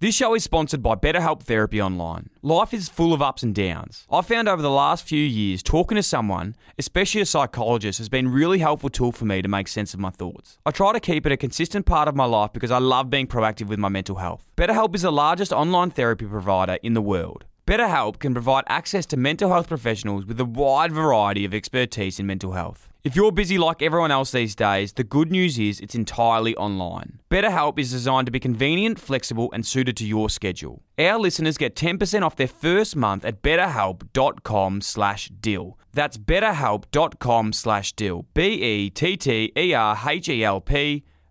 This 0.00 0.14
show 0.14 0.32
is 0.34 0.44
sponsored 0.44 0.80
by 0.80 0.94
BetterHelp 0.94 1.42
Therapy 1.42 1.82
Online. 1.82 2.30
Life 2.40 2.72
is 2.72 2.88
full 2.88 3.12
of 3.12 3.20
ups 3.20 3.42
and 3.42 3.52
downs. 3.52 4.06
I've 4.08 4.26
found 4.26 4.48
over 4.48 4.62
the 4.62 4.70
last 4.70 5.02
few 5.02 5.24
years, 5.24 5.60
talking 5.60 5.96
to 5.96 6.04
someone, 6.04 6.54
especially 6.78 7.20
a 7.20 7.26
psychologist, 7.26 7.98
has 7.98 8.08
been 8.08 8.26
a 8.26 8.30
really 8.30 8.60
helpful 8.60 8.90
tool 8.90 9.10
for 9.10 9.24
me 9.24 9.42
to 9.42 9.48
make 9.48 9.66
sense 9.66 9.94
of 9.94 9.98
my 9.98 10.10
thoughts. 10.10 10.60
I 10.64 10.70
try 10.70 10.92
to 10.92 11.00
keep 11.00 11.26
it 11.26 11.32
a 11.32 11.36
consistent 11.36 11.84
part 11.84 12.06
of 12.06 12.14
my 12.14 12.26
life 12.26 12.52
because 12.52 12.70
I 12.70 12.78
love 12.78 13.10
being 13.10 13.26
proactive 13.26 13.66
with 13.66 13.80
my 13.80 13.88
mental 13.88 14.14
health. 14.14 14.44
BetterHelp 14.56 14.94
is 14.94 15.02
the 15.02 15.10
largest 15.10 15.52
online 15.52 15.90
therapy 15.90 16.26
provider 16.26 16.78
in 16.80 16.94
the 16.94 17.02
world. 17.02 17.44
BetterHelp 17.66 18.20
can 18.20 18.34
provide 18.34 18.62
access 18.68 19.04
to 19.06 19.16
mental 19.16 19.50
health 19.50 19.66
professionals 19.66 20.24
with 20.24 20.38
a 20.38 20.44
wide 20.44 20.92
variety 20.92 21.44
of 21.44 21.52
expertise 21.52 22.20
in 22.20 22.26
mental 22.28 22.52
health. 22.52 22.87
If 23.04 23.14
you're 23.14 23.30
busy 23.30 23.58
like 23.58 23.80
everyone 23.80 24.10
else 24.10 24.32
these 24.32 24.56
days, 24.56 24.92
the 24.94 25.04
good 25.04 25.30
news 25.30 25.56
is 25.56 25.78
it's 25.78 25.94
entirely 25.94 26.56
online. 26.56 27.20
BetterHelp 27.30 27.78
is 27.78 27.92
designed 27.92 28.26
to 28.26 28.32
be 28.32 28.40
convenient, 28.40 28.98
flexible, 28.98 29.48
and 29.52 29.64
suited 29.64 29.96
to 29.98 30.04
your 30.04 30.28
schedule. 30.28 30.82
Our 30.98 31.16
listeners 31.18 31.56
get 31.56 31.76
10% 31.76 32.22
off 32.22 32.34
their 32.34 32.48
first 32.48 32.96
month 32.96 33.24
at 33.24 33.40
betterhelp.com 33.40 34.80
slash 34.80 35.30
deal. 35.40 35.78
That's 35.92 36.18
betterhelp.com 36.18 37.52
slash 37.52 37.92
deal. 37.92 38.26
B-E-T-T-E-R-H-E-L-P 38.34 39.44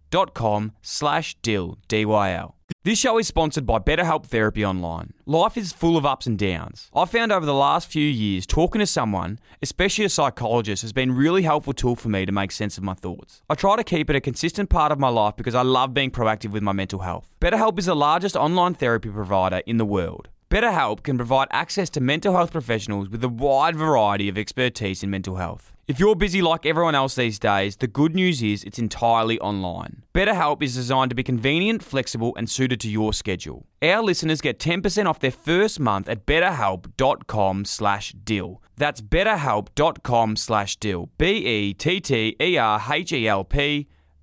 dot 0.10 0.34
com 0.34 0.72
slash 0.82 1.36
deal. 1.42 1.78
D-Y-L. 1.90 2.57
This 2.88 3.00
show 3.00 3.18
is 3.18 3.28
sponsored 3.28 3.66
by 3.66 3.80
BetterHelp 3.80 4.28
Therapy 4.28 4.66
Online. 4.66 5.12
Life 5.26 5.58
is 5.58 5.74
full 5.74 5.98
of 5.98 6.06
ups 6.06 6.26
and 6.26 6.40
downs. 6.40 6.90
I've 6.96 7.10
found 7.10 7.34
over 7.34 7.46
the 7.46 7.54
last 7.54 7.92
few 7.92 8.08
years, 8.08 8.46
talking 8.46 8.80
to 8.80 8.88
someone, 8.88 9.40
especially 9.62 10.06
a 10.06 10.10
psychologist, 10.10 10.84
has 10.84 10.94
been 10.94 11.10
a 11.10 11.14
really 11.14 11.42
helpful 11.42 11.74
tool 11.74 11.98
for 11.98 12.08
me 12.08 12.26
to 12.26 12.32
make 12.32 12.50
sense 12.50 12.78
of 12.78 12.86
my 12.86 12.94
thoughts. 12.94 13.42
I 13.50 13.56
try 13.56 13.76
to 13.76 13.84
keep 13.84 14.10
it 14.10 14.16
a 14.16 14.22
consistent 14.22 14.70
part 14.70 14.94
of 14.94 15.00
my 15.00 15.10
life 15.10 15.36
because 15.36 15.54
I 15.54 15.64
love 15.64 15.94
being 15.94 16.12
proactive 16.12 16.52
with 16.52 16.64
my 16.64 16.72
mental 16.72 17.00
health. 17.00 17.30
BetterHelp 17.42 17.78
is 17.78 17.88
the 17.88 17.94
largest 17.94 18.38
online 18.38 18.74
therapy 18.74 19.10
provider 19.10 19.62
in 19.66 19.76
the 19.76 19.84
world. 19.84 20.30
BetterHelp 20.50 21.04
can 21.04 21.18
provide 21.18 21.50
access 21.52 21.90
to 21.90 22.00
mental 22.00 22.38
health 22.38 22.54
professionals 22.54 23.10
with 23.10 23.22
a 23.22 23.28
wide 23.28 23.76
variety 23.76 24.30
of 24.30 24.38
expertise 24.38 25.04
in 25.04 25.10
mental 25.10 25.36
health. 25.36 25.74
If 25.88 26.00
you're 26.02 26.16
busy 26.16 26.42
like 26.42 26.66
everyone 26.66 26.96
else 26.96 27.16
these 27.16 27.40
days, 27.40 27.78
the 27.78 27.88
good 27.88 28.14
news 28.14 28.44
is 28.44 28.66
it's 28.66 28.78
entirely 28.78 29.40
online. 29.40 30.04
BetterHelp 30.14 30.62
is 30.62 30.76
designed 30.76 31.12
to 31.12 31.16
be 31.16 31.24
convenient, 31.24 31.82
flexible, 31.82 32.34
and 32.36 32.50
suited 32.50 32.82
to 32.82 32.90
your 32.90 33.14
schedule. 33.14 33.66
Our 33.82 34.04
listeners 34.04 34.42
get 34.42 34.60
10% 34.60 35.06
off 35.06 35.22
their 35.22 35.32
first 35.32 35.80
month 35.80 36.10
at 36.10 36.26
betterhelp.com 36.26 37.64
slash 37.64 38.12
deal. 38.12 38.62
That's 38.76 39.00
betterhelp.com 39.00 40.36
slash 40.36 40.76
deal. 40.76 41.10
B-E-T-T-E-R-H-E-L-P 41.18 42.28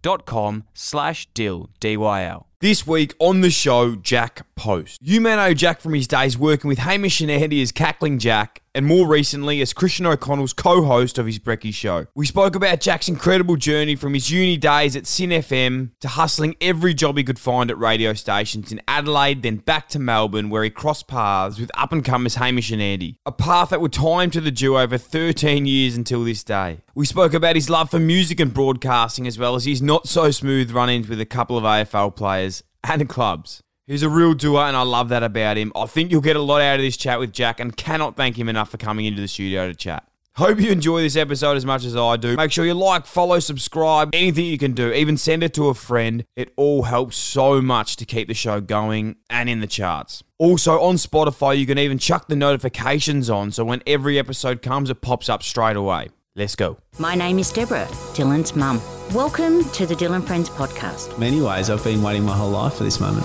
dot 0.02 0.26
com 0.26 0.64
slash 0.74 1.26
deal. 1.32 1.70
D-Y-L. 1.80 2.46
This 2.60 2.86
week 2.86 3.14
on 3.18 3.40
the 3.40 3.50
show, 3.50 3.94
Jack 3.96 4.46
Post. 4.54 4.98
You 5.02 5.20
may 5.22 5.36
know 5.36 5.54
Jack 5.54 5.80
from 5.80 5.94
his 5.94 6.06
days 6.06 6.36
working 6.36 6.68
with 6.68 6.78
Hamish 6.78 7.22
and 7.22 7.30
Andy 7.30 7.62
as 7.62 7.72
Cackling 7.72 8.18
Jack, 8.18 8.60
and 8.74 8.86
more 8.86 9.06
recently 9.06 9.60
as 9.60 9.72
Christian 9.72 10.06
O'Connell's 10.06 10.52
co-host 10.52 11.18
of 11.18 11.26
his 11.26 11.38
Brecky 11.38 11.72
show. 11.72 12.06
We 12.14 12.26
spoke 12.26 12.56
about 12.56 12.80
Jack's 12.80 13.08
incredible 13.08 13.56
journey 13.56 13.96
from 13.96 14.14
his 14.14 14.30
uni 14.30 14.56
days 14.56 14.96
at 14.96 15.06
SYN 15.06 15.30
FM 15.30 15.90
to 16.00 16.08
hustling 16.08 16.56
every 16.60 16.94
job 16.94 17.16
he 17.16 17.24
could 17.24 17.38
find 17.38 17.70
at 17.70 17.78
radio 17.78 18.14
stations 18.14 18.72
in 18.72 18.80
Adelaide, 18.88 19.42
then 19.42 19.56
back 19.56 19.88
to 19.90 19.98
Melbourne, 19.98 20.50
where 20.50 20.64
he 20.64 20.70
crossed 20.70 21.08
paths 21.08 21.58
with 21.58 21.70
up-and-comers 21.74 22.36
Hamish 22.36 22.70
and 22.70 22.82
Andy. 22.82 23.18
A 23.24 23.32
path 23.32 23.70
that 23.70 23.80
would 23.80 23.92
tie 23.92 24.24
him 24.24 24.30
to 24.30 24.40
the 24.40 24.50
duo 24.50 24.86
for 24.88 24.98
13 24.98 25.66
years 25.66 25.96
until 25.96 26.24
this 26.24 26.42
day. 26.42 26.80
We 26.94 27.06
spoke 27.06 27.34
about 27.34 27.56
his 27.56 27.70
love 27.70 27.90
for 27.90 27.98
music 27.98 28.40
and 28.40 28.52
broadcasting, 28.52 29.26
as 29.26 29.38
well 29.38 29.54
as 29.54 29.64
his 29.64 29.82
not-so-smooth 29.82 30.70
run-ins 30.70 31.08
with 31.08 31.20
a 31.20 31.26
couple 31.26 31.56
of 31.56 31.64
AFL 31.64 32.14
players 32.14 32.62
and 32.82 33.08
clubs. 33.08 33.63
He's 33.86 34.02
a 34.02 34.08
real 34.08 34.32
doer, 34.32 34.62
and 34.62 34.74
I 34.74 34.80
love 34.80 35.10
that 35.10 35.22
about 35.22 35.58
him. 35.58 35.70
I 35.76 35.84
think 35.84 36.10
you'll 36.10 36.22
get 36.22 36.36
a 36.36 36.40
lot 36.40 36.62
out 36.62 36.76
of 36.76 36.80
this 36.80 36.96
chat 36.96 37.18
with 37.18 37.34
Jack, 37.34 37.60
and 37.60 37.76
cannot 37.76 38.16
thank 38.16 38.38
him 38.38 38.48
enough 38.48 38.70
for 38.70 38.78
coming 38.78 39.04
into 39.04 39.20
the 39.20 39.28
studio 39.28 39.68
to 39.68 39.74
chat. 39.74 40.08
Hope 40.36 40.58
you 40.58 40.70
enjoy 40.70 41.02
this 41.02 41.16
episode 41.16 41.58
as 41.58 41.66
much 41.66 41.84
as 41.84 41.94
I 41.94 42.16
do. 42.16 42.34
Make 42.34 42.50
sure 42.50 42.64
you 42.64 42.72
like, 42.72 43.04
follow, 43.04 43.38
subscribe, 43.40 44.14
anything 44.14 44.46
you 44.46 44.56
can 44.56 44.72
do. 44.72 44.90
Even 44.90 45.18
send 45.18 45.42
it 45.44 45.52
to 45.54 45.68
a 45.68 45.74
friend. 45.74 46.24
It 46.34 46.54
all 46.56 46.84
helps 46.84 47.18
so 47.18 47.60
much 47.60 47.96
to 47.96 48.06
keep 48.06 48.26
the 48.26 48.34
show 48.34 48.62
going 48.62 49.16
and 49.28 49.50
in 49.50 49.60
the 49.60 49.66
charts. 49.66 50.24
Also, 50.38 50.80
on 50.80 50.94
Spotify, 50.94 51.56
you 51.56 51.66
can 51.66 51.78
even 51.78 51.98
chuck 51.98 52.26
the 52.26 52.36
notifications 52.36 53.28
on 53.28 53.52
so 53.52 53.66
when 53.66 53.82
every 53.86 54.18
episode 54.18 54.62
comes, 54.62 54.88
it 54.88 55.02
pops 55.02 55.28
up 55.28 55.42
straight 55.42 55.76
away. 55.76 56.08
Let's 56.34 56.56
go. 56.56 56.78
My 56.98 57.14
name 57.14 57.38
is 57.38 57.52
Deborah, 57.52 57.86
Dylan's 58.14 58.56
mum. 58.56 58.80
Welcome 59.14 59.62
to 59.72 59.86
the 59.86 59.94
Dyl 59.94 60.20
& 60.22 60.26
Friends 60.26 60.48
podcast. 60.48 61.16
many 61.18 61.42
ways, 61.42 61.68
I've 61.68 61.84
been 61.84 62.02
waiting 62.02 62.24
my 62.24 62.34
whole 62.34 62.50
life 62.50 62.74
for 62.74 62.82
this 62.82 62.98
moment. 62.98 63.24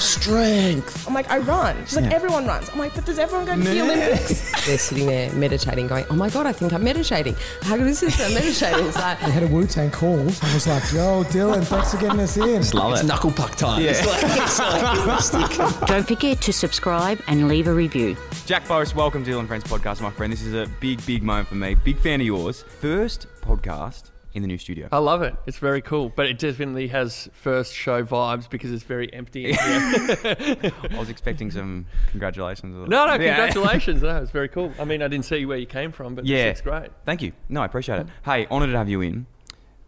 Strength. 0.00 1.06
I'm 1.06 1.12
like, 1.12 1.30
I 1.30 1.36
run. 1.38 1.76
She's 1.84 1.96
like, 1.96 2.10
everyone 2.10 2.46
runs. 2.46 2.70
I'm 2.70 2.78
like, 2.78 2.94
but 2.94 3.04
does 3.04 3.18
everyone 3.18 3.44
go 3.44 3.54
to 3.54 3.60
the 3.60 3.82
Olympics? 3.82 4.66
They're 4.66 4.78
sitting 4.78 5.06
there 5.06 5.30
meditating, 5.34 5.86
going, 5.86 6.06
oh 6.08 6.14
my 6.14 6.30
God, 6.30 6.46
I 6.46 6.52
think 6.52 6.72
I'm 6.72 6.82
meditating. 6.82 7.36
How 7.60 7.76
good 7.76 7.88
is 7.88 8.00
this? 8.00 8.18
I'm 8.20 8.32
meditating. 8.32 8.86
It's 8.86 8.96
like, 8.96 9.20
We 9.20 9.32
had 9.32 9.42
a 9.42 9.48
Wu 9.48 9.66
Tang 9.66 9.90
call. 9.90 10.20
I 10.20 10.54
was 10.54 10.66
like, 10.66 10.82
yo, 10.92 11.24
Dylan, 11.24 11.62
thanks 11.64 11.90
for 11.90 12.00
getting 12.00 12.20
us 12.20 12.38
in. 12.38 12.62
Love 12.70 13.00
it. 13.00 13.04
Knuckle 13.04 13.32
puck 13.32 13.54
time. 13.54 13.82
It's 13.82 14.06
like 14.06 14.22
rustic. 15.06 15.86
Don't 15.86 16.08
forget 16.08 16.40
to 16.40 16.54
subscribe 16.54 17.20
and 17.26 17.48
leave 17.48 17.68
a 17.68 17.74
review. 17.74 18.16
Jack 18.46 18.64
Forrest, 18.64 18.96
welcome 18.96 19.22
to 19.24 19.30
Dyl 19.30 19.46
& 19.46 19.46
Friends 19.46 19.64
Podcast, 19.64 20.00
my 20.00 20.10
friend. 20.10 20.32
This 20.32 20.42
is 20.42 20.54
a 20.54 20.66
big, 20.80 21.04
big 21.04 21.22
moment 21.22 21.48
for 21.48 21.56
me. 21.56 21.74
Big 21.74 21.98
fan 21.98 22.20
of 22.22 22.26
yours. 22.26 22.62
First 22.80 23.26
podcast 23.42 24.11
in 24.34 24.42
the 24.42 24.48
new 24.48 24.58
studio. 24.58 24.88
I 24.90 24.98
love 24.98 25.22
it. 25.22 25.34
It's 25.46 25.58
very 25.58 25.82
cool, 25.82 26.08
but 26.14 26.26
it 26.26 26.38
definitely 26.38 26.88
has 26.88 27.28
first 27.34 27.74
show 27.74 28.02
vibes 28.04 28.48
because 28.48 28.72
it's 28.72 28.82
very 28.84 29.12
empty. 29.12 29.46
In 29.50 29.54
here. 29.54 30.72
I 30.90 30.98
was 30.98 31.08
expecting 31.10 31.50
some 31.50 31.86
congratulations. 32.10 32.74
no, 32.74 32.84
no, 33.06 33.12
Yeah. 33.14 33.36
congratulations. 33.36 34.02
No, 34.02 34.16
it's 34.22 34.30
very 34.30 34.48
cool. 34.48 34.72
I 34.78 34.84
mean, 34.84 35.02
I 35.02 35.08
didn't 35.08 35.26
see 35.26 35.44
where 35.44 35.58
you 35.58 35.66
came 35.66 35.92
from, 35.92 36.14
but 36.14 36.24
Yeah. 36.24 36.44
it's 36.46 36.60
great. 36.62 36.90
Thank 37.04 37.20
you. 37.22 37.32
No, 37.48 37.60
I 37.62 37.66
appreciate 37.66 38.00
it. 38.00 38.06
Mm. 38.06 38.10
Hey, 38.24 38.46
honoured 38.50 38.70
to 38.70 38.78
have 38.78 38.88
you 38.88 39.00
in. 39.02 39.26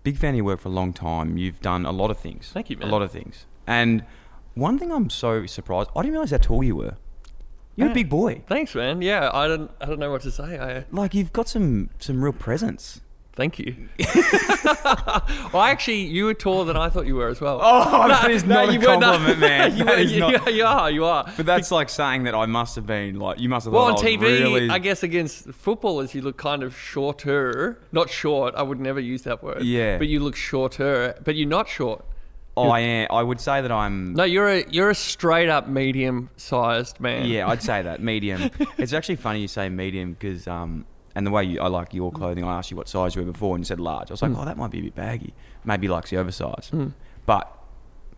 Big 0.03 0.19
fan 0.19 0.31
of 0.31 0.37
your 0.37 0.44
work 0.44 0.61
for 0.61 0.69
a 0.69 0.72
long 0.72 0.93
time. 0.93 1.38
You've 1.38 1.61
done 1.62 1.87
a 1.87 1.93
lot 1.93 2.11
of 2.11 2.19
things. 2.19 2.50
Thank 2.53 2.69
you, 2.69 2.76
man. 2.76 2.88
A 2.88 2.93
lot 2.93 3.00
of 3.00 3.11
things. 3.11 3.47
And 3.66 4.05
one 4.55 4.78
thing 4.78 4.93
I'm 4.93 5.09
so 5.09 5.47
surprised, 5.47 5.88
I 5.97 6.03
didn't 6.03 6.12
realise 6.12 6.31
how 6.32 6.37
tall 6.37 6.62
you 6.62 6.76
were. 6.76 6.97
You're 7.76 7.91
a 7.91 7.94
big 7.94 8.09
boy. 8.09 8.43
Thanks, 8.47 8.75
man. 8.75 9.03
Yeah, 9.03 9.31
I 9.32 9.49
don't, 9.49 9.69
I 9.81 9.87
don't 9.87 9.99
know 9.99 10.11
what 10.12 10.21
to 10.22 10.31
say. 10.31 10.59
I 10.61 10.84
Like 10.93 11.12
you've 11.15 11.32
got 11.32 11.49
some 11.49 11.91
some 11.99 12.22
real 12.22 12.32
presence. 12.32 13.00
Thank 13.34 13.58
you. 13.58 13.88
well, 15.52 15.62
actually, 15.62 16.02
you 16.02 16.24
were 16.26 16.34
taller 16.34 16.64
than 16.64 16.76
I 16.76 16.88
thought 16.88 17.06
you 17.06 17.16
were 17.16 17.28
as 17.28 17.40
well. 17.40 17.60
Oh, 17.62 18.08
that 18.08 18.30
is 18.30 18.44
not 18.44 18.68
a 18.68 18.72
you 18.72 18.80
were 18.80 18.96
not. 18.96 19.18
compliment, 19.18 19.38
man. 19.40 19.76
you, 19.76 19.84
were- 19.84 19.98
you, 19.98 20.20
not- 20.20 20.54
you 20.54 20.64
are. 20.64 20.90
You 20.90 21.04
are. 21.04 21.30
But 21.36 21.46
that's 21.46 21.70
like 21.70 21.88
saying 21.88 22.24
that 22.24 22.34
I 22.34 22.46
must 22.46 22.74
have 22.76 22.86
been 22.86 23.18
like 23.18 23.38
you 23.38 23.48
must 23.48 23.64
have 23.64 23.72
Well, 23.74 23.84
on 23.84 23.94
I 23.94 23.96
TV, 23.96 24.20
really 24.20 24.70
I 24.70 24.78
guess 24.78 25.02
against 25.02 25.46
footballers, 25.50 26.14
you 26.14 26.22
look 26.22 26.36
kind 26.36 26.62
of 26.62 26.76
shorter. 26.76 27.78
Not 27.92 28.10
short. 28.10 28.54
I 28.54 28.62
would 28.62 28.80
never 28.80 29.00
use 29.00 29.22
that 29.22 29.42
word. 29.42 29.62
Yeah. 29.62 29.98
But 29.98 30.08
you 30.08 30.20
look 30.20 30.36
shorter. 30.36 31.14
But 31.24 31.36
you're 31.36 31.48
not 31.48 31.68
short. 31.68 32.04
Oh, 32.56 32.68
I 32.68 32.80
am. 32.80 33.08
I 33.10 33.20
would 33.20 33.40
say 33.40 33.60
that 33.62 33.72
I'm. 33.72 34.14
No, 34.14 34.22
you're 34.22 34.48
a 34.48 34.64
you're 34.70 34.90
a 34.90 34.94
straight 34.94 35.48
up 35.48 35.66
medium 35.68 36.30
sized 36.36 37.00
man. 37.00 37.26
Yeah, 37.26 37.48
I'd 37.48 37.62
say 37.62 37.82
that 37.82 38.00
medium. 38.00 38.48
it's 38.78 38.92
actually 38.92 39.16
funny 39.16 39.40
you 39.40 39.48
say 39.48 39.68
medium 39.68 40.12
because 40.12 40.46
um, 40.46 40.86
and 41.14 41.26
the 41.26 41.30
way 41.30 41.44
you, 41.44 41.60
I 41.60 41.69
like 41.69 41.94
your 41.94 42.10
clothing. 42.12 42.44
I 42.44 42.58
asked 42.58 42.70
you 42.70 42.76
what 42.76 42.88
size 42.88 43.14
you 43.14 43.22
were 43.25 43.30
before, 43.32 43.54
and 43.56 43.62
you 43.62 43.66
said 43.66 43.80
large. 43.80 44.10
I 44.10 44.14
was 44.14 44.22
like, 44.22 44.32
Hmm. 44.32 44.38
oh, 44.41 44.44
that 44.44 44.56
might 44.56 44.70
be 44.70 44.80
a 44.80 44.82
bit 44.82 44.94
baggy. 44.94 45.34
Maybe 45.64 45.88
likes 45.88 46.10
the 46.10 46.16
oversized. 46.19 46.72
But 47.26 47.50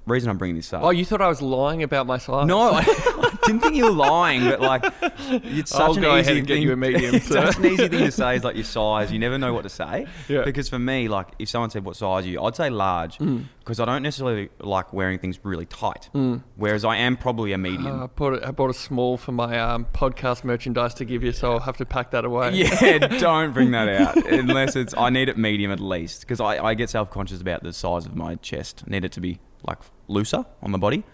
reason 0.07 0.31
I'm 0.31 0.39
bringing 0.39 0.57
this 0.57 0.73
up. 0.73 0.83
Oh, 0.83 0.91
you 0.91 1.05
thought 1.05 1.21
I 1.21 1.29
was 1.29 1.43
lying 1.43 1.83
about 1.83 2.07
my 2.07 2.19
size? 2.19 2.47
no, 2.47 2.71
I 2.73 2.83
didn't 3.47 3.61
think 3.61 3.75
you 3.75 3.84
were 3.84 3.91
lying, 3.91 4.45
but 4.45 4.61
like, 4.61 4.84
it's 5.01 5.71
such 5.71 5.81
I'll 5.81 5.95
an 5.97 6.03
go 6.03 6.17
easy 6.17 6.21
ahead 6.21 6.37
and 6.39 6.47
get 6.47 6.55
thing. 6.55 6.62
you 6.62 6.73
a 6.73 6.77
medium, 6.77 7.15
it's 7.15 7.27
such 7.29 7.57
an 7.57 7.67
easy 7.67 7.89
thing 7.89 8.05
to 8.05 8.12
say 8.12 8.37
is 8.37 8.45
like 8.45 8.57
your 8.57 8.65
size. 8.65 9.12
You 9.12 9.19
never 9.19 9.39
know 9.39 9.53
what 9.55 9.62
to 9.62 9.69
say. 9.69 10.07
Yeah. 10.29 10.43
Because 10.45 10.69
for 10.69 10.79
me, 10.79 11.09
like, 11.09 11.29
if 11.39 11.49
someone 11.49 11.71
said 11.71 11.84
what 11.84 11.97
size 11.97 12.25
are 12.25 12.29
you, 12.29 12.43
I'd 12.43 12.57
say 12.57 12.71
large 12.71 13.19
because 13.19 13.81
I 13.81 13.84
don't 13.84 14.03
necessarily 14.03 14.49
like 14.61 14.93
wearing 14.93 15.19
things 15.19 15.39
really 15.43 15.67
tight. 15.67 16.09
Whereas 16.57 16.84
I 16.84 16.97
am 16.97 17.16
probably 17.16 17.53
a 17.53 17.59
medium. 17.59 18.01
Uh, 18.01 18.04
I 18.04 18.07
bought 18.07 18.34
a, 18.34 18.48
I 18.48 18.51
bought 18.51 18.71
a 18.71 18.75
small 18.75 19.16
for 19.16 19.33
my 19.33 19.59
um, 19.59 19.87
podcast 19.93 20.45
merchandise 20.45 20.95
to 20.95 21.04
give 21.04 21.22
you, 21.22 21.33
so 21.33 21.53
I'll 21.53 21.60
have 21.60 21.77
to 21.78 21.84
pack 21.84 22.10
that 22.13 22.25
away. 22.25 22.53
Yeah, 22.54 22.98
don't 23.19 23.53
bring 23.53 23.72
that 23.72 23.89
out 23.89 24.16
unless 24.27 24.77
it's. 24.77 24.95
I 24.97 25.10
need 25.10 25.28
it 25.28 25.37
medium 25.37 25.72
at 25.72 25.81
least 25.81 26.21
because 26.21 26.41
I, 26.41 26.65
I 26.65 26.75
get 26.75 26.91
self 26.91 27.10
conscious 27.10 27.41
about 27.41 27.63
the 27.63 27.72
size 27.72 28.07
of 28.07 28.15
my 28.15 28.37
chest. 28.37 28.84
I 28.87 28.91
need 28.91 29.04
it 29.04 29.13
to 29.13 29.21
be 29.21 29.41
like 29.66 29.78
looser 30.09 30.45
on 30.63 30.72
the 30.72 30.78
body. 30.78 31.04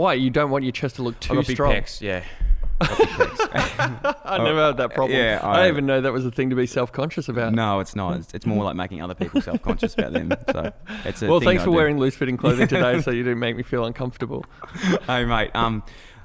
Why? 0.00 0.14
You 0.14 0.30
don't 0.30 0.50
want 0.50 0.64
your 0.64 0.72
chest 0.72 0.96
to 0.96 1.02
look 1.02 1.16
I've 1.16 1.20
too 1.20 1.34
got 1.34 1.46
big 1.46 1.56
strong. 1.56 1.74
pecs, 1.74 2.00
yeah. 2.00 2.24
Got 2.80 2.96
big 2.96 3.08
pecs. 3.08 4.16
I 4.24 4.38
never 4.42 4.64
had 4.68 4.78
that 4.78 4.94
problem. 4.94 5.18
yeah, 5.18 5.38
I, 5.42 5.50
I- 5.50 5.56
don't 5.58 5.68
even 5.68 5.84
know 5.84 6.00
that 6.00 6.12
was 6.14 6.24
a 6.24 6.30
thing 6.30 6.48
to 6.48 6.56
be 6.56 6.66
self 6.66 6.90
conscious 6.90 7.28
about. 7.28 7.52
no, 7.52 7.80
it's 7.80 7.94
not. 7.94 8.16
It's, 8.18 8.32
it's 8.32 8.46
more 8.46 8.64
like 8.64 8.76
making 8.76 9.02
other 9.02 9.14
people 9.14 9.42
self 9.42 9.60
conscious 9.60 9.92
about 9.92 10.14
them. 10.14 10.32
So 10.50 10.72
it's 11.04 11.20
a 11.20 11.28
Well, 11.28 11.40
thing 11.40 11.48
thanks 11.50 11.64
for 11.64 11.70
wearing 11.70 11.98
loose 11.98 12.14
fitting 12.16 12.38
clothing 12.38 12.66
today, 12.76 13.02
so 13.02 13.10
you 13.10 13.22
didn't 13.22 13.40
make 13.40 13.56
me 13.56 13.62
feel 13.62 13.84
uncomfortable. 13.84 14.46
hey 15.06 15.26
mate, 15.26 15.50
um, 15.54 15.82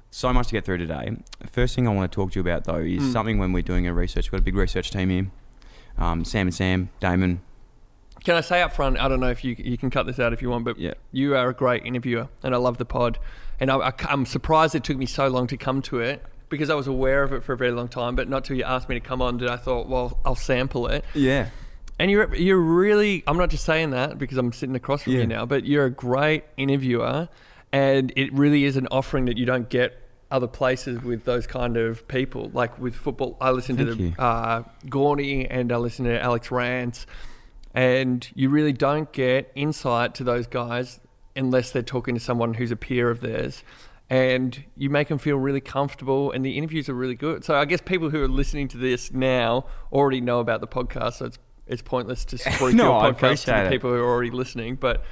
so 0.10 0.32
much 0.32 0.48
to 0.48 0.54
get 0.54 0.64
through 0.64 0.78
today. 0.78 1.18
First 1.52 1.76
thing 1.76 1.86
I 1.86 1.94
want 1.94 2.10
to 2.10 2.16
talk 2.16 2.32
to 2.32 2.36
you 2.40 2.42
about 2.42 2.64
though 2.64 2.78
is 2.78 3.02
Hmm. 3.04 3.12
something 3.12 3.38
when 3.40 3.52
we're 3.52 3.62
doing 3.62 3.86
a 3.88 3.94
research. 3.94 4.28
We've 4.32 4.40
got 4.40 4.44
a 4.44 4.46
big 4.46 4.56
research 4.56 4.92
team 4.92 5.10
here. 5.10 5.28
Um, 5.98 6.24
Sam 6.24 6.48
and 6.48 6.56
Sam, 6.56 6.90
Damon, 7.02 7.42
Can 8.24 8.36
I 8.36 8.42
say 8.42 8.62
up 8.62 8.72
front? 8.72 8.98
I 8.98 9.10
don't 9.10 9.20
know 9.20 9.30
if 9.30 9.44
you 9.44 9.56
you 9.60 9.78
can 9.78 9.90
cut 9.90 10.06
this 10.06 10.20
out 10.20 10.32
if 10.32 10.42
you 10.42 10.50
want, 10.50 10.64
but 10.64 10.80
Yeah. 10.80 10.94
you 11.12 11.36
are 11.36 11.50
a 11.50 11.54
great 11.54 11.86
interviewer, 11.86 12.30
and 12.44 12.56
I 12.56 12.58
love 12.58 12.78
the 12.78 12.86
pod. 12.86 13.20
And 13.60 13.72
I, 13.72 13.78
I, 13.78 13.94
am 14.14 14.26
surprised 14.26 14.76
it 14.76 14.84
took 14.84 14.98
me 14.98 15.06
so 15.06 15.28
long 15.28 15.48
to 15.48 15.58
come 15.58 15.82
to 15.84 16.00
it 16.00 16.24
because 16.50 16.70
I 16.70 16.76
was 16.76 16.88
aware 16.88 17.24
of 17.24 17.34
it 17.34 17.44
for 17.44 17.54
a 17.54 17.58
very 17.58 17.72
long 17.72 17.88
time, 17.88 18.16
but 18.16 18.30
not 18.30 18.46
till 18.46 18.58
you 18.58 18.64
asked 18.64 18.90
me 18.90 18.96
to 18.96 19.02
come 19.02 19.22
on 19.22 19.38
did 19.38 19.50
I 19.50 19.58
thought, 19.58 19.88
well, 19.88 20.20
I'll 20.26 20.36
sample 20.36 20.88
it. 20.88 21.06
Yeah. 21.14 21.50
And 21.98 22.12
you're 22.12 22.34
you're 22.36 22.60
really 22.60 23.24
I'm 23.26 23.38
not 23.38 23.50
just 23.50 23.64
saying 23.64 23.92
that 23.92 24.18
because 24.18 24.38
I'm 24.38 24.52
sitting 24.52 24.76
across 24.76 25.04
from 25.04 25.14
Yeah. 25.14 25.20
you 25.20 25.28
now, 25.28 25.46
but 25.46 25.66
you're 25.66 25.86
a 25.86 25.90
great 25.90 26.44
interviewer 26.58 27.30
and 27.72 28.12
it 28.16 28.34
really 28.34 28.66
is 28.66 28.78
an 28.78 28.88
offering 28.92 29.26
that 29.26 29.38
you 29.38 29.46
don't 29.46 29.70
get 29.70 30.02
other 30.32 30.48
places 30.48 31.02
with 31.02 31.24
those 31.24 31.48
kind 31.48 31.78
of 31.78 32.08
people. 32.08 32.50
Like 32.54 32.78
with 32.80 32.96
football, 32.96 33.38
I 33.40 33.52
listen 33.52 33.78
Thank 33.78 33.90
to 33.90 33.96
the 33.96 34.22
uh, 34.22 34.64
Gorney 34.88 35.48
and 35.50 35.72
I 35.72 35.78
listen 35.78 36.06
to 36.06 36.22
Alex 36.22 36.52
Rance 36.52 37.06
and 37.74 38.28
you 38.34 38.50
really 38.50 38.74
don't 38.74 39.12
get 39.12 39.52
insight 39.56 40.16
to 40.16 40.24
those 40.24 40.48
guys 40.48 41.00
unless 41.36 41.72
they're 41.72 41.82
talking 41.82 42.16
to 42.16 42.22
someone 42.22 42.56
who's 42.56 42.72
a 42.72 42.76
peer 42.76 43.10
of 43.10 43.22
theirs. 43.22 43.64
And 44.10 44.64
you 44.78 44.90
make 44.92 45.08
them 45.08 45.18
feel 45.18 45.38
really 45.38 45.62
comfortable, 45.62 46.32
and 46.32 46.46
the 46.46 46.58
interviews 46.58 46.88
are 46.90 46.94
really 46.94 47.16
good. 47.16 47.44
So 47.44 47.56
I 47.56 47.66
guess 47.66 47.82
people 47.82 48.12
who 48.12 48.22
are 48.22 48.28
listening 48.28 48.68
to 48.70 48.78
this 48.78 49.12
now 49.12 49.66
already 49.92 50.22
know 50.22 50.40
about 50.40 50.62
the 50.62 50.68
podcast, 50.68 51.14
so 51.14 51.26
it's 51.26 51.40
it's 51.68 51.82
pointless 51.82 52.24
to 52.26 52.36
spruik 52.38 52.76
No, 52.76 53.02
your 53.02 53.14
podcast 53.14 53.46
to 53.46 53.64
the 53.64 53.70
people 53.70 53.90
who 53.90 53.98
are 53.98 54.08
already 54.08 54.30
listening. 54.30 54.76
But 54.76 55.04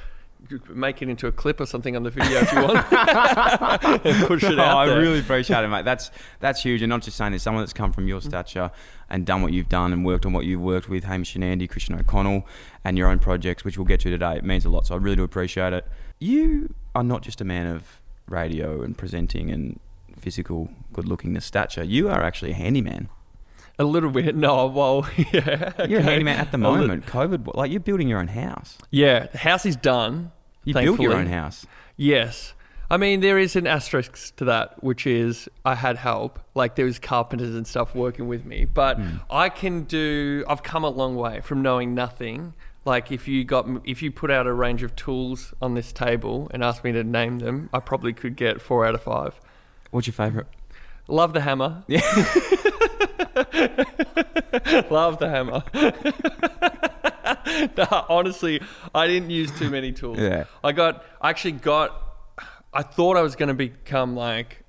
make 0.70 1.02
it 1.02 1.10
into 1.10 1.28
a 1.28 1.32
clip 1.32 1.60
or 1.60 1.66
something 1.66 1.96
on 1.96 2.04
the 2.04 2.10
video 2.10 2.40
if 2.42 2.52
you 2.52 2.62
want, 2.62 2.86
push 4.28 4.44
it 4.44 4.60
Oh, 4.60 4.62
out 4.62 4.78
I 4.78 4.86
there. 4.88 5.00
really 5.00 5.20
appreciate 5.20 5.64
it, 5.64 5.68
mate. 5.68 5.86
That's 5.86 6.12
that's 6.40 6.62
huge, 6.64 6.82
and 6.82 6.90
not 6.90 7.02
just 7.02 7.18
saying 7.18 7.32
this. 7.32 7.44
Someone 7.44 7.62
that's 7.64 7.74
come 7.74 7.92
from 7.92 8.08
your 8.08 8.22
stature 8.22 8.72
and 9.10 9.26
done 9.26 9.42
what 9.42 9.54
you've 9.54 9.70
done 9.70 9.94
and 9.94 10.06
worked 10.06 10.26
on 10.26 10.34
what 10.34 10.46
you've 10.46 10.62
worked 10.62 10.90
with, 10.90 11.04
Hamish 11.06 11.36
and 11.36 11.44
Andy, 11.44 11.68
Christian 11.68 11.96
O'Connell, 11.96 12.46
and 12.84 12.98
your 12.98 13.08
own 13.10 13.20
projects, 13.20 13.64
which 13.64 13.78
we'll 13.78 13.86
get 13.86 14.00
to 14.02 14.10
today. 14.10 14.36
It 14.38 14.44
means 14.44 14.66
a 14.66 14.70
lot, 14.70 14.88
so 14.88 14.96
I 14.96 14.98
really 14.98 15.16
do 15.16 15.24
appreciate 15.24 15.74
it. 15.74 15.88
You 16.20 16.74
are 16.96 17.04
not 17.04 17.22
just 17.22 17.42
a 17.42 17.46
man 17.46 17.68
of 17.68 18.00
radio 18.28 18.82
and 18.82 18.98
presenting 18.98 19.50
and 19.52 19.80
physical 20.18 20.70
good-lookingness 20.94 21.44
stature. 21.44 21.84
You 21.84 22.10
are 22.10 22.24
actually 22.24 22.52
a 22.52 22.56
handyman. 22.56 23.10
A 23.80 23.84
little 23.84 24.10
bit. 24.12 24.36
No, 24.36 24.68
well, 24.68 25.08
yeah. 25.18 25.74
You're 25.88 26.00
a 26.00 26.02
okay. 26.02 26.02
handyman 26.02 26.40
at 26.40 26.52
the 26.52 26.58
moment. 26.58 27.06
COVID, 27.06 27.56
like 27.56 27.72
you're 27.72 27.80
building 27.80 28.08
your 28.08 28.20
own 28.20 28.28
house. 28.28 28.78
Yeah, 28.92 29.28
the 29.28 29.38
house 29.40 29.66
is 29.66 29.76
done. 29.76 30.32
You 30.64 30.74
built 30.74 31.00
your 31.00 31.14
own 31.16 31.28
house. 31.28 31.66
Yes. 31.98 32.54
I 32.90 32.98
mean, 32.98 33.22
there 33.22 33.40
is 33.40 33.56
an 33.56 33.66
asterisk 33.66 34.36
to 34.36 34.46
that, 34.46 34.84
which 34.84 35.08
is 35.08 35.50
I 35.66 35.74
had 35.76 35.98
help. 35.98 36.40
Like, 36.54 36.76
there 36.76 36.86
was 36.86 37.00
carpenters 37.00 37.56
and 37.56 37.66
stuff 37.66 37.96
working 37.96 38.28
with 38.28 38.46
me. 38.46 38.66
But 38.66 38.98
Hmm. 38.98 39.18
I 39.32 39.50
can 39.50 39.84
do, 39.84 40.46
I've 40.48 40.62
come 40.64 40.84
a 40.84 40.90
long 40.90 41.16
way 41.16 41.42
from 41.42 41.62
knowing 41.64 41.96
nothing. 41.96 42.54
Like, 42.86 43.12
if 43.12 43.28
you 43.28 43.46
got, 43.46 43.66
if 43.86 44.02
you 44.04 44.12
put 44.12 44.30
out 44.30 44.46
a 44.46 44.54
range 44.54 44.84
of 44.84 44.96
tools 44.96 45.54
on 45.62 45.74
this 45.74 45.92
table 45.92 46.50
and 46.54 46.64
asked 46.64 46.84
me 46.84 46.92
to 46.92 47.04
name 47.04 47.40
them, 47.40 47.70
I 47.74 47.80
probably 47.80 48.14
could 48.14 48.36
get 48.36 48.62
four 48.62 48.86
out 48.86 48.94
of 48.94 49.02
five. 49.02 49.40
What's 49.92 50.06
your 50.08 50.14
favourite? 50.14 50.48
Love 51.08 51.34
the 51.34 51.42
hammer. 51.42 51.84
Yeah. 51.88 52.02
Love 54.90 55.20
the 55.20 55.30
hammer. 55.30 55.64
no, 57.78 58.06
honestly, 58.10 58.62
I 58.94 59.08
didn't 59.08 59.30
use 59.30 59.52
too 59.58 59.70
many 59.70 59.92
tools. 59.92 60.20
Yeah. 60.20 60.46
I 60.64 60.72
got, 60.72 61.06
I 61.22 61.30
actually 61.30 61.54
got, 61.54 62.00
I 62.74 62.84
thought 62.84 63.18
I 63.18 63.22
was 63.22 63.36
going 63.36 63.48
to 63.50 63.54
become 63.54 64.16
like 64.16 64.60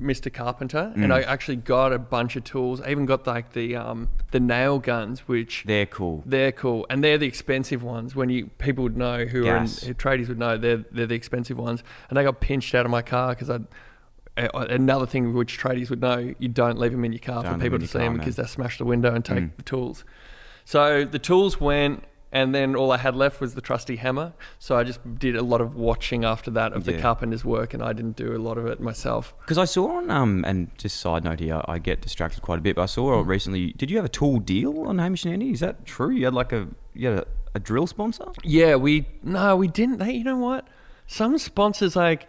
Mr. 0.00 0.32
Carpenter, 0.32 0.92
and 0.96 1.04
Mm. 1.06 1.12
I 1.14 1.22
actually 1.22 1.56
got 1.56 1.92
a 1.92 1.98
bunch 1.98 2.34
of 2.36 2.44
tools. 2.44 2.80
I 2.80 2.90
even 2.90 3.06
got 3.06 3.26
like 3.28 3.52
the 3.52 3.76
um, 3.76 4.08
the 4.32 4.40
nail 4.40 4.78
guns, 4.80 5.20
which 5.28 5.62
They're 5.66 5.86
cool. 5.86 6.22
they're 6.26 6.50
cool, 6.52 6.84
and 6.90 7.02
they're 7.04 7.16
the 7.18 7.26
expensive 7.28 7.82
ones. 7.84 8.16
When 8.16 8.28
you 8.28 8.48
people 8.58 8.82
would 8.84 8.96
know 8.96 9.24
who 9.24 9.46
are 9.46 9.56
in, 9.58 9.62
who 9.62 9.94
tradies 9.94 10.26
would 10.28 10.38
know 10.38 10.56
they're 10.58 10.84
they're 10.90 11.06
the 11.06 11.14
expensive 11.14 11.58
ones, 11.58 11.84
and 12.08 12.16
they 12.18 12.24
got 12.24 12.40
pinched 12.40 12.74
out 12.74 12.84
of 12.84 12.90
my 12.90 13.02
car 13.02 13.30
because 13.34 13.50
I. 13.50 13.60
Another 14.36 15.06
thing 15.06 15.32
which 15.32 15.58
tradies 15.58 15.90
would 15.90 16.00
know, 16.00 16.34
you 16.38 16.48
don't 16.48 16.78
leave 16.78 16.90
them 16.92 17.04
in 17.04 17.12
your 17.12 17.20
car 17.20 17.42
Don't 17.44 17.54
for 17.54 17.60
people 17.60 17.78
to 17.78 17.86
see 17.86 17.98
them 17.98 18.16
because 18.16 18.36
they 18.36 18.44
smash 18.44 18.78
the 18.78 18.84
window 18.84 19.14
and 19.14 19.24
take 19.24 19.38
Mm. 19.44 19.56
the 19.56 19.62
tools. 19.62 20.04
So 20.64 21.04
the 21.04 21.18
tools 21.20 21.60
went, 21.60 22.02
and 22.32 22.52
then 22.52 22.74
all 22.74 22.90
I 22.90 22.96
had 22.96 23.14
left 23.14 23.40
was 23.40 23.54
the 23.54 23.60
trusty 23.60 23.94
hammer. 23.96 24.32
So 24.58 24.76
I 24.76 24.82
just 24.82 24.98
did 25.20 25.36
a 25.36 25.42
lot 25.42 25.60
of 25.60 25.76
watching 25.76 26.24
after 26.24 26.50
that 26.50 26.72
of 26.72 26.84
the 26.84 26.98
carpenter's 26.98 27.44
work, 27.44 27.74
and 27.74 27.82
I 27.82 27.92
didn't 27.92 28.16
do 28.16 28.34
a 28.34 28.38
lot 28.38 28.58
of 28.58 28.66
it 28.66 28.80
myself. 28.80 29.34
Because 29.42 29.58
I 29.58 29.66
saw 29.66 29.98
on 29.98 30.10
um 30.10 30.44
and 30.44 30.70
just 30.78 30.96
side 30.98 31.22
note 31.22 31.38
here, 31.38 31.62
I 31.66 31.78
get 31.78 32.00
distracted 32.00 32.42
quite 32.42 32.58
a 32.58 32.62
bit. 32.62 32.74
But 32.74 32.82
I 32.82 32.86
saw 32.86 33.22
Mm. 33.22 33.26
recently. 33.28 33.72
Did 33.74 33.88
you 33.88 33.96
have 33.98 34.04
a 34.06 34.08
tool 34.08 34.40
deal 34.40 34.80
on 34.80 34.98
Hamish 34.98 35.24
and 35.24 35.32
Andy? 35.34 35.52
Is 35.52 35.60
that 35.60 35.84
true? 35.86 36.10
You 36.10 36.24
had 36.24 36.34
like 36.34 36.52
a 36.52 36.66
you 36.92 37.08
had 37.10 37.18
a, 37.20 37.26
a 37.54 37.60
drill 37.60 37.86
sponsor? 37.86 38.24
Yeah, 38.42 38.74
we 38.76 39.06
no, 39.22 39.54
we 39.54 39.68
didn't. 39.68 39.98
They, 39.98 40.12
you 40.14 40.24
know 40.24 40.38
what? 40.38 40.66
Some 41.06 41.38
sponsors 41.38 41.94
like 41.94 42.26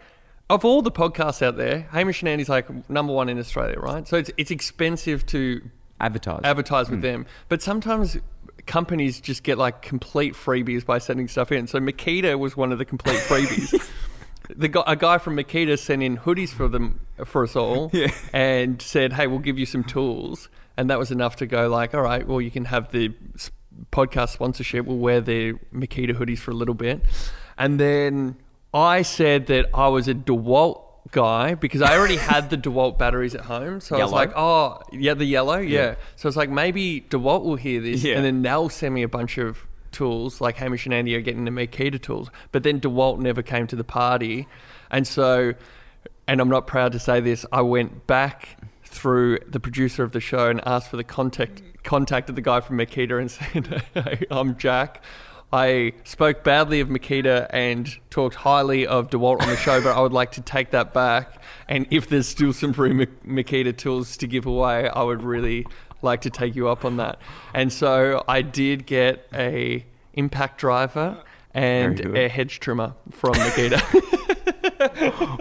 of 0.48 0.64
all 0.64 0.82
the 0.82 0.92
podcasts 0.92 1.42
out 1.42 1.56
there, 1.56 1.88
Hamish 1.90 2.22
and 2.22 2.28
Andy's 2.28 2.48
like 2.48 2.88
number 2.88 3.12
one 3.12 3.28
in 3.28 3.38
Australia, 3.38 3.78
right? 3.78 4.06
So 4.06 4.16
it's 4.16 4.30
it's 4.36 4.50
expensive 4.50 5.26
to 5.26 5.60
Advertise. 6.00 6.40
advertise 6.44 6.90
with 6.90 6.98
hmm. 6.98 7.06
them, 7.06 7.26
but 7.48 7.62
sometimes 7.62 8.18
companies 8.66 9.20
just 9.20 9.42
get 9.42 9.58
like 9.58 9.82
complete 9.82 10.34
freebies 10.34 10.84
by 10.84 10.98
sending 10.98 11.28
stuff 11.28 11.52
in. 11.52 11.66
So 11.66 11.78
Makita 11.78 12.38
was 12.38 12.56
one 12.56 12.72
of 12.72 12.78
the 12.78 12.84
complete 12.84 13.16
freebies. 13.28 13.88
The 14.48 14.68
guy, 14.68 14.84
a 14.86 14.94
guy 14.94 15.18
from 15.18 15.36
Makita 15.36 15.78
sent 15.78 16.02
in 16.02 16.16
hoodies 16.18 16.50
for 16.50 16.68
them 16.68 17.00
for 17.24 17.42
us 17.44 17.56
all, 17.56 17.90
Yeah. 17.94 18.12
and 18.32 18.80
said, 18.80 19.12
"Hey, 19.12 19.26
we'll 19.26 19.40
give 19.40 19.58
you 19.58 19.66
some 19.66 19.82
tools," 19.82 20.48
and 20.76 20.90
that 20.90 20.98
was 20.98 21.10
enough 21.10 21.36
to 21.36 21.46
go 21.46 21.68
like, 21.68 21.94
"All 21.94 22.02
right, 22.02 22.26
well, 22.26 22.40
you 22.40 22.52
can 22.52 22.66
have 22.66 22.92
the 22.92 23.12
podcast 23.90 24.28
sponsorship. 24.30 24.86
We'll 24.86 24.98
wear 24.98 25.20
the 25.20 25.54
Makita 25.74 26.12
hoodies 26.12 26.38
for 26.38 26.52
a 26.52 26.54
little 26.54 26.74
bit," 26.74 27.02
and 27.58 27.80
then 27.80 28.36
I 28.74 29.02
said 29.02 29.46
that 29.46 29.70
I 29.74 29.88
was 29.88 30.08
a 30.08 30.14
DeWalt 30.14 30.82
guy 31.12 31.54
because 31.54 31.82
I 31.82 31.96
already 31.96 32.16
had 32.16 32.50
the 32.50 32.58
DeWalt 32.58 32.98
batteries 32.98 33.34
at 33.34 33.42
home, 33.42 33.80
so 33.80 33.96
I 33.96 34.02
was 34.02 34.12
like, 34.12 34.32
"Oh, 34.36 34.80
yeah, 34.92 35.14
the 35.14 35.24
yellow, 35.24 35.58
yeah." 35.58 35.94
So 36.16 36.28
it's 36.28 36.36
like 36.36 36.50
maybe 36.50 37.02
DeWalt 37.08 37.44
will 37.44 37.56
hear 37.56 37.80
this, 37.80 38.02
Yeah. 38.02 38.16
and 38.16 38.24
then 38.24 38.42
they'll 38.42 38.68
send 38.68 38.94
me 38.94 39.02
a 39.02 39.08
bunch 39.08 39.38
of 39.38 39.66
tools 39.92 40.40
like 40.40 40.56
Hamish 40.56 40.84
and 40.84 40.92
Andy 40.92 41.14
are 41.16 41.20
getting 41.22 41.44
the 41.44 41.50
Makita 41.50 42.00
tools. 42.02 42.30
But 42.52 42.64
then 42.64 42.80
DeWalt 42.80 43.18
never 43.18 43.40
came 43.42 43.66
to 43.68 43.76
the 43.76 43.84
party. 43.84 44.46
And 44.90 45.06
so, 45.06 45.54
and 46.28 46.40
I'm 46.40 46.50
not 46.50 46.66
proud 46.66 46.92
to 46.92 46.98
say 46.98 47.20
this, 47.20 47.46
I 47.50 47.62
went 47.62 48.06
back 48.06 48.58
through 48.84 49.38
the 49.48 49.60
producer 49.60 50.02
of 50.02 50.12
the 50.12 50.20
show 50.20 50.48
and 50.50 50.60
asked 50.66 50.90
for 50.90 50.96
the 50.96 51.04
contact 51.04 51.62
contacted 51.82 52.34
the 52.34 52.42
guy 52.42 52.60
from 52.60 52.76
Makita 52.78 53.18
and 53.20 53.30
said, 53.64 53.84
hey, 53.94 54.26
I'm 54.30 54.56
Jack. 54.58 55.02
I 55.52 55.92
spoke 56.04 56.42
badly 56.44 56.80
of 56.80 56.88
Makita 56.88 57.46
and 57.50 57.88
talked 58.10 58.34
highly 58.34 58.86
of 58.86 59.10
DeWalt 59.10 59.40
on 59.42 59.48
the 59.48 59.56
show, 59.56 59.80
but 59.80 59.96
I 59.96 60.00
would 60.00 60.12
like 60.12 60.32
to 60.32 60.40
take 60.40 60.70
that 60.72 60.92
back. 60.92 61.40
And 61.68 61.86
if 61.90 62.08
there's 62.08 62.26
still 62.28 62.52
some 62.52 62.72
free 62.72 62.92
Makita 62.92 63.76
tools 63.76 64.16
to 64.18 64.26
give 64.26 64.44
away, 64.46 64.88
I 64.88 65.02
would 65.02 65.22
really 65.22 65.66
like 66.02 66.20
to 66.22 66.30
take 66.30 66.56
you 66.56 66.68
up 66.68 66.84
on 66.84 66.96
that. 66.98 67.18
And 67.54 67.72
so 67.72 68.24
I 68.28 68.42
did 68.42 68.86
get 68.86 69.26
a 69.32 69.84
impact 70.14 70.58
driver 70.58 71.22
and 71.54 72.00
a 72.16 72.28
hedge 72.28 72.60
trimmer 72.60 72.94
from 73.12 73.34
Makita. 73.36 73.80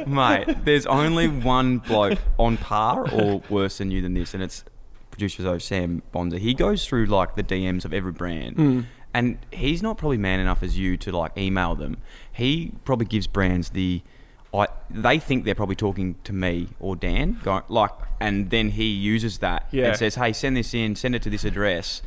Mate, 0.08 0.63
there's 0.65 0.86
only 0.86 1.27
one 1.27 1.79
bloke 1.79 2.20
on 2.38 2.58
par 2.58 3.10
or 3.12 3.41
worse 3.50 3.79
than 3.79 3.91
you 3.91 4.01
than 4.01 4.13
this, 4.13 4.34
and 4.34 4.41
it's 4.41 4.63
producer 5.12 5.44
though 5.44 5.58
Sam 5.58 6.03
Bonser. 6.13 6.38
He 6.38 6.53
goes 6.53 6.86
through 6.88 7.08
like 7.08 7.36
the 7.36 7.44
DMs 7.44 7.86
of 7.86 7.94
every 7.94 8.12
brand, 8.12 8.56
Hmm. 8.56 8.82
And 9.15 9.38
he's 9.51 9.81
not 9.81 9.98
probably 9.98 10.17
man 10.17 10.39
enough 10.41 10.62
as 10.62 10.77
you 10.77 10.98
to 10.98 11.12
like 11.17 11.31
email 11.38 11.74
them. 11.74 11.98
He 12.31 12.74
probably 12.84 13.05
gives 13.05 13.27
brands 13.27 13.69
the. 13.69 14.01
I, 14.53 14.67
they 14.89 15.19
think 15.19 15.43
they're 15.43 15.55
probably 15.55 15.75
talking 15.75 16.15
to 16.24 16.31
me 16.34 16.69
or 16.79 16.95
Dan, 16.95 17.39
going, 17.43 17.63
like, 17.67 17.91
and 18.22 18.50
then 18.51 18.69
he 18.69 18.86
uses 18.86 19.39
that 19.39 19.67
Yeah. 19.72 19.88
and 19.88 19.98
says, 19.98 20.15
"Hey, 20.15 20.31
send 20.34 20.55
this 20.55 20.74
in, 20.74 20.95
send 20.95 21.15
it 21.15 21.22
to 21.24 21.29
this 21.29 21.43
address," 21.45 22.01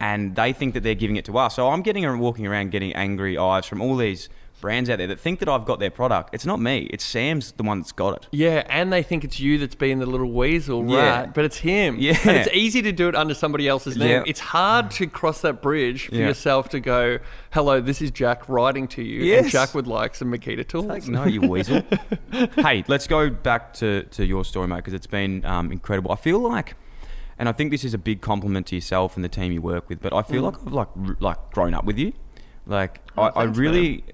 and 0.00 0.34
they 0.36 0.52
think 0.52 0.74
that 0.74 0.82
they're 0.82 0.94
giving 0.94 1.16
it 1.16 1.24
to 1.26 1.36
us. 1.38 1.56
So 1.56 1.68
I'm 1.68 1.82
getting 1.82 2.04
and 2.04 2.20
walking 2.20 2.46
around 2.46 2.70
getting 2.70 2.92
angry 2.94 3.36
eyes 3.38 3.66
from 3.66 3.80
all 3.80 3.96
these 3.96 4.28
brands 4.62 4.88
out 4.88 4.96
there 4.96 5.06
that 5.08 5.20
think 5.20 5.40
that 5.40 5.48
I've 5.50 5.66
got 5.66 5.78
their 5.78 5.90
product. 5.90 6.30
It's 6.32 6.46
not 6.46 6.58
me. 6.58 6.88
It's 6.90 7.04
Sam's 7.04 7.52
the 7.52 7.62
one 7.64 7.80
that's 7.80 7.92
got 7.92 8.14
it. 8.16 8.28
Yeah, 8.32 8.64
and 8.70 8.90
they 8.90 9.02
think 9.02 9.24
it's 9.24 9.38
you 9.38 9.58
that's 9.58 9.74
being 9.74 9.98
the 9.98 10.06
little 10.06 10.32
weasel 10.32 10.88
Yeah. 10.88 10.96
rat, 10.98 11.34
but 11.34 11.44
it's 11.44 11.58
him. 11.58 11.96
Yeah. 11.98 12.16
And 12.24 12.36
it's 12.38 12.48
easy 12.54 12.80
to 12.80 12.92
do 12.92 13.08
it 13.08 13.14
under 13.14 13.34
somebody 13.34 13.68
else's 13.68 13.98
name. 13.98 14.08
Yeah. 14.08 14.22
It's 14.26 14.40
hard 14.40 14.90
to 14.92 15.06
cross 15.06 15.42
that 15.42 15.60
bridge 15.60 16.06
for 16.08 16.14
Yeah. 16.14 16.28
yourself 16.28 16.70
to 16.70 16.80
go, 16.80 17.18
hello, 17.50 17.82
this 17.82 18.00
is 18.00 18.10
Jack 18.10 18.48
writing 18.48 18.88
to 18.88 19.02
you, 19.02 19.18
and 19.18 19.26
Yes. 19.28 19.52
Jack 19.52 19.74
would 19.74 19.86
like 19.86 20.14
some 20.14 20.32
Makita 20.32 20.66
tools. 20.66 20.86
Like, 20.86 21.06
no, 21.08 21.24
you 21.24 21.42
weasel. 21.42 21.82
hey, 22.56 22.84
let's 22.88 23.06
go 23.06 23.28
back 23.28 23.74
to, 23.74 24.04
to 24.04 24.24
your 24.24 24.44
story, 24.44 24.68
mate, 24.68 24.76
because 24.76 24.94
it's 24.94 25.06
been 25.06 25.44
um, 25.44 25.70
incredible. 25.72 26.12
I 26.12 26.16
feel 26.16 26.38
like, 26.38 26.76
and 27.38 27.48
I 27.48 27.52
think 27.52 27.72
this 27.72 27.82
is 27.84 27.92
a 27.94 27.98
big 27.98 28.20
compliment 28.20 28.68
to 28.68 28.76
yourself 28.76 29.16
and 29.16 29.24
the 29.24 29.28
team 29.28 29.50
you 29.50 29.60
work 29.60 29.88
with, 29.88 30.00
but 30.00 30.12
I 30.12 30.22
feel 30.22 30.42
like 30.42 30.54
I've 30.64 30.72
like 30.72 30.88
like 31.18 31.50
grown 31.50 31.74
up 31.74 31.84
with 31.84 31.98
you. 31.98 32.12
Like 32.66 33.00
I, 33.18 33.22
I 33.22 33.30
Mm. 33.30 33.34
thanks, 33.34 33.58
really 33.58 34.04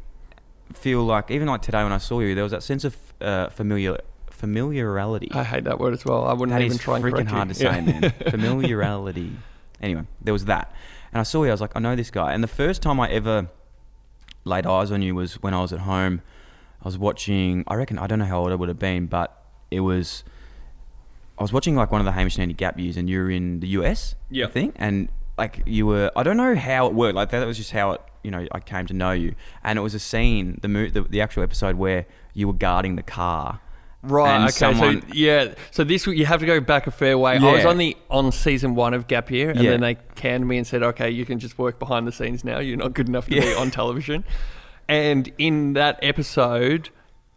feel 0.72 1.04
like 1.04 1.30
even 1.30 1.48
like 1.48 1.62
today 1.62 1.82
when 1.82 1.92
I 1.92 1.98
saw 1.98 2.20
you, 2.20 2.34
there 2.34 2.44
was 2.44 2.52
that 2.52 2.62
sense 2.62 2.84
of 2.84 2.96
uh, 3.20 3.48
familiar 3.48 3.98
familiarity. 4.30 5.30
I 5.32 5.42
hate 5.44 5.64
that 5.64 5.78
word 5.80 5.92
as 5.94 6.04
well. 6.04 6.24
I 6.26 6.32
wouldn't 6.32 6.56
That 6.56 6.62
even 6.64 6.76
is 6.76 6.82
try 6.82 6.96
and 6.96 7.04
freaking 7.04 7.12
correct 7.12 7.30
hard 7.30 7.48
to 7.48 7.54
say, 7.54 7.80
man. 7.80 8.10
Familiarity. 8.30 9.32
Anyway, 9.80 10.04
there 10.20 10.32
was 10.32 10.44
that, 10.46 10.72
and 11.12 11.20
I 11.20 11.22
saw 11.24 11.42
you. 11.44 11.50
I 11.50 11.52
was 11.52 11.60
like, 11.60 11.72
I 11.76 11.80
know 11.80 11.94
this 11.96 12.10
guy. 12.10 12.32
And 12.32 12.42
the 12.42 12.48
first 12.48 12.82
time 12.82 12.98
I 13.00 13.08
ever 13.10 13.48
laid 14.44 14.66
eyes 14.66 14.90
on 14.90 15.02
you 15.02 15.14
was 15.14 15.34
when 15.42 15.54
I 15.54 15.60
was 15.60 15.72
at 15.72 15.80
home. 15.80 16.22
I 16.80 16.84
was 16.84 16.96
watching. 16.98 17.64
I 17.66 17.74
reckon 17.74 17.98
I 17.98 18.06
don't 18.06 18.18
know 18.20 18.24
how 18.24 18.38
old 18.40 18.52
I 18.52 18.54
would 18.54 18.68
have 18.68 18.78
been, 18.78 19.06
but 19.06 19.36
it 19.70 19.80
was. 19.80 20.24
I 21.38 21.42
was 21.42 21.52
watching 21.52 21.76
like 21.76 21.90
one 21.92 22.00
of 22.00 22.04
the 22.04 22.12
Hamish 22.12 22.34
and 22.36 22.42
Andy 22.42 22.54
Gap 22.54 22.78
years, 22.78 22.96
and 22.96 23.08
you 23.08 23.18
were 23.18 23.30
in 23.30 23.60
the 23.60 23.68
US, 23.68 24.14
Yeah. 24.30 24.46
I 24.46 24.48
think, 24.50 24.74
and 24.76 25.08
like 25.38 25.62
you 25.66 25.86
were. 25.86 26.10
I 26.16 26.22
don't 26.22 26.36
know 26.36 26.54
how 26.56 26.86
it 26.86 26.94
worked. 26.94 27.14
Like 27.16 27.30
that 27.30 27.46
was 27.46 27.56
just 27.56 27.70
how 27.72 27.92
it. 27.92 28.00
You 28.24 28.30
know, 28.32 28.46
I 28.52 28.60
came 28.60 28.86
to 28.86 28.94
know 28.94 29.12
you, 29.12 29.34
and 29.64 29.78
it 29.78 29.82
was 29.82 29.94
a 29.94 29.98
scene, 29.98 30.58
the 30.60 30.68
mo- 30.68 30.88
the, 30.88 31.02
the 31.02 31.20
actual 31.20 31.42
episode 31.44 31.76
where 31.76 32.04
you 32.34 32.46
were 32.48 32.52
guarding 32.52 32.96
the 32.96 33.02
car, 33.02 33.60
Right. 34.02 34.34
And 34.34 34.44
okay. 34.44 34.50
someone- 34.52 35.00
so 35.02 35.08
yeah. 35.14 35.54
So 35.70 35.82
this 35.84 36.06
you 36.06 36.26
have 36.26 36.40
to 36.40 36.46
go 36.46 36.60
back 36.60 36.86
a 36.86 36.90
fair 36.90 37.16
way. 37.16 37.36
I 37.38 37.52
was 37.52 37.62
Yeah. 37.62 37.68
on 37.70 37.78
the 37.78 37.96
on 38.10 38.32
season 38.32 38.74
one 38.74 38.92
of 38.92 39.06
Gap 39.06 39.30
Year, 39.30 39.50
and 39.50 39.60
Yeah. 39.62 39.70
then 39.70 39.80
they 39.80 39.96
canned 40.16 40.46
me 40.46 40.58
and 40.58 40.66
said, 40.66 40.82
"Okay, 40.82 41.10
you 41.10 41.24
can 41.24 41.38
just 41.38 41.58
work 41.58 41.78
behind 41.78 42.06
the 42.06 42.12
scenes 42.12 42.44
now. 42.44 42.58
You're 42.58 42.76
not 42.76 42.92
good 42.92 43.08
enough 43.08 43.26
to 43.26 43.30
be 43.40 43.54
on 43.54 43.70
television." 43.70 44.24
And 44.88 45.30
in 45.38 45.74
that 45.74 45.98
episode, 46.02 46.90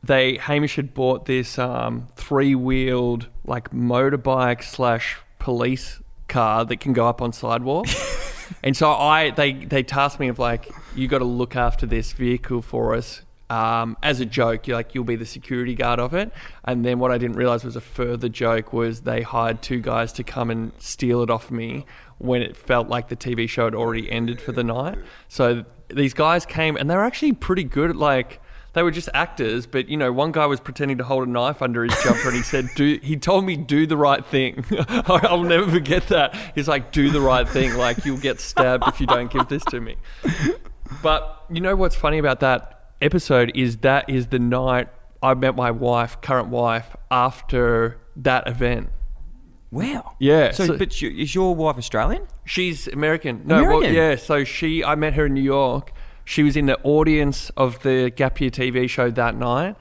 they 0.04 0.38
Hamish 0.38 0.76
had 0.78 0.94
bought 0.94 1.26
this 1.26 1.58
um, 1.60 2.08
three 2.16 2.56
wheeled 2.56 3.28
like 3.46 3.70
motorbike 3.72 4.64
slash 4.64 5.18
police 5.40 6.01
car 6.32 6.66
that 6.66 6.80
can 6.80 6.94
go 6.94 7.08
up 7.08 7.22
on 7.22 7.32
sidewalks. 7.32 7.94
And 8.64 8.76
so 8.76 8.92
I 8.92 9.32
they 9.32 9.54
they 9.54 9.84
tasked 9.84 10.20
me 10.20 10.28
of 10.28 10.40
like 10.40 10.70
you 10.96 11.08
got 11.08 11.20
to 11.20 11.26
look 11.26 11.56
after 11.56 11.86
this 11.86 12.14
vehicle 12.14 12.62
for 12.62 12.96
us 12.96 13.22
um, 13.50 13.98
as 14.04 14.20
a 14.20 14.26
joke. 14.26 14.68
You're 14.68 14.78
like 14.78 14.94
you'll 14.94 15.04
be 15.04 15.16
the 15.16 15.26
security 15.26 15.76
guard 15.76 16.00
of 16.00 16.14
it. 16.14 16.32
And 16.66 16.86
then 16.86 17.00
what 17.00 17.12
I 17.12 17.18
didn't 17.18 17.38
realize 17.38 17.64
was 17.64 17.76
a 17.76 17.82
further 17.82 18.30
joke 18.30 18.74
was 18.74 19.02
they 19.02 19.22
hired 19.22 19.62
two 19.62 19.80
guys 19.80 20.14
to 20.14 20.24
come 20.24 20.50
and 20.50 20.72
steal 20.80 21.22
it 21.22 21.30
off 21.30 21.50
me 21.50 21.86
when 22.18 22.42
it 22.42 22.56
felt 22.56 22.88
like 22.88 23.08
the 23.08 23.16
TV 23.16 23.50
show 23.50 23.66
had 23.66 23.76
already 23.76 24.12
ended 24.12 24.40
for 24.40 24.52
the 24.52 24.64
night. 24.64 24.98
So 25.28 25.66
these 25.88 26.14
guys 26.14 26.46
came 26.46 26.76
and 26.78 26.90
they 26.90 26.96
were 26.96 27.04
actually 27.04 27.34
pretty 27.34 27.64
good 27.64 27.90
at 27.90 27.96
like 27.96 28.41
they 28.74 28.84
were 28.84 28.92
just 28.92 29.10
actors, 29.14 29.66
but 29.68 29.90
you 29.90 29.98
know, 29.98 30.12
one 30.14 30.32
guy 30.32 30.46
was 30.46 30.60
pretending 30.60 30.98
to 31.00 31.04
hold 31.04 31.28
a 31.28 31.30
knife 31.30 31.62
under 31.62 31.84
his 31.84 31.94
jumper, 32.04 32.30
and 32.30 32.38
he 32.38 32.44
said, 32.44 32.70
"Do." 32.76 33.00
He 33.04 33.18
told 33.18 33.46
me, 33.46 33.58
"Do 33.58 33.86
the 33.86 33.98
right 33.98 34.26
thing." 34.26 34.64
I'll 34.88 35.44
never 35.44 35.70
forget 35.70 36.08
that. 36.08 36.36
He's 36.56 36.68
like, 36.68 36.92
"Do 36.92 37.10
the 37.10 37.22
right 37.22 37.48
thing." 37.48 37.74
Like 37.76 38.06
you'll 38.06 38.18
get 38.18 38.40
stabbed 38.40 38.88
if 38.88 39.00
you 39.02 39.08
don't 39.08 39.32
give 39.32 39.48
this 39.50 39.64
to 39.66 39.82
me. 39.82 39.96
But 41.02 41.46
you 41.50 41.62
know 41.62 41.76
what's 41.76 41.96
funny 41.96 42.18
about 42.18 42.40
that 42.42 42.92
episode 43.02 43.52
is 43.56 43.78
that 43.78 44.10
is 44.10 44.28
the 44.28 44.40
night 44.40 44.88
I 45.24 45.34
met 45.34 45.56
my 45.56 45.72
wife, 45.72 46.20
current 46.22 46.50
wife, 46.50 46.96
after 47.10 48.00
that 48.18 48.48
event. 48.48 48.90
Wow. 49.72 50.16
Yeah, 50.20 50.52
So, 50.52 50.66
so- 50.68 50.78
but 50.78 51.02
you, 51.02 51.10
is 51.12 51.34
your 51.34 51.56
wife 51.56 51.78
Australian? 51.78 52.28
She's 52.46 52.88
American. 52.90 53.44
No, 53.46 53.62
well, 53.62 53.78
American? 53.78 53.94
yeah. 53.96 54.16
So 54.18 54.44
she, 54.44 54.84
I 54.84 54.96
met 54.96 55.14
her 55.14 55.28
in 55.28 55.34
New 55.34 55.42
York. 55.42 55.94
She 56.26 56.44
was 56.44 56.56
in 56.56 56.66
the 56.66 56.80
audience 56.84 57.50
of 57.58 57.82
the 57.84 58.12
Gap 58.16 58.40
Year 58.40 58.50
TV 58.50 58.90
show 58.90 59.10
that 59.12 59.36
night, 59.36 59.76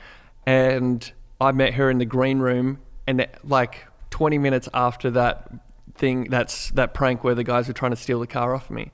and 0.47 1.13
I 1.41 1.53
met 1.53 1.75
her 1.75 1.91
in 1.91 1.99
the 1.99 2.05
green 2.05 2.39
room. 2.39 2.79
And 3.07 3.27
like 3.45 3.87
20 4.11 4.39
minutes 4.39 4.69
after 4.73 5.11
that 5.13 5.51
thing, 5.95 6.31
that's 6.31 6.71
that 6.73 6.95
prank 6.95 7.25
where 7.25 7.35
the 7.35 7.45
guys 7.45 7.69
were 7.69 7.75
trying 7.75 7.93
to 7.93 7.97
steal 7.97 8.21
the 8.21 8.27
car 8.27 8.55
off 8.55 8.71
me. 8.71 8.93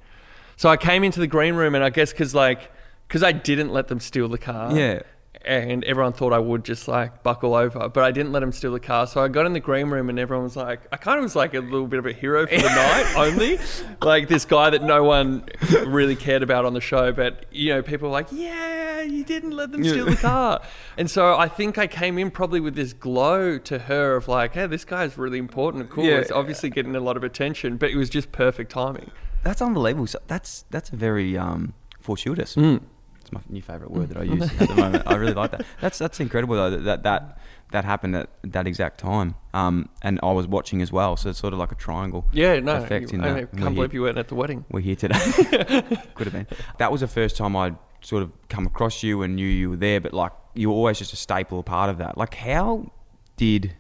So 0.57 0.69
I 0.69 0.76
came 0.76 1.05
into 1.05 1.21
the 1.21 1.26
green 1.26 1.55
room, 1.55 1.75
and 1.75 1.85
I 1.85 1.91
guess 1.91 2.12
because 2.12 2.35
like 2.35 2.71
because 3.09 3.23
I 3.23 3.33
didn't 3.33 3.73
let 3.73 3.88
them 3.88 4.00
steal 4.00 4.29
the 4.29 4.38
car. 4.38 4.76
Yeah. 4.76 5.03
And 5.47 5.85
everyone 5.85 6.12
thought 6.12 6.33
I 6.33 6.38
would 6.41 6.65
just 6.65 6.88
like 6.88 7.23
buckle 7.23 7.55
over, 7.55 7.88
but 7.88 8.03
I 8.03 8.11
didn't 8.11 8.33
let 8.33 8.41
them 8.41 8.50
steal 8.50 8.73
the 8.73 8.81
car. 8.81 9.07
So 9.07 9.23
I 9.23 9.29
got 9.29 9.47
in 9.47 9.53
the 9.53 9.61
green 9.61 9.88
room, 9.88 10.09
and 10.09 10.19
everyone 10.19 10.43
was 10.45 10.57
like, 10.57 10.81
I 10.91 10.97
kind 10.97 11.19
of 11.19 11.23
was 11.23 11.37
like 11.37 11.55
a 11.55 11.61
little 11.61 11.87
bit 11.87 12.00
of 12.00 12.07
a 12.07 12.12
hero 12.12 12.47
for 12.47 12.57
the 12.57 12.69
night 12.69 13.15
only. 13.17 13.61
Like 14.03 14.29
this 14.29 14.45
guy 14.45 14.71
that 14.71 14.83
no 14.83 15.05
one 15.05 15.49
really 15.87 16.17
cared 16.17 16.43
about 16.43 16.65
on 16.65 16.75
the 16.75 16.81
show, 16.81 17.12
but 17.12 17.47
you 17.53 17.73
know, 17.73 17.83
people 17.83 18.09
were 18.09 18.12
like, 18.12 18.29
Yeah, 18.33 19.03
you 19.03 19.25
didn't 19.25 19.53
let 19.53 19.71
them 19.71 19.85
steal 19.85 20.07
the 20.07 20.17
car. 20.17 20.62
And 20.97 21.11
so 21.11 21.37
I 21.37 21.49
think 21.49 21.79
I 21.79 21.87
came 21.87 22.19
in 22.19 22.31
probably 22.31 22.61
with 22.61 22.75
this 22.75 22.93
glow 22.93 23.59
to 23.59 23.79
her 23.79 24.17
of 24.17 24.26
like, 24.26 24.55
Hey, 24.55 24.67
this 24.67 24.85
guy's 24.85 25.17
really 25.17 25.38
important 25.38 25.83
and 25.83 25.91
cool. 25.91 26.05
Yeah. 26.05 26.19
It's 26.19 26.33
obviously 26.33 26.71
getting 26.71 26.97
a 26.97 27.00
lot 27.00 27.17
of 27.17 27.23
attention, 27.23 27.76
but 27.76 27.91
it 27.91 27.97
was 27.97 28.11
just 28.11 28.33
perfect 28.33 28.73
timing. 28.73 29.11
That's 29.45 29.62
unbelievable. 29.62 30.09
So 30.09 30.19
that's 30.26 30.65
that's 30.71 30.91
a 30.91 30.97
very 30.97 31.38
um, 31.38 31.75
fortuitous. 32.00 32.57
Mm. 32.57 32.81
It's 33.26 33.33
my 33.33 33.40
new 33.49 33.61
favorite 33.61 33.90
word 33.90 34.11
that 34.11 34.18
I 34.18 34.23
use 34.23 34.42
at 34.61 34.68
the 34.68 34.75
moment. 34.76 35.02
I 35.06 35.16
really 35.16 35.35
like 35.35 35.50
that. 35.50 35.66
That's 35.80 35.99
that's 35.99 36.21
incredible 36.21 36.54
though 36.54 36.71
that 36.71 36.85
that 36.85 37.02
that, 37.02 37.38
that 37.73 37.85
happened 37.85 38.14
at 38.14 38.30
that 38.45 38.68
exact 38.68 38.99
time. 39.00 39.35
Um, 39.52 39.88
and 40.02 40.21
I 40.23 40.30
was 40.30 40.47
watching 40.47 40.80
as 40.80 40.92
well, 40.92 41.16
so 41.16 41.30
it's 41.30 41.40
sort 41.40 41.52
of 41.52 41.59
like 41.59 41.73
a 41.73 41.75
triangle. 41.75 42.25
Yeah, 42.33 42.61
no, 42.61 42.76
effect 42.76 43.12
in 43.12 43.21
I 43.23 43.33
that. 43.33 43.50
can't 43.50 43.52
We're 43.52 43.71
believe 43.71 43.90
here- 43.90 43.99
you 43.99 44.02
weren't 44.02 44.18
at 44.18 44.28
the 44.28 44.37
wedding. 44.37 44.64
We're 44.71 44.78
here 44.80 44.95
today. 44.95 45.18
Could 46.14 46.28
have 46.28 46.33
been. 46.33 46.47
That 46.78 46.92
was 46.92 47.00
the 47.00 47.09
first 47.09 47.37
time 47.37 47.56
I'd 47.56 47.76
sort 48.00 48.23
of 48.23 48.30
come 48.49 48.64
across 48.66 49.02
you 49.02 49.23
and 49.23 49.35
knew 49.35 49.47
you 49.49 49.71
were 49.71 49.76
there, 49.76 50.00
but 50.00 50.12
like 50.14 50.30
you 50.54 50.68
were 50.71 50.76
always 50.76 50.99
just 50.99 51.12
a 51.12 51.16
staple, 51.16 51.64
part 51.64 51.90
of 51.90 51.99
that. 51.99 52.16
Like 52.16 52.35
how 52.35 52.92
did 53.37 53.75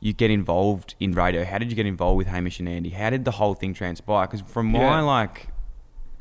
you 0.00 0.12
get 0.12 0.30
involved 0.32 0.96
in 0.98 1.12
radio? 1.12 1.44
How 1.44 1.58
did 1.58 1.70
you 1.70 1.76
get 1.76 1.86
involved 1.86 2.16
with 2.18 2.26
Hamish 2.26 2.58
and 2.58 2.68
Andy? 2.68 2.90
How 2.90 3.10
did 3.10 3.24
the 3.24 3.30
whole 3.32 3.54
thing 3.54 3.74
transpire? 3.74 4.26
Because 4.26 4.40
from 4.40 4.66
my 4.66 4.80
Yeah. 4.80 5.00
like 5.02 5.48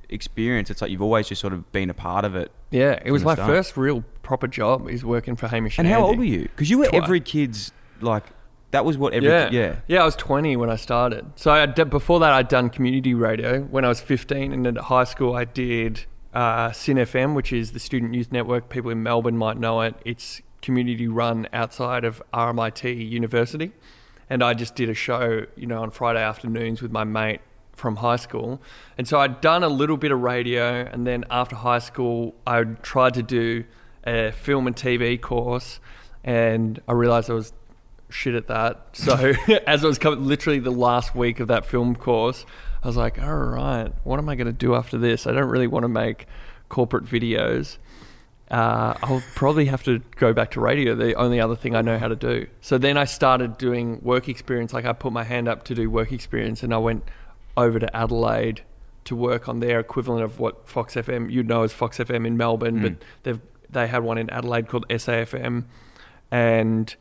experience, 0.10 0.70
it's 0.70 0.82
like 0.82 0.92
you've 0.92 1.01
always 1.01 1.28
just 1.28 1.42
sort 1.42 1.54
of 1.54 1.72
been 1.72 1.89
a 1.89 1.94
part 1.94 2.25
of 2.25 2.36
it. 2.36 2.51
Yeah, 2.72 3.00
it 3.04 3.12
was 3.12 3.24
my 3.24 3.34
start. 3.36 3.48
first 3.50 3.78
real 3.78 4.04
proper 4.24 4.48
job 4.48 4.89
is 4.89 5.04
working 5.06 5.36
for 5.36 5.48
Hamish 5.48 5.78
and, 5.80 5.88
And 5.88 5.94
how 5.94 6.01
Andy. 6.01 6.10
old 6.10 6.18
were 6.20 6.25
you? 6.25 6.42
Because 6.44 6.70
you 6.70 6.80
were 6.80 6.86
Twi- 6.88 7.00
every 7.04 7.20
kid's 7.22 7.72
like 8.01 8.24
that 8.72 8.86
was 8.86 8.98
what 8.98 9.13
every 9.13 9.28
Yeah. 9.30 9.50
yeah. 9.51 9.75
yeah, 9.88 10.01
I 10.01 10.06
was 10.06 10.16
20 10.16 10.56
when 10.56 10.70
I 10.70 10.75
started. 10.75 11.25
So 11.36 11.51
I 11.51 11.66
did, 11.66 11.89
before 11.89 12.20
that, 12.20 12.32
I'd 12.34 12.48
done 12.48 12.70
community 12.70 13.13
radio 13.16 13.62
when 13.62 13.84
I 13.84 13.88
was 13.88 14.00
15, 14.00 14.54
and 14.54 14.68
at 14.68 14.78
high 14.78 15.06
school 15.06 15.34
I 15.36 15.46
did 15.46 16.06
uh, 16.34 16.72
SYN 16.72 16.98
FM, 16.98 17.34
which 17.34 17.51
is 17.51 17.72
the 17.72 17.80
Student 17.80 18.13
Youth 18.13 18.32
Network. 18.32 18.70
People 18.70 18.92
in 18.92 19.01
Melbourne 19.01 19.38
might 19.38 19.58
know 19.58 19.82
it. 19.82 19.96
It's 20.06 20.42
community 20.62 21.08
run 21.08 21.48
outside 21.51 22.04
of 22.04 22.22
RMIT 22.32 23.10
University, 23.10 23.72
and 24.30 24.44
I 24.44 24.54
just 24.54 24.75
did 24.75 24.89
a 24.89 24.94
show, 24.94 25.46
you 25.56 25.66
know, 25.66 25.82
on 25.82 25.89
Friday 25.89 26.22
afternoons 26.22 26.82
with 26.84 26.92
my 26.92 27.04
mate 27.04 27.42
from 27.79 27.98
high 27.98 28.17
school. 28.17 28.62
And 28.98 29.07
so 29.07 29.19
I'd 29.19 29.41
done 29.41 29.63
a 29.63 29.69
little 29.69 29.98
bit 29.98 30.12
of 30.12 30.21
radio, 30.21 30.86
and 30.86 31.07
then 31.07 31.25
after 31.31 31.55
high 31.55 31.79
school, 31.79 32.36
I 32.45 32.63
tried 32.63 33.15
to 33.15 33.24
do 33.24 33.63
a 34.05 34.31
film 34.31 34.67
and 34.67 34.75
TV 34.75 35.19
course, 35.19 35.79
and 36.24 36.79
I 36.88 36.93
realised 36.93 37.29
I 37.29 37.33
was 37.33 37.53
shit 38.09 38.36
at 38.36 38.48
that. 38.48 38.88
So 38.93 39.33
as 39.67 39.83
I 39.83 39.88
was 39.88 39.98
coming, 39.98 40.25
literally 40.25 40.59
the 40.59 40.71
last 40.71 41.15
week 41.15 41.39
of 41.39 41.48
that 41.48 41.65
film 41.65 41.95
course, 41.95 42.45
I 42.83 42.88
was 42.88 42.98
like, 42.98 43.21
all 43.21 43.36
right, 43.36 43.91
what 44.03 44.19
am 44.19 44.29
I 44.29 44.36
going 44.36 44.48
to 44.48 44.53
do 44.53 44.75
after 44.75 44.98
this? 44.98 45.25
I 45.25 45.31
don't 45.31 45.50
really 45.50 45.67
want 45.67 45.83
to 45.83 45.89
make 45.89 46.27
corporate 46.69 47.05
videos. 47.05 47.77
Uh, 48.50 48.95
I'll 49.03 49.24
probably 49.36 49.65
have 49.65 49.83
to 49.83 50.00
go 50.15 50.33
back 50.33 50.51
to 50.51 50.59
radio, 50.59 50.95
the 50.95 51.13
only 51.15 51.39
other 51.39 51.55
thing 51.55 51.75
I 51.75 51.81
know 51.81 52.00
how 52.00 52.07
to 52.07 52.15
do. 52.15 52.48
So 52.62 52.77
then 52.77 52.98
I 52.98 53.05
started 53.05 53.57
doing 53.57 54.00
work 54.01 54.27
experience. 54.27 54.74
Like 54.74 54.86
I 54.86 54.93
put 54.93 55.13
my 55.13 55.24
hand 55.24 55.48
up 55.48 55.63
to 55.65 55.75
do 55.75 55.89
work 55.89 56.12
experience 56.12 56.63
and 56.63 56.74
I 56.74 56.77
went 56.77 57.03
over 57.60 57.80
to 57.80 57.96
Adelaide 57.96 58.62
to 59.06 59.16
work 59.16 59.48
on 59.48 59.60
their 59.60 59.80
equivalent 59.80 60.24
of 60.24 60.39
what 60.39 60.68
Fox 60.68 60.96
FM, 60.96 61.32
you'd 61.32 61.48
know 61.48 61.63
as 61.63 61.74
Fox 61.74 61.98
FM 61.98 62.25
in 62.28 62.38
Melbourne, 62.38 62.82
but 62.82 62.92
hmm. 62.92 63.00
they've, 63.24 63.39
they 63.70 63.88
had 63.88 64.04
one 64.04 64.18
in 64.18 64.30
Adelaide 64.30 64.68
called 64.68 64.88
SAFM. 64.89 65.66
And 66.32 66.96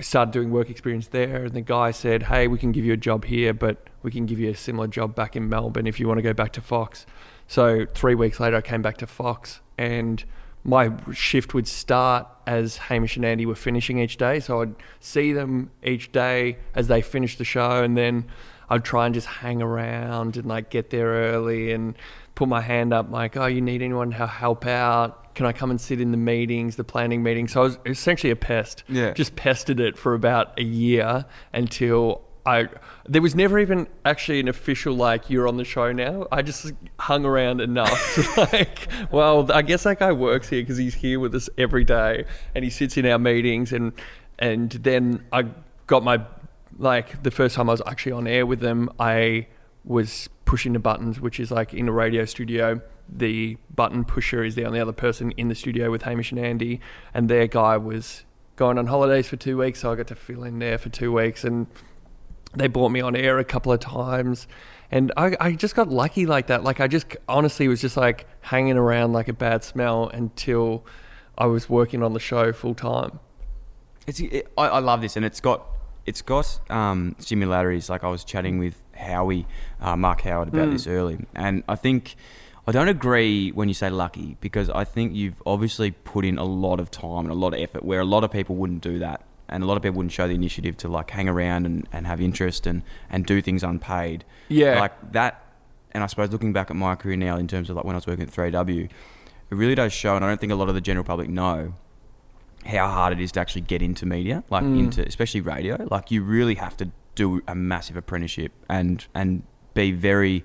started 0.00 0.32
doing 0.32 0.50
work 0.50 0.70
experience 0.70 1.08
there 1.08 1.44
and 1.44 1.52
the 1.52 1.60
guy 1.60 1.90
said 1.90 2.24
hey 2.24 2.48
we 2.48 2.58
can 2.58 2.72
give 2.72 2.84
you 2.84 2.92
a 2.92 2.96
job 2.96 3.24
here 3.24 3.54
but 3.54 3.88
we 4.02 4.10
can 4.10 4.26
give 4.26 4.40
you 4.40 4.50
a 4.50 4.54
similar 4.54 4.88
job 4.88 5.14
back 5.14 5.36
in 5.36 5.48
melbourne 5.48 5.86
if 5.86 6.00
you 6.00 6.08
want 6.08 6.18
to 6.18 6.22
go 6.22 6.32
back 6.32 6.52
to 6.52 6.60
fox 6.60 7.06
so 7.46 7.86
three 7.94 8.14
weeks 8.14 8.40
later 8.40 8.56
i 8.56 8.60
came 8.60 8.82
back 8.82 8.96
to 8.96 9.06
fox 9.06 9.60
and 9.78 10.24
my 10.64 10.90
shift 11.12 11.54
would 11.54 11.68
start 11.68 12.26
as 12.46 12.76
hamish 12.76 13.16
and 13.16 13.24
andy 13.24 13.46
were 13.46 13.54
finishing 13.54 13.98
each 13.98 14.16
day 14.16 14.40
so 14.40 14.62
i'd 14.62 14.74
see 14.98 15.32
them 15.32 15.70
each 15.84 16.10
day 16.10 16.56
as 16.74 16.88
they 16.88 17.00
finished 17.00 17.38
the 17.38 17.44
show 17.44 17.84
and 17.84 17.96
then 17.96 18.24
i'd 18.74 18.84
try 18.84 19.06
and 19.06 19.14
just 19.14 19.26
hang 19.26 19.62
around 19.62 20.36
and 20.36 20.46
like 20.46 20.70
get 20.70 20.90
there 20.90 21.08
early 21.32 21.72
and 21.72 21.96
put 22.34 22.48
my 22.48 22.60
hand 22.60 22.92
up 22.92 23.10
like 23.10 23.36
oh 23.36 23.46
you 23.46 23.60
need 23.60 23.82
anyone 23.82 24.10
to 24.10 24.26
help 24.26 24.66
out 24.66 25.24
can 25.34 25.46
I 25.46 25.52
come 25.52 25.70
and 25.70 25.80
sit 25.80 26.00
in 26.00 26.10
the 26.10 26.16
meetings, 26.16 26.76
the 26.76 26.84
planning 26.84 27.22
meetings? 27.22 27.52
So 27.52 27.60
I 27.60 27.64
was 27.64 27.78
essentially 27.86 28.30
a 28.30 28.36
pest. 28.36 28.84
Yeah. 28.88 29.12
Just 29.12 29.36
pestered 29.36 29.80
it 29.80 29.98
for 29.98 30.14
about 30.14 30.58
a 30.58 30.62
year 30.62 31.24
until 31.52 32.22
I. 32.46 32.68
There 33.06 33.22
was 33.22 33.34
never 33.34 33.58
even 33.58 33.88
actually 34.04 34.40
an 34.40 34.48
official 34.48 34.94
like 34.94 35.28
you're 35.30 35.48
on 35.48 35.56
the 35.56 35.64
show 35.64 35.92
now. 35.92 36.26
I 36.30 36.42
just 36.42 36.72
hung 36.98 37.24
around 37.24 37.60
enough 37.60 38.14
to 38.14 38.40
like, 38.52 38.88
well, 39.10 39.50
I 39.52 39.62
guess 39.62 39.82
that 39.84 39.98
guy 39.98 40.12
works 40.12 40.48
here 40.48 40.62
because 40.62 40.78
he's 40.78 40.94
here 40.94 41.18
with 41.18 41.34
us 41.34 41.48
every 41.58 41.84
day 41.84 42.24
and 42.54 42.64
he 42.64 42.70
sits 42.70 42.96
in 42.96 43.06
our 43.06 43.18
meetings 43.18 43.72
and 43.72 43.92
and 44.38 44.70
then 44.70 45.24
I 45.32 45.46
got 45.86 46.02
my 46.02 46.24
like 46.78 47.22
the 47.22 47.30
first 47.30 47.56
time 47.56 47.68
I 47.68 47.72
was 47.72 47.82
actually 47.86 48.12
on 48.12 48.26
air 48.26 48.46
with 48.46 48.60
them, 48.60 48.90
I 48.98 49.46
was 49.84 50.28
pushing 50.44 50.72
the 50.72 50.78
buttons, 50.78 51.20
which 51.20 51.38
is 51.38 51.50
like 51.50 51.74
in 51.74 51.88
a 51.88 51.92
radio 51.92 52.24
studio. 52.24 52.80
The 53.08 53.58
button 53.74 54.04
pusher 54.04 54.44
is 54.44 54.54
the 54.54 54.64
only 54.64 54.80
other 54.80 54.92
person 54.92 55.32
in 55.32 55.48
the 55.48 55.54
studio 55.54 55.90
with 55.90 56.02
Hamish 56.02 56.32
and 56.32 56.40
Andy, 56.40 56.80
and 57.12 57.28
their 57.28 57.46
guy 57.46 57.76
was 57.76 58.24
going 58.56 58.78
on 58.78 58.86
holidays 58.86 59.28
for 59.28 59.36
two 59.36 59.58
weeks, 59.58 59.80
so 59.80 59.92
I 59.92 59.96
got 59.96 60.06
to 60.08 60.14
fill 60.14 60.44
in 60.44 60.58
there 60.58 60.78
for 60.78 60.88
two 60.88 61.12
weeks, 61.12 61.44
and 61.44 61.66
they 62.54 62.66
brought 62.66 62.90
me 62.90 63.00
on 63.00 63.16
air 63.16 63.38
a 63.38 63.44
couple 63.44 63.72
of 63.72 63.80
times. 63.80 64.46
And 64.90 65.12
I, 65.16 65.36
I 65.40 65.52
just 65.52 65.74
got 65.74 65.88
lucky 65.88 66.24
like 66.24 66.46
that. 66.46 66.62
Like 66.62 66.80
I 66.80 66.86
just 66.86 67.16
honestly 67.28 67.68
was 67.68 67.80
just 67.80 67.96
like 67.96 68.26
hanging 68.42 68.76
around 68.76 69.12
like 69.12 69.28
a 69.28 69.32
bad 69.32 69.64
smell 69.64 70.08
until 70.08 70.86
I 71.36 71.46
was 71.46 71.68
working 71.68 72.02
on 72.02 72.12
the 72.12 72.20
show 72.20 72.52
full 72.52 72.74
time. 72.74 73.18
It's 74.06 74.20
it, 74.20 74.46
I, 74.56 74.68
I 74.68 74.78
love 74.78 75.00
this, 75.00 75.16
and 75.16 75.24
it's 75.24 75.40
got 75.40 75.66
it's 76.06 76.22
got 76.22 76.60
um, 76.70 77.16
similarities. 77.18 77.88
Like 77.88 78.04
I 78.04 78.08
was 78.08 78.24
chatting 78.24 78.58
with 78.58 78.80
Howie, 78.94 79.46
uh, 79.80 79.96
Mark 79.96 80.22
Howard, 80.22 80.48
about 80.48 80.70
this 80.70 80.86
early, 80.86 81.18
and 81.34 81.62
I 81.68 81.76
think 81.76 82.16
I 82.66 82.72
don't 82.72 82.88
agree 82.88 83.50
when 83.50 83.68
you 83.68 83.74
say 83.74 83.90
lucky 83.90 84.36
because 84.40 84.70
I 84.70 84.84
think 84.84 85.14
you've 85.14 85.42
obviously 85.44 85.90
put 85.90 86.24
in 86.24 86.38
a 86.38 86.44
lot 86.44 86.80
of 86.80 86.90
time 86.90 87.26
and 87.26 87.30
a 87.30 87.34
lot 87.34 87.52
of 87.52 87.60
effort 87.60 87.84
where 87.84 88.00
a 88.00 88.04
lot 88.04 88.24
of 88.24 88.30
people 88.30 88.56
wouldn't 88.56 88.80
do 88.82 88.98
that. 89.00 89.22
And 89.46 89.62
a 89.62 89.66
lot 89.66 89.76
of 89.76 89.82
people 89.82 89.98
wouldn't 89.98 90.12
show 90.12 90.26
the 90.26 90.34
initiative 90.34 90.78
to 90.78 90.88
like 90.88 91.10
hang 91.10 91.28
around 91.28 91.66
and, 91.66 91.86
and 91.92 92.06
have 92.06 92.22
interest 92.22 92.66
and, 92.66 92.82
and 93.10 93.26
do 93.26 93.42
things 93.42 93.62
unpaid. 93.62 94.24
Yeah. 94.48 94.80
Like 94.80 95.12
that 95.12 95.44
and 95.92 96.02
I 96.02 96.06
suppose 96.06 96.30
looking 96.30 96.52
back 96.52 96.70
at 96.70 96.76
my 96.76 96.94
career 96.96 97.16
now 97.16 97.36
in 97.36 97.46
terms 97.46 97.68
of 97.68 97.76
like 97.76 97.84
when 97.84 97.94
I 97.94 97.98
was 97.98 98.06
working 98.06 98.24
at 98.24 98.30
3W, 98.32 98.84
it 98.86 98.90
really 99.50 99.74
does 99.74 99.92
show 99.92 100.16
and 100.16 100.24
I 100.24 100.28
don't 100.28 100.40
think 100.40 100.50
a 100.50 100.56
lot 100.56 100.70
of 100.70 100.74
the 100.74 100.80
general 100.80 101.04
public 101.04 101.28
know 101.28 101.74
how 102.64 102.88
hard 102.88 103.12
it 103.12 103.20
is 103.20 103.32
to 103.32 103.40
actually 103.40 103.62
get 103.62 103.82
into 103.82 104.06
media, 104.06 104.42
like 104.50 104.62
into 104.64 105.06
especially 105.06 105.40
radio. 105.40 105.86
Like 105.90 106.10
you 106.10 106.22
really 106.22 106.54
have 106.54 106.76
to 106.78 106.90
do 107.14 107.42
a 107.46 107.54
massive 107.54 107.96
apprenticeship 107.96 108.52
and 108.68 109.06
and 109.14 109.42
be 109.74 109.92
very, 109.92 110.44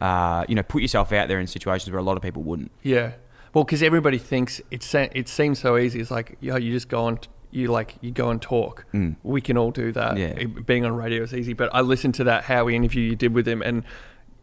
uh, 0.00 0.44
you 0.48 0.54
know, 0.54 0.62
put 0.62 0.82
yourself 0.82 1.12
out 1.12 1.28
there 1.28 1.40
in 1.40 1.46
situations 1.46 1.90
where 1.90 1.98
a 2.00 2.02
lot 2.02 2.16
of 2.16 2.22
people 2.22 2.42
wouldn't. 2.42 2.70
Yeah. 2.82 3.12
Well, 3.54 3.64
because 3.64 3.82
everybody 3.82 4.18
thinks 4.18 4.60
it 4.70 4.94
it 4.94 5.28
seems 5.28 5.58
so 5.58 5.76
easy. 5.76 6.00
It's 6.00 6.10
like 6.10 6.36
yo, 6.40 6.56
you 6.56 6.72
just 6.72 6.88
go 6.88 7.04
on, 7.04 7.18
you 7.50 7.68
like 7.68 7.96
you 8.00 8.10
go 8.10 8.30
and 8.30 8.40
talk. 8.40 8.86
Mm. 8.94 9.16
We 9.22 9.40
can 9.40 9.56
all 9.58 9.70
do 9.70 9.92
that. 9.92 10.16
Yeah. 10.16 10.26
It- 10.26 10.66
being 10.66 10.84
on 10.84 10.94
radio 10.94 11.22
is 11.22 11.34
easy. 11.34 11.52
But 11.52 11.70
I 11.74 11.80
listened 11.80 12.14
to 12.16 12.24
that 12.24 12.44
Howie 12.44 12.76
interview 12.76 13.02
you 13.02 13.16
did 13.16 13.34
with 13.34 13.46
him, 13.46 13.62
and 13.62 13.84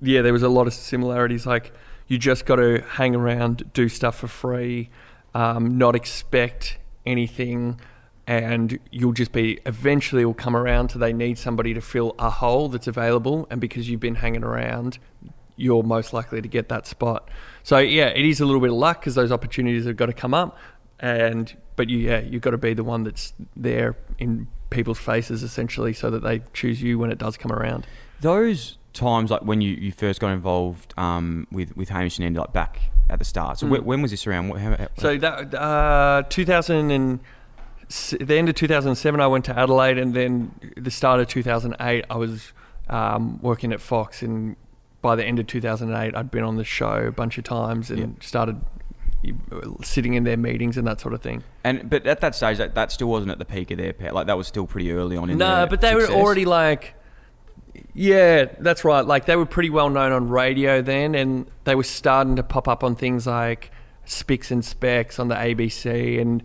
yeah, 0.01 0.21
there 0.21 0.33
was 0.33 0.43
a 0.43 0.49
lot 0.49 0.67
of 0.67 0.73
similarities. 0.73 1.45
Like 1.45 1.73
you 2.07 2.17
just 2.17 2.45
got 2.45 2.55
to 2.57 2.81
hang 2.81 3.15
around, 3.15 3.71
do 3.73 3.87
stuff 3.87 4.17
for 4.17 4.27
free, 4.27 4.89
um, 5.35 5.77
not 5.77 5.95
expect 5.95 6.78
anything. 7.05 7.79
And 8.27 8.77
you'll 8.91 9.13
just 9.13 9.31
be 9.31 9.59
eventually 9.65 10.23
will 10.23 10.35
come 10.35 10.55
around 10.55 10.89
to 10.89 10.99
they 10.99 11.13
need 11.13 11.39
somebody 11.39 11.73
to 11.73 11.81
fill 11.81 12.13
a 12.19 12.29
hole 12.29 12.69
that's 12.69 12.85
available, 12.85 13.47
and 13.49 13.59
because 13.59 13.89
you've 13.89 13.99
been 13.99 14.13
hanging 14.13 14.43
around, 14.43 14.99
you're 15.55 15.81
most 15.81 16.13
likely 16.13 16.39
to 16.39 16.47
get 16.47 16.69
that 16.69 16.85
spot. 16.85 17.27
So 17.63 17.79
yeah, 17.79 18.05
it 18.09 18.23
is 18.23 18.39
a 18.39 18.45
little 18.45 18.61
bit 18.61 18.69
of 18.69 18.75
luck 18.77 19.01
because 19.01 19.15
those 19.15 19.31
opportunities 19.31 19.85
have 19.85 19.95
got 19.95 20.05
to 20.05 20.13
come 20.13 20.35
up, 20.35 20.57
and 20.99 21.55
but 21.75 21.89
you 21.89 21.97
yeah 21.97 22.19
you've 22.19 22.43
got 22.43 22.51
to 22.51 22.59
be 22.59 22.75
the 22.75 22.83
one 22.83 23.03
that's 23.03 23.33
there 23.55 23.95
in 24.19 24.47
people's 24.69 24.99
faces 24.99 25.41
essentially, 25.41 25.93
so 25.93 26.11
that 26.11 26.21
they 26.21 26.43
choose 26.53 26.83
you 26.83 26.99
when 26.99 27.11
it 27.11 27.17
does 27.17 27.35
come 27.35 27.51
around. 27.51 27.87
Those 28.21 28.77
times, 28.93 29.31
like 29.31 29.41
when 29.43 29.61
you, 29.61 29.73
you 29.75 29.91
first 29.91 30.19
got 30.19 30.29
involved 30.31 30.93
um, 30.97 31.47
with 31.51 31.75
with 31.77 31.89
Hamish 31.89 32.17
and 32.17 32.25
Andy, 32.25 32.39
like 32.39 32.53
back 32.53 32.79
at 33.09 33.19
the 33.19 33.25
start. 33.25 33.59
So 33.59 33.67
when, 33.67 33.83
when 33.85 34.01
was 34.01 34.11
this 34.11 34.25
around? 34.27 34.49
What, 34.49 34.59
how, 34.61 34.75
how, 34.75 34.87
So 34.97 35.17
that 35.17 35.53
uh, 35.53 36.23
2000 36.29 36.91
and 36.91 37.19
the 38.19 38.35
end 38.37 38.49
of 38.49 38.55
2007, 38.55 39.19
I 39.19 39.25
went 39.27 39.45
to 39.45 39.57
Adelaide, 39.57 39.97
and 39.97 40.13
then 40.13 40.51
the 40.77 40.91
start 40.91 41.19
of 41.19 41.27
2008, 41.27 42.05
I 42.09 42.15
was 42.17 42.53
um, 42.87 43.39
working 43.41 43.71
at 43.73 43.81
Fox, 43.81 44.21
and 44.21 44.55
by 45.01 45.15
the 45.15 45.25
end 45.25 45.39
of 45.39 45.47
2008, 45.47 46.15
I'd 46.15 46.29
been 46.29 46.43
on 46.43 46.57
the 46.57 46.63
show 46.63 47.07
a 47.07 47.11
bunch 47.11 47.37
of 47.39 47.45
times 47.45 47.89
and 47.89 47.99
Yeah. 47.99 48.05
started 48.21 48.61
sitting 49.83 50.13
in 50.13 50.23
their 50.23 50.37
meetings 50.37 50.77
and 50.77 50.87
that 50.87 50.99
sort 51.01 51.13
of 51.13 51.21
thing. 51.21 51.43
and 51.63 51.89
but 51.89 52.05
at 52.07 52.21
that 52.21 52.35
stage, 52.35 52.57
that, 52.57 52.75
that 52.75 52.91
still 52.91 53.07
wasn't 53.07 53.31
at 53.31 53.39
the 53.39 53.45
peak 53.45 53.71
of 53.71 53.77
their 53.77 53.91
pair. 53.93 54.11
Like 54.11 54.27
that 54.27 54.37
was 54.37 54.47
still 54.47 54.65
pretty 54.67 54.91
early 54.91 55.17
on 55.17 55.29
in 55.29 55.37
No, 55.37 55.65
but 55.69 55.81
they 55.81 55.91
success. 55.91 56.09
were 56.09 56.15
already 56.15 56.45
like, 56.45 56.93
yeah, 58.01 58.45
that's 58.59 58.85
right. 58.85 59.05
Like 59.05 59.25
they 59.25 59.35
were 59.35 59.45
pretty 59.45 59.69
well 59.69 59.89
known 59.89 60.13
on 60.13 60.29
radio 60.29 60.81
then, 60.81 61.15
and 61.15 61.45
they 61.65 61.75
were 61.75 61.83
starting 61.83 62.37
to 62.37 62.43
pop 62.43 62.69
up 62.69 62.81
on 62.81 62.95
things 62.95 63.27
like 63.27 63.71
Spicks 64.05 64.51
and 64.51 64.63
Specks 64.63 65.19
on 65.19 65.27
the 65.27 65.35
ABC, 65.35 66.17
and 66.21 66.41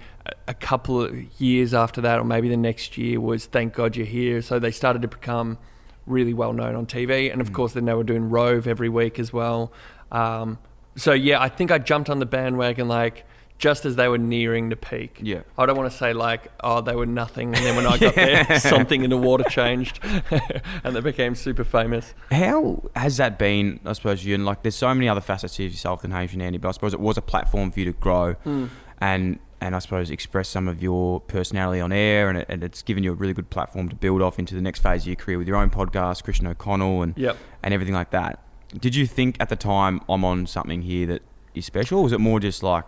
a- 0.49 0.55
couple 0.55 1.01
of 1.01 1.41
years 1.41 1.73
after 1.73 2.01
that, 2.01 2.19
or 2.19 2.25
maybe 2.25 2.49
the 2.49 2.57
next 2.57 2.99
year, 2.99 3.21
was 3.21 3.47
Thank 3.47 3.73
God 3.73 3.95
You're 3.95 4.05
Here. 4.05 4.43
So 4.43 4.59
they 4.59 4.73
started 4.73 5.03
to 5.03 5.09
become 5.09 5.59
really 6.07 6.35
well 6.35 6.53
known 6.53 6.75
on 6.75 6.87
TV, 6.87 7.31
and 7.31 7.41
of 7.41 7.51
Mm. 7.51 7.55
course, 7.55 7.73
then 7.75 7.85
they 7.85 7.95
were 7.95 8.03
doing 8.03 8.31
Rove 8.31 8.67
every 8.67 8.89
week 8.89 9.21
as 9.21 9.33
well. 9.33 9.73
Um, 10.11 10.59
so 10.97 11.13
yeah, 11.13 11.41
I 11.41 11.49
think 11.49 11.71
I 11.71 11.79
jumped 11.79 12.11
on 12.11 12.19
the 12.19 12.27
bandwagon 12.27 12.89
like. 12.89 13.25
Just 13.57 13.85
as 13.87 13.95
they 13.97 14.09
were 14.09 14.19
nearing 14.19 14.69
the 14.69 14.77
peak. 14.77 15.21
Yeah. 15.23 15.43
I 15.57 15.65
don't 15.65 15.77
want 15.77 15.91
to 15.91 15.97
say 15.97 16.13
like, 16.13 16.51
oh, 16.63 16.81
they 16.81 16.95
were 16.97 17.07
nothing, 17.07 17.55
and 17.55 17.65
then 17.65 17.77
when 17.77 17.87
I 17.87 17.97
got 17.99 18.15
there, 18.15 18.59
something 18.61 19.05
in 19.05 19.11
the 19.11 19.17
water 19.17 19.45
changed, 19.45 20.01
and 20.85 20.95
they 20.97 21.01
became 21.01 21.35
super 21.35 21.65
famous. 21.65 22.15
How 22.31 22.83
has 22.97 23.17
that 23.19 23.39
been? 23.39 23.81
I 23.85 23.93
suppose 23.93 24.25
you 24.25 24.35
and 24.35 24.45
like, 24.45 24.63
there's 24.63 24.75
so 24.75 24.93
many 24.93 25.09
other 25.09 25.21
facets 25.21 25.57
to 25.57 25.63
yourself 25.65 26.03
than 26.03 26.11
Hamish 26.11 26.33
and 26.35 26.43
Andy, 26.43 26.59
but 26.59 26.69
I 26.69 26.73
suppose 26.73 26.93
it 26.95 27.01
was 27.01 27.17
a 27.17 27.23
platform 27.23 27.71
for 27.71 27.79
you 27.81 27.87
to 27.87 27.93
grow 27.93 28.35
Hmm. 28.35 28.67
and 28.99 29.39
and 29.61 29.75
I 29.75 29.79
suppose 29.79 30.11
express 30.11 30.49
some 30.49 30.69
of 30.69 30.83
your 30.83 31.21
personality 31.21 31.81
on 31.81 31.91
air, 31.91 32.29
and, 32.29 32.37
it, 32.39 32.47
and 32.51 32.63
it's 32.63 32.83
given 32.83 33.03
you 33.03 33.13
a 33.13 33.15
really 33.15 33.33
good 33.33 33.49
platform 33.49 33.89
to 33.89 33.97
build 33.97 34.21
off 34.21 34.39
into 34.39 34.55
the 34.55 34.61
next 34.61 34.81
phase 34.83 35.03
of 35.03 35.07
your 35.07 35.17
career 35.17 35.39
with 35.39 35.49
your 35.49 35.57
own 35.57 35.71
podcast, 35.71 36.23
Christian 36.23 36.47
O'Connell, 36.49 37.01
and 37.03 37.17
Yep. 37.17 37.37
and 37.63 37.73
everything 37.73 37.95
like 37.95 38.11
that. 38.11 38.41
Did 38.79 38.95
you 38.95 39.07
think 39.07 39.37
at 39.41 39.49
the 39.49 39.57
time 39.57 40.01
I'm 40.07 40.23
on 40.23 40.47
something 40.47 40.83
here 40.83 41.07
that 41.07 41.23
is 41.55 41.65
special, 41.65 42.01
or 42.01 42.03
was 42.03 42.13
it 42.13 42.21
more 42.21 42.41
just 42.41 42.63
like, 42.63 42.85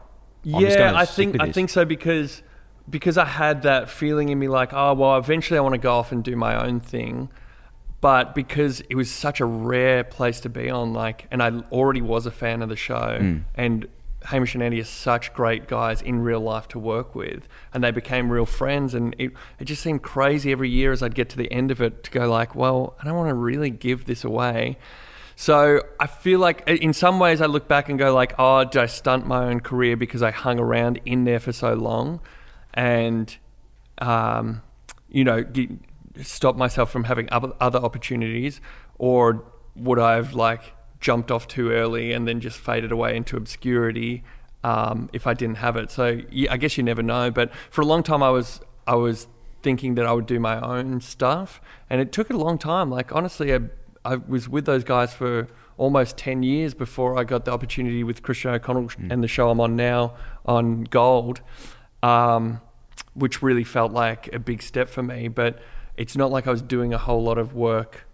I'm 0.54 0.60
yeah, 0.62 0.92
I 0.94 1.04
think 1.04 1.40
I 1.40 1.50
think 1.52 1.70
so 1.70 1.84
because 1.84 2.42
because 2.88 3.18
I 3.18 3.24
had 3.24 3.62
that 3.62 3.90
feeling 3.90 4.28
in 4.28 4.38
me 4.38 4.48
like, 4.48 4.72
oh 4.72 4.94
well, 4.94 5.16
eventually 5.18 5.58
I 5.58 5.60
want 5.60 5.74
to 5.74 5.78
go 5.78 5.94
off 5.94 6.12
and 6.12 6.22
do 6.22 6.36
my 6.36 6.64
own 6.64 6.80
thing. 6.80 7.28
But 8.00 8.34
because 8.34 8.82
it 8.88 8.94
was 8.94 9.10
such 9.10 9.40
a 9.40 9.44
rare 9.46 10.04
place 10.04 10.40
to 10.40 10.48
be 10.48 10.70
on, 10.70 10.92
like, 10.92 11.26
and 11.30 11.42
I 11.42 11.50
already 11.72 12.02
was 12.02 12.26
a 12.26 12.30
fan 12.30 12.62
of 12.62 12.68
the 12.68 12.76
show, 12.76 13.18
Mm. 13.20 13.44
and 13.54 13.88
Hamish 14.26 14.54
and 14.54 14.62
Andy 14.62 14.80
are 14.80 14.84
such 14.84 15.32
great 15.32 15.66
guys 15.66 16.02
in 16.02 16.20
real 16.20 16.40
life 16.40 16.68
to 16.68 16.78
work 16.78 17.14
with, 17.14 17.48
and 17.72 17.82
they 17.82 17.90
became 17.90 18.30
real 18.30 18.44
friends, 18.46 18.94
and 18.94 19.14
it, 19.18 19.32
it 19.58 19.64
just 19.64 19.82
seemed 19.82 20.02
crazy 20.02 20.52
every 20.52 20.68
year 20.68 20.92
as 20.92 21.02
I'd 21.02 21.14
get 21.14 21.28
to 21.30 21.36
the 21.36 21.50
end 21.50 21.70
of 21.70 21.80
it 21.80 22.04
to 22.04 22.10
go 22.10 22.28
like, 22.28 22.54
well, 22.54 22.96
I 23.00 23.04
don't 23.04 23.16
want 23.16 23.30
to 23.30 23.34
really 23.34 23.70
give 23.70 24.04
this 24.04 24.24
away. 24.24 24.78
So 25.38 25.82
I 26.00 26.06
feel 26.06 26.40
like 26.40 26.66
in 26.66 26.94
some 26.94 27.18
ways 27.18 27.42
I 27.42 27.46
look 27.46 27.68
back 27.68 27.90
and 27.90 27.98
go 27.98 28.14
like, 28.14 28.32
oh, 28.38 28.64
did 28.64 28.80
I 28.80 28.86
stunt 28.86 29.26
my 29.26 29.44
own 29.44 29.60
career 29.60 29.94
because 29.94 30.22
I 30.22 30.30
hung 30.30 30.58
around 30.58 30.98
in 31.04 31.24
there 31.24 31.38
for 31.38 31.52
so 31.52 31.74
long, 31.74 32.20
and 32.72 33.36
um, 33.98 34.62
you 35.10 35.24
know, 35.24 35.44
stop 36.22 36.56
myself 36.56 36.90
from 36.90 37.04
having 37.04 37.28
other, 37.30 37.78
opportunities, 37.78 38.62
or 38.98 39.44
would 39.74 39.98
I 39.98 40.14
have 40.14 40.32
like 40.32 40.74
jumped 41.00 41.30
off 41.30 41.46
too 41.46 41.70
early 41.70 42.12
and 42.12 42.26
then 42.26 42.40
just 42.40 42.58
faded 42.58 42.90
away 42.90 43.14
into 43.14 43.36
obscurity 43.36 44.24
um, 44.64 45.10
if 45.12 45.26
I 45.26 45.34
didn't 45.34 45.58
have 45.58 45.76
it? 45.76 45.90
So 45.90 46.22
yeah, 46.30 46.50
I 46.50 46.56
guess 46.56 46.78
you 46.78 46.82
never 46.82 47.02
know. 47.02 47.30
But 47.30 47.52
for 47.70 47.82
a 47.82 47.86
long 47.86 48.02
time, 48.02 48.22
I 48.22 48.30
was 48.30 48.62
I 48.86 48.94
was 48.94 49.26
thinking 49.62 49.96
that 49.96 50.06
I 50.06 50.14
would 50.14 50.26
do 50.26 50.40
my 50.40 50.58
own 50.60 51.02
stuff, 51.02 51.60
and 51.90 52.00
it 52.00 52.10
took 52.10 52.30
a 52.30 52.36
long 52.38 52.56
time. 52.56 52.90
Like 52.90 53.14
honestly, 53.14 53.54
I, 53.54 53.60
I 54.06 54.16
was 54.16 54.48
with 54.48 54.66
those 54.66 54.84
guys 54.84 55.12
for 55.12 55.48
almost 55.76 56.16
10 56.16 56.42
years 56.42 56.74
before 56.74 57.18
I 57.18 57.24
got 57.24 57.44
the 57.44 57.50
opportunity 57.52 58.04
with 58.04 58.22
Christian 58.22 58.52
O'Connell 58.52 58.88
and 59.10 59.22
the 59.22 59.28
show 59.28 59.50
I'm 59.50 59.60
on 59.60 59.74
now 59.76 60.14
on 60.46 60.84
Gold, 60.84 61.40
um, 62.02 62.60
which 63.14 63.42
really 63.42 63.64
felt 63.64 63.92
like 63.92 64.32
a 64.32 64.38
big 64.38 64.62
step 64.62 64.88
for 64.88 65.02
me. 65.02 65.28
But 65.28 65.60
it's 65.96 66.16
not 66.16 66.30
like 66.30 66.46
I 66.46 66.50
was 66.50 66.62
doing 66.62 66.94
a 66.94 66.98
whole 66.98 67.22
lot 67.22 67.36
of 67.36 67.54
work 67.54 68.06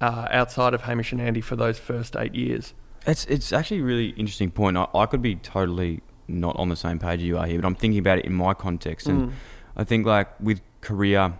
uh, 0.00 0.28
outside 0.30 0.72
of 0.74 0.82
Hamish 0.82 1.12
and 1.12 1.20
Andy 1.20 1.42
for 1.42 1.56
those 1.56 1.78
first 1.78 2.16
eight 2.16 2.34
years. 2.34 2.72
It's 3.06 3.24
it's 3.26 3.52
actually 3.52 3.80
a 3.80 3.84
really 3.84 4.08
interesting 4.10 4.50
point. 4.50 4.76
I, 4.76 4.86
I 4.94 5.06
could 5.06 5.22
be 5.22 5.36
totally 5.36 6.00
not 6.26 6.56
on 6.56 6.68
the 6.68 6.76
same 6.76 6.98
page 6.98 7.20
you 7.22 7.38
are 7.38 7.46
here, 7.46 7.60
but 7.60 7.66
I'm 7.66 7.74
thinking 7.74 7.98
about 7.98 8.18
it 8.18 8.24
in 8.24 8.34
my 8.34 8.54
context, 8.54 9.06
and 9.06 9.32
I 9.76 9.84
think 9.84 10.06
like 10.06 10.28
with 10.40 10.60
career, 10.80 11.38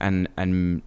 and 0.00 0.28
and 0.36 0.82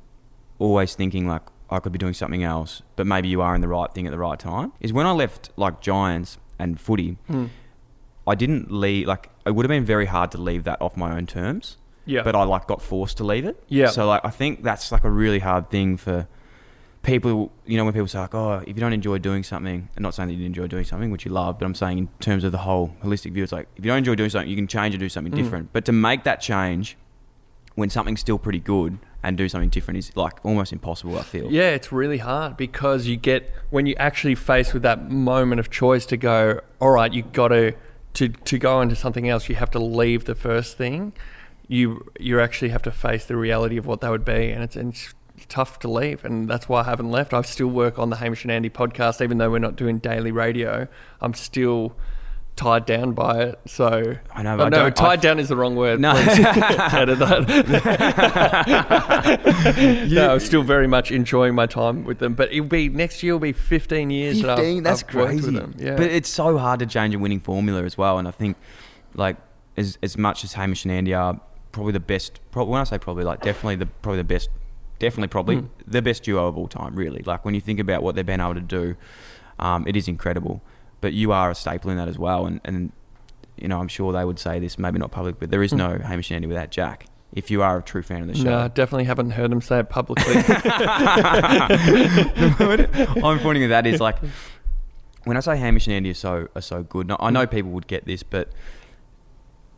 always 0.59 0.95
thinking 0.95 1.27
like 1.27 1.43
I 1.71 1.79
could 1.79 1.93
be 1.93 1.99
doing 1.99 2.13
something 2.13 2.43
else, 2.43 2.81
but 2.95 3.07
maybe 3.07 3.29
you 3.29 3.41
are 3.41 3.55
in 3.55 3.61
the 3.61 3.67
right 3.67 3.91
thing 3.93 4.05
at 4.05 4.11
the 4.11 4.19
right 4.19 4.37
time. 4.37 4.73
Is 4.81 4.91
when 4.91 5.05
I 5.05 5.11
left 5.11 5.49
like 5.55 5.81
Giants 5.81 6.37
and 6.59 6.79
footy, 6.79 7.17
hmm. 7.27 7.47
I 8.27 8.35
didn't 8.35 8.71
leave. 8.71 9.07
Like 9.07 9.29
it 9.45 9.55
would 9.55 9.65
have 9.65 9.69
been 9.69 9.85
very 9.85 10.05
hard 10.05 10.31
to 10.31 10.37
leave 10.37 10.65
that 10.65 10.81
off 10.81 10.97
my 10.97 11.15
own 11.15 11.25
terms. 11.25 11.77
Yeah. 12.05 12.23
But 12.23 12.35
I 12.35 12.43
like 12.43 12.67
got 12.67 12.81
forced 12.81 13.17
to 13.17 13.23
leave 13.23 13.45
it. 13.45 13.63
Yeah. 13.67 13.87
So 13.87 14.05
like 14.05 14.21
I 14.25 14.29
think 14.29 14.63
that's 14.63 14.91
like 14.91 15.03
a 15.03 15.09
really 15.09 15.39
hard 15.39 15.69
thing 15.69 15.97
for 15.97 16.27
people, 17.03 17.51
you 17.65 17.77
know, 17.77 17.85
when 17.85 17.93
people 17.93 18.07
say 18.07 18.19
like, 18.19 18.35
"Oh, 18.35 18.63
if 18.67 18.75
you 18.75 18.81
don't 18.81 18.93
enjoy 18.93 19.17
doing 19.17 19.43
something," 19.43 19.87
I'm 19.95 20.03
not 20.03 20.13
saying 20.13 20.29
that 20.29 20.35
you 20.35 20.45
enjoy 20.45 20.67
doing 20.67 20.83
something, 20.83 21.09
which 21.09 21.25
you 21.25 21.31
love, 21.31 21.57
but 21.57 21.65
I'm 21.65 21.75
saying 21.75 21.97
in 21.97 22.09
terms 22.19 22.43
of 22.43 22.51
the 22.51 22.59
whole 22.59 22.95
holistic 23.03 23.31
view, 23.31 23.43
it's 23.43 23.51
like 23.51 23.67
if 23.75 23.85
you 23.85 23.89
don't 23.89 23.99
enjoy 23.99 24.15
doing 24.15 24.29
something, 24.29 24.49
you 24.49 24.55
can 24.55 24.67
change 24.67 24.93
and 24.93 24.99
do 24.99 25.09
something 25.09 25.31
hmm. 25.33 25.41
different. 25.41 25.73
But 25.73 25.85
to 25.85 25.91
make 25.91 26.23
that 26.23 26.41
change 26.41 26.97
when 27.81 27.89
something's 27.89 28.21
still 28.21 28.37
pretty 28.37 28.59
good 28.59 28.99
and 29.23 29.37
do 29.37 29.49
something 29.49 29.69
different 29.69 29.97
is 29.97 30.15
like 30.15 30.43
almost 30.45 30.71
impossible. 30.71 31.17
I 31.17 31.23
feel. 31.23 31.51
Yeah, 31.51 31.71
it's 31.71 31.91
really 31.91 32.19
hard 32.19 32.55
because 32.55 33.07
you 33.07 33.17
get 33.17 33.51
when 33.71 33.85
you 33.87 33.95
actually 33.97 34.35
face 34.35 34.71
with 34.71 34.83
that 34.83 35.09
moment 35.09 35.59
of 35.59 35.69
choice 35.69 36.05
to 36.05 36.17
go, 36.17 36.61
all 36.79 36.91
right, 36.91 37.11
you 37.11 37.23
got 37.23 37.49
to 37.49 37.73
to 38.13 38.29
to 38.29 38.57
go 38.57 38.81
into 38.81 38.95
something 38.95 39.27
else. 39.27 39.49
You 39.49 39.55
have 39.55 39.71
to 39.71 39.79
leave 39.79 40.25
the 40.25 40.35
first 40.35 40.77
thing. 40.77 41.13
You 41.67 42.09
you 42.19 42.39
actually 42.39 42.69
have 42.69 42.83
to 42.83 42.91
face 42.91 43.25
the 43.25 43.35
reality 43.35 43.77
of 43.77 43.85
what 43.85 44.01
that 44.01 44.11
would 44.11 44.25
be, 44.25 44.51
and 44.51 44.63
it's, 44.63 44.75
and 44.75 44.93
it's 44.93 45.15
tough 45.49 45.79
to 45.79 45.89
leave, 45.89 46.23
and 46.23 46.47
that's 46.47 46.69
why 46.69 46.81
I 46.81 46.83
haven't 46.83 47.09
left. 47.09 47.33
I 47.33 47.41
still 47.41 47.67
work 47.67 47.97
on 47.97 48.11
the 48.11 48.17
Hamish 48.17 48.43
and 48.43 48.51
Andy 48.51 48.69
podcast, 48.69 49.21
even 49.21 49.39
though 49.39 49.49
we're 49.49 49.59
not 49.59 49.75
doing 49.75 49.97
daily 49.97 50.31
radio. 50.31 50.87
I'm 51.19 51.33
still 51.33 51.95
tied 52.61 52.85
down 52.85 53.13
by 53.13 53.41
it. 53.41 53.59
So 53.65 54.15
I 54.35 54.43
know, 54.43 54.53
Oh, 54.53 54.57
but 54.57 54.65
I 54.67 54.69
no, 54.69 54.77
don't- 54.83 54.95
tied 54.95 55.19
I- 55.19 55.21
down 55.21 55.39
is 55.39 55.49
the 55.49 55.55
wrong 55.55 55.75
word. 55.75 55.99
No. 55.99 56.11
Edit 56.11 57.19
that. 57.19 58.51
no, 60.11 60.33
I'm 60.33 60.39
still 60.39 60.61
very 60.63 60.87
much 60.87 61.11
enjoying 61.11 61.55
my 61.55 61.65
time 61.65 62.03
with 62.03 62.19
them. 62.19 62.33
But 62.35 62.51
it'll 62.53 62.65
be 62.65 62.89
next 62.89 63.23
year. 63.23 63.33
Will 63.33 63.39
be 63.39 63.53
15 63.53 64.09
years. 64.09 64.41
that 64.41 64.51
I've- 64.51 64.61
15, 64.61 64.83
that's 64.83 65.01
I've 65.03 65.07
crazy. 65.07 65.51
Yeah, 65.77 65.95
But 65.95 66.07
it's 66.11 66.29
so 66.29 66.57
hard 66.57 66.79
to 66.81 66.85
change 66.85 67.15
a 67.15 67.19
winning 67.19 67.39
formula 67.39 67.83
as 67.83 67.97
well. 67.97 68.19
And 68.19 68.27
I 68.27 68.31
think, 68.31 68.57
like, 69.15 69.37
as 69.77 69.97
as 70.03 70.17
much 70.17 70.43
as 70.43 70.53
Hamish 70.53 70.83
and 70.85 70.91
Andy 70.91 71.13
are 71.13 71.39
probably 71.71 71.93
the 71.93 71.99
best, 71.99 72.39
Probably, 72.51 72.71
when 72.73 72.81
I 72.81 72.83
say 72.83 72.97
probably, 72.99 73.23
like, 73.23 73.41
definitely 73.41 73.77
the 73.77 73.85
probably 73.87 74.17
the 74.17 74.23
best, 74.25 74.49
definitely 74.99 75.29
probably 75.29 75.55
Hmm. 75.57 75.65
the 75.87 76.01
best 76.01 76.23
duo 76.23 76.47
of 76.47 76.57
all 76.57 76.67
time. 76.67 76.95
Really, 76.95 77.23
like 77.25 77.43
when 77.45 77.55
you 77.55 77.61
think 77.61 77.79
about 77.79 78.03
what 78.03 78.15
they've 78.15 78.25
been 78.25 78.41
able 78.41 78.55
to 78.55 78.59
do, 78.61 78.95
um, 79.59 79.85
it 79.87 79.95
is 79.95 80.07
incredible. 80.07 80.61
But 81.01 81.13
you 81.13 81.31
are 81.31 81.49
a 81.51 81.55
staple 81.55 81.91
in 81.91 81.97
that 81.97 82.07
as 82.07 82.17
well. 82.19 82.45
And 82.45 82.61
and 82.63 82.91
you 83.57 83.67
know, 83.67 83.79
I'm 83.79 83.87
sure 83.89 84.11
they 84.13 84.23
would 84.25 84.39
say 84.39 84.59
this, 84.59 84.79
maybe 84.79 84.97
not 84.99 85.11
public, 85.11 85.39
but 85.39 85.51
there 85.51 85.61
is 85.61 85.73
no 85.73 85.97
Hamish 85.99 86.29
and 86.31 86.35
Andy 86.37 86.47
without 86.47 86.71
Jack. 86.71 87.05
If 87.33 87.49
you 87.51 87.61
are 87.61 87.77
a 87.77 87.81
true 87.81 88.01
fan 88.03 88.21
of 88.23 88.27
the 88.27 88.33
show, 88.35 88.41
Hmm. 88.41 88.49
no, 88.49 88.67
definitely 88.69 89.03
haven't 89.05 89.31
heard 89.31 89.51
him 89.51 89.61
say 89.61 89.79
it 89.79 89.89
publicly. 89.89 90.33
I'm 93.23 93.39
pointing 93.39 93.63
at 93.63 93.69
that 93.69 93.87
is 93.87 93.99
like 94.01 94.17
when 95.25 95.37
I 95.37 95.39
say 95.39 95.57
Hamish 95.57 95.87
and 95.87 95.95
Andy 95.95 96.11
are 96.11 96.15
so 96.15 96.47
are 96.55 96.61
so 96.61 96.83
good. 96.83 97.07
now, 97.07 97.17
I 97.19 97.29
know 97.29 97.45
Mm. 97.45 97.51
people 97.51 97.71
would 97.71 97.87
get 97.87 98.05
this, 98.05 98.23
but 98.23 98.49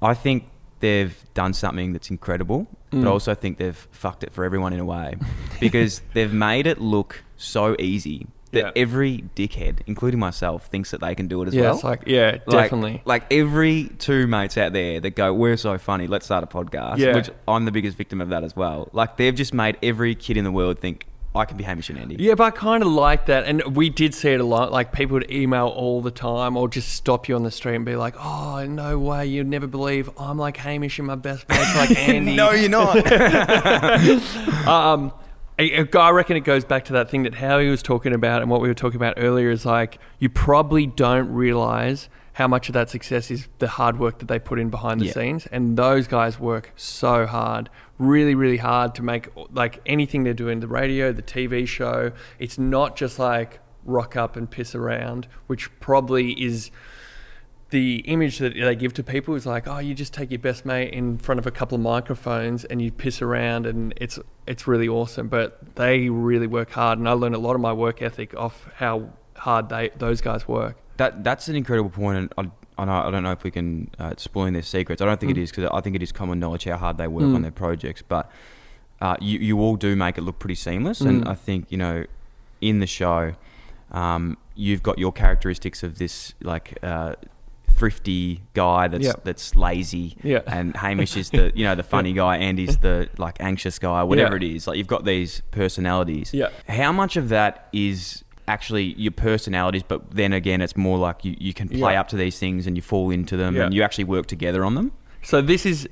I 0.01 0.13
think 0.13 0.45
they've 0.79 1.15
done 1.33 1.53
something 1.53 1.93
that's 1.93 2.09
incredible, 2.09 2.67
Mm. 2.91 3.03
but 3.03 3.07
I 3.09 3.11
also 3.11 3.35
think 3.35 3.57
they've 3.57 3.87
fucked 3.91 4.23
it 4.23 4.33
for 4.33 4.43
everyone 4.45 4.73
in 4.73 4.79
a 4.79 4.85
way 4.85 5.15
because 5.59 6.01
they've 6.13 6.33
made 6.33 6.67
it 6.67 6.79
look 6.81 7.23
so 7.37 7.75
easy 7.79 8.27
that 8.53 8.63
Yeah. 8.75 8.81
every 8.81 9.25
dickhead, 9.35 9.79
including 9.87 10.19
myself, 10.19 10.67
thinks 10.67 10.91
that 10.91 11.01
they 11.01 11.13
can 11.15 11.27
do 11.27 11.41
it 11.43 11.47
as 11.49 11.53
yeah, 11.53 11.61
well. 11.63 11.75
it's 11.75 11.83
like 11.83 12.03
yeah, 12.07 12.37
Like- 12.45 12.63
definitely. 12.69 13.01
Like, 13.05 13.31
every 13.31 13.89
two 13.99 14.25
mates 14.27 14.57
out 14.57 14.73
there 14.73 14.99
that 14.99 15.15
go, 15.15 15.33
we're 15.33 15.57
so 15.57 15.77
funny, 15.77 16.07
let's 16.07 16.25
start 16.25 16.43
a 16.43 16.47
podcast. 16.47 16.97
Yeah. 16.97 17.15
Which 17.15 17.29
I'm 17.47 17.65
the 17.65 17.71
biggest 17.71 17.97
victim 17.97 18.21
of 18.21 18.29
that 18.29 18.43
as 18.43 18.55
well. 18.55 18.89
Like 18.93 19.17
they've 19.17 19.35
just 19.35 19.53
made 19.53 19.77
every 19.83 20.15
kid 20.15 20.37
in 20.37 20.43
the 20.43 20.51
world 20.51 20.79
think 20.79 21.05
I 21.35 21.45
can 21.45 21.57
be 21.57 21.63
Hamish 21.63 21.89
and 21.89 21.97
Andy. 21.97 22.15
Yeah, 22.19 22.35
but 22.35 22.43
I 22.43 22.51
kind 22.51 22.83
of 22.83 22.89
like 22.89 23.25
that, 23.25 23.45
and 23.45 23.75
we 23.75 23.89
did 23.89 24.13
see 24.13 24.29
it 24.29 24.39
a 24.39 24.43
lot. 24.43 24.71
Like 24.71 24.91
people 24.91 25.15
would 25.15 25.31
email 25.31 25.65
all 25.65 25.99
the 25.99 26.11
time, 26.11 26.55
or 26.55 26.67
just 26.69 26.89
stop 26.89 27.27
you 27.27 27.35
on 27.35 27.41
the 27.41 27.49
street 27.49 27.73
and 27.75 27.83
be 27.83 27.95
like, 27.95 28.13
"Oh, 28.19 28.63
no 28.67 28.99
way! 28.99 29.25
You'd 29.25 29.47
never 29.47 29.65
believe 29.65 30.11
I'm 30.19 30.37
like 30.37 30.57
Hamish, 30.57 30.99
and 30.99 31.07
my 31.07 31.15
best 31.15 31.49
mate's 31.49 31.75
like 31.75 31.97
Andy." 32.07 32.35
no, 32.35 32.51
you're 32.51 32.69
not. 32.69 32.97
um, 34.67 35.11
I, 35.59 35.87
I 35.93 36.09
reckon 36.11 36.35
it 36.35 36.41
goes 36.43 36.65
back 36.65 36.85
to 36.85 36.93
that 36.93 37.09
thing 37.09 37.23
that 37.23 37.35
Howie 37.35 37.69
was 37.69 37.83
talking 37.83 38.13
about, 38.13 38.41
and 38.41 38.49
what 38.49 38.61
we 38.61 38.67
were 38.67 38.73
talking 38.73 38.95
about 38.97 39.13
earlier 39.17 39.51
is 39.51 39.65
like 39.65 39.99
you 40.19 40.29
probably 40.29 40.87
don't 40.87 41.31
realize 41.31 42.09
how 42.33 42.47
much 42.47 42.67
of 42.67 42.73
that 42.73 42.89
success 42.89 43.29
is 43.29 43.47
the 43.59 43.67
hard 43.67 43.99
work 43.99 44.17
that 44.17 44.27
they 44.27 44.39
put 44.39 44.57
in 44.59 44.69
behind 44.71 44.99
the 44.99 45.05
Yeah. 45.05 45.11
scenes, 45.13 45.45
and 45.51 45.77
those 45.77 46.07
guys 46.07 46.39
work 46.39 46.71
so 46.75 47.27
hard, 47.27 47.69
really, 47.99 48.33
really 48.33 48.57
hard 48.57 48.95
to 48.95 49.03
make 49.03 49.29
like 49.51 49.79
anything 49.85 50.23
they're 50.23 50.33
doing, 50.33 50.59
the 50.59 50.67
radio, 50.67 51.11
the 51.13 51.21
TV 51.21 51.67
show. 51.67 52.11
It's 52.39 52.57
not 52.57 52.95
just 52.95 53.19
like 53.19 53.59
rock 53.85 54.15
up 54.15 54.35
and 54.35 54.49
piss 54.49 54.73
around, 54.73 55.27
which 55.45 55.69
probably 55.79 56.31
is 56.41 56.71
the 57.69 57.97
image 58.05 58.37
that 58.37 58.53
they 58.55 58.75
give 58.75 58.93
to 58.93 59.03
people 59.03 59.33
is 59.35 59.45
like, 59.45 59.67
oh, 59.67 59.79
you 59.79 59.93
just 59.95 60.13
take 60.13 60.29
your 60.31 60.39
best 60.39 60.63
mate 60.65 60.93
in 60.93 61.17
front 61.17 61.39
of 61.39 61.47
a 61.47 61.51
couple 61.51 61.75
of 61.75 61.81
microphones 61.81 62.65
and 62.65 62.81
you 62.81 62.91
piss 62.91 63.21
around, 63.21 63.65
and 63.67 63.93
it's 63.97 64.17
it's 64.47 64.67
really 64.67 64.87
awesome. 64.87 65.27
But 65.27 65.75
they 65.75 66.09
really 66.09 66.47
work 66.47 66.71
hard, 66.71 66.99
and 66.99 67.07
I 67.07 67.13
learned 67.13 67.35
a 67.35 67.39
lot 67.39 67.55
of 67.55 67.61
my 67.61 67.73
work 67.73 68.01
ethic 68.01 68.35
off 68.35 68.69
how 68.75 69.09
hard 69.35 69.69
they 69.69 69.89
those 69.97 70.21
guys 70.21 70.47
work. 70.47 70.77
That 70.97 71.23
that's 71.23 71.47
an 71.47 71.55
incredible 71.55 71.89
point, 71.89 72.17
and 72.37 72.51
I, 72.77 72.83
I, 72.83 73.07
I 73.07 73.11
don't 73.11 73.23
know 73.23 73.31
if 73.31 73.43
we 73.43 73.51
can 73.51 73.89
uh, 73.99 74.13
spoil 74.17 74.51
their 74.51 74.61
secrets. 74.61 75.01
I 75.01 75.05
don't 75.05 75.19
think 75.19 75.31
it 75.31 75.37
is 75.37 75.49
because 75.51 75.69
I 75.73 75.81
think 75.81 75.95
it 75.95 76.03
is 76.03 76.11
common 76.11 76.39
knowledge 76.39 76.65
how 76.65 76.77
hard 76.77 76.97
they 76.97 77.07
work 77.07 77.25
Mm. 77.25 77.35
on 77.35 77.41
their 77.41 77.51
projects. 77.51 78.01
But 78.01 78.29
uh, 79.01 79.15
you 79.19 79.39
you 79.39 79.59
all 79.59 79.75
do 79.75 79.95
make 79.95 80.17
it 80.17 80.21
look 80.21 80.39
pretty 80.39 80.55
seamless, 80.55 81.01
and 81.01 81.23
Mm. 81.23 81.29
I 81.29 81.35
think 81.35 81.71
you 81.71 81.77
know 81.77 82.05
in 82.61 82.79
the 82.79 82.87
show, 82.87 83.33
um, 83.91 84.37
you've 84.55 84.83
got 84.83 84.97
your 84.99 85.11
characteristics 85.11 85.83
of 85.83 85.97
this 85.97 86.33
like. 86.41 86.77
Uh, 86.83 87.15
thrifty 87.83 88.41
guy 88.53 88.87
that's 88.87 89.13
that's 89.25 89.55
lazy 89.57 90.15
Yeah. 90.23 90.39
and 90.47 90.73
Hamish 90.83 91.17
is 91.17 91.29
the 91.31 91.51
you 91.53 91.65
know 91.65 91.75
the 91.75 91.83
funny 91.83 92.13
guy 92.13 92.37
Andy's 92.37 92.77
the 92.77 93.09
like 93.17 93.35
anxious 93.41 93.77
guy 93.77 94.03
whatever 94.03 94.37
it 94.37 94.43
is 94.43 94.67
like 94.67 94.77
you've 94.77 94.87
got 94.87 95.03
these 95.03 95.41
personalities 95.51 96.33
Yeah. 96.33 96.47
how 96.69 96.93
much 96.93 97.17
of 97.17 97.27
that 97.29 97.67
is 97.73 98.23
actually 98.45 98.93
your 98.95 99.13
personalities, 99.13 99.83
but 99.83 100.11
then 100.11 100.33
again, 100.33 100.59
it's 100.59 100.75
more 100.75 100.97
like 100.97 101.23
you, 101.23 101.33
you 101.39 101.53
can 101.53 101.69
play 101.69 101.93
Yeah. 101.93 102.01
up 102.01 102.09
to 102.09 102.17
these 102.17 102.37
things 102.37 102.67
and 102.67 102.75
you 102.75 102.81
fall 102.81 103.09
into 103.09 103.37
them 103.37 103.55
and 103.57 103.73
you 103.73 103.81
actually 103.83 104.03
work 104.03 104.25
together 104.27 104.65
on 104.65 104.75
them? 104.75 104.91
So 105.23 105.41
this 105.41 105.65
is 105.65 105.87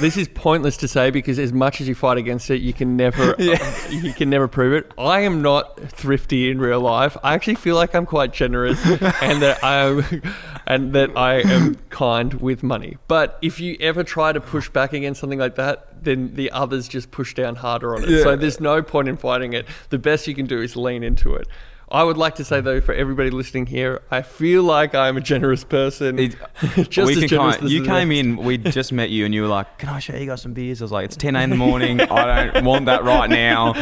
this 0.00 0.16
is 0.16 0.28
pointless 0.28 0.78
to 0.78 0.88
say 0.88 1.10
because 1.10 1.38
as 1.38 1.52
much 1.52 1.80
as 1.80 1.88
you 1.88 1.94
fight 1.94 2.16
against 2.16 2.50
it, 2.50 2.60
you 2.62 2.72
can 2.72 2.96
never 2.96 3.34
you 3.90 4.12
can 4.14 4.30
never 4.30 4.48
prove 4.48 4.72
it. 4.72 4.90
I 4.98 5.20
am 5.20 5.42
not 5.42 5.78
thrifty 5.80 6.50
in 6.50 6.58
real 6.58 6.80
life. 6.80 7.16
I 7.22 7.34
actually 7.34 7.56
feel 7.56 7.76
like 7.76 7.94
I'm 7.94 8.06
quite 8.06 8.32
generous 8.32 8.84
and 8.86 9.42
that 9.42 9.62
I 9.62 9.76
am 9.76 10.22
and 10.66 10.92
that 10.94 11.16
I 11.16 11.40
am 11.40 11.76
kind 11.90 12.34
with 12.34 12.62
money. 12.62 12.96
But 13.08 13.38
if 13.42 13.60
you 13.60 13.76
ever 13.80 14.02
try 14.02 14.32
to 14.32 14.40
push 14.40 14.68
back 14.70 14.92
against 14.92 15.20
something 15.20 15.38
like 15.38 15.56
that, 15.56 16.02
then 16.02 16.34
the 16.34 16.50
others 16.50 16.88
just 16.88 17.10
push 17.10 17.34
down 17.34 17.56
harder 17.56 17.94
on 17.94 18.04
it. 18.04 18.22
So 18.22 18.36
there's 18.36 18.60
no 18.60 18.82
point 18.82 19.08
in 19.08 19.16
fighting 19.16 19.52
it. 19.52 19.66
The 19.90 19.98
best 19.98 20.26
you 20.26 20.34
can 20.34 20.46
do 20.46 20.60
is 20.60 20.76
lean 20.76 21.02
into 21.02 21.34
it. 21.34 21.46
I 21.92 22.04
would 22.04 22.16
like 22.16 22.36
to 22.36 22.44
say 22.44 22.60
though, 22.60 22.80
for 22.80 22.94
everybody 22.94 23.30
listening 23.30 23.66
here, 23.66 24.00
I 24.12 24.22
feel 24.22 24.62
like 24.62 24.94
I'm 24.94 25.16
a 25.16 25.20
generous 25.20 25.64
person. 25.64 26.18
It- 26.20 26.36
just 26.88 27.06
we 27.08 27.24
as 27.24 27.28
generous 27.30 27.56
kind- 27.56 27.64
as 27.66 27.72
you 27.72 27.84
came 27.84 28.12
in, 28.12 28.36
we 28.36 28.58
just 28.58 28.92
met 28.92 29.10
you, 29.10 29.24
and 29.24 29.34
you 29.34 29.42
were 29.42 29.48
like, 29.48 29.78
"Can 29.78 29.88
I 29.88 29.98
show 29.98 30.14
you 30.14 30.26
guys 30.26 30.42
some 30.42 30.52
beers?" 30.52 30.80
I 30.80 30.84
was 30.84 30.92
like, 30.92 31.06
"It's 31.06 31.16
10 31.16 31.34
a.m. 31.34 31.44
in 31.44 31.50
the 31.50 31.56
morning. 31.66 32.00
I 32.00 32.50
don't 32.50 32.64
want 32.64 32.86
that 32.86 33.02
right 33.02 33.28
now, 33.28 33.72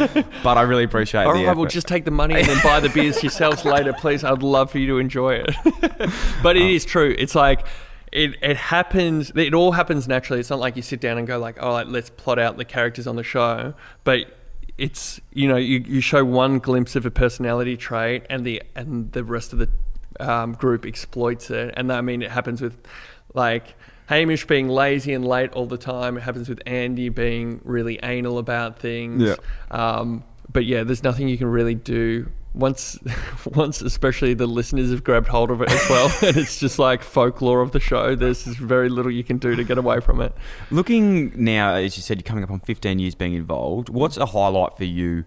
but 0.43 0.57
I 0.57 0.61
really 0.63 0.85
appreciate 0.85 1.25
All 1.25 1.33
the 1.33 1.45
right, 1.45 1.55
well, 1.55 1.65
effort." 1.65 1.71
just 1.73 1.87
take 1.87 2.05
the 2.05 2.11
money 2.11 2.33
and 2.35 2.47
then 2.47 2.59
buy 2.63 2.79
the 2.79 2.89
beers 2.89 3.21
yourselves 3.21 3.63
later, 3.63 3.93
please. 3.93 4.23
I'd 4.23 4.41
love 4.41 4.71
for 4.71 4.79
you 4.79 4.87
to 4.87 4.97
enjoy 4.97 5.35
it. 5.45 5.51
but 6.41 6.55
Oh. 6.55 6.59
it 6.59 6.63
um, 6.63 6.67
is 6.69 6.85
true. 6.85 7.15
It's 7.17 7.35
like 7.35 7.67
it, 8.11 8.35
it 8.41 8.57
happens. 8.57 9.31
It 9.35 9.53
all 9.53 9.71
happens 9.73 10.07
naturally. 10.07 10.39
It's 10.39 10.49
not 10.49 10.57
like 10.59 10.75
you 10.75 10.81
sit 10.81 10.99
down 10.99 11.19
and 11.19 11.27
go 11.27 11.37
like, 11.37 11.57
"Oh, 11.61 11.83
let's 11.83 12.09
plot 12.09 12.39
out 12.39 12.57
the 12.57 12.65
characters 12.65 13.05
on 13.05 13.17
the 13.17 13.23
show." 13.23 13.75
But 14.03 14.35
it's 14.79 15.19
you 15.33 15.47
know 15.47 15.57
you, 15.57 15.83
you 15.85 16.01
show 16.01 16.23
one 16.25 16.59
glimpse 16.59 16.95
of 16.95 17.05
a 17.05 17.11
personality 17.11 17.77
trait, 17.77 18.23
and 18.29 18.45
the 18.45 18.63
and 18.75 19.11
the 19.11 19.23
rest 19.23 19.53
of 19.53 19.59
the 19.59 19.69
um, 20.19 20.53
group 20.53 20.85
exploits 20.85 21.51
it. 21.51 21.73
And 21.77 21.91
I 21.91 22.01
mean, 22.01 22.21
it 22.21 22.31
happens 22.31 22.61
with 22.61 22.77
like. 23.33 23.75
Hamish 24.07 24.47
being 24.47 24.69
lazy 24.69 25.13
and 25.13 25.23
late 25.23 25.53
all 25.53 25.67
the 25.67 25.77
time. 25.77 26.17
It 26.17 26.21
happens 26.21 26.49
with 26.49 26.59
Andy 26.65 27.09
being 27.09 27.61
really 27.63 27.99
anal 28.01 28.39
about 28.39 28.79
things. 28.79 29.21
Yeah. 29.21 29.35
Um, 29.69 30.23
but 30.51 30.65
yeah, 30.65 30.83
there's 30.83 31.03
nothing 31.03 31.27
you 31.27 31.37
can 31.37 31.45
really 31.45 31.75
do 31.75 32.27
once, 32.59 32.99
once 33.45 33.81
especially 33.81 34.33
the 34.33 34.45
listeners 34.47 34.91
have 34.91 35.03
grabbed 35.03 35.27
hold 35.27 35.51
of 35.51 35.61
it 35.61 35.71
as 35.71 35.89
well, 35.89 36.11
and 36.21 36.37
it's 36.37 36.59
just 36.59 36.79
like 36.79 37.03
folklore 37.03 37.61
of 37.61 37.71
the 37.71 37.79
show. 37.79 38.15
There's 38.15 38.43
very 38.43 38.89
little 38.89 39.11
you 39.11 39.23
can 39.23 39.37
do 39.37 39.55
to 39.55 39.63
get 39.63 39.77
away 39.77 39.99
from 39.99 40.21
it. 40.21 40.33
Looking 40.71 41.31
now, 41.35 41.73
as 41.73 41.97
you 41.97 42.03
said, 42.03 42.17
you're 42.17 42.23
coming 42.23 42.43
up 42.43 42.51
on 42.51 42.59
15 42.59 42.99
years 42.99 43.15
being 43.15 43.33
involved. 43.33 43.89
What's 43.89 44.17
a 44.17 44.27
highlight 44.27 44.77
for 44.77 44.85
you 44.85 45.25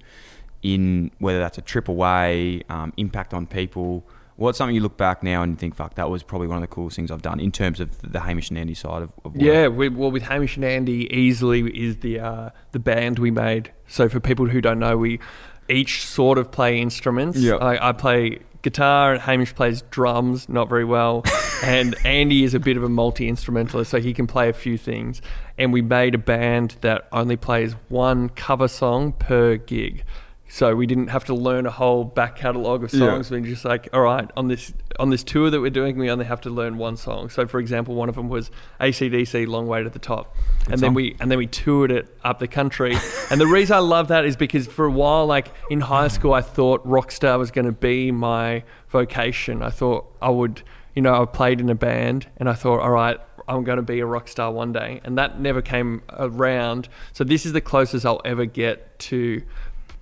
in 0.62 1.10
whether 1.18 1.38
that's 1.38 1.58
a 1.58 1.62
trip 1.62 1.88
away, 1.88 2.62
um, 2.68 2.92
impact 2.96 3.34
on 3.34 3.46
people? 3.46 4.06
What's 4.36 4.58
something 4.58 4.74
you 4.74 4.80
look 4.80 4.96
back 4.96 5.22
now 5.22 5.42
and 5.42 5.58
think, 5.58 5.74
fuck, 5.74 5.94
that 5.94 6.08
was 6.08 6.22
probably 6.22 6.48
one 6.48 6.56
of 6.56 6.62
the 6.62 6.66
coolest 6.66 6.96
things 6.96 7.10
I've 7.10 7.22
done 7.22 7.38
in 7.38 7.52
terms 7.52 7.80
of 7.80 8.00
the 8.00 8.20
Hamish 8.20 8.48
and 8.48 8.58
Andy 8.58 8.74
side 8.74 9.02
of, 9.02 9.12
of? 9.24 9.36
Yeah, 9.36 9.68
we, 9.68 9.88
well, 9.88 10.10
with 10.10 10.22
Hamish 10.22 10.56
and 10.56 10.64
Andy, 10.64 11.12
easily 11.14 11.60
is 11.68 11.98
the 11.98 12.18
uh, 12.18 12.50
the 12.72 12.78
band 12.78 13.18
we 13.18 13.30
made. 13.30 13.72
So 13.86 14.08
for 14.08 14.20
people 14.20 14.46
who 14.46 14.60
don't 14.60 14.78
know, 14.78 14.96
we 14.96 15.20
each 15.68 16.04
sort 16.04 16.38
of 16.38 16.50
play 16.50 16.80
instruments. 16.80 17.38
Yeah. 17.38 17.56
I, 17.56 17.90
I 17.90 17.92
play 17.92 18.40
guitar, 18.62 19.12
and 19.12 19.20
Hamish 19.22 19.54
plays 19.54 19.82
drums, 19.90 20.48
not 20.48 20.68
very 20.68 20.84
well, 20.84 21.24
and 21.62 21.94
Andy 22.04 22.44
is 22.44 22.54
a 22.54 22.60
bit 22.60 22.76
of 22.76 22.82
a 22.82 22.88
multi 22.88 23.28
instrumentalist, 23.28 23.90
so 23.90 24.00
he 24.00 24.14
can 24.14 24.26
play 24.26 24.48
a 24.48 24.52
few 24.52 24.78
things. 24.78 25.20
And 25.58 25.72
we 25.72 25.82
made 25.82 26.14
a 26.14 26.18
band 26.18 26.76
that 26.80 27.08
only 27.12 27.36
plays 27.36 27.74
one 27.88 28.28
cover 28.30 28.68
song 28.68 29.12
per 29.12 29.56
gig. 29.56 30.04
So 30.52 30.76
we 30.76 30.86
didn't 30.86 31.06
have 31.06 31.24
to 31.24 31.34
learn 31.34 31.64
a 31.64 31.70
whole 31.70 32.04
back 32.04 32.36
catalogue 32.36 32.84
of 32.84 32.90
songs. 32.90 33.30
We 33.30 33.40
just 33.40 33.64
like, 33.64 33.88
all 33.94 34.02
right, 34.02 34.30
on 34.36 34.48
this 34.48 34.74
on 35.00 35.08
this 35.08 35.24
tour 35.24 35.48
that 35.48 35.62
we're 35.62 35.70
doing, 35.70 35.96
we 35.96 36.10
only 36.10 36.26
have 36.26 36.42
to 36.42 36.50
learn 36.50 36.76
one 36.76 36.98
song. 36.98 37.30
So 37.30 37.46
for 37.46 37.58
example, 37.58 37.94
one 37.94 38.10
of 38.10 38.16
them 38.16 38.28
was 38.28 38.50
ACDC 38.78 39.46
"Long 39.46 39.66
Way 39.66 39.82
to 39.82 39.88
the 39.88 39.98
Top," 39.98 40.36
and 40.70 40.78
then 40.78 40.92
we 40.92 41.16
and 41.20 41.30
then 41.30 41.38
we 41.38 41.46
toured 41.46 41.90
it 41.90 42.14
up 42.22 42.38
the 42.38 42.48
country. 42.48 42.94
and 43.30 43.40
the 43.40 43.46
reason 43.46 43.76
I 43.76 43.78
love 43.78 44.08
that 44.08 44.26
is 44.26 44.36
because 44.36 44.66
for 44.66 44.84
a 44.84 44.90
while, 44.90 45.24
like 45.24 45.48
in 45.70 45.80
high 45.80 46.08
mm. 46.08 46.12
school, 46.12 46.34
I 46.34 46.42
thought 46.42 46.86
rock 46.86 47.12
star 47.12 47.38
was 47.38 47.50
going 47.50 47.64
to 47.64 47.72
be 47.72 48.10
my 48.12 48.62
vocation. 48.90 49.62
I 49.62 49.70
thought 49.70 50.14
I 50.20 50.28
would, 50.28 50.60
you 50.94 51.00
know, 51.00 51.22
I 51.22 51.24
played 51.24 51.62
in 51.62 51.70
a 51.70 51.74
band, 51.74 52.26
and 52.36 52.46
I 52.46 52.52
thought, 52.52 52.80
all 52.80 52.90
right, 52.90 53.18
I'm 53.48 53.64
going 53.64 53.76
to 53.76 53.82
be 53.82 54.00
a 54.00 54.06
rock 54.06 54.28
star 54.28 54.52
one 54.52 54.74
day, 54.74 55.00
and 55.02 55.16
that 55.16 55.40
never 55.40 55.62
came 55.62 56.02
around. 56.10 56.90
So 57.14 57.24
this 57.24 57.46
is 57.46 57.54
the 57.54 57.62
closest 57.62 58.04
I'll 58.04 58.20
ever 58.22 58.44
get 58.44 58.98
to 58.98 59.42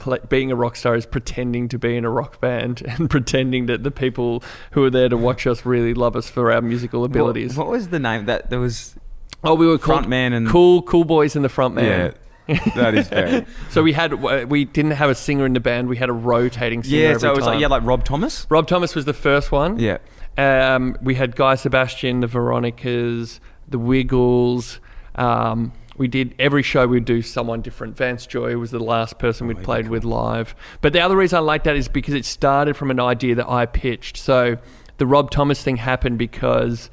pla 0.01 0.17
being 0.29 0.51
a 0.51 0.57
rock 0.57 0.75
star 0.75 0.97
is 0.97 1.07
pretending 1.07 1.69
to 1.69 1.79
be 1.79 1.97
in 1.97 2.05
a 2.05 2.11
rock 2.11 2.41
band 2.41 2.83
and 2.89 3.09
pretending 3.09 3.67
that 3.67 3.85
the 3.85 3.91
people 3.93 4.43
who 4.73 4.83
are 4.85 4.91
there 4.91 5.09
to 5.09 5.17
watch 5.17 5.47
us 5.47 5.65
really 5.65 5.95
love 5.95 6.17
us 6.17 6.29
for 6.29 6.51
our 6.51 6.61
musical 6.61 7.05
abilities. 7.05 7.57
What, 7.57 7.69
what 7.69 7.73
was 7.73 7.89
the 7.91 8.01
name 8.01 8.27
that 8.27 8.51
there 8.51 8.59
was? 8.61 8.97
oh, 9.45 9.55
we 9.55 9.67
were 9.67 9.79
called 9.79 10.07
Frontman 10.07 10.33
and- 10.33 10.49
cool, 10.49 10.83
cool 10.83 11.05
boys 11.05 11.37
in 11.37 11.43
the 11.43 11.49
front 11.49 11.75
man. 11.75 12.15
Yeah, 12.49 12.59
that 12.75 12.95
is 12.95 13.09
very. 13.09 13.47
So 13.71 13.83
we 13.83 13.93
had 13.93 14.15
we 14.51 14.65
didn't 14.65 14.93
have 14.93 15.09
a 15.09 15.15
singer 15.15 15.47
in 15.47 15.53
the 15.53 15.61
band. 15.61 15.89
We 15.89 15.97
had 15.97 16.09
a 16.09 16.13
rotating 16.13 16.83
singer. 16.83 17.13
yeah, 17.13 17.19
so 17.19 17.31
it 17.31 17.37
was 17.37 17.47
like 17.47 17.61
yeah, 17.61 17.69
like 17.69 17.85
Rob 17.85 18.05
Thomas. 18.05 18.47
Rob 18.51 18.67
Thomas 18.67 18.95
was 18.97 19.05
the 19.05 19.15
first 19.15 19.53
one. 19.53 19.79
Yeah. 19.79 19.99
Um, 20.37 20.97
we 21.03 21.15
had 21.15 21.37
Guy 21.37 21.55
Sebastian, 21.55 22.21
the 22.21 22.27
Veronicas, 22.27 23.41
the 23.69 23.79
Wiggles. 23.79 24.81
Um, 25.15 25.73
we 26.01 26.09
did 26.09 26.35
every 26.39 26.63
show 26.63 26.87
we'd 26.87 27.05
do 27.05 27.21
someone 27.21 27.61
different. 27.61 27.95
Vance 27.95 28.25
Joy 28.27 28.57
was 28.57 28.71
the 28.71 28.79
last 28.79 29.19
person 29.19 29.47
we'd 29.47 29.63
played 29.63 29.89
with 29.89 30.03
live. 30.03 30.55
But 30.81 30.95
the 30.95 31.01
other 31.01 31.15
reason 31.15 31.37
I 31.37 31.41
like 31.41 31.65
that 31.65 31.77
is 31.77 31.89
because 31.89 32.15
it 32.15 32.25
started 32.25 32.75
from 32.75 32.91
an 32.91 32.99
idea 32.99 33.35
that 33.35 33.47
I 33.51 33.67
pitched. 33.67 34.17
So 34.17 34.57
the 34.97 35.07
Rob 35.07 35.31
Thomas 35.31 35.63
thing 35.63 35.77
happened 35.77 36.17
because 36.17 36.89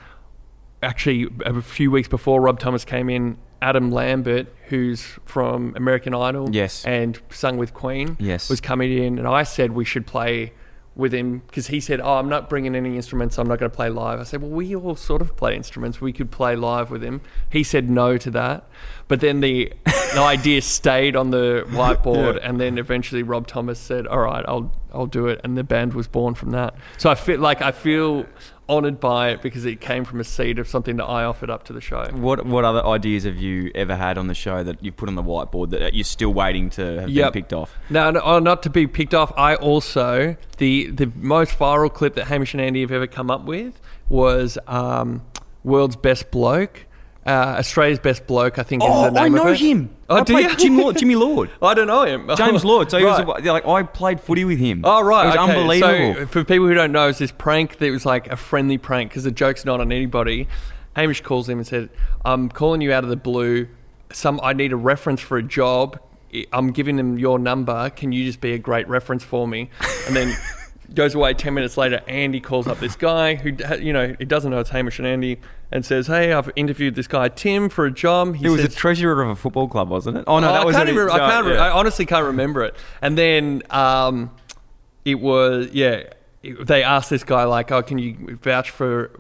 actually 0.84 1.28
a 1.46 1.62
few 1.62 1.90
weeks 1.90 2.10
before 2.10 2.42
Rob 2.42 2.60
Thomas 2.60 2.84
came 2.84 3.10
in, 3.10 3.38
Adam 3.62 3.92
Lambert, 3.92 4.54
who's 4.66 5.02
from 5.24 5.74
American 5.78 6.14
Idol, 6.14 6.50
Yes. 6.52 6.84
and 6.84 7.18
sung 7.30 7.56
with 7.56 7.74
Queen, 7.74 8.18
Yes. 8.20 8.50
was 8.50 8.60
coming 8.60 8.92
in, 8.92 9.18
and 9.18 9.26
I 9.26 9.44
said 9.44 9.72
we 9.72 9.86
should 9.86 10.06
play 10.06 10.52
with 10.98 11.14
him 11.14 11.44
because 11.48 11.68
he 11.68 11.80
said, 11.80 12.02
"Oh, 12.02 12.16
I'm 12.16 12.28
not 12.28 12.50
bringing 12.50 12.76
any 12.76 12.96
instruments. 12.96 13.38
I'm 13.38 13.48
not 13.48 13.60
going 13.60 13.70
to 13.70 13.76
play 13.76 13.90
live." 13.90 14.20
I 14.20 14.24
said, 14.24 14.42
"Well, 14.42 14.52
we 14.52 14.76
all 14.76 14.96
sort 14.96 15.22
of 15.22 15.38
play 15.38 15.56
instruments. 15.56 16.02
We 16.02 16.12
could 16.12 16.32
play 16.32 16.56
live 16.56 16.90
with 16.90 17.04
him." 17.04 17.22
He 17.50 17.64
said 17.64 17.90
no 17.90 18.18
to 18.18 18.32
that, 18.32 18.68
but 19.08 19.20
then 19.22 19.40
the 19.40 19.72
the 20.14 20.22
idea 20.22 20.62
stayed 20.62 21.16
on 21.16 21.32
the 21.32 21.64
whiteboard, 21.70 22.40
and 22.42 22.60
then 22.60 22.78
eventually 22.78 23.24
Rob 23.24 23.48
Thomas 23.48 23.80
said, 23.80 24.08
"All 24.08 24.20
right, 24.20 24.44
I'll 24.48 24.72
I'll 24.94 25.06
do 25.08 25.28
it," 25.28 25.42
and 25.44 25.58
the 25.58 25.64
band 25.64 25.94
was 25.94 26.08
born 26.08 26.34
from 26.36 26.52
that. 26.52 26.76
So 26.98 27.10
I 27.10 27.16
feel 27.16 27.40
like 27.40 27.62
I 27.62 27.72
feel 27.72 28.26
honored 28.70 29.00
by 29.00 29.30
it 29.30 29.42
because 29.42 29.64
it 29.64 29.80
came 29.80 30.04
from 30.04 30.20
a 30.20 30.26
seed 30.26 30.60
of 30.60 30.68
something 30.68 30.98
that 30.98 31.06
I 31.06 31.24
offered 31.24 31.50
up 31.50 31.64
to 31.66 31.74
the 31.74 31.80
show. 31.80 32.06
What 32.12 32.46
what 32.46 32.66
other 32.66 32.86
ideas 32.86 33.24
have 33.24 33.38
you 33.38 33.72
ever 33.74 33.96
had 33.96 34.18
on 34.18 34.28
the 34.28 34.34
show 34.36 34.62
that 34.64 34.84
you've 34.84 34.98
put 34.98 35.08
on 35.08 35.16
the 35.16 35.24
whiteboard 35.24 35.70
that 35.70 35.94
you're 35.94 36.04
still 36.04 36.34
waiting 36.34 36.70
to 36.72 37.00
have 37.02 37.10
Yep. 37.10 37.32
been 37.34 37.42
picked 37.44 37.54
off? 37.54 37.74
No, 37.90 38.12
no, 38.12 38.20
oh, 38.22 38.40
not 38.40 38.64
to 38.64 38.70
be 38.70 38.86
picked 38.88 39.14
off. 39.14 39.32
I 39.38 39.56
also 39.56 40.36
the 40.58 40.88
the 40.92 41.10
most 41.16 41.58
viral 41.58 41.94
clip 41.94 42.16
that 42.16 42.26
Hamish 42.28 42.54
and 42.54 42.60
Andy 42.62 42.82
have 42.82 42.92
ever 42.92 43.08
come 43.08 43.32
up 43.32 43.46
with 43.46 43.80
was 44.10 44.58
um, 44.68 45.22
"World's 45.64 45.96
Best 45.96 46.30
Bloke." 46.32 46.87
Uh, 47.28 47.58
Australia's 47.60 48.00
best 48.00 48.26
bloke, 48.26 48.58
I 48.58 48.64
think, 48.64 48.82
is 48.84 48.90
Oh, 48.90 49.04
the 49.04 49.12
name 49.12 49.36
I 49.36 49.38
know 49.38 49.48
of 49.48 49.54
it. 49.56 49.60
him. 49.60 49.90
Oh, 50.10 50.16
I 50.16 50.24
do 50.24 50.32
played 50.34 50.50
you? 50.52 50.56
Jim 50.56 50.78
Lord, 50.78 50.98
Jimmy 50.98 51.16
Lord. 51.28 51.50
I 51.62 51.74
don't 51.74 51.88
know 51.88 52.04
him. 52.04 52.30
James 52.38 52.64
Lord. 52.64 52.90
So 52.90 52.98
he 53.00 53.04
Right. 53.04 53.26
was 53.28 53.44
like 53.44 53.66
I 53.68 53.84
played 53.84 54.22
footy 54.22 54.46
with 54.46 54.60
him. 54.60 54.82
Oh 54.86 55.02
right, 55.04 55.24
it 55.26 55.28
was 55.28 55.36
okay. 55.36 55.52
unbelievable. 55.58 56.22
So 56.22 56.28
for 56.28 56.44
people 56.46 56.68
who 56.68 56.74
don't 56.74 56.94
know, 56.94 57.10
it's 57.10 57.20
this 57.20 57.34
prank 57.34 57.80
that 57.80 57.92
was 57.92 58.06
like 58.06 58.28
a 58.32 58.38
friendly 58.38 58.78
prank 58.78 59.12
because 59.12 59.26
the 59.26 59.32
joke's 59.32 59.66
not 59.66 59.82
on 59.82 59.92
anybody. 59.92 60.48
Hamish 60.96 61.20
calls 61.22 61.50
him 61.50 61.58
and 61.58 61.68
said, 61.68 61.90
"I'm 62.24 62.48
calling 62.50 62.80
you 62.80 62.94
out 62.94 63.04
of 63.04 63.10
the 63.10 63.18
blue. 63.18 63.68
Some 64.14 64.40
I 64.42 64.54
need 64.54 64.72
a 64.72 64.78
reference 64.78 65.20
for 65.20 65.38
a 65.38 65.44
job. 65.44 66.00
I- 66.34 66.46
I'm 66.54 66.72
giving 66.72 66.98
him 66.98 67.20
your 67.20 67.40
number. 67.40 67.90
Can 67.90 68.14
you 68.14 68.24
just 68.24 68.40
be 68.40 68.54
a 68.54 68.58
great 68.58 68.88
reference 68.88 69.24
for 69.26 69.48
me?" 69.50 69.70
And 70.08 70.16
then 70.16 70.34
goes 70.96 71.14
away. 71.14 71.34
Ten 71.34 71.54
minutes 71.54 71.76
later, 71.76 72.00
Andy 72.08 72.40
calls 72.40 72.68
up 72.68 72.80
this 72.80 72.96
guy 72.96 73.36
who 73.36 73.52
you 73.84 73.92
know 73.92 74.16
he 74.18 74.24
doesn't 74.24 74.50
know 74.50 74.60
it's 74.60 74.70
Hamish 74.70 74.98
and 75.00 75.08
Andy 75.08 75.40
and 75.72 75.86
says, 75.86 76.08
"Hey, 76.08 76.32
I've 76.34 76.50
interviewed 76.56 76.96
this 76.96 77.08
guy 77.08 77.28
Tim 77.30 77.70
for 77.70 77.86
a 77.86 77.92
job." 77.92 78.36
He 78.36 78.44
he 78.44 78.50
was 78.50 78.64
a 78.64 78.68
treasurer 78.70 79.22
of 79.24 79.30
a 79.30 79.36
football 79.36 79.68
club, 79.68 79.90
wasn't 79.90 80.18
it? 80.18 80.24
Oh 80.28 80.40
no, 80.40 80.50
Oh, 80.50 80.54
that 80.54 80.62
I 80.62 80.66
was 80.66 80.76
can't 80.76 80.90
even, 80.90 81.10
I 81.10 81.18
can't. 81.18 81.46
re- 81.46 81.54
yeah. 81.56 81.66
I 81.66 81.72
honestly 81.72 82.06
can't 82.06 82.26
remember 82.26 82.64
it. 82.64 82.76
And 83.02 83.18
then 83.18 83.64
um, 83.70 84.32
it 85.06 85.16
was 85.16 85.70
yeah. 85.74 86.04
they 86.44 86.84
asked 86.84 87.10
this 87.10 87.24
guy 87.24 87.44
like, 87.46 87.72
"Oh, 87.72 87.82
can 87.84 87.98
you 87.98 88.38
vouch 88.42 88.70
for 88.72 89.12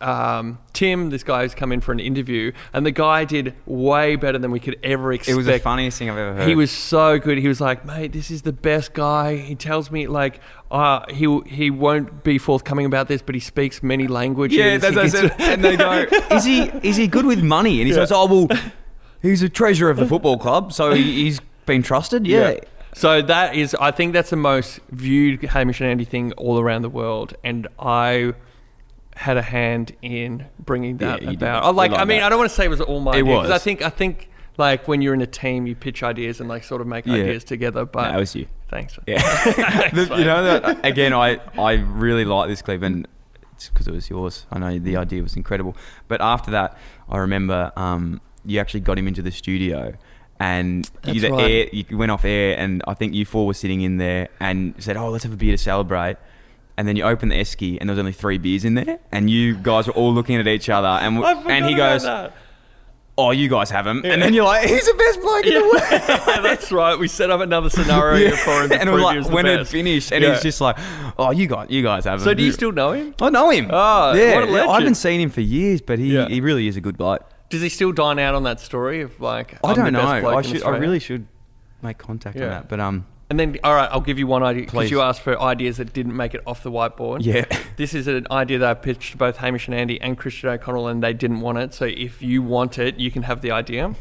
um, 0.00 0.58
Tim?" 0.72 1.10
This 1.10 1.22
guy 1.22 1.42
who's 1.42 1.54
come 1.54 1.72
in 1.72 1.80
for 1.80 1.92
an 1.92 2.00
interview, 2.00 2.52
and 2.72 2.84
the 2.84 2.90
guy 2.90 3.24
did 3.24 3.54
way 3.66 4.16
better 4.16 4.38
than 4.38 4.50
we 4.50 4.60
could 4.60 4.78
ever 4.82 5.12
expect. 5.12 5.32
It 5.32 5.36
was 5.36 5.46
the 5.46 5.58
funniest 5.58 5.98
thing 5.98 6.10
I've 6.10 6.18
ever 6.18 6.34
heard. 6.34 6.48
He 6.48 6.54
was 6.54 6.70
so 6.70 7.18
good. 7.18 7.38
He 7.38 7.48
was 7.48 7.60
like, 7.60 7.84
"Mate, 7.84 8.12
this 8.12 8.30
is 8.30 8.42
the 8.42 8.52
best 8.52 8.92
guy." 8.92 9.36
He 9.36 9.54
tells 9.54 9.90
me 9.90 10.06
like, 10.06 10.40
uh, 10.70 11.04
he 11.12 11.40
he 11.46 11.70
won't 11.70 12.24
be 12.24 12.38
forthcoming 12.38 12.86
about 12.86 13.08
this, 13.08 13.22
but 13.22 13.34
he 13.34 13.40
speaks 13.40 13.82
many 13.82 14.06
languages. 14.06 14.58
Yeah, 14.58 14.78
that's 14.78 14.96
what 14.96 15.04
I 15.04 15.08
said. 15.08 15.34
And 15.38 15.64
they 15.64 15.76
go, 15.76 16.06
"Is 16.30 16.44
he 16.44 16.62
is 16.82 16.96
he 16.96 17.06
good 17.08 17.26
with 17.26 17.42
money?" 17.42 17.80
And 17.80 17.88
he 17.88 17.94
says, 17.94 18.10
"Oh 18.12 18.26
well, 18.26 18.58
he's 19.22 19.42
a 19.42 19.48
treasurer 19.48 19.90
of 19.90 19.96
the 19.96 20.06
football 20.06 20.38
club, 20.38 20.72
so 20.72 20.92
he, 20.92 21.24
he's 21.24 21.40
been 21.66 21.82
trusted." 21.82 22.26
Yeah. 22.26 22.56
So 22.94 23.20
that 23.20 23.54
is, 23.54 23.76
I 23.78 23.90
think 23.90 24.14
that's 24.14 24.30
the 24.30 24.36
most 24.36 24.80
viewed 24.90 25.42
Hamish 25.42 25.82
and 25.82 25.90
Andy 25.90 26.06
thing 26.06 26.32
all 26.32 26.58
around 26.58 26.80
the 26.80 26.88
world, 26.88 27.34
and 27.44 27.68
I 27.78 28.32
had 29.16 29.36
a 29.36 29.42
hand 29.42 29.94
in 30.02 30.46
bringing 30.60 30.98
that 30.98 31.22
Yeah, 31.22 31.30
about. 31.30 31.64
I 31.64 31.70
like, 31.70 31.90
I 31.90 32.04
mean, 32.04 32.18
that. 32.20 32.26
I 32.26 32.28
don't 32.28 32.38
want 32.38 32.50
to 32.50 32.54
say 32.54 32.66
it 32.66 32.68
was 32.68 32.80
all 32.82 33.00
my 33.00 33.12
It 33.12 33.22
idea, 33.22 33.34
'cause 33.40 33.50
I 33.50 33.58
think, 33.58 33.82
I 33.82 33.88
think, 33.88 34.28
like 34.58 34.86
when 34.86 35.00
you're 35.02 35.14
in 35.14 35.22
a 35.22 35.26
team, 35.26 35.66
you 35.66 35.74
pitch 35.74 36.02
ideas 36.02 36.38
and 36.40 36.48
like 36.48 36.64
sort 36.64 36.80
of 36.80 36.86
make 36.86 37.06
Yeah. 37.06 37.14
ideas 37.14 37.42
together. 37.44 37.84
But 37.86 38.10
No, 38.12 38.16
it 38.18 38.20
was 38.20 38.34
you. 38.36 38.46
Thanks. 38.70 38.98
Yeah. 39.06 39.20
The- 39.92 40.14
you 40.18 40.24
know 40.24 40.42
that 40.44 40.84
again. 40.84 41.12
I 41.12 41.38
I 41.58 41.72
really 41.74 42.24
like 42.24 42.48
this 42.48 42.62
clip, 42.62 42.82
and 42.82 43.06
it's 43.54 43.68
because 43.70 43.88
it 43.88 43.92
was 43.94 44.08
yours. 44.10 44.44
I 44.52 44.58
know 44.58 44.78
the 44.78 44.96
idea 44.96 45.22
was 45.22 45.34
incredible, 45.36 45.76
but 46.08 46.20
after 46.20 46.50
that, 46.52 46.76
I 47.08 47.16
remember 47.18 47.72
um, 47.76 48.20
you 48.44 48.60
actually 48.60 48.80
got 48.80 48.98
him 48.98 49.08
into 49.08 49.22
the 49.22 49.30
studio. 49.32 49.94
And 50.38 50.84
you, 51.04 51.20
That's 51.20 51.22
the 51.22 51.30
right. 51.30 51.50
air, 51.50 51.68
you 51.72 51.96
went 51.96 52.10
off 52.12 52.22
air, 52.26 52.58
and 52.58 52.82
I 52.86 52.92
think 52.92 53.14
you 53.14 53.24
four 53.24 53.46
were 53.46 53.54
sitting 53.54 53.80
in 53.80 53.96
there 53.96 54.28
and 54.38 54.74
said, 54.78 54.98
"Oh, 54.98 55.08
let's 55.08 55.24
have 55.24 55.32
a 55.32 55.36
beer 55.36 55.52
to 55.52 55.58
celebrate." 55.62 56.16
And 56.78 56.86
then 56.86 56.96
you 56.96 57.04
open 57.04 57.30
the 57.30 57.36
esky, 57.36 57.78
and 57.80 57.88
there 57.88 57.94
was 57.94 57.98
only 57.98 58.12
three 58.12 58.36
beers 58.38 58.64
in 58.64 58.74
there, 58.74 58.98
and 59.10 59.30
you 59.30 59.54
guys 59.56 59.86
were 59.86 59.94
all 59.94 60.12
looking 60.12 60.36
at 60.36 60.46
each 60.46 60.68
other, 60.68 60.88
and 60.88 61.16
and 61.48 61.64
he 61.64 61.74
goes, 61.74 62.04
about 62.04 62.32
"Oh, 63.16 63.30
you 63.30 63.48
guys 63.48 63.70
have 63.70 63.86
him," 63.86 64.02
and 64.04 64.20
then 64.20 64.34
you're 64.34 64.44
like, 64.44 64.68
"He's 64.68 64.84
the 64.84 64.92
best 64.94 65.20
bloke 65.22 65.46
in 65.46 65.54
the 65.54 65.60
world." 65.62 65.82
yeah, 65.90 66.40
that's 66.42 66.70
right. 66.70 66.98
We 66.98 67.08
set 67.08 67.30
up 67.30 67.40
another 67.40 67.70
scenario 67.78 68.36
for 68.36 68.62
him. 68.64 68.72
And 68.72 68.90
it 68.90 68.92
was 68.92 69.02
prove 69.02 69.14
he 69.14 69.20
like 69.22 69.32
when 69.32 69.46
it 69.46 69.66
finished, 69.66 70.12
and 70.12 70.22
Yeah. 70.22 70.34
he's 70.34 70.42
just 70.42 70.60
like, 70.60 70.76
"Oh, 71.18 71.30
you 71.30 71.46
guys, 71.46 71.68
you 71.70 71.82
guys 71.82 72.04
have 72.04 72.20
him." 72.20 72.24
So 72.24 72.34
do 72.34 72.42
you 72.42 72.52
still 72.52 72.72
know 72.72 72.92
him? 72.92 73.14
I 73.22 73.30
know 73.30 73.48
him. 73.48 73.68
Oh, 73.72 74.12
yeah, 74.12 74.44
yeah, 74.44 74.68
I 74.68 74.78
haven't 74.80 74.96
seen 74.96 75.18
him 75.20 75.30
for 75.30 75.40
years, 75.40 75.80
but 75.80 75.98
he, 75.98 76.12
Yeah. 76.14 76.28
he 76.28 76.42
really 76.42 76.68
is 76.68 76.76
a 76.76 76.82
good 76.82 76.98
bloke. 76.98 77.22
Does 77.48 77.62
he 77.62 77.70
still 77.70 77.92
dine 77.92 78.18
out 78.18 78.34
on 78.34 78.42
that 78.42 78.60
story 78.60 79.00
of 79.00 79.18
like? 79.18 79.54
I 79.64 79.72
don't 79.72 79.92
best 79.92 80.22
know. 80.22 80.36
I 80.36 80.42
should. 80.42 80.62
I 80.62 80.76
really 80.76 80.98
should 80.98 81.26
make 81.80 81.96
contact 81.96 82.36
on 82.36 82.42
that. 82.50 82.68
But 82.68 82.80
um, 82.80 83.06
And 83.28 83.40
then, 83.40 83.56
all 83.64 83.74
right, 83.74 83.88
I'll 83.90 84.00
give 84.00 84.18
you 84.20 84.26
one 84.28 84.44
idea 84.44 84.62
because 84.62 84.74
Please. 84.86 84.90
you 84.92 85.00
asked 85.00 85.20
for 85.22 85.40
ideas 85.40 85.78
that 85.78 85.92
didn't 85.92 86.16
make 86.16 86.32
it 86.34 86.42
off 86.46 86.62
the 86.62 86.70
whiteboard. 86.70 87.18
Yeah. 87.24 87.44
This 87.76 87.92
is 87.92 88.06
an 88.08 88.26
idea 88.30 88.58
that 88.60 88.70
I 88.70 88.72
pitched 88.74 89.12
to 89.12 89.16
both 89.18 89.36
Hamish 89.36 89.66
and 89.68 89.74
Andy 89.74 90.00
and 90.00 90.16
Christian 90.16 90.48
O'Connell, 90.48 90.88
and 90.88 91.02
they 91.02 91.12
didn't 91.12 91.40
want 91.40 91.58
it. 91.58 91.74
So 91.74 91.84
if 91.84 92.22
you 92.22 92.40
want 92.42 92.78
it, 92.78 92.98
you 92.98 93.10
can 93.10 93.24
have 93.24 93.42
the 93.42 93.50
idea. 93.50 93.94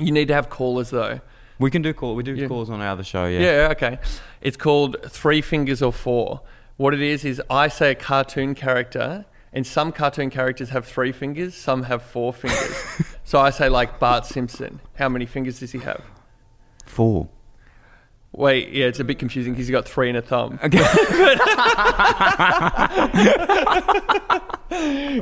You 0.00 0.10
need 0.10 0.26
to 0.26 0.34
have 0.34 0.50
callers 0.50 0.90
though. 0.90 1.20
we 1.60 1.70
can 1.70 1.82
do 1.82 1.92
call. 1.94 2.16
We 2.16 2.24
do 2.24 2.34
Yeah. 2.34 2.48
calls 2.48 2.68
on 2.68 2.80
our 2.80 2.88
other 2.88 3.04
show. 3.04 3.26
Yeah. 3.26 3.40
Yeah, 3.40 3.68
okay. 3.72 3.98
It's 4.40 4.56
called 4.56 4.96
Three 5.08 5.40
Fingers 5.40 5.82
or 5.82 5.92
Four. 5.92 6.40
What 6.78 6.94
it 6.94 7.00
is 7.02 7.24
is 7.24 7.40
I 7.48 7.68
say 7.68 7.92
a 7.92 7.94
cartoon 7.94 8.54
character, 8.56 9.24
and 9.52 9.64
some 9.66 9.92
cartoon 9.92 10.30
characters 10.30 10.70
have 10.70 10.84
three 10.86 11.12
fingers, 11.12 11.54
some 11.54 11.84
have 11.84 12.02
four 12.02 12.32
fingers. 12.32 13.04
so 13.24 13.38
I 13.38 13.50
say 13.50 13.68
like 13.68 14.00
Bart 14.00 14.26
Simpson. 14.26 14.80
How 14.96 15.08
many 15.08 15.26
fingers 15.26 15.60
does 15.60 15.70
he 15.72 15.78
have? 15.80 16.02
Four. 16.86 17.28
Wait, 18.32 18.70
yeah, 18.70 18.86
it's 18.86 19.00
a 19.00 19.04
bit 19.04 19.18
confusing 19.18 19.52
because 19.52 19.66
he's 19.66 19.72
got 19.72 19.88
three 19.88 20.08
and 20.08 20.16
a 20.16 20.22
thumb. 20.22 20.58
Okay. 20.62 20.78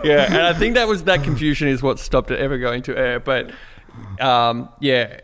yeah, 0.06 0.26
and 0.26 0.42
I 0.42 0.52
think 0.52 0.74
that 0.74 0.86
was 0.86 1.04
that 1.04 1.24
confusion 1.24 1.68
is 1.68 1.82
what 1.82 1.98
stopped 1.98 2.30
it 2.30 2.38
ever 2.38 2.58
going 2.58 2.82
to 2.82 2.96
air. 2.96 3.18
But 3.18 3.50
um, 4.20 4.68
yeah, 4.80 5.20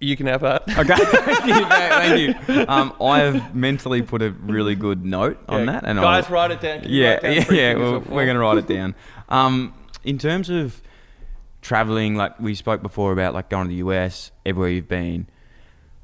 you 0.00 0.16
can 0.16 0.26
have 0.26 0.40
that. 0.40 0.62
okay. 0.76 0.96
thank 1.04 1.46
you. 1.46 1.64
Thank 1.66 2.48
you. 2.48 2.64
Um, 2.66 2.94
I 3.00 3.20
have 3.20 3.54
mentally 3.54 4.02
put 4.02 4.22
a 4.22 4.30
really 4.30 4.74
good 4.74 5.04
note 5.04 5.38
on 5.48 5.66
Yeah. 5.66 5.72
that, 5.72 5.84
and 5.84 6.00
guys, 6.00 6.24
I'll, 6.26 6.32
write 6.32 6.50
it 6.50 6.60
down. 6.60 6.80
Can 6.80 6.90
Yeah, 6.90 7.20
down 7.20 7.32
yeah, 7.32 7.52
yeah. 7.52 7.74
Well, 7.74 8.00
we're 8.00 8.26
gonna 8.26 8.40
write 8.40 8.58
it 8.58 8.66
down. 8.66 8.94
Um, 9.28 9.74
in 10.02 10.18
terms 10.18 10.50
of 10.50 10.82
traveling, 11.62 12.16
like 12.16 12.40
we 12.40 12.56
spoke 12.56 12.82
before 12.82 13.12
about, 13.12 13.32
like 13.32 13.48
going 13.48 13.68
to 13.68 13.68
the 13.68 13.76
US, 13.76 14.32
everywhere 14.44 14.70
you've 14.70 14.88
been. 14.88 15.28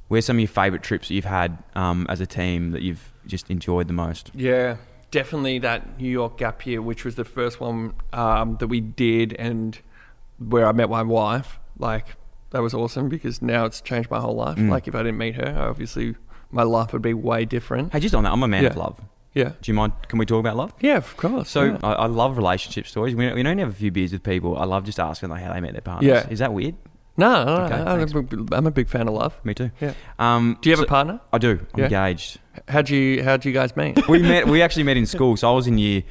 Where's 0.08 0.24
some 0.24 0.36
of 0.36 0.40
your 0.40 0.48
favorite 0.48 0.82
trips 0.82 1.08
that 1.08 1.14
you've 1.14 1.24
had 1.24 1.58
um, 1.74 2.06
as 2.08 2.20
a 2.20 2.26
team 2.26 2.70
that 2.70 2.82
you've 2.82 3.12
just 3.26 3.50
enjoyed 3.50 3.88
the 3.88 3.92
most? 3.94 4.30
Yeah, 4.34 4.76
definitely 5.10 5.58
that 5.60 6.00
New 6.00 6.08
York 6.08 6.38
gap 6.38 6.64
year, 6.64 6.80
which 6.80 7.04
was 7.04 7.16
the 7.16 7.24
first 7.24 7.60
one 7.60 7.94
um, 8.12 8.56
that 8.58 8.68
we 8.68 8.80
did, 8.80 9.32
and 9.34 9.78
where 10.38 10.66
I 10.66 10.72
met 10.72 10.88
my 10.88 11.02
wife. 11.02 11.58
Like 11.78 12.06
that 12.50 12.62
was 12.62 12.72
awesome 12.72 13.08
because 13.08 13.42
now 13.42 13.64
it's 13.64 13.80
changed 13.80 14.10
my 14.10 14.20
whole 14.20 14.34
life. 14.36 14.56
Mm. 14.58 14.70
Like 14.70 14.86
if 14.88 14.94
I 14.94 14.98
didn't 14.98 15.18
meet 15.18 15.34
her, 15.36 15.56
obviously 15.58 16.14
my 16.50 16.62
life 16.62 16.92
would 16.92 17.02
be 17.02 17.12
way 17.14 17.44
different. 17.44 17.92
Hey, 17.92 18.00
just 18.00 18.14
on 18.14 18.24
that, 18.24 18.32
I'm 18.32 18.42
a 18.42 18.48
man 18.48 18.64
of 18.64 18.76
love. 18.76 19.00
Yeah, 19.34 19.50
Do 19.60 19.70
you 19.70 19.74
mind? 19.74 19.92
Can 20.08 20.18
we 20.18 20.24
talk 20.24 20.40
about 20.40 20.56
love? 20.56 20.72
yeah, 20.80 20.96
of 20.96 21.14
course. 21.18 21.50
So 21.50 21.64
yeah. 21.64 21.78
I, 21.82 21.92
I 21.92 22.06
love 22.06 22.38
relationship 22.38 22.86
stories. 22.86 23.14
We, 23.14 23.30
we 23.34 23.46
only 23.46 23.62
have 23.62 23.68
a 23.68 23.76
few 23.76 23.90
beers 23.90 24.12
with 24.12 24.22
people. 24.22 24.56
I 24.56 24.64
love 24.64 24.84
just 24.84 24.98
asking 24.98 25.28
like 25.28 25.42
how 25.42 25.52
they 25.52 25.60
met 25.60 25.72
their 25.72 25.82
partners. 25.82 26.08
Yeah. 26.08 26.26
Is 26.30 26.38
that 26.38 26.54
weird? 26.54 26.74
No, 27.18 27.44
no, 27.44 27.52
Okay, 27.64 27.76
no, 27.78 27.84
I'm, 27.90 28.00
a, 28.02 28.22
big- 28.22 28.52
I'm 28.52 28.66
a 28.66 28.70
big 28.70 28.88
fan 28.88 29.08
of 29.08 29.14
love. 29.14 29.38
Me 29.44 29.54
too. 29.54 29.70
Yeah. 29.80 29.94
Um, 30.18 30.58
Do 30.60 30.68
you 30.68 30.72
have 30.74 30.80
so- 30.80 30.84
a 30.84 30.88
partner? 30.88 31.20
I 31.32 31.38
do. 31.38 31.52
I'm 31.74 31.78
Yeah. 31.80 31.84
engaged. 31.86 32.38
How'd 32.68 32.90
you 32.90 33.22
How'd 33.22 33.44
you 33.44 33.52
guys 33.52 33.76
meet? 33.76 34.06
We 34.08 34.20
met. 34.22 34.46
We 34.54 34.62
actually 34.62 34.82
met 34.84 34.96
in 34.96 35.06
school. 35.06 35.36
So 35.36 35.50
I 35.50 35.54
was 35.54 35.66
in 35.66 35.78
year 35.78 36.02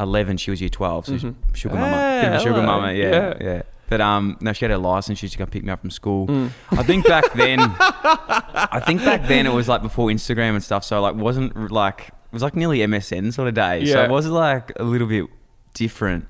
eleven. 0.00 0.36
She 0.36 0.50
was 0.50 0.60
year 0.60 0.70
twelve. 0.70 1.06
So 1.06 1.16
she's 1.18 1.32
sugar 1.54 1.74
mama. 1.74 1.96
Hey, 1.96 2.20
Bit 2.22 2.28
of 2.32 2.34
a 2.34 2.38
sugar 2.40 2.54
hello. 2.54 2.66
mama. 2.66 2.92
Yeah, 2.92 3.10
Yeah. 3.10 3.34
yeah. 3.40 3.62
But 3.88 4.02
um, 4.02 4.36
no, 4.42 4.52
she 4.52 4.64
had 4.66 4.70
her 4.70 4.76
license. 4.78 5.18
She 5.18 5.24
used 5.24 5.32
to 5.32 5.38
come 5.38 5.48
pick 5.48 5.64
me 5.64 5.70
up 5.70 5.80
from 5.80 5.90
school. 5.90 6.26
Mm. 6.26 6.50
I 6.72 6.82
think 6.82 7.06
back 7.06 7.32
then, 7.32 7.58
I 7.80 8.82
think 8.84 9.02
back 9.02 9.26
then 9.28 9.46
it 9.46 9.52
was 9.52 9.66
like 9.68 9.80
before 9.82 10.08
Instagram 10.08 10.50
and 10.50 10.62
stuff. 10.62 10.84
So 10.84 11.00
like, 11.00 11.14
wasn't 11.14 11.56
r- 11.56 11.68
like 11.68 12.08
it 12.08 12.32
was 12.32 12.42
like 12.42 12.54
nearly 12.54 12.78
MSN 12.80 13.32
sort 13.32 13.48
of 13.48 13.54
day. 13.54 13.84
So 13.86 13.98
Yeah. 13.98 14.04
it 14.04 14.10
was 14.10 14.26
like 14.26 14.72
a 14.78 14.82
little 14.84 15.06
bit 15.08 15.24
different. 15.74 16.26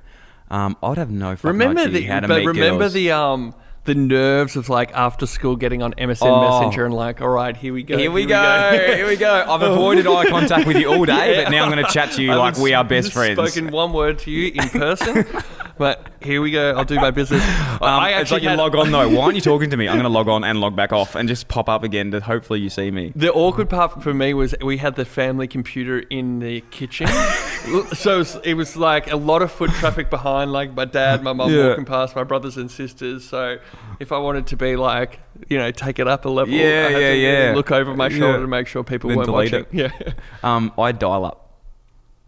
Um, 0.51 0.77
I'd 0.83 0.99
have 0.99 1.11
no 1.11 1.35
fucking 1.37 1.49
remember 1.51 1.81
idea 1.83 1.93
the 1.93 2.03
how 2.07 2.21
to 2.21 2.29
but 2.29 2.39
meet 2.39 2.47
remember 2.47 2.79
girls. 2.85 2.93
the 2.93 3.11
um 3.13 3.55
the 3.89 3.95
nerves 3.95 4.55
of 4.55 4.69
like 4.69 4.93
after 4.93 5.27
school 5.27 5.57
getting 5.57 5.83
on 5.83 5.95
MSN 5.95 6.19
Oh. 6.29 6.43
Messenger 6.61 6.85
and 6.85 6.95
like, 6.95 7.23
all 7.23 7.29
right, 7.31 7.57
here 7.57 7.73
we 7.73 7.83
go. 7.83 7.97
Here 7.97 8.11
we 8.11 8.27
go. 8.27 8.71
Here 8.73 9.07
we 9.07 9.17
go. 9.17 9.45
I've 9.49 9.63
avoided 9.73 10.07
eye 10.07 10.27
contact 10.27 10.67
with 10.67 10.77
you 10.77 10.93
all 10.93 11.07
day, 11.07 11.43
but 11.43 11.51
now 11.51 11.65
I'm 11.65 11.73
going 11.73 11.85
to 11.85 11.91
chat 11.91 12.13
to 12.13 12.23
you 12.23 12.33
I 12.33 12.37
like 12.37 12.59
we 12.59 12.75
are 12.75 12.85
best 12.85 13.13
friends. 13.15 13.39
Spoken 13.39 13.73
one 13.73 13.95
word 13.95 14.19
to 14.21 14.31
you 14.31 14.53
in 14.55 14.69
person, 14.69 15.27
but 15.79 16.07
here 16.21 16.43
we 16.43 16.51
go. 16.51 16.73
I'll 16.77 16.85
do 16.85 16.97
my 16.97 17.11
business. 17.11 17.43
Um, 17.81 17.85
I 17.89 18.09
it's 18.09 18.33
like 18.33 18.43
actually 18.43 18.43
you 18.43 18.49
had- 18.49 18.59
log 18.59 18.75
on 18.75 18.91
though. 18.91 19.09
Why 19.09 19.23
aren't 19.23 19.37
you 19.37 19.41
talking 19.41 19.71
to 19.71 19.77
me? 19.77 19.87
I'm 19.87 19.95
going 19.95 20.03
to 20.03 20.09
log 20.09 20.27
on 20.27 20.43
and 20.43 20.61
log 20.61 20.75
back 20.75 20.93
off 20.93 21.15
and 21.15 21.29
just 21.29 21.47
pop 21.47 21.69
up 21.69 21.85
again 21.85 22.11
to 22.11 22.21
hopefully 22.21 22.59
you 22.59 22.71
see 22.71 22.91
me. 22.91 23.13
The 23.15 23.33
awkward 23.33 23.71
part 23.71 24.03
for 24.03 24.13
me 24.13 24.35
was 24.35 24.53
we 24.61 24.79
had 24.79 24.97
the 24.97 25.05
family 25.05 25.47
computer 25.47 26.01
in 26.01 26.41
the 26.41 26.61
kitchen, 26.73 27.07
so 27.93 28.25
it 28.43 28.55
was, 28.55 28.77
like 28.77 29.11
a 29.13 29.17
lot 29.17 29.43
of 29.43 29.53
foot 29.53 29.71
traffic 29.71 30.11
behind, 30.11 30.53
like 30.53 30.75
my 30.75 30.87
dad, 30.87 31.23
my 31.23 31.33
mum 31.33 31.53
Yeah. 31.53 31.69
walking 31.69 31.85
past, 31.85 32.17
my 32.17 32.25
brothers 32.25 32.57
and 32.57 32.69
sisters. 32.69 33.29
So 33.29 33.59
if 34.01 34.11
I 34.11 34.19
wanted 34.19 34.49
to 34.49 34.57
be 34.57 34.75
like, 34.75 35.21
you 35.49 35.57
know, 35.59 35.71
take 35.71 36.01
it 36.01 36.09
up 36.09 36.25
a 36.25 36.29
level, 36.29 36.53
Yeah, 36.55 36.87
I 36.89 36.93
had 36.93 37.01
yeah, 37.01 37.11
to 37.11 37.17
yeah. 37.49 37.53
look 37.55 37.71
over 37.71 37.95
my 37.95 38.09
shoulder 38.09 38.33
Yeah. 38.35 38.41
to 38.41 38.47
make 38.49 38.67
sure 38.67 38.83
people 38.83 39.09
Then 39.11 39.19
weren't 39.19 39.31
watching. 39.31 39.61
it. 39.61 39.69
Yeah, 39.73 40.13
Um, 40.43 40.73
I 40.77 40.91
dial 40.91 41.25
up. 41.25 41.48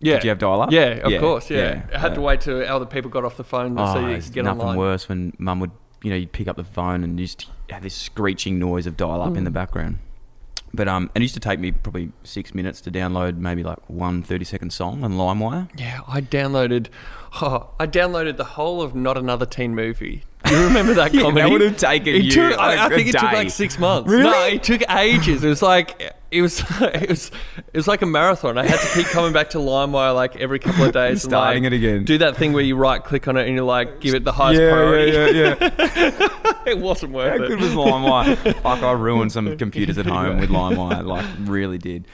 Yeah. 0.01 0.15
Did 0.15 0.25
you 0.25 0.31
have 0.31 0.39
dial-up? 0.39 0.71
Yeah, 0.73 0.87
of 1.05 1.11
Yeah, 1.13 1.21
course. 1.21 1.51
Yeah, 1.51 1.59
yeah, 1.91 1.97
I 1.97 1.99
had 1.99 2.15
to 2.15 2.21
wait 2.21 2.41
till 2.41 2.63
other 2.65 2.87
people 2.87 3.11
got 3.11 3.25
off 3.25 3.37
the 3.37 3.45
phone 3.45 3.79
Oh, 3.79 3.95
so 3.95 4.07
you 4.09 4.21
could 4.21 4.33
get 4.33 4.45
nothing 4.45 4.61
online. 4.63 4.77
worse 4.77 5.09
when 5.09 5.33
mum 5.39 5.61
would, 5.61 5.71
you 6.03 6.11
know, 6.11 6.17
you'd 6.17 6.33
pick 6.33 6.49
up 6.49 6.57
the 6.57 6.65
phone 6.65 7.05
and 7.05 7.19
you 7.21 7.27
just 7.27 7.47
have 7.71 7.83
this 7.83 7.95
screeching 7.95 8.59
noise 8.59 8.87
of 8.87 8.97
dial 8.97 9.23
up 9.23 9.37
in 9.37 9.43
Mm. 9.43 9.45
the 9.45 9.51
background. 9.51 9.99
But 10.73 10.87
um, 10.87 11.11
it 11.17 11.21
used 11.23 11.35
to 11.35 11.41
take 11.41 11.59
me 11.59 11.73
probably 11.73 12.13
six 12.23 12.55
minutes 12.55 12.81
to 12.83 12.91
download 12.93 13.37
maybe 13.39 13.65
like 13.65 13.79
one 13.89 14.23
30 14.23 14.45
second 14.45 14.73
song 14.73 15.03
on 15.03 15.15
LimeWire. 15.15 15.69
Yeah, 15.77 16.01
I 16.07 16.21
downloaded. 16.21 16.87
Oh, 17.43 17.71
I 17.81 17.87
downloaded 17.89 18.37
the 18.37 18.45
whole 18.45 18.81
of 18.81 18.95
Not 18.95 19.19
Another 19.19 19.47
Teen 19.47 19.75
Movie. 19.75 20.23
Do 20.51 20.59
you 20.59 20.67
remember 20.67 20.95
that 20.95 21.15
Yeah, 21.15 21.23
comedy? 21.23 21.43
that 21.43 21.51
would 21.51 21.61
have 21.61 21.77
taken 21.77 22.15
it 22.17 22.25
you, 22.25 22.31
Took, 22.33 22.59
I, 22.59 22.75
I 22.75 22.77
like, 22.77 22.93
a 22.93 22.97
think 22.97 23.09
it 23.09 23.13
took 23.13 23.23
like 23.23 23.51
six 23.51 23.79
months. 23.79 24.11
Really? 24.11 24.25
No, 24.25 24.47
it 24.47 24.63
took 24.65 24.83
ages. 24.91 25.45
It 25.45 25.49
was 25.49 25.63
like 25.63 26.13
it 26.31 26.43
was 26.43 26.61
it 26.81 27.09
was 27.09 27.31
it 27.57 27.77
was 27.77 27.89
like 27.89 28.03
a 28.03 28.07
marathon. 28.07 28.59
I 28.59 28.67
had 28.67 28.81
to 28.81 28.89
keep 28.95 29.07
coming 29.07 29.33
back 29.33 29.51
to 29.51 29.59
LimeWire 29.59 30.15
like 30.15 30.37
every 30.37 30.59
couple 30.59 30.85
of 30.85 30.93
days. 30.93 31.23
Starting 31.31 31.65
like, 31.65 31.73
it 31.73 31.77
again. 31.77 32.05
Do 32.05 32.19
that 32.19 32.37
thing 32.37 32.53
where 32.53 32.63
you 32.63 32.77
right 32.77 33.03
click 33.03 33.29
on 33.29 33.37
it 33.37 33.47
and 33.47 33.55
you 33.55 33.65
like 33.65 34.01
give 34.01 34.15
it 34.15 34.25
the 34.25 34.33
highest 34.33 34.61
yeah, 34.61 34.71
priority. 34.73 35.13
yeah, 35.13 35.55
yeah, 35.61 35.71
yeah. 36.19 36.63
it 36.67 36.79
wasn't 36.79 37.13
worth 37.13 37.39
How 37.39 37.45
it. 37.45 37.49
good 37.49 37.61
was 37.61 37.71
LimeWire? 37.71 38.55
Fuck, 38.63 38.83
I 38.83 38.93
ruined 38.93 39.33
some 39.33 39.57
computers 39.57 39.99
at 39.99 40.07
home 40.07 40.39
with 40.41 40.51
LimeWire. 40.51 41.05
Like, 41.05 41.27
really 41.41 41.79
did. 41.79 42.07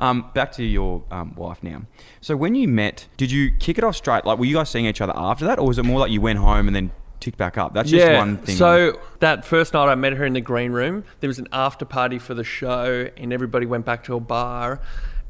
Um, 0.00 0.30
back 0.34 0.52
to 0.52 0.64
your 0.64 1.02
um, 1.10 1.34
wife 1.34 1.62
now. 1.62 1.82
So, 2.20 2.36
when 2.36 2.54
you 2.54 2.68
met, 2.68 3.06
did 3.16 3.30
you 3.30 3.50
kick 3.50 3.76
it 3.76 3.84
off 3.84 3.96
straight? 3.96 4.24
Like, 4.24 4.38
were 4.38 4.46
you 4.46 4.54
guys 4.54 4.70
seeing 4.70 4.86
each 4.86 5.00
other 5.00 5.12
after 5.14 5.44
that, 5.44 5.58
or 5.58 5.66
was 5.66 5.78
it 5.78 5.84
more 5.84 6.00
like 6.00 6.10
you 6.10 6.20
went 6.20 6.38
home 6.38 6.66
and 6.66 6.74
then 6.74 6.90
ticked 7.20 7.38
back 7.38 7.58
up? 7.58 7.74
That's 7.74 7.90
just 7.90 8.12
one 8.16 8.38
thing. 8.38 8.56
So 8.56 9.00
that 9.20 9.44
first 9.44 9.74
night 9.74 9.88
I 9.88 9.94
met 9.94 10.14
her 10.14 10.24
in 10.24 10.32
the 10.32 10.40
green 10.40 10.72
room. 10.72 11.04
There 11.20 11.28
was 11.28 11.38
an 11.38 11.48
after 11.52 11.84
party 11.84 12.18
for 12.18 12.34
the 12.34 12.44
show, 12.44 13.08
and 13.16 13.32
everybody 13.32 13.66
went 13.66 13.84
back 13.84 14.04
to 14.04 14.14
a 14.14 14.20
bar. 14.20 14.80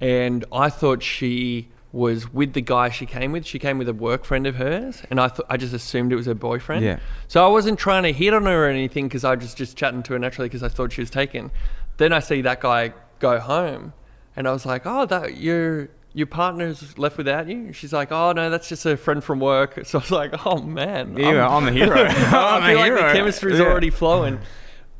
And 0.00 0.44
I 0.53 0.70
thought 0.70 1.03
she 1.03 1.68
was 1.92 2.33
with 2.33 2.53
the 2.53 2.61
guy 2.61 2.88
she 2.88 3.05
came 3.05 3.33
with. 3.33 3.44
She 3.44 3.59
came 3.59 3.76
with 3.79 3.88
a 3.88 3.92
work 3.92 4.24
friend 4.24 4.46
of 4.46 4.57
hers, 4.57 5.03
and 5.11 5.20
I 5.20 5.29
thought 5.29 5.46
I 5.48 5.57
just 5.57 5.74
assumed 5.74 6.12
it 6.12 6.16
was 6.16 6.26
her 6.26 6.35
boyfriend. 6.35 6.85
Yeah. 6.85 7.00
So 7.29 7.44
I 7.44 7.48
wasn't 7.48 7.79
trying 7.79 8.05
to 8.05 8.12
hit 8.12 8.33
on 8.33 8.44
her 8.44 8.66
or 8.66 8.68
anything 8.68 9.09
because 9.09 9.24
I 9.24 9.35
was 9.35 9.55
just 9.55 9.76
chatting 9.76 10.03
to 10.05 10.12
her 10.12 10.18
naturally 10.18 10.48
because 10.48 10.62
I 10.62 10.68
thought 10.68 10.92
she 10.92 11.00
was 11.00 11.11
taken. 11.11 11.50
Then 11.96 12.12
I 12.12 12.20
see 12.20 12.42
that 12.42 12.61
guy 12.61 12.94
go 13.18 13.40
home, 13.40 13.92
and 14.37 14.48
I 14.48 14.53
was 14.53 14.64
like, 14.64 14.83
"Oh, 14.85 15.05
that 15.07 15.37
your 15.37 15.90
your 16.12 16.27
partner's 16.27 16.96
left 16.99 17.16
without 17.18 17.49
you?" 17.49 17.73
She's 17.73 17.92
like, 17.92 18.11
"Oh 18.12 18.33
no, 18.33 18.51
that's 18.51 18.68
just 18.68 18.85
a 18.87 18.96
friend 18.96 19.23
from 19.23 19.40
work." 19.40 19.81
So 19.87 19.99
I 19.99 20.01
was 20.03 20.11
like, 20.11 20.46
"Oh 20.46 20.59
man, 20.61 21.16
Yeah, 21.16 21.46
I'm- 21.49 21.53
I'm 21.53 21.64
the 21.73 21.73
hero. 21.73 21.96
I'm 22.05 22.62
I 22.62 22.68
feel 22.70 22.79
like 22.79 22.87
hero. 22.92 23.09
the 23.09 23.12
chemistry's 23.14 23.59
Yeah. 23.59 23.66
already 23.66 23.90
flowing. 23.90 24.38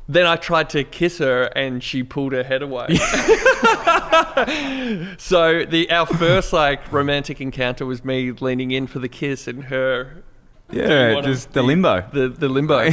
Then 0.09 0.25
I 0.25 0.35
tried 0.35 0.69
to 0.71 0.83
kiss 0.83 1.19
her 1.19 1.43
and 1.55 1.81
she 1.81 2.03
pulled 2.03 2.33
her 2.33 2.43
head 2.43 2.61
away. 2.63 2.87
so 5.17 5.63
the 5.65 5.87
our 5.91 6.05
first 6.05 6.53
like 6.53 6.91
romantic 6.91 7.39
encounter 7.41 7.85
was 7.85 8.03
me 8.03 8.31
leaning 8.31 8.71
in 8.71 8.87
for 8.87 8.99
the 8.99 9.07
kiss 9.09 9.47
and 9.47 9.65
her 9.65 10.23
Yeah, 10.71 11.21
just 11.21 11.53
the 11.53 11.61
limbo. 11.63 12.03
the 12.13 12.29
the 12.29 12.49
limbo. 12.49 12.89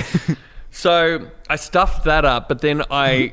so 0.71 1.29
I 1.49 1.57
stuffed 1.57 2.05
that 2.05 2.25
up, 2.25 2.49
but 2.49 2.61
then 2.61 2.83
I 2.91 3.33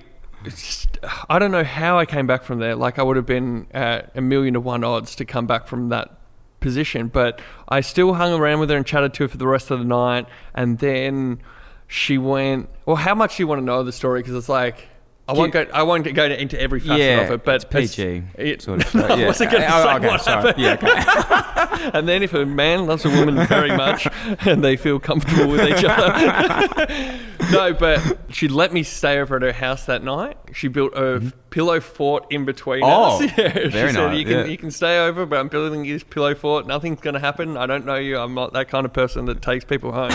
I 1.30 1.40
don't 1.40 1.52
know 1.52 1.64
how 1.64 1.98
I 1.98 2.06
came 2.06 2.28
back 2.28 2.44
from 2.44 2.60
there. 2.60 2.76
Like 2.76 3.00
I 3.00 3.04
would 3.04 3.16
have 3.16 3.26
been 3.26 3.68
at 3.72 4.12
a 4.16 4.22
million 4.22 4.54
to 4.56 4.60
one 4.60 4.84
odds 4.84 5.16
to 5.18 5.26
come 5.26 5.48
back 5.48 5.68
from 5.68 5.90
that 5.90 6.18
position, 6.60 7.08
but 7.08 7.42
I 7.70 7.82
still 7.82 8.14
hung 8.14 8.34
around 8.34 8.60
with 8.60 8.70
her 8.70 8.78
and 8.78 8.86
chatted 8.86 9.14
to 9.16 9.24
her 9.24 9.28
for 9.28 9.38
the 9.38 9.48
rest 9.48 9.72
of 9.72 9.80
the 9.80 9.86
night, 9.86 10.28
and 10.54 10.80
then 10.80 11.42
she 11.88 12.18
went. 12.18 12.70
Well, 12.86 12.96
how 12.96 13.16
much 13.16 13.38
do 13.38 13.44
you 13.44 13.48
want 13.48 13.60
to 13.62 13.66
know 13.66 13.84
the 13.84 13.92
story? 13.92 14.22
Because 14.22 14.36
it's 14.36 14.50
like. 14.50 14.88
I 15.28 15.34
won't 15.34 15.54
go. 15.54 15.66
I 15.74 15.82
won't 15.84 16.14
go 16.14 16.26
into 16.26 16.62
every 16.62 16.80
facet 16.80 17.00
Yeah, 17.00 17.22
of 17.22 17.32
it, 17.32 17.44
but 17.44 17.56
it's 17.56 17.66
PG 17.66 18.24
It, 18.36 18.62
sort 18.62 18.86
of. 18.86 18.94
Yeah. 19.18 19.26
wasn't 19.26 19.52
going 19.52 19.64
to 19.64 19.70
Oh, 19.76 19.84
say 19.84 19.96
okay, 19.96 20.08
what 20.08 20.22
sorry. 20.22 20.54
happened. 20.54 20.64
Yeah, 20.64 20.74
okay. 20.74 21.92
And 21.94 22.08
then 22.08 22.24
if 22.24 22.34
a 22.34 22.46
man 22.46 22.86
loves 22.88 23.06
a 23.06 23.10
woman 23.10 23.46
very 23.48 23.76
much 23.76 24.08
and 24.46 24.64
they 24.64 24.76
feel 24.78 25.00
comfortable 25.00 25.48
with 25.52 25.62
each 25.68 25.84
other. 25.84 27.18
no, 27.52 27.74
but 27.74 28.18
she 28.30 28.48
let 28.48 28.72
me 28.74 28.84
stay 28.84 29.20
over 29.20 29.36
at 29.36 29.42
her 29.42 29.52
house 29.52 29.86
that 29.86 30.04
night. 30.04 30.38
She 30.54 30.68
built 30.68 30.94
a 30.96 31.32
pillow 31.50 31.80
fort 31.80 32.26
in 32.32 32.46
between 32.46 32.82
Oh, 32.84 33.18
us. 33.18 33.22
Yeah, 33.38 33.54
she 33.54 33.72
said, 33.72 33.94
nice, 33.96 34.18
You 34.18 34.26
can, 34.26 34.34
yeah. 34.40 34.46
you 34.46 34.58
can 34.58 34.72
stay 34.72 35.00
over, 35.06 35.26
but 35.26 35.40
I'm 35.40 35.48
building 35.48 35.84
this 35.84 36.04
pillow 36.04 36.34
fort. 36.36 36.66
Nothing's 36.68 37.02
going 37.02 37.14
to 37.16 37.20
happen. 37.20 37.58
I 37.58 37.66
don't 37.66 37.86
know 37.86 37.96
you. 37.96 38.18
I'm 38.18 38.34
not 38.36 38.54
that 38.54 38.68
kind 38.70 38.86
of 38.86 38.94
person 38.94 39.26
that 39.26 39.42
takes 39.42 39.66
people 39.66 39.92
home 39.92 40.10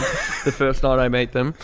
the 0.44 0.52
first 0.56 0.82
night 0.82 0.98
I 0.98 1.08
meet 1.08 1.32
them. 1.32 1.54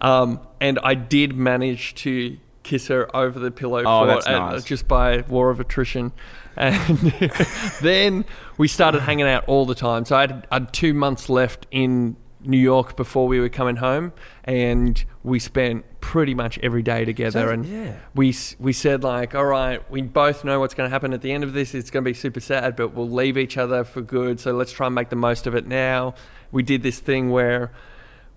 Um, 0.00 0.40
and 0.60 0.78
I 0.82 0.94
did 0.94 1.34
manage 1.34 1.94
to 1.96 2.36
kiss 2.70 2.86
her 2.86 3.14
over 3.14 3.38
the 3.38 3.50
pillow 3.50 3.82
Oh, 3.84 4.08
at- 4.08 4.26
nice. 4.26 4.64
just 4.64 4.86
by 4.86 5.22
war 5.22 5.50
of 5.50 5.58
attrition. 5.58 6.12
And 6.56 6.98
then 7.82 8.24
we 8.58 8.68
started 8.68 9.00
hanging 9.00 9.26
out 9.26 9.44
all 9.48 9.66
the 9.66 9.74
time. 9.74 10.04
So 10.04 10.16
I 10.16 10.22
had, 10.22 10.46
I 10.50 10.54
had 10.56 10.72
two 10.72 10.94
months 10.94 11.28
left 11.28 11.66
in 11.70 12.16
New 12.42 12.58
York 12.58 12.96
before 12.96 13.26
we 13.28 13.40
were 13.40 13.48
coming 13.48 13.76
home, 13.76 14.12
and 14.44 15.04
we 15.22 15.38
spent 15.38 15.84
pretty 16.00 16.34
much 16.34 16.58
every 16.60 16.82
day 16.82 17.04
together. 17.04 17.48
So, 17.48 17.52
and 17.52 17.66
yeah. 17.66 17.96
we 18.14 18.34
we 18.58 18.72
said 18.72 19.02
like, 19.02 19.34
all 19.34 19.44
right, 19.44 19.88
we 19.90 20.02
both 20.02 20.44
know 20.44 20.58
what's 20.60 20.74
going 20.74 20.88
to 20.88 20.90
happen 20.90 21.12
at 21.12 21.22
the 21.22 21.32
end 21.32 21.44
of 21.44 21.52
this. 21.52 21.74
It's 21.74 21.90
going 21.90 22.04
to 22.04 22.10
be 22.10 22.14
super 22.14 22.40
sad, 22.40 22.76
but 22.76 22.94
we'll 22.94 23.10
leave 23.10 23.36
each 23.36 23.58
other 23.58 23.84
for 23.84 24.00
good. 24.00 24.40
So 24.40 24.52
let's 24.52 24.72
try 24.72 24.86
and 24.86 24.94
make 24.94 25.10
the 25.10 25.16
most 25.16 25.46
of 25.46 25.54
it 25.54 25.66
now. 25.66 26.14
We 26.50 26.62
did 26.62 26.82
this 26.82 26.98
thing 26.98 27.30
where 27.30 27.72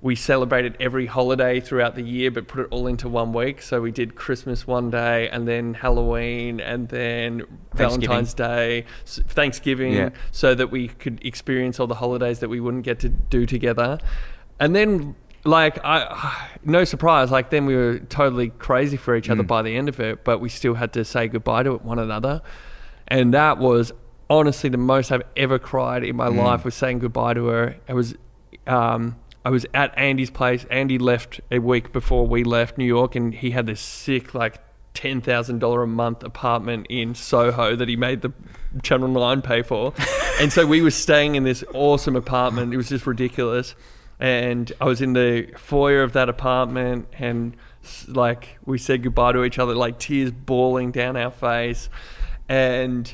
we 0.03 0.15
celebrated 0.15 0.75
every 0.81 1.05
holiday 1.05 1.61
throughout 1.61 1.95
the 1.95 2.01
year, 2.03 2.29
but 2.29 2.45
put 2.45 2.59
it 2.59 2.67
all 2.71 2.87
into 2.87 3.07
one 3.07 3.31
week. 3.31 3.61
So 3.61 3.79
we 3.79 3.89
did 3.89 4.15
Christmas 4.15 4.67
one 4.67 4.89
day, 4.89 5.29
and 5.29 5.47
then 5.47 5.73
Halloween, 5.73 6.59
and 6.59 6.89
then 6.89 7.43
Valentine's 7.73 8.33
Day, 8.33 8.83
Thanksgiving, 9.05 9.93
Yeah. 9.93 10.09
so 10.31 10.53
that 10.55 10.69
we 10.71 10.89
could 10.89 11.25
experience 11.25 11.79
all 11.79 11.87
the 11.87 11.95
holidays 11.95 12.39
that 12.39 12.49
we 12.49 12.59
wouldn't 12.59 12.83
get 12.83 12.99
to 12.99 13.09
do 13.09 13.45
together. 13.45 13.97
And 14.59 14.75
then, 14.75 15.15
like, 15.45 15.79
I, 15.85 16.49
no 16.65 16.83
surprise, 16.83 17.31
like, 17.31 17.49
then 17.49 17.65
we 17.65 17.73
were 17.73 17.99
totally 17.99 18.49
crazy 18.49 18.97
for 18.97 19.15
each 19.15 19.29
Mm. 19.29 19.31
other 19.31 19.43
by 19.43 19.61
the 19.61 19.77
end 19.77 19.87
of 19.87 20.01
it, 20.01 20.25
but 20.25 20.41
we 20.41 20.49
still 20.49 20.73
had 20.73 20.91
to 20.93 21.05
say 21.05 21.29
goodbye 21.29 21.63
to 21.63 21.75
one 21.75 21.97
another. 21.97 22.41
And 23.07 23.33
that 23.33 23.57
was 23.57 23.93
honestly 24.29 24.69
the 24.69 24.77
most 24.77 25.13
I've 25.13 25.23
ever 25.37 25.59
cried 25.59 26.03
in 26.03 26.17
my 26.17 26.27
Mm. 26.27 26.43
life 26.43 26.65
was 26.65 26.75
saying 26.75 26.99
goodbye 26.99 27.35
to 27.35 27.45
her. 27.47 27.75
It 27.87 27.93
was, 27.93 28.15
um, 28.67 29.15
I 29.45 29.49
was 29.49 29.65
at 29.73 29.97
Andy's 29.97 30.29
place. 30.29 30.65
Andy 30.69 30.97
left 30.97 31.41
a 31.51 31.59
week 31.59 31.91
before 31.91 32.25
we 32.25 32.43
left 32.43 32.77
New 32.77 32.85
York, 32.85 33.15
and 33.15 33.33
he 33.33 33.51
had 33.51 33.65
this 33.65 33.81
sick, 33.81 34.33
like, 34.33 34.59
ten 34.93 35.21
thousand 35.21 35.59
dollar 35.59 35.83
a 35.83 35.87
month 35.87 36.23
apartment 36.23 36.87
in 36.89 37.15
Soho 37.15 37.75
that 37.75 37.89
he 37.89 37.95
made 37.95 38.21
the 38.21 38.31
Channel 38.83 39.09
Nine 39.09 39.41
pay 39.41 39.61
for, 39.61 39.93
and 40.39 40.51
so 40.53 40.65
we 40.65 40.81
were 40.81 40.91
staying 40.91 41.35
in 41.35 41.43
this 41.43 41.63
awesome 41.73 42.15
apartment. 42.15 42.73
It 42.73 42.77
was 42.77 42.89
just 42.89 43.05
ridiculous, 43.05 43.75
and 44.19 44.71
I 44.79 44.85
was 44.85 45.01
in 45.01 45.13
the 45.13 45.49
foyer 45.57 46.03
of 46.03 46.13
that 46.13 46.29
apartment, 46.29 47.07
and 47.13 47.57
like 48.07 48.57
we 48.65 48.77
said 48.77 49.03
goodbye 49.03 49.33
to 49.33 49.43
each 49.43 49.59
other, 49.59 49.75
like 49.75 49.99
tears 49.99 50.31
bawling 50.31 50.91
down 50.91 51.17
our 51.17 51.31
face, 51.31 51.89
and 52.47 53.13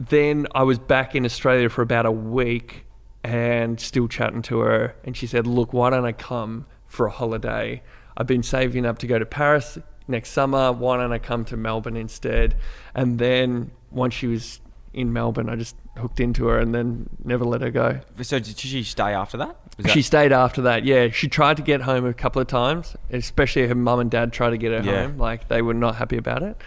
then 0.00 0.46
I 0.54 0.64
was 0.64 0.78
back 0.78 1.14
in 1.14 1.24
Australia 1.24 1.68
for 1.68 1.82
about 1.82 2.06
a 2.06 2.12
week 2.12 2.86
and 3.24 3.80
still 3.80 4.06
chatting 4.06 4.42
to 4.42 4.60
her. 4.60 4.94
And 5.04 5.16
she 5.16 5.26
said, 5.26 5.46
Look, 5.46 5.72
why 5.72 5.90
don't 5.90 6.04
I 6.04 6.12
come 6.12 6.66
for 6.86 7.06
a 7.06 7.10
holiday? 7.10 7.82
I've 8.16 8.26
been 8.28 8.42
saving 8.44 8.86
up 8.86 8.98
to 8.98 9.06
go 9.08 9.18
to 9.18 9.26
Paris 9.26 9.78
next 10.06 10.30
summer. 10.30 10.70
Why 10.70 10.98
don't 10.98 11.12
I 11.12 11.18
come 11.18 11.44
to 11.46 11.56
Melbourne 11.56 11.96
instead? 11.96 12.56
And 12.94 13.18
then 13.18 13.72
once 13.90 14.14
she 14.14 14.26
was 14.28 14.60
in 14.92 15.12
Melbourne, 15.12 15.48
I 15.48 15.56
just 15.56 15.74
hooked 15.96 16.20
into 16.20 16.46
her 16.46 16.58
and 16.60 16.74
then 16.74 17.08
never 17.24 17.44
let 17.44 17.62
her 17.62 17.70
go. 17.70 18.00
So 18.22 18.38
did 18.38 18.58
she 18.58 18.82
stay 18.84 19.12
after 19.14 19.38
that? 19.38 19.56
That- 19.78 19.90
She 19.90 20.02
stayed 20.02 20.30
after 20.32 20.62
that. 20.62 20.84
Yeah, 20.84 21.08
she 21.08 21.26
tried 21.28 21.56
to 21.56 21.62
get 21.62 21.80
home 21.80 22.04
a 22.04 22.14
couple 22.14 22.40
of 22.42 22.46
times, 22.46 22.94
especially 23.10 23.66
her 23.66 23.74
mum 23.74 23.98
and 24.00 24.10
dad 24.10 24.32
tried 24.32 24.50
to 24.50 24.58
get 24.58 24.70
her 24.70 24.88
Yeah. 24.88 25.06
home. 25.06 25.18
Like 25.18 25.48
they 25.48 25.62
were 25.62 25.74
not 25.74 25.96
happy 25.96 26.16
about 26.18 26.42
it. 26.42 26.60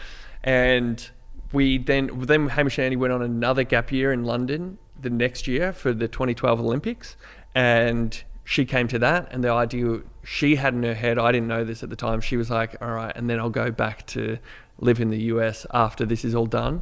And 0.43 1.07
we 1.53 1.77
then 1.77 2.09
then 2.21 2.49
Hamish 2.49 2.77
and 2.77 2.85
Andy 2.85 2.95
went 2.97 3.13
on 3.13 3.21
another 3.21 3.63
gap 3.63 3.91
year 3.91 4.11
in 4.11 4.23
London 4.25 4.77
the 5.01 5.09
next 5.09 5.47
year 5.47 5.73
for 5.73 5.93
the 5.93 6.07
2012 6.07 6.59
Olympics, 6.59 7.15
and 7.53 8.23
she 8.43 8.65
came 8.65 8.87
to 8.87 8.99
that. 8.99 9.27
And 9.31 9.43
the 9.43 9.51
idea 9.51 10.01
she 10.23 10.55
had 10.55 10.73
in 10.73 10.83
her 10.83 10.93
head, 10.93 11.17
I 11.17 11.31
didn't 11.31 11.47
know 11.47 11.63
this 11.63 11.83
at 11.83 11.89
the 11.89 11.95
time. 11.95 12.21
She 12.21 12.37
was 12.37 12.49
like, 12.49 12.75
"All 12.81 12.91
right," 12.91 13.11
and 13.15 13.29
then 13.29 13.39
I'll 13.39 13.49
go 13.49 13.71
back 13.71 14.05
to 14.07 14.37
live 14.79 14.99
in 14.99 15.09
the 15.09 15.19
US 15.33 15.65
after 15.73 16.05
this 16.05 16.23
is 16.23 16.35
all 16.35 16.45
done. 16.45 16.81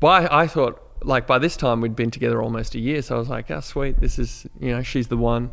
But 0.00 0.32
I, 0.32 0.46
thought, 0.46 0.82
like, 1.02 1.26
by 1.26 1.38
this 1.38 1.56
time 1.56 1.80
we'd 1.80 1.94
been 1.94 2.10
together 2.10 2.42
almost 2.42 2.74
a 2.74 2.80
year. 2.80 3.02
So 3.02 3.16
I 3.16 3.18
was 3.18 3.28
like, 3.28 3.50
oh, 3.50 3.60
sweet, 3.60 4.00
this 4.00 4.18
is, 4.18 4.46
you 4.58 4.72
know, 4.72 4.82
she's 4.82 5.08
the 5.08 5.16
one. 5.16 5.50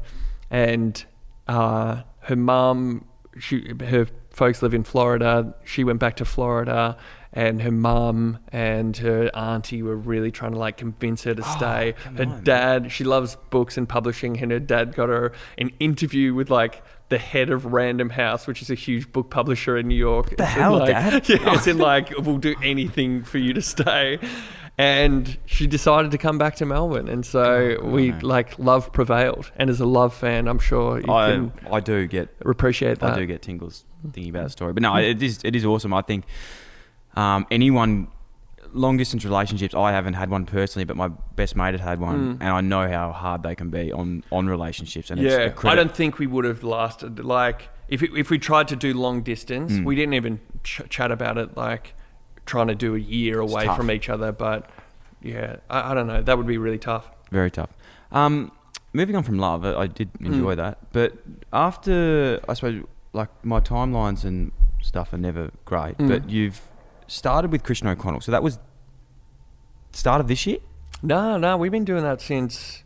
And 0.49 1.03
uh, 1.47 2.01
her 2.21 2.35
mum, 2.35 3.05
she, 3.37 3.73
her 3.79 4.07
folks 4.31 4.63
live 4.63 4.73
in 4.73 4.83
Florida. 4.83 5.53
She 5.65 5.83
went 5.83 5.99
back 5.99 6.15
to 6.17 6.25
Florida. 6.25 6.97
And 7.31 7.61
her 7.61 7.71
mum 7.71 8.39
and 8.51 8.97
her 8.97 9.29
auntie 9.35 9.83
were 9.83 9.95
really 9.95 10.31
trying 10.31 10.53
to 10.53 10.57
like 10.57 10.77
convince 10.77 11.23
her 11.23 11.35
to 11.35 11.43
oh, 11.45 11.55
stay. 11.57 11.93
Her 12.17 12.25
dad, 12.25 12.91
she 12.91 13.03
loves 13.03 13.37
books 13.51 13.77
and 13.77 13.87
publishing, 13.87 14.39
and 14.39 14.51
her 14.51 14.59
dad 14.59 14.95
got 14.95 15.09
her 15.09 15.33
an 15.59 15.69
interview 15.79 16.33
with 16.33 16.49
like 16.49 16.83
the 17.09 17.17
head 17.17 17.49
of 17.49 17.65
Random 17.65 18.09
House, 18.09 18.47
which 18.47 18.61
is 18.61 18.69
a 18.69 18.75
huge 18.75 19.11
book 19.11 19.29
publisher 19.29 19.77
in 19.77 19.87
New 19.87 19.95
York. 19.95 20.37
The 20.37 20.45
hell, 20.45 20.85
Dad? 20.85 21.27
Yeah, 21.29 21.55
it's 21.55 21.67
in 21.67 21.77
like 21.77 22.11
we'll 22.17 22.37
do 22.37 22.55
anything 22.63 23.23
for 23.23 23.37
you 23.37 23.53
to 23.53 23.61
stay. 23.61 24.19
And 24.77 25.37
she 25.45 25.67
decided 25.67 26.11
to 26.11 26.17
come 26.17 26.37
back 26.37 26.55
to 26.57 26.65
Melbourne, 26.65 27.09
and 27.09 27.25
so 27.25 27.77
Oh, 27.81 27.89
we 27.89 28.13
like 28.13 28.57
love 28.57 28.93
prevailed. 28.93 29.51
And 29.57 29.69
as 29.69 29.81
a 29.81 29.85
love 29.85 30.13
fan, 30.13 30.47
I'm 30.47 30.57
sure 30.57 31.01
you 31.01 31.11
I, 31.11 31.31
can 31.31 31.51
I 31.69 31.81
do 31.81 32.07
get 32.07 32.29
appreciate 32.45 32.99
that. 32.99 33.13
I 33.13 33.19
do 33.19 33.25
get 33.25 33.41
tingles 33.41 33.83
thinking 34.13 34.29
about 34.29 34.45
the 34.45 34.49
story. 34.51 34.71
But 34.71 34.83
no, 34.83 34.93
hmm. 34.93 34.99
it 34.99 35.21
is 35.21 35.41
it 35.43 35.55
is 35.55 35.65
awesome. 35.65 35.93
I 35.93 36.01
think 36.01 36.25
um, 37.15 37.45
anyone 37.51 38.07
long 38.73 38.97
distance 38.97 39.25
relationships. 39.25 39.73
I 39.73 39.91
haven't 39.91 40.13
had 40.13 40.29
one 40.29 40.45
personally, 40.45 40.85
but 40.85 40.95
my 40.95 41.07
best 41.35 41.55
mate 41.55 41.71
has 41.73 41.81
had 41.81 41.99
one, 41.99 42.37
and 42.39 42.49
I 42.49 42.61
know 42.61 42.87
how 42.87 43.11
hard 43.11 43.43
they 43.43 43.55
can 43.55 43.69
be 43.69 43.91
on 43.91 44.23
on 44.31 44.47
relationships. 44.47 45.09
And 45.09 45.19
yeah, 45.21 45.53
I 45.63 45.75
don't 45.75 45.93
think 45.95 46.19
we 46.19 46.27
would 46.27 46.45
have 46.45 46.63
lasted. 46.63 47.19
Like 47.23 47.69
if 47.87 48.03
it, 48.03 48.11
if 48.15 48.29
we 48.29 48.37
tried 48.37 48.67
to 48.69 48.75
do 48.75 48.93
long 48.93 49.21
distance, 49.23 49.71
Hmm. 49.75 49.83
we 49.85 49.95
didn't 49.95 50.13
even 50.13 50.39
ch- 50.63 50.81
chat 50.89 51.11
about 51.11 51.37
it. 51.37 51.57
Like 51.57 51.95
trying 52.45 52.67
to 52.67 52.75
do 52.75 52.95
a 52.95 52.99
year 52.99 53.39
away 53.39 53.65
from 53.75 53.89
each 53.91 54.09
other, 54.09 54.31
but 54.31 54.69
yeah, 55.21 55.57
I, 55.69 55.91
I 55.91 55.93
don't 55.93 56.07
know. 56.07 56.21
That 56.21 56.37
would 56.37 56.47
be 56.47 56.57
really 56.57 56.79
tough. 56.79 57.09
very 57.31 57.51
tough. 57.51 57.69
Um, 58.11 58.51
moving 58.93 59.15
on 59.15 59.23
from 59.23 59.37
love, 59.37 59.63
I, 59.65 59.73
I 59.81 59.87
did 59.87 60.09
enjoy 60.19 60.55
that, 60.55 60.77
but 60.93 61.13
after 61.53 62.39
I 62.47 62.53
suppose 62.53 62.83
like 63.13 63.29
my 63.43 63.59
timelines 63.59 64.23
and 64.23 64.51
stuff 64.81 65.13
are 65.13 65.17
never 65.17 65.51
great. 65.65 65.95
But 65.97 66.29
you've 66.29 66.61
started 67.09 67.51
with 67.51 67.63
Christian 67.63 67.87
O'Connell, 67.87 68.21
so 68.21 68.31
that 68.31 68.43
was 68.43 68.59
start 69.91 70.21
of 70.21 70.27
this 70.27 70.45
year. 70.45 70.59
No, 71.01 71.37
no, 71.37 71.57
we've 71.57 71.71
been 71.71 71.85
doing 71.85 72.03
that 72.03 72.21
since 72.21 72.83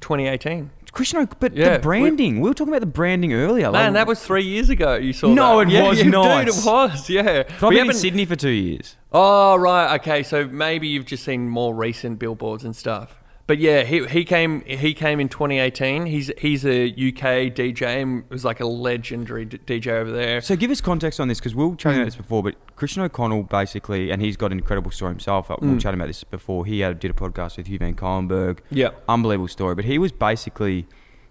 2018. 0.00 0.70
Christian, 0.92 1.20
O- 1.20 1.28
but 1.38 1.56
Yeah, 1.56 1.74
the 1.74 1.78
branding. 1.78 2.40
We, 2.40 2.48
were 2.48 2.54
talking 2.54 2.72
about 2.72 2.80
the 2.80 2.86
branding 2.86 3.32
earlier. 3.32 3.70
Man, 3.70 3.92
that 3.92 4.06
was 4.08 4.20
three 4.24 4.42
years 4.44 4.70
ago. 4.70 4.96
You 4.96 5.12
saw 5.12 5.32
No, 5.32 5.58
that. 5.58 5.68
it 5.68 5.72
yeah, 5.72 5.88
was 5.88 5.98
yeah, 6.02 6.04
not. 6.10 6.44
Dude, 6.46 6.48
it 6.56 6.64
was. 6.64 7.08
Yeah, 7.10 7.44
I've 7.48 7.62
We 7.62 7.68
been 7.68 7.72
in 7.72 7.78
haven't- 7.86 7.94
Sydney 7.96 8.24
for 8.24 8.34
two 8.36 8.48
years. 8.50 8.96
Oh 9.12 9.56
right, 9.56 9.94
okay. 10.00 10.22
So 10.24 10.46
maybe 10.48 10.88
you've 10.88 11.06
just 11.06 11.24
seen 11.24 11.48
more 11.48 11.74
recent 11.74 12.18
billboards 12.18 12.64
and 12.64 12.74
stuff. 12.74 13.19
But 13.50 13.58
yeah, 13.58 13.82
he 13.82 14.06
he 14.06 14.24
came 14.24 14.60
he 14.60 14.94
came 14.94 15.18
in 15.18 15.28
2018. 15.28 16.06
He's 16.06 16.30
he's 16.38 16.64
a 16.64 16.86
UK 16.86 17.50
DJ 17.52 18.00
and 18.00 18.22
was 18.30 18.44
like 18.44 18.60
a 18.60 18.64
legendary 18.64 19.44
d- 19.44 19.58
DJ 19.66 19.88
over 19.88 20.12
there. 20.12 20.40
So 20.40 20.54
give 20.54 20.70
us 20.70 20.80
context 20.80 21.18
on 21.18 21.26
this 21.26 21.40
because 21.40 21.56
we 21.56 21.66
were 21.66 21.74
chatting 21.74 21.98
about 21.98 22.04
this 22.04 22.14
before, 22.14 22.44
but 22.44 22.54
Christian 22.76 23.02
O'Connell 23.02 23.42
basically, 23.42 24.12
and 24.12 24.22
he's 24.22 24.36
got 24.36 24.52
an 24.52 24.58
incredible 24.58 24.92
story 24.92 25.10
himself. 25.10 25.50
uh, 25.50 25.56
We 25.60 25.66
were 25.68 25.80
chatting 25.80 25.98
about 25.98 26.06
this 26.06 26.22
before. 26.22 26.64
He 26.64 26.78
had, 26.78 27.00
did 27.00 27.10
a 27.10 27.14
podcast 27.14 27.56
with 27.56 27.66
Hugh 27.66 27.78
van 27.80 27.94
Cuylenburg. 27.96 28.62
Yeah. 28.70 28.90
Unbelievable 29.08 29.48
story. 29.48 29.74
But 29.74 29.84
he 29.84 29.98
was 29.98 30.12
basically, 30.12 30.86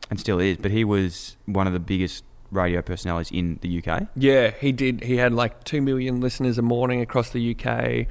and 0.09 0.19
still 0.19 0.41
is, 0.41 0.57
but 0.57 0.71
he 0.71 0.83
was 0.83 1.37
one 1.45 1.67
of 1.67 1.71
the 1.73 1.79
biggest 1.79 2.25
radio 2.51 2.81
personalities 2.81 3.31
in 3.31 3.59
the 3.61 3.81
UK. 3.81 4.07
Yeah, 4.17 4.51
he 4.59 4.73
did. 4.73 5.05
He 5.05 5.15
had 5.15 5.31
like 5.33 5.63
two 5.63 5.81
million 5.81 6.19
listeners 6.19 6.57
a 6.57 6.61
morning 6.63 6.99
across 6.99 7.29
the 7.29 7.55
UK. 7.55 8.07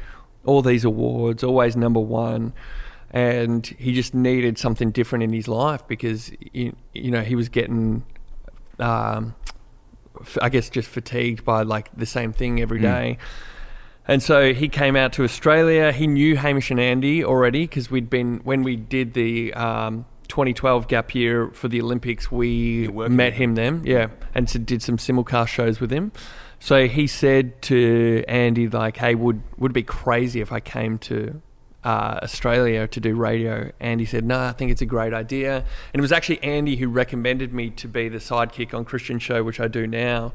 All 0.46 0.62
these 0.62 0.86
awards, 0.86 1.44
always 1.44 1.76
number 1.76 2.00
one. 2.00 2.54
And 3.10 3.66
he 3.66 3.94
just 3.94 4.14
needed 4.14 4.58
something 4.58 4.90
different 4.90 5.22
in 5.24 5.32
his 5.32 5.48
life 5.48 5.86
because 5.86 6.30
you, 6.52 6.76
you 6.92 7.10
know 7.10 7.22
he 7.22 7.34
was 7.34 7.48
getting, 7.48 8.04
um, 8.78 9.34
f- 10.20 10.38
I 10.42 10.50
guess, 10.50 10.68
just 10.68 10.88
fatigued 10.88 11.44
by 11.44 11.62
like 11.62 11.90
the 11.96 12.06
same 12.06 12.32
thing 12.32 12.60
every 12.60 12.80
day. 12.80 13.18
And 14.06 14.22
so 14.22 14.54
he 14.54 14.68
came 14.68 14.96
out 14.96 15.12
to 15.14 15.24
Australia. 15.24 15.92
He 15.92 16.06
knew 16.06 16.34
Hamish 16.36 16.70
and 16.70 16.80
Andy 16.80 17.22
already 17.22 17.66
because 17.66 17.90
we'd 17.90 18.08
been 18.08 18.40
when 18.42 18.62
we 18.62 18.74
did 18.74 19.12
the 19.12 19.52
um, 19.52 20.06
2012 20.28 20.88
gap 20.88 21.14
year 21.14 21.48
for 21.48 21.68
the 21.68 21.82
Olympics. 21.82 22.32
We 22.32 22.88
met 22.88 23.34
him 23.34 23.54
then, 23.54 23.82
yeah, 23.84 24.08
and 24.34 24.48
so 24.48 24.58
did 24.58 24.82
some 24.82 24.96
simulcast 24.96 25.48
shows 25.48 25.78
with 25.78 25.90
him. 25.90 26.12
So 26.58 26.88
he 26.88 27.06
said 27.06 27.60
to 27.62 28.24
Andy 28.26 28.66
like, 28.66 28.96
"Hey, 28.96 29.14
would 29.14 29.42
would 29.58 29.72
it 29.72 29.74
be 29.74 29.82
crazy 29.82 30.40
if 30.40 30.52
I 30.52 30.60
came 30.60 30.98
to 31.00 31.42
uh, 31.88 32.18
Australia 32.22 32.86
to 32.88 33.00
do 33.00 33.14
radio?" 33.14 33.72
Andy 33.80 34.04
said, 34.04 34.24
"No, 34.24 34.38
I 34.40 34.52
think 34.52 34.70
it's 34.70 34.82
a 34.82 34.86
great 34.86 35.14
idea." 35.14 35.56
And 35.92 36.00
it 36.00 36.00
was 36.00 36.12
actually 36.12 36.42
Andy 36.42 36.76
who 36.76 36.88
recommended 36.88 37.52
me 37.52 37.70
to 37.70 37.88
be 37.88 38.08
the 38.08 38.18
sidekick 38.18 38.74
on 38.74 38.84
Christian 38.84 39.18
show, 39.18 39.42
which 39.42 39.60
I 39.60 39.68
do 39.68 39.86
now 39.86 40.32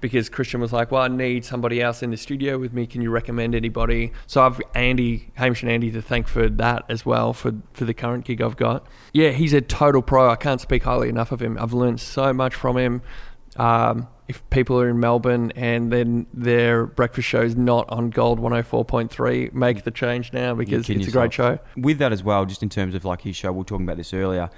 because 0.00 0.28
Christian 0.28 0.60
was 0.60 0.72
like, 0.72 0.90
"Well, 0.90 1.02
I 1.02 1.08
need 1.08 1.44
somebody 1.44 1.80
else 1.80 2.02
in 2.02 2.10
the 2.10 2.16
studio 2.16 2.58
with 2.58 2.72
me. 2.72 2.86
Can 2.86 3.02
you 3.02 3.10
recommend 3.10 3.54
anybody?" 3.54 4.12
So 4.26 4.42
I've 4.42 4.60
Andy, 4.74 5.30
Hamish, 5.34 5.62
and 5.62 5.70
Andy 5.70 5.90
to 5.92 6.02
thank 6.02 6.28
for 6.28 6.48
that 6.48 6.84
as 6.88 7.06
well 7.06 7.32
for 7.32 7.54
for 7.72 7.84
the 7.84 7.94
current 7.94 8.24
gig 8.24 8.42
I've 8.42 8.56
got. 8.56 8.86
Yeah, 9.12 9.30
he's 9.30 9.52
a 9.52 9.60
total 9.60 10.02
pro. 10.02 10.30
I 10.30 10.36
can't 10.36 10.60
speak 10.60 10.82
highly 10.84 11.08
enough 11.08 11.32
of 11.32 11.40
him. 11.40 11.56
I've 11.60 11.72
learned 11.72 12.00
so 12.00 12.32
much 12.32 12.54
from 12.54 12.76
him. 12.76 13.02
Um, 13.56 14.08
if 14.28 14.48
people 14.50 14.80
are 14.80 14.88
in 14.88 14.98
Melbourne 14.98 15.52
and 15.54 15.92
then 15.92 16.26
their 16.34 16.86
breakfast 16.86 17.28
show 17.28 17.42
is 17.42 17.54
not 17.56 17.88
on 17.88 18.10
Gold 18.10 18.40
104.3, 18.40 19.52
make 19.52 19.84
the 19.84 19.90
change 19.90 20.32
now 20.32 20.54
because 20.54 20.88
it's 20.90 21.06
a 21.08 21.10
great 21.10 21.32
show. 21.32 21.58
With 21.76 21.98
that 21.98 22.12
as 22.12 22.22
well, 22.24 22.44
just 22.44 22.62
in 22.62 22.68
terms 22.68 22.94
of 22.94 23.04
like 23.04 23.22
his 23.22 23.36
show, 23.36 23.52
we 23.52 23.58
were 23.58 23.64
talking 23.64 23.86
about 23.86 23.96
this 23.98 24.12
earlier, 24.12 24.50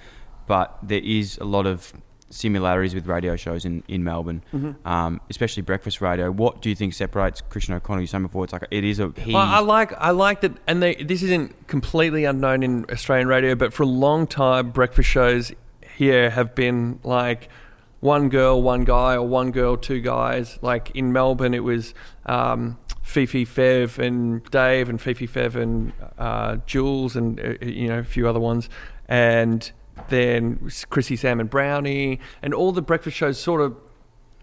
but 0.46 0.78
there 0.82 1.02
is 1.02 1.38
a 1.38 1.44
lot 1.44 1.66
of 1.66 1.92
similarities 2.30 2.94
with 2.94 3.06
radio 3.06 3.36
shows 3.36 3.64
in, 3.64 3.82
in 3.88 4.04
Melbourne, 4.04 4.42
Mm-hmm. 4.52 4.86
um, 4.86 5.20
especially 5.30 5.62
breakfast 5.62 6.00
radio. 6.00 6.30
What 6.30 6.60
do 6.60 6.68
you 6.68 6.74
think 6.74 6.92
separates 6.94 7.40
Christian 7.40 7.74
O'Connell? 7.74 8.02
You 8.02 8.06
said 8.06 8.22
before, 8.22 8.44
it's 8.44 8.52
like 8.52 8.66
it 8.70 8.84
is 8.84 8.98
a 8.98 9.12
he. 9.16 9.32
Well, 9.32 9.42
I 9.46 9.60
like 9.60 9.92
I 9.98 10.10
like 10.10 10.42
that, 10.42 10.52
and 10.66 10.82
they, 10.82 10.94
this 10.96 11.22
isn't 11.22 11.66
completely 11.68 12.24
unknown 12.24 12.62
in 12.62 12.84
Australian 12.90 13.28
radio, 13.28 13.54
but 13.54 13.72
for 13.72 13.82
a 13.82 13.86
long 13.86 14.26
time, 14.26 14.70
breakfast 14.70 15.08
shows 15.08 15.52
here 15.96 16.30
have 16.30 16.54
been 16.54 17.00
like 17.02 17.48
one 18.00 18.28
girl, 18.28 18.62
one 18.62 18.84
guy, 18.84 19.14
or 19.14 19.26
one 19.26 19.50
girl, 19.50 19.76
two 19.76 20.00
guys. 20.00 20.58
Like 20.62 20.90
in 20.94 21.12
Melbourne, 21.12 21.54
it 21.54 21.64
was 21.64 21.94
um, 22.26 22.78
Fifi 23.02 23.44
Fev 23.44 23.98
and 23.98 24.44
Dave, 24.50 24.88
and 24.88 25.00
Fifi 25.00 25.26
Fev 25.26 25.54
and 25.54 25.92
uh, 26.18 26.56
Jules, 26.66 27.16
and 27.16 27.40
uh, 27.40 27.64
you 27.64 27.88
know 27.88 27.98
a 27.98 28.04
few 28.04 28.28
other 28.28 28.40
ones, 28.40 28.68
and 29.08 29.70
then 30.08 30.70
Chrissy 30.90 31.16
Sam 31.16 31.40
and 31.40 31.50
Brownie, 31.50 32.20
and 32.42 32.54
all 32.54 32.72
the 32.72 32.82
breakfast 32.82 33.16
shows 33.16 33.38
sort 33.38 33.60
of 33.60 33.76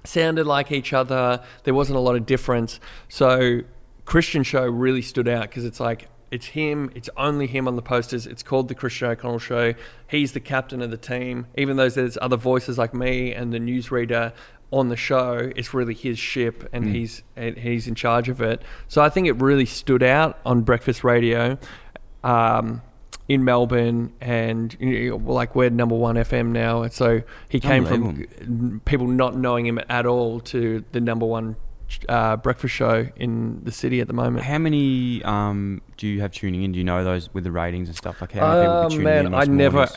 sounded 0.03 0.45
like 0.45 0.71
each 0.71 0.93
other. 0.93 1.43
There 1.63 1.73
wasn't 1.73 1.97
a 1.97 2.01
lot 2.01 2.15
of 2.15 2.25
difference. 2.25 2.79
So 3.07 3.61
Christian 4.05 4.43
show 4.43 4.65
really 4.65 5.01
stood 5.01 5.27
out 5.27 5.43
because 5.43 5.65
it's 5.65 5.79
like 5.79 6.07
it's 6.35 6.47
him. 6.47 6.91
It's 6.93 7.09
only 7.15 7.47
him 7.47 7.65
on 7.65 7.77
the 7.77 7.81
posters. 7.81 8.27
It's 8.27 8.43
called 8.43 8.67
the 8.67 8.75
Christian 8.75 9.07
O'Connell 9.07 9.39
Show. 9.39 9.73
He's 10.09 10.33
the 10.33 10.41
captain 10.41 10.81
of 10.81 10.91
the 10.91 10.97
team. 10.97 11.47
Even 11.57 11.77
though 11.77 11.87
there's 11.87 12.17
other 12.21 12.35
voices 12.35 12.77
like 12.77 12.93
me 12.93 13.33
and 13.33 13.53
the 13.53 13.57
newsreader 13.57 14.33
on 14.69 14.89
the 14.89 14.97
show, 14.97 15.53
it's 15.55 15.73
really 15.73 15.93
his 15.93 16.19
ship 16.19 16.67
and 16.73 16.93
he's 16.93 17.23
and 17.37 17.57
he's 17.57 17.87
in 17.87 17.95
charge 17.95 18.27
of 18.27 18.41
it. 18.41 18.61
So 18.89 19.01
I 19.01 19.07
think 19.07 19.27
it 19.27 19.41
really 19.41 19.65
stood 19.65 20.03
out 20.03 20.37
on 20.45 20.61
breakfast 20.61 21.05
radio. 21.05 21.57
Um, 22.23 22.81
in 23.27 23.43
Melbourne, 23.43 24.13
and 24.21 24.75
you 24.79 25.09
know, 25.09 25.33
like 25.33 25.55
we're 25.55 25.71
number 25.71 25.95
one 25.95 26.15
FM 26.15 26.49
now, 26.49 26.83
and 26.83 26.93
so 26.93 27.23
he 27.49 27.59
came 27.59 27.83
from 27.83 28.81
people 28.85 29.07
not 29.07 29.35
knowing 29.35 29.65
him 29.65 29.79
at 29.89 30.05
all 30.05 30.39
to 30.41 30.83
the 30.91 31.01
number 31.01 31.25
one 31.25 31.55
uh, 32.09 32.37
breakfast 32.37 32.73
show 32.73 33.07
in 33.15 33.61
the 33.63 33.71
city 33.71 33.99
at 34.01 34.07
the 34.07 34.13
moment. 34.13 34.43
How 34.45 34.57
many 34.57 35.23
um, 35.23 35.81
do 35.97 36.07
you 36.07 36.21
have 36.21 36.31
tuning 36.31 36.63
in? 36.63 36.71
Do 36.71 36.77
you 36.77 36.83
know 36.83 37.03
those 37.03 37.33
with 37.33 37.43
the 37.43 37.51
ratings 37.51 37.87
and 37.87 37.97
stuff? 37.97 38.21
Like 38.21 38.31
how 38.31 38.47
many 38.47 38.61
people 38.61 38.73
Oh 38.75 38.83
be 38.89 38.95
tuning 38.95 39.03
man, 39.03 39.25
in? 39.27 39.33
I 39.33 39.43
never. 39.45 39.87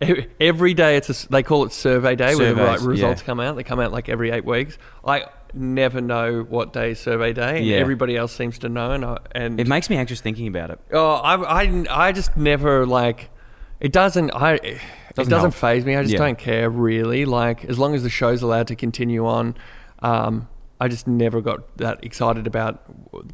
every 0.40 0.74
day 0.74 0.96
it's 0.96 1.24
a, 1.24 1.28
they 1.28 1.42
call 1.42 1.64
it 1.64 1.72
survey 1.72 2.16
day 2.16 2.34
where 2.34 2.54
the 2.54 2.62
right 2.62 2.80
results 2.80 3.22
yeah. 3.22 3.26
come 3.26 3.40
out. 3.40 3.56
They 3.56 3.62
come 3.62 3.80
out 3.80 3.92
like 3.92 4.08
every 4.08 4.30
eight 4.30 4.44
weeks. 4.44 4.78
I 5.04 5.26
never 5.54 6.00
know 6.00 6.42
what 6.42 6.72
day 6.72 6.92
is 6.92 7.00
survey 7.00 7.32
day, 7.32 7.58
and 7.58 7.66
Yeah. 7.66 7.76
everybody 7.76 8.16
else 8.16 8.32
seems 8.32 8.58
to 8.60 8.68
know. 8.68 8.92
And 8.92 9.04
I, 9.04 9.18
and 9.32 9.60
It 9.60 9.68
makes 9.68 9.90
me 9.90 9.96
anxious 9.96 10.20
thinking 10.20 10.46
about 10.48 10.70
it. 10.70 10.80
Oh, 10.92 11.14
I, 11.14 11.62
I, 11.64 11.86
I 12.08 12.12
just 12.12 12.36
never 12.36 12.86
like. 12.86 13.30
It 13.80 13.92
doesn't. 13.92 14.30
I. 14.30 14.54
It 14.54 14.80
Doesn't 15.14 15.30
doesn't, 15.30 15.50
phase 15.50 15.84
me. 15.84 15.94
I 15.94 16.02
just 16.02 16.14
Yeah. 16.14 16.20
don't 16.20 16.38
care 16.38 16.70
really. 16.70 17.26
Like 17.26 17.66
as 17.66 17.78
long 17.78 17.94
as 17.94 18.02
the 18.02 18.08
show's 18.08 18.40
allowed 18.42 18.68
to 18.68 18.76
continue 18.76 19.26
on, 19.26 19.54
um, 19.98 20.48
I 20.82 20.88
just 20.88 21.06
never 21.06 21.40
got 21.40 21.76
that 21.76 22.02
excited 22.04 22.44
about 22.48 22.82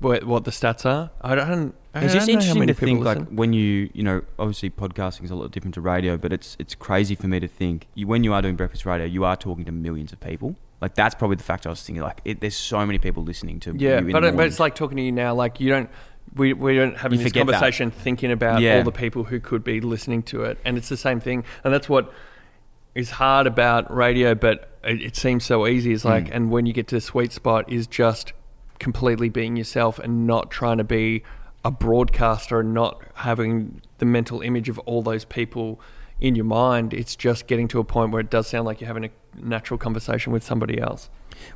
what, 0.01 0.24
what 0.24 0.44
the 0.44 0.51
stats 0.51 0.84
are. 0.84 1.11
I 1.22 1.34
don't. 1.34 1.74
I 1.94 2.05
It's 2.05 2.12
just 2.12 2.28
interesting 2.28 2.59
many 2.59 2.74
to 2.74 2.78
think, 2.78 2.99
people 2.99 3.05
like 3.05 3.26
when 3.30 3.55
you, 3.55 3.88
you 3.94 4.03
know, 4.03 4.20
obviously 4.38 4.68
podcasting 4.68 5.24
is 5.24 5.30
a 5.30 5.34
lot 5.34 5.51
different 5.51 5.74
to 5.76 5.80
radio, 5.80 6.18
but 6.18 6.30
it's 6.30 6.57
it's 6.59 6.74
crazy 6.74 7.14
for 7.14 7.26
me 7.26 7.40
to 7.40 7.49
think 7.49 7.86
you, 7.94 8.07
when 8.07 8.22
you 8.22 8.34
are 8.34 8.42
doing 8.42 8.55
breakfast 8.55 8.84
radio, 8.84 9.07
you 9.07 9.24
are 9.24 9.34
talking 9.34 9.64
to 9.64 9.72
millions 9.72 10.12
of 10.12 10.20
people. 10.20 10.57
Like 10.82 10.94
that's 10.94 11.14
probably 11.14 11.36
the 11.36 11.42
fact 11.42 11.66
I 11.66 11.70
was 11.70 11.82
thinking. 11.82 12.03
Like 12.03 12.20
it, 12.26 12.40
there's 12.42 12.55
so 12.55 12.84
many 12.84 12.99
people 12.99 13.22
listening 13.22 13.61
to 13.61 13.74
Yeah, 13.78 14.03
but, 14.03 14.24
it, 14.24 14.36
but 14.36 14.46
it's 14.46 14.61
like 14.61 14.74
talking 14.74 14.99
to 14.99 15.03
you 15.03 15.12
now. 15.12 15.34
Like 15.34 15.59
you 15.59 15.70
don't. 15.70 15.88
We, 16.34 16.53
we 16.53 16.76
don't 16.76 16.99
have 16.99 17.11
this 17.11 17.22
forget 17.22 17.46
that. 17.46 17.53
conversation 17.55 17.90
thinking 17.90 18.30
about 18.30 18.61
Yeah. 18.61 18.76
all 18.76 18.84
the 18.84 18.92
people 18.92 19.24
who 19.24 19.40
could 19.40 19.64
be 19.64 19.80
listening 19.80 20.22
to 20.24 20.44
it, 20.44 20.59
and 20.66 20.76
it's 20.76 20.90
the 20.90 20.99
same 20.99 21.20
thing. 21.20 21.44
And 21.64 21.72
that's 21.72 21.88
what 21.88 22.12
is 22.99 23.11
hard 23.11 23.46
about 23.46 23.94
radio, 23.94 24.34
but 24.34 24.68
it, 24.84 25.01
it 25.03 25.16
seems 25.16 25.44
so 25.44 25.66
easy. 25.66 25.92
It's 25.92 26.03
Hmm. 26.03 26.09
like, 26.09 26.34
and 26.34 26.51
when 26.51 26.66
you 26.66 26.72
get 26.72 26.88
to 26.88 26.96
the 26.96 27.01
sweet 27.01 27.32
spot, 27.32 27.70
is 27.72 27.86
just 27.86 28.32
completely 28.78 29.28
being 29.28 29.57
yourself 29.57 29.99
and 29.99 30.26
not 30.26 30.51
trying 30.51 30.78
to 30.78 30.84
be 30.84 31.22
a 31.64 31.70
broadcaster 31.70 32.61
and 32.61 32.72
not 32.74 33.01
having 33.14 33.80
the 33.99 34.05
mental 34.05 34.40
image 34.40 34.68
of 34.68 34.78
all 34.80 35.03
those 35.03 35.24
people 35.24 35.80
in 36.20 36.34
your 36.34 36.44
mind. 36.44 36.92
It's 36.94 37.16
just 37.16 37.46
getting 37.46 37.68
to 37.68 37.78
a 37.80 37.84
point 37.84 38.12
where 38.12 38.20
it 38.20 38.30
does 38.30 38.46
sound 38.46 38.66
like 38.66 38.80
you're 38.80 38.86
having 38.88 39.05
a 39.05 39.11
natural 39.40 39.78
conversation 39.78 40.32
with 40.32 40.42
somebody 40.44 40.80
else. 40.80 41.11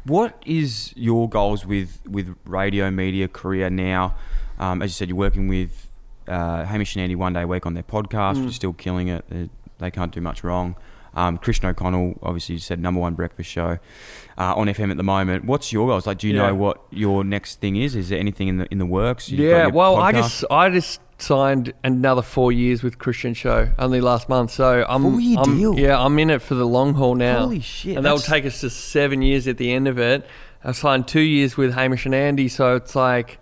What 0.05 0.41
is 0.47 0.93
your 0.97 1.29
goals 1.29 1.67
with 1.67 2.01
with 2.09 2.37
radio 2.45 2.91
media 2.91 3.27
career 3.29 3.69
now? 3.71 4.15
Um, 4.59 4.81
as 4.83 4.91
you 4.91 4.95
said, 4.95 5.09
you're 5.09 5.17
working 5.17 5.49
with 5.49 5.89
uh, 6.29 6.65
Hamish 6.67 6.95
and 6.95 7.03
Andy 7.03 7.17
one 7.17 7.33
day 7.33 7.43
a 7.43 7.47
week 7.49 7.67
on 7.67 7.75
their 7.75 7.83
podcast, 7.83 8.37
Mm. 8.37 8.47
is 8.47 8.55
still 8.55 8.73
killing 8.73 9.09
it. 9.09 9.25
They, 9.29 9.49
they 9.79 9.91
can't 9.91 10.13
do 10.13 10.21
much 10.21 10.45
wrong. 10.45 10.77
Um, 11.15 11.37
Christian 11.39 11.69
O'Connell, 11.69 12.19
obviously, 12.23 12.55
you 12.55 12.59
said 12.61 12.81
number 12.81 13.01
one 13.01 13.15
breakfast 13.15 13.51
show 13.51 13.79
uh, 14.39 14.55
on 14.57 14.67
FM 14.69 14.91
at 14.91 14.97
the 14.97 15.03
moment. 15.03 15.45
What's 15.45 15.73
your 15.73 15.87
goals? 15.89 16.07
Like, 16.07 16.19
do 16.19 16.27
you 16.29 16.35
Yeah. 16.35 16.47
know 16.49 16.55
what 16.55 16.81
your 16.91 17.23
next 17.25 17.61
thing 17.61 17.77
is? 17.77 17.95
Is 17.95 18.09
there 18.09 18.19
anything 18.19 18.49
in 18.49 18.57
the 18.59 18.67
in 18.73 18.79
the 18.79 18.87
works? 18.87 19.29
You've 19.29 19.41
yeah, 19.41 19.67
well, 19.67 19.97
I 19.97 20.13
just 20.13 20.45
I 20.51 20.71
just 20.71 21.01
signed 21.19 21.73
another 21.85 22.23
four 22.23 22.51
years 22.51 22.83
with 22.83 22.99
Christian 22.99 23.35
Show 23.35 23.69
only 23.79 24.01
last 24.01 24.29
month, 24.29 24.51
so 24.51 24.85
I'm, 24.89 25.03
Four-year 25.03 25.39
I'm- 25.39 25.57
deal? 25.59 25.79
Yeah, 25.79 26.03
I'm 26.03 26.19
in 26.19 26.31
it 26.31 26.43
for 26.43 26.55
the 26.55 26.67
long 26.67 26.95
haul 26.95 27.15
now. 27.15 27.41
Holy 27.41 27.61
shit, 27.61 27.97
And 27.97 28.05
that'll 28.05 28.19
take 28.19 28.45
us 28.45 28.61
to 28.63 28.71
seven 28.71 29.23
years 29.23 29.47
at 29.47 29.57
the 29.57 29.71
end 29.73 29.87
of 29.87 29.99
it. 29.99 30.27
I 30.65 30.73
signed 30.73 31.07
two 31.07 31.21
years 31.21 31.57
with 31.57 31.75
Hamish 31.75 32.07
and 32.07 32.15
Andy, 32.15 32.49
so 32.49 32.75
it's 32.77 32.97
like 32.97 33.39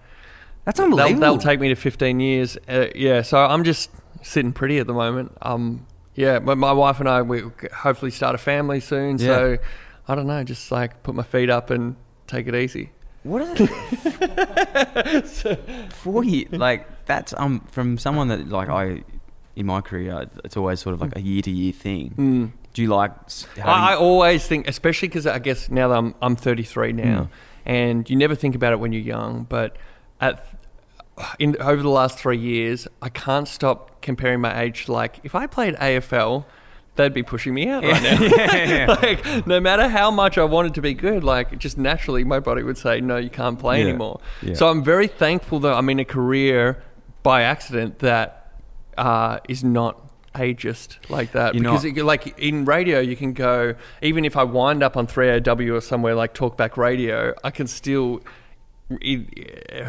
that's 0.64 0.76
they'll, 0.78 0.86
unbelievable. 0.86 1.20
they'll 1.20 1.38
take 1.38 1.60
me 1.60 1.68
to 1.68 1.74
15 1.74 2.20
years. 2.20 2.58
Uh, 2.68 2.86
yeah, 2.94 3.22
so 3.22 3.38
I'm 3.38 3.64
just 3.64 3.90
sitting 4.22 4.52
pretty 4.52 4.78
at 4.78 4.86
the 4.86 4.92
moment. 4.92 5.32
Um, 5.40 5.86
yeah, 6.14 6.38
but 6.38 6.58
my 6.58 6.72
wife 6.72 7.00
and 7.00 7.08
I 7.08 7.22
we 7.22 7.42
hopefully 7.74 8.10
start 8.10 8.34
a 8.34 8.38
family 8.38 8.80
soon. 8.80 9.18
So 9.18 9.58
I 10.08 10.14
don't 10.14 10.26
know, 10.26 10.42
just 10.44 10.70
like 10.72 11.02
put 11.02 11.14
my 11.14 11.22
feet 11.22 11.50
up 11.50 11.70
and 11.70 11.96
take 12.26 12.46
it 12.46 12.54
easy. 12.54 12.90
What 13.22 13.42
are 13.42 13.56
four 15.90 16.24
years? 16.24 16.52
Like 16.52 17.06
that's 17.06 17.34
um 17.36 17.60
from 17.70 17.98
someone 17.98 18.28
that 18.28 18.48
like 18.48 18.68
I 18.68 19.02
in 19.56 19.66
my 19.66 19.80
career, 19.80 20.26
it's 20.44 20.56
always 20.56 20.80
sort 20.80 20.94
of 20.94 21.00
like 21.00 21.16
a 21.16 21.20
year 21.20 21.42
to 21.42 21.50
year 21.50 21.72
thing. 21.72 22.52
Do 22.72 22.82
you 22.82 22.88
like? 22.88 23.12
s- 23.26 23.46
having- 23.56 23.64
I, 23.68 23.92
I 23.92 23.96
always 23.96 24.46
think, 24.46 24.68
especially 24.68 25.08
because 25.08 25.26
I 25.26 25.38
guess 25.38 25.70
now 25.70 25.88
that 25.88 25.98
I'm 25.98 26.14
I'm 26.22 26.36
33 26.36 26.92
now, 26.92 27.04
Mm. 27.04 27.28
and 27.66 28.10
you 28.10 28.16
never 28.16 28.34
think 28.34 28.54
about 28.54 28.72
it 28.72 28.80
when 28.80 28.92
you're 28.92 29.02
young, 29.02 29.44
but 29.48 29.76
at 30.20 30.46
in 31.38 31.56
over 31.60 31.82
the 31.82 31.88
last 31.90 32.18
three 32.18 32.38
years, 32.38 32.86
I 33.02 33.08
can't 33.08 33.48
stop 33.48 34.00
comparing 34.02 34.40
my 34.40 34.62
age. 34.62 34.86
to, 34.86 34.92
Like 34.92 35.20
if 35.24 35.34
I 35.34 35.46
played 35.46 35.74
AFL, 35.76 36.44
they'd 36.96 37.14
be 37.14 37.22
pushing 37.22 37.54
me 37.54 37.68
out 37.68 37.82
right 37.84 38.02
now. 38.02 38.86
like 39.02 39.46
no 39.46 39.60
matter 39.60 39.88
how 39.88 40.10
much 40.10 40.38
I 40.38 40.44
wanted 40.44 40.74
to 40.74 40.82
be 40.82 40.94
good, 40.94 41.24
like 41.24 41.58
just 41.58 41.78
naturally 41.78 42.24
my 42.24 42.40
body 42.40 42.62
would 42.62 42.78
say 42.78 43.00
no, 43.00 43.16
you 43.16 43.30
can't 43.30 43.58
play 43.58 43.80
Yeah. 43.80 43.88
anymore. 43.88 44.20
Yeah. 44.42 44.54
So 44.54 44.68
I'm 44.68 44.82
very 44.84 45.06
thankful 45.06 45.60
that 45.60 45.72
I'm 45.74 45.88
in 45.88 45.98
a 46.00 46.04
career 46.04 46.82
by 47.22 47.42
accident 47.42 48.00
that 48.00 48.52
uh, 48.98 49.38
is 49.48 49.62
not 49.64 49.98
ageist 50.34 50.96
like 51.10 51.32
that 51.32 51.54
You're 51.56 51.64
because 51.64 51.84
it, 51.84 51.96
like 51.96 52.38
in 52.38 52.64
radio 52.64 53.00
you 53.00 53.16
can 53.16 53.32
go 53.32 53.74
even 54.00 54.24
if 54.24 54.36
I 54.36 54.44
wind 54.44 54.80
up 54.80 54.96
on 54.96 55.08
3AW 55.08 55.74
or 55.76 55.80
somewhere 55.80 56.14
like 56.14 56.34
Talkback 56.34 56.76
Radio 56.76 57.34
I 57.42 57.50
can 57.50 57.66
still 57.66 58.22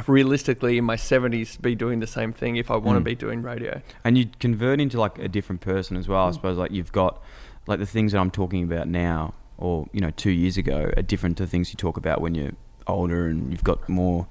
realistically 0.07 0.77
in 0.77 0.83
my 0.85 0.95
70s 0.95 1.59
be 1.61 1.75
doing 1.75 1.99
the 1.99 2.07
same 2.07 2.33
thing 2.33 2.55
if 2.55 2.69
I 2.71 2.77
want 2.77 2.97
to 2.97 3.01
Mm. 3.01 3.05
be 3.05 3.15
doing 3.15 3.41
radio 3.41 3.81
and 4.03 4.17
you 4.17 4.27
convert 4.39 4.79
into 4.79 4.99
like 4.99 5.17
a 5.19 5.27
different 5.27 5.61
person 5.61 5.97
as 5.97 6.05
Mm. 6.05 6.09
well. 6.09 6.27
I 6.27 6.31
suppose 6.31 6.57
like 6.57 6.71
you've 6.71 6.91
got 6.91 7.21
like 7.67 7.79
the 7.79 7.85
things 7.85 8.11
that 8.11 8.19
I'm 8.19 8.31
talking 8.31 8.63
about 8.63 8.87
now, 8.87 9.33
or 9.57 9.87
you 9.93 10.01
know, 10.01 10.11
two 10.11 10.31
years 10.31 10.57
ago, 10.57 10.91
are 10.97 11.01
different 11.03 11.37
to 11.37 11.47
things 11.47 11.71
you 11.71 11.77
talk 11.77 11.97
about 11.97 12.21
when 12.21 12.33
you're 12.35 12.51
older 12.87 13.27
and 13.27 13.51
you've 13.51 13.63
got 13.63 13.87
more. 13.87 14.27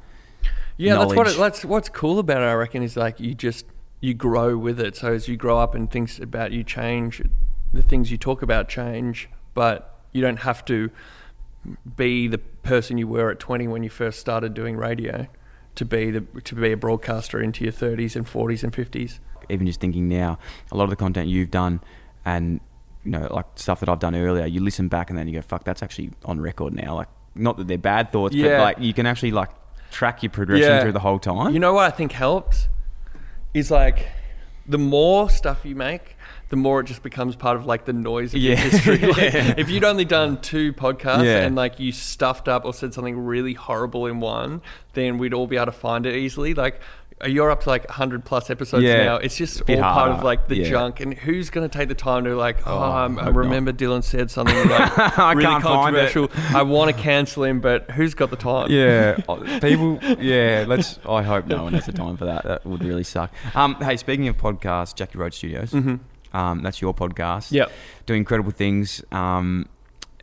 Yeah, 0.77 0.97
that's 0.97 1.15
what 1.15 1.29
it, 1.29 1.37
that's 1.37 1.65
what's 1.65 1.89
cool 1.89 2.19
about 2.19 2.43
it. 2.43 2.47
I 2.47 2.55
reckon 2.55 2.83
is 2.83 2.97
like 2.97 3.21
you 3.21 3.35
just 3.35 3.67
you 4.01 4.15
grow 4.15 4.57
with 4.57 4.81
it. 4.81 4.97
So 4.97 5.13
as 5.13 5.29
you 5.29 5.37
grow 5.37 5.59
up 5.59 5.75
and 5.75 5.91
things 5.91 6.19
about 6.19 6.53
you 6.53 6.65
change, 6.65 7.23
the 7.73 7.83
things 7.83 8.11
you 8.11 8.17
talk 8.17 8.43
about 8.43 8.69
change, 8.69 9.29
but 9.55 10.01
you 10.13 10.23
don't 10.23 10.39
have 10.41 10.65
to 10.65 10.91
be 11.97 12.27
the 12.29 12.39
person 12.39 12.99
you 12.99 13.07
were 13.07 13.31
at 13.31 13.39
20 13.39 13.69
when 13.69 13.83
you 13.83 13.91
first 13.91 14.19
started 14.19 14.55
doing 14.55 14.77
radio 14.77 15.27
to 15.75 15.85
be 15.85 16.11
the 16.11 16.21
to 16.43 16.55
be 16.55 16.73
a 16.73 16.77
broadcaster 16.77 17.41
into 17.41 17.65
your 17.65 17.73
30s 17.73 18.17
and 18.17 18.27
40s 18.27 18.63
and 18.65 18.73
50s. 18.73 19.19
Even 19.49 19.67
just 19.67 19.81
thinking 19.81 20.09
now, 20.09 20.39
a 20.73 20.77
lot 20.77 20.85
of 20.85 20.91
the 20.91 20.97
content 20.97 21.29
you've 21.29 21.51
done, 21.51 21.81
and 22.25 22.61
you 23.05 23.11
know, 23.13 23.29
like 23.33 23.47
stuff 23.57 23.81
that 23.81 23.89
I've 23.89 23.99
done 23.99 24.15
earlier, 24.15 24.47
you 24.47 24.61
listen 24.61 24.89
back 24.89 25.11
and 25.11 25.19
then 25.19 25.27
you 25.29 25.35
go, 25.35 25.43
"Fuck, 25.43 25.65
that's 25.65 25.83
actually 25.83 26.11
on 26.25 26.41
record 26.41 26.75
now." 26.75 26.95
Like, 26.95 27.09
not 27.35 27.57
that 27.57 27.67
they're 27.69 27.79
bad 27.79 28.13
thoughts, 28.13 28.35
but 28.37 28.61
like 28.61 28.79
you 28.79 28.93
can 28.95 29.07
actually 29.07 29.33
like 29.33 29.51
track 29.91 30.23
your 30.23 30.31
progression 30.31 30.69
Yeah. 30.71 30.83
through 30.83 30.93
the 30.93 31.01
whole 31.01 31.19
time. 31.19 31.53
You 31.53 31.59
know 31.61 31.73
what 31.73 31.85
I 31.85 31.91
think 31.91 32.13
helps 32.13 32.69
is 33.55 33.71
like 33.71 34.07
the 34.67 34.79
more 34.79 35.29
stuff 35.31 35.65
you 35.65 35.75
make, 35.75 36.17
the 36.51 36.57
more 36.57 36.81
it 36.81 36.85
just 36.85 37.03
becomes 37.03 37.37
part 37.37 37.57
of 37.57 37.65
like 37.65 37.85
the 37.87 37.93
noise 37.93 38.35
of 38.35 38.41
Yeah. 38.41 38.51
your 38.51 38.57
history. 38.71 38.99
Like, 38.99 39.33
Yeah. 39.33 39.55
If 39.57 39.71
you'd 39.71 39.85
only 39.85 40.05
done 40.05 40.41
two 40.41 40.73
podcasts 40.73 41.25
Yeah. 41.25 41.39
and 41.47 41.57
like 41.57 41.81
you 41.81 41.93
stuffed 41.93 42.49
up 42.49 42.65
or 42.65 42.75
said 42.75 42.93
something 42.93 43.19
really 43.25 43.55
horrible 43.55 44.07
in 44.07 44.21
one, 44.21 44.61
then 44.95 45.17
we'd 45.19 45.33
all 45.33 45.47
be 45.47 45.57
able 45.57 45.67
to 45.67 45.73
find 45.73 46.07
it 46.07 46.15
easily. 46.17 46.53
Like 46.55 46.81
you're 47.27 47.51
up 47.51 47.61
to 47.65 47.69
like 47.69 47.85
100 47.87 48.25
plus 48.25 48.49
episodes 48.51 48.83
Yeah. 48.83 49.05
now. 49.05 49.17
It's 49.17 49.37
just 49.37 49.61
all 49.69 49.77
part 49.77 50.11
of 50.11 50.25
like 50.25 50.49
the 50.49 50.57
Yeah. 50.57 50.71
junk. 50.71 51.01
And 51.01 51.13
who's 51.15 51.51
going 51.51 51.69
to 51.69 51.79
take 51.79 51.89
the 51.89 51.95
time 51.95 52.25
to 52.25 52.35
like, 52.35 52.67
oh, 52.67 52.79
Oh, 52.79 52.83
I 52.83 53.03
hope 53.03 53.13
not. 53.13 53.35
remember 53.37 53.73
Dylan 53.73 54.03
said 54.03 54.31
something 54.37 54.57
like 54.71 55.19
I 55.19 55.33
really 55.33 55.45
can't 55.47 55.63
find 55.63 55.95
it. 55.97 56.13
controversial. 56.13 56.57
I 56.57 56.63
want 56.63 56.97
to 56.97 57.01
cancel 57.01 57.45
him, 57.45 57.61
but 57.61 57.91
who's 57.93 58.15
got 58.15 58.31
the 58.31 58.37
time? 58.37 58.73
Yeah, 58.73 59.19
uh, 59.29 59.37
people. 59.61 59.99
Yeah, 60.19 60.65
let's. 60.67 60.99
I 61.09 61.23
hope 61.23 61.47
no 61.47 61.63
one 61.63 61.75
has 61.75 61.87
the 61.87 61.93
time 61.93 62.17
for 62.17 62.25
that. 62.25 62.43
That 62.45 62.67
would 62.67 62.83
really 62.83 63.05
suck. 63.05 63.31
Um, 63.55 63.75
hey, 63.77 63.99
speaking 63.99 64.27
of 64.29 64.37
podcasts, 64.39 64.95
Jacky 64.97 65.19
Road 65.19 65.35
Studios. 65.35 65.75
Um, 66.33 66.63
that's 66.63 66.81
your 66.81 66.95
podcast. 66.95 67.53
Yep. 67.53 67.71
doing 68.07 68.19
incredible 68.19 68.53
things. 68.53 69.03
Um, 69.13 69.69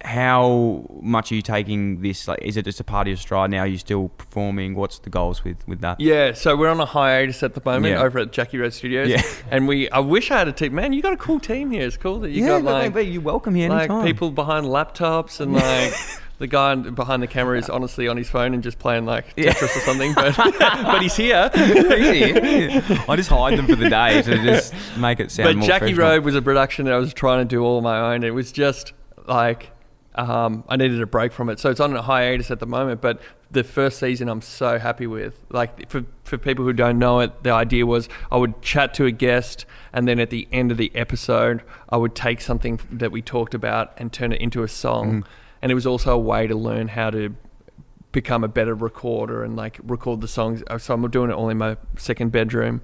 how 0.04 0.86
much 1.02 1.32
are 1.32 1.36
you 1.36 1.42
taking 1.42 2.02
this? 2.02 2.28
Like, 2.28 2.40
is 2.44 2.56
it 2.56 2.66
just 2.66 2.80
a 2.80 2.84
part 2.84 3.08
of 3.08 3.10
your 3.10 3.18
stride 3.18 3.50
now? 3.50 3.62
Are 3.62 3.68
you 3.68 3.80
still 3.80 4.10
performing? 4.10 4.76
What's 4.76 5.00
the 5.00 5.10
goals 5.10 5.44
with 5.44 5.68
with 5.68 5.82
that? 5.82 6.00
Yeah, 6.00 6.34
so 6.34 6.56
we're 6.56 6.70
on 6.70 6.80
a 6.80 6.86
hiatus 6.86 7.42
at 7.42 7.56
the 7.56 7.62
moment 7.66 7.96
Yeah. 7.96 8.04
over 8.04 8.20
at 8.20 8.32
Jacky 8.32 8.58
Road 8.60 8.74
Studios. 8.74 9.10
Yeah. 9.10 9.22
And 9.52 9.68
we 9.68 9.90
I 9.90 10.00
wish 10.00 10.30
I 10.30 10.38
had 10.38 10.48
a 10.48 10.52
team. 10.52 10.76
Man, 10.76 10.94
you 10.94 11.02
got 11.02 11.14
a 11.14 11.18
cool 11.18 11.40
team 11.40 11.72
here. 11.72 11.86
It's 11.88 11.98
cool 11.98 12.20
that 12.20 12.30
you 12.32 12.44
yeah, 12.44 12.60
got 12.60 12.64
like 12.64 12.94
but 12.94 13.08
you're 13.08 13.22
welcome 13.22 13.56
here 13.56 13.70
like 13.70 13.90
anytime. 13.90 14.06
people 14.06 14.30
behind 14.30 14.66
laptops 14.68 15.40
and 15.40 15.54
like 15.54 15.94
the 16.40 16.48
guy 16.48 16.76
behind 16.76 17.24
the 17.24 17.28
camera 17.28 17.58
is 17.58 17.70
honestly 17.70 18.08
on 18.08 18.18
his 18.18 18.30
phone 18.30 18.54
and 18.54 18.62
just 18.62 18.78
playing 18.78 19.06
like 19.06 19.36
Tetris 19.36 19.76
or 19.76 19.80
something, 19.82 20.14
but 20.14 20.36
but 20.60 21.02
he's 21.02 21.16
here. 21.16 21.50
He's 21.54 22.42
here. 22.42 22.82
I 23.10 23.16
just 23.16 23.30
hide 23.30 23.58
them 23.58 23.66
for 23.66 23.76
the 23.76 23.90
day 23.90 24.22
to 24.22 24.38
just 24.44 24.74
make 24.98 25.20
it 25.20 25.32
sound 25.32 25.50
but 25.50 25.58
more 25.58 25.68
Jacky 25.68 25.94
professional. 25.94 26.10
Road 26.10 26.26
was 26.26 26.36
a 26.36 26.42
production 26.42 26.86
that 26.86 26.94
I 26.94 26.98
was 26.98 27.14
trying 27.14 27.40
to 27.40 27.46
do 27.46 27.64
all 27.64 27.78
on 27.78 27.84
my 27.84 28.14
own. 28.14 28.24
It 28.24 28.34
was 28.34 28.52
just 28.52 28.94
like 29.26 29.72
um, 30.14 30.64
I 30.68 30.76
needed 30.76 31.02
a 31.02 31.08
break 31.08 31.32
from 31.32 31.50
it, 31.50 31.60
so 31.60 31.70
it's 31.70 31.80
on 31.80 31.96
a 31.96 32.02
hiatus 32.02 32.52
at 32.52 32.60
the 32.60 32.68
moment. 32.68 33.02
But 33.02 33.20
the 33.50 33.64
first 33.64 34.00
season, 34.00 34.30
I'm 34.30 34.42
so 34.42 34.78
happy 34.78 35.08
with. 35.08 35.40
Like 35.50 35.90
for 35.90 36.06
for 36.24 36.38
people 36.38 36.66
who 36.66 36.74
don't 36.74 37.00
know 37.00 37.20
it, 37.22 37.44
the 37.44 37.52
idea 37.52 37.86
was 37.86 38.10
I 38.32 38.38
would 38.38 38.62
chat 38.62 38.94
to 38.96 39.06
a 39.06 39.12
guest, 39.12 39.66
and 39.92 40.08
then 40.08 40.20
at 40.20 40.30
the 40.30 40.48
end 40.52 40.72
of 40.72 40.78
the 40.78 40.92
episode, 40.96 41.64
I 41.90 41.98
would 41.98 42.14
take 42.14 42.42
something 42.42 42.80
that 42.92 43.12
we 43.12 43.24
talked 43.24 43.54
about 43.56 43.94
and 43.98 44.14
turn 44.14 44.32
it 44.32 44.42
into 44.42 44.62
a 44.62 44.68
song. 44.68 45.26
And 45.62 45.72
it 45.72 45.76
was 45.76 45.88
also 45.88 46.14
a 46.14 46.18
way 46.20 46.48
to 46.48 46.56
learn 46.56 46.90
how 46.90 47.10
to 47.10 47.36
become 48.12 48.44
a 48.44 48.48
better 48.48 48.74
recorder 48.74 49.44
and 49.44 49.56
like 49.56 49.80
record 49.84 50.22
the 50.22 50.28
songs. 50.28 50.64
So 50.80 50.94
I'm 50.94 51.10
doing 51.10 51.30
it 51.30 51.34
all 51.34 51.50
in 51.50 51.58
my 51.58 51.78
second 51.98 52.32
bedroom, 52.32 52.82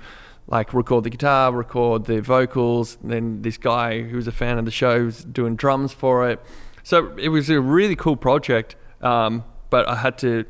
like 0.47 0.73
record 0.73 1.03
the 1.03 1.09
guitar, 1.09 1.51
record 1.51 2.05
the 2.05 2.21
vocals. 2.21 2.97
Then 3.03 3.41
this 3.41 3.57
guy 3.57 4.03
who 4.03 4.15
was 4.15 4.27
a 4.27 4.31
fan 4.31 4.57
of 4.57 4.65
the 4.65 4.71
show 4.71 5.05
was 5.05 5.23
doing 5.23 5.55
drums 5.55 5.93
for 5.93 6.29
it. 6.29 6.41
So 6.83 7.15
it 7.17 7.29
was 7.29 7.49
a 7.49 7.61
really 7.61 7.95
cool 7.95 8.15
project. 8.15 8.75
Um, 9.01 9.43
but 9.69 9.87
I 9.89 9.95
had 9.95 10.17
to 10.19 10.45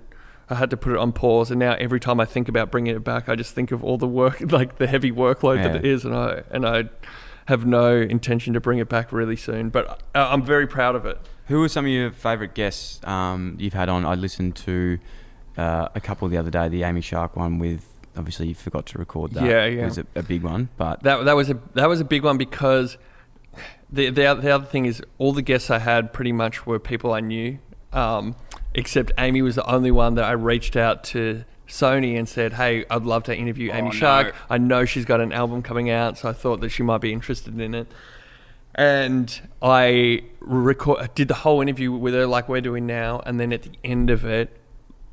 I 0.50 0.56
had 0.56 0.70
to 0.72 0.78
put 0.78 0.92
it 0.92 0.98
on 0.98 1.14
pause, 1.14 1.50
and 1.50 1.60
now 1.60 1.74
every 1.80 2.00
time 2.00 2.20
I 2.20 2.26
think 2.26 2.50
about 2.50 2.70
bringing 2.72 2.96
it 2.96 3.04
back, 3.04 3.30
I 3.30 3.36
just 3.36 3.56
think 3.56 3.72
of 3.72 3.84
all 3.84 3.98
the 3.98 4.08
work, 4.08 4.42
like 4.52 4.78
the 4.78 4.88
heavy 4.88 5.12
workload 5.12 5.64
that 5.64 5.76
it 5.78 5.86
is, 5.86 6.04
and 6.04 6.14
I 6.16 6.44
and 6.52 6.68
I 6.68 6.90
have 7.48 7.66
no 7.66 7.96
intention 7.96 8.54
to 8.54 8.60
bring 8.60 8.80
it 8.80 8.90
back 8.90 9.12
really 9.12 9.36
soon. 9.36 9.70
But 9.70 10.02
uh, 10.14 10.28
I'm 10.30 10.44
very 10.44 10.68
proud 10.68 10.96
of 10.96 11.06
it. 11.06 11.18
Who 11.48 11.62
are 11.64 11.70
some 11.70 11.86
of 11.86 11.92
your 11.92 12.12
favourite 12.12 12.54
guests 12.54 13.00
um, 13.06 13.58
you've 13.60 13.74
had 13.74 13.90
on? 13.90 14.06
I 14.06 14.16
listened 14.16 14.56
to 14.58 14.98
uh, 15.58 15.90
a 15.94 16.00
couple 16.00 16.28
the 16.30 16.38
other 16.38 16.50
day, 16.50 16.70
the 16.70 16.84
Amy 16.84 17.02
Shark 17.02 17.36
one 17.36 17.60
with. 17.60 17.86
Obviously, 18.16 18.48
you 18.48 18.54
forgot 18.56 18.86
to 18.88 19.00
record 19.00 19.32
that. 19.34 19.44
Yeah, 19.44 19.66
yeah. 19.66 19.82
It 19.82 19.86
was 19.86 19.98
a, 19.98 20.06
a 20.16 20.22
big 20.24 20.44
one, 20.44 20.70
but 20.78 21.02
That 21.02 21.26
that 21.26 21.36
was 21.36 21.50
a 21.50 21.60
that 21.74 21.90
was 21.90 22.00
a 22.00 22.06
big 22.06 22.24
one 22.24 22.38
because 22.38 22.98
the 23.92 24.12
the, 24.12 24.36
the 24.40 24.52
other 24.52 24.66
thing 24.66 24.86
is 24.86 25.02
all 25.18 25.34
the 25.34 25.42
guests 25.42 25.72
I 25.72 25.80
had 25.80 26.14
pretty 26.14 26.32
much 26.32 26.68
were 26.68 26.78
people 26.80 27.12
I 27.12 27.22
knew, 27.22 27.58
um, 27.92 28.36
except 28.76 29.12
Amy 29.18 29.42
was 29.42 29.56
the 29.56 29.66
only 29.66 29.90
one 29.90 30.14
that 30.16 30.26
I 30.26 30.34
reached 30.34 30.76
out 30.76 31.04
to 31.06 31.44
Sony 31.68 32.16
and 32.20 32.30
said, 32.30 32.54
"Hey, 32.54 32.86
I'd 32.88 33.02
love 33.02 33.24
to 33.24 33.36
interview 33.36 33.72
Amy 33.74 33.88
Oh, 33.88 33.92
Shark. 33.92 34.28
no. 34.28 34.34
I 34.52 34.58
know 34.60 34.86
she's 34.86 35.06
got 35.06 35.20
an 35.20 35.34
album 35.34 35.64
coming 35.64 35.90
out, 35.90 36.20
so 36.20 36.30
I 36.30 36.34
thought 36.34 36.62
that 36.62 36.70
she 36.70 36.84
might 36.84 37.02
be 37.02 37.12
interested 37.12 37.60
in 37.60 37.74
it." 37.74 37.88
And 38.76 39.42
I 39.62 40.24
record 40.40 41.14
did 41.16 41.28
the 41.28 41.34
whole 41.36 41.62
interview 41.62 41.92
with 41.92 42.14
her 42.14 42.26
like 42.26 42.50
we're 42.50 42.62
doing 42.62 42.88
now, 42.88 43.22
and 43.26 43.40
then 43.40 43.54
at 43.54 43.64
the 43.64 43.72
end 43.84 44.10
of 44.10 44.26
it, 44.26 44.58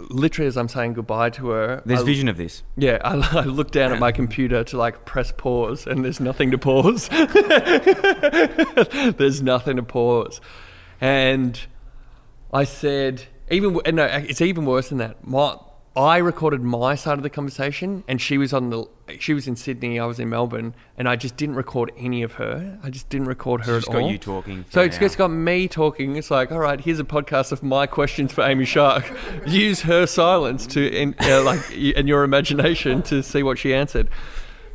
literally 0.09 0.49
as 0.49 0.57
I'm 0.57 0.69
saying 0.69 0.95
goodbye 0.95 1.29
to 1.31 1.49
her, 1.51 1.83
there's 1.85 2.01
I- 2.01 2.05
vision 2.05 2.29
of 2.29 2.37
this. 2.39 2.63
yeah, 2.77 2.99
I, 3.05 3.17
I 3.41 3.45
look 3.45 3.71
down 3.71 3.93
at 3.93 3.99
my 3.99 4.13
computer 4.13 4.65
to 4.65 4.77
like 4.79 5.05
press 5.05 5.33
pause, 5.37 5.87
and 5.87 6.05
there's 6.05 6.21
nothing 6.21 6.51
to 6.53 6.59
pause. 6.59 7.09
there's 9.19 9.43
nothing 9.43 9.77
to 9.77 9.83
pause, 9.83 10.41
and 11.01 11.61
I 12.53 12.65
said, 12.65 13.25
even 13.51 13.79
no, 13.95 14.05
it's 14.05 14.41
even 14.41 14.65
worse 14.65 14.89
than 14.89 14.99
that. 14.99 15.27
My 15.27 15.57
I 15.97 16.19
recorded 16.19 16.63
my 16.63 16.95
side 16.95 17.19
of 17.19 17.25
the 17.25 17.31
conversation, 17.31 18.05
and 18.07 18.21
she 18.21 18.39
was 18.39 18.53
on 18.53 18.71
the 18.71 18.85
she 19.19 19.35
was 19.35 19.49
in 19.49 19.57
Sydney, 19.57 19.99
I 19.99 20.07
was 20.07 20.21
in 20.21 20.29
Melbourne, 20.29 20.73
and 20.97 21.09
I 21.09 21.17
just 21.17 21.37
didn't 21.37 21.57
record 21.57 21.91
any 21.99 22.23
of 22.23 22.35
her. 22.35 22.79
I 22.81 22.91
just 22.91 23.09
didn't 23.09 23.27
record 23.27 23.63
her 23.63 23.81
She's 23.81 23.89
at 23.89 23.93
got 23.95 24.03
all. 24.03 24.11
you 24.11 24.19
talking 24.19 24.65
So 24.71 24.83
it's 24.83 24.97
now. 24.97 25.01
just 25.01 25.19
got 25.19 25.29
me 25.29 25.67
talking. 25.67 26.15
It's 26.15 26.31
like, 26.31 26.53
all 26.53 26.61
right, 26.61 26.81
here's 26.81 27.01
a 27.01 27.05
podcast 27.05 27.51
of 27.51 27.65
my 27.65 27.89
questions 27.89 28.33
for 28.33 28.43
Amy 28.45 28.67
Shark. 28.67 29.11
Use 29.47 29.81
her 29.83 30.07
silence 30.07 30.65
to, 30.69 30.89
in, 30.97 31.17
uh, 31.19 31.43
like, 31.43 31.59
and 31.97 32.07
your 32.07 32.23
imagination 32.23 33.03
to 33.03 33.21
see 33.21 33.43
what 33.43 33.59
she 33.59 33.75
answered. 33.75 34.09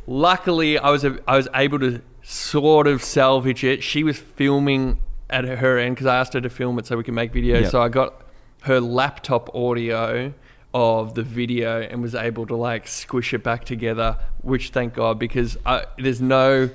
Luckily, 0.06 0.78
I 0.78 0.90
was 0.90 1.02
a, 1.02 1.18
I 1.26 1.36
was 1.38 1.48
able 1.54 1.78
to 1.80 2.02
sort 2.22 2.86
of 2.86 3.02
salvage 3.02 3.64
it. 3.64 3.82
She 3.82 4.04
was 4.04 4.18
filming 4.18 4.98
at 5.30 5.44
her 5.44 5.78
end 5.78 5.96
because 5.96 6.06
I 6.06 6.16
asked 6.18 6.34
her 6.34 6.40
to 6.42 6.50
film 6.50 6.78
it 6.78 6.84
so 6.86 6.96
we 6.98 7.04
can 7.04 7.14
make 7.14 7.32
videos. 7.32 7.62
Yep. 7.62 7.70
So 7.70 7.80
I 7.82 7.88
got 7.88 8.20
her 8.64 8.80
laptop 8.80 9.54
audio 9.54 10.34
of 10.78 11.14
the 11.14 11.22
video 11.22 11.80
and 11.80 12.02
was 12.02 12.14
able 12.14 12.44
to 12.46 12.54
like 12.54 12.86
squish 12.86 13.32
it 13.32 13.42
back 13.42 13.64
together, 13.64 14.18
which 14.42 14.68
thank 14.68 14.92
God 14.92 15.18
because 15.18 15.56
I, 15.64 15.86
there's 15.96 16.20
no 16.20 16.68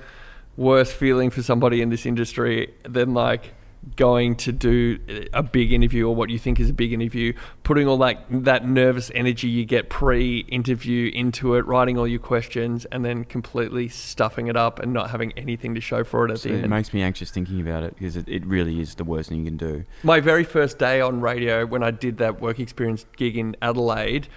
worse 0.58 0.91
feeling 0.91 1.30
for 1.30 1.43
somebody 1.43 1.84
in 1.84 1.89
this 1.89 2.08
industry 2.08 2.74
than 2.82 3.14
like 3.14 3.54
going 3.95 4.36
to 4.36 4.51
do 4.51 4.99
a 5.34 5.41
big 5.41 5.71
interview 5.71 6.07
or 6.07 6.15
what 6.15 6.29
you 6.29 6.38
think 6.38 6.59
is 6.59 6.69
a 6.69 6.73
big 6.73 6.93
interview, 6.93 7.34
putting 7.63 7.88
all 7.88 7.97
that 7.97 8.25
that 8.29 8.67
nervous 8.67 9.11
energy 9.15 9.47
you 9.47 9.65
get 9.65 9.89
pre-interview 9.89 11.11
into 11.13 11.55
it, 11.55 11.65
writing 11.65 11.97
all 11.97 12.07
your 12.07 12.19
questions, 12.19 12.86
and 12.86 13.03
then 13.03 13.23
completely 13.23 13.88
stuffing 13.88 14.47
it 14.47 14.55
up 14.55 14.79
and 14.79 14.93
not 14.93 15.09
having 15.09 15.32
anything 15.34 15.73
to 15.75 15.82
show 15.82 16.03
for 16.03 16.25
it 16.25 16.32
at 16.32 16.39
So 16.39 16.49
the 16.49 16.55
it 16.55 16.61
end. 16.61 16.69
makes 16.69 16.93
me 16.93 17.01
anxious 17.01 17.32
thinking 17.32 17.59
about 17.59 17.84
it 17.84 17.95
because 17.95 18.15
it, 18.15 18.27
it 18.27 18.45
really 18.45 18.79
is 18.79 18.95
the 18.95 19.03
worst 19.03 19.29
thing 19.29 19.39
you 19.39 19.45
can 19.45 19.57
do. 19.57 19.84
My 20.03 20.19
very 20.19 20.43
first 20.43 20.77
day 20.77 21.01
on 21.01 21.21
radio, 21.21 21.65
when 21.65 21.84
I 21.84 21.91
did 21.91 22.17
that 22.17 22.39
work 22.39 22.59
experience 22.59 23.05
gig 23.17 23.38
in 23.38 23.55
Adelaide, 23.61 24.27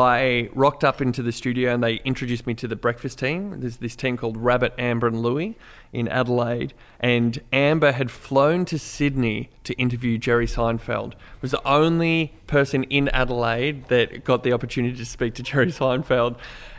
I 0.00 0.48
rocked 0.54 0.84
up 0.84 1.00
into 1.00 1.22
the 1.22 1.32
studio 1.32 1.72
and 1.72 1.82
they 1.82 1.96
introduced 2.04 2.46
me 2.46 2.54
to 2.54 2.68
the 2.68 2.76
breakfast 2.76 3.18
team. 3.18 3.60
There's 3.60 3.76
this 3.76 3.94
team 3.94 4.16
called 4.16 4.36
Rabbit, 4.36 4.74
Amber, 4.78 5.06
and 5.06 5.22
Louie 5.22 5.56
in 5.92 6.08
Adelaide. 6.08 6.74
And 6.98 7.40
Amber 7.52 7.92
had 7.92 8.10
flown 8.10 8.64
to 8.66 8.78
Sydney 8.78 9.50
to 9.64 9.74
interview 9.74 10.18
Jerry 10.18 10.46
Seinfeld. 10.46 11.14
Was 11.40 11.52
the 11.52 11.66
only 11.66 12.34
person 12.46 12.84
in 12.84 13.08
Adelaide 13.08 13.88
that 13.88 14.24
got 14.24 14.42
the 14.42 14.52
opportunity 14.52 14.96
to 14.96 15.06
speak 15.06 15.34
to 15.34 15.42
Jerry 15.42 15.66
Seinfeld. 15.72 16.36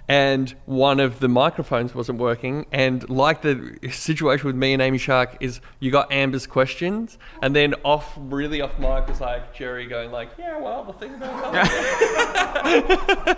And 0.10 0.55
one 0.66 1.01
of 1.01 1.20
the 1.20 1.28
microphones 1.28 1.93
wasn't 1.93 2.20
working. 2.20 2.66
And 2.72 3.08
like 3.10 3.41
the 3.41 3.78
situation 3.91 4.47
with 4.47 4.55
me 4.55 4.72
and 4.72 4.82
Amy 4.82 4.97
Shark 4.97 5.36
is 5.41 5.60
you 5.82 5.91
got 5.91 6.10
Amber's 6.14 6.47
questions, 6.47 7.18
and 7.41 7.53
then 7.53 7.74
off 7.84 8.14
really 8.18 8.62
off 8.62 8.80
mic 8.80 9.05
was 9.08 9.20
like 9.20 9.53
Jerry 9.53 9.86
going 9.86 10.12
like, 10.12 10.30
yeah, 10.39 10.58
well, 10.60 10.86
the 10.86 10.93
thing 10.93 11.14
about 11.16 11.53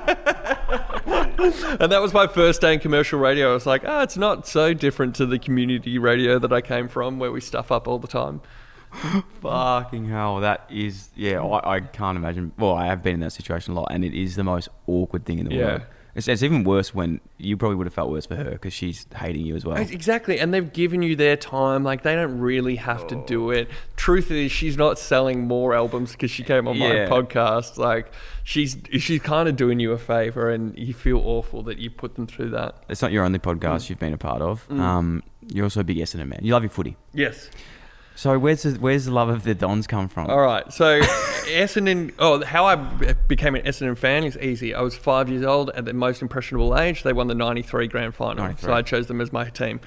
and 1.79 1.91
that 1.91 2.01
was 2.01 2.13
my 2.13 2.27
first 2.27 2.61
day 2.61 2.73
in 2.73 2.79
commercial 2.79 3.19
radio. 3.19 3.51
I 3.51 3.53
was 3.53 3.65
like, 3.65 3.83
oh, 3.85 4.01
it's 4.01 4.17
not 4.17 4.47
so 4.47 4.73
different 4.73 5.15
to 5.15 5.25
the 5.25 5.39
community 5.39 5.97
radio 5.97 6.39
that 6.39 6.51
I 6.53 6.61
came 6.61 6.87
from, 6.87 7.19
where 7.19 7.31
we 7.31 7.41
stuff 7.41 7.71
up 7.71 7.87
all 7.87 7.99
the 7.99 8.07
time. 8.07 8.41
Fucking 9.41 10.09
hell, 10.09 10.39
that 10.41 10.65
is 10.69 11.09
yeah. 11.15 11.41
I, 11.41 11.75
I 11.75 11.79
can't 11.79 12.17
imagine. 12.17 12.51
Well, 12.57 12.73
I 12.73 12.87
have 12.87 13.03
been 13.03 13.15
in 13.15 13.19
that 13.21 13.31
situation 13.31 13.73
a 13.73 13.79
lot, 13.79 13.87
and 13.91 14.03
it 14.03 14.13
is 14.13 14.35
the 14.35 14.43
most 14.43 14.69
awkward 14.87 15.25
thing 15.25 15.39
in 15.39 15.47
the 15.47 15.55
Yeah. 15.55 15.65
world. 15.65 15.81
It's, 16.19 16.27
it's 16.27 16.43
even 16.43 16.63
worse 16.63 16.93
when 16.93 17.19
you 17.37 17.57
probably 17.57 17.77
would 17.77 17.87
have 17.87 17.93
felt 17.93 18.11
worse 18.11 18.25
for 18.27 18.35
her 18.35 18.51
because 18.51 18.73
she's 18.73 19.07
hating 19.15 19.45
you 19.45 19.55
as 19.55 19.65
well. 19.65 19.77
Exactly, 19.77 20.39
and 20.39 20.53
they've 20.53 20.71
given 20.71 21.01
you 21.01 21.15
their 21.15 21.35
time. 21.35 21.83
Like 21.83 22.03
they 22.03 22.13
don't 22.15 22.39
really 22.39 22.75
have 22.75 23.07
to 23.07 23.23
do 23.25 23.49
it. 23.51 23.69
Truth 23.95 24.29
is, 24.31 24.51
she's 24.51 24.77
not 24.77 24.99
selling 24.99 25.47
more 25.47 25.73
albums 25.73 26.11
because 26.11 26.29
she 26.31 26.43
came 26.43 26.67
on 26.67 26.75
Yeah. 26.77 27.09
my 27.09 27.15
podcast. 27.21 27.77
Like 27.77 28.11
she's 28.43 28.77
she's 28.99 29.21
kind 29.21 29.49
of 29.49 29.55
doing 29.55 29.79
you 29.79 29.91
a 29.93 29.97
favor, 29.97 30.49
and 30.51 30.77
you 30.77 30.93
feel 30.93 31.17
awful 31.19 31.63
that 31.63 31.79
you 31.79 31.89
put 31.89 32.15
them 32.15 32.27
through 32.27 32.51
that. 32.51 32.83
It's 32.89 33.01
not 33.01 33.11
your 33.11 33.23
only 33.23 33.39
podcast 33.39 33.59
Mm. 33.85 33.89
you've 33.89 33.99
been 33.99 34.13
a 34.13 34.17
part 34.17 34.41
of. 34.41 34.69
Um, 34.71 35.23
you're 35.47 35.63
also 35.65 35.79
a 35.79 35.83
big 35.83 35.97
Essendon 35.97 36.27
man. 36.27 36.39
You 36.43 36.53
love 36.53 36.63
your 36.63 36.69
footy. 36.69 36.95
Yes. 37.13 37.49
So 38.19 38.37
where's 38.37 38.63
the, 38.63 38.71
where's 38.71 39.05
the 39.05 39.13
love 39.13 39.29
of 39.29 39.43
the 39.43 39.55
Dons 39.55 39.87
come 39.87 40.09
from? 40.09 40.29
All 40.29 40.41
right. 40.41 40.73
So 40.73 40.99
Essendon. 41.03 42.13
Oh, 42.19 42.43
how 42.43 42.65
I 42.65 42.75
became 42.75 43.55
an 43.55 43.63
Essendon 43.63 43.97
fan 43.97 44.25
is 44.25 44.37
easy. 44.39 44.75
I 44.75 44.81
was 44.81 44.93
five 44.93 45.29
years 45.29 45.45
old 45.45 45.69
at 45.69 45.85
the 45.85 45.93
most 45.93 46.21
impressionable 46.21 46.77
age. 46.77 47.03
They 47.03 47.13
won 47.13 47.27
the 47.27 47.33
'93 47.33 47.87
grand 47.87 48.13
final, 48.13 48.43
93. 48.43 48.67
so 48.67 48.73
I 48.73 48.81
chose 48.81 49.07
them 49.07 49.21
as 49.21 49.31
my 49.31 49.49
team. 49.49 49.79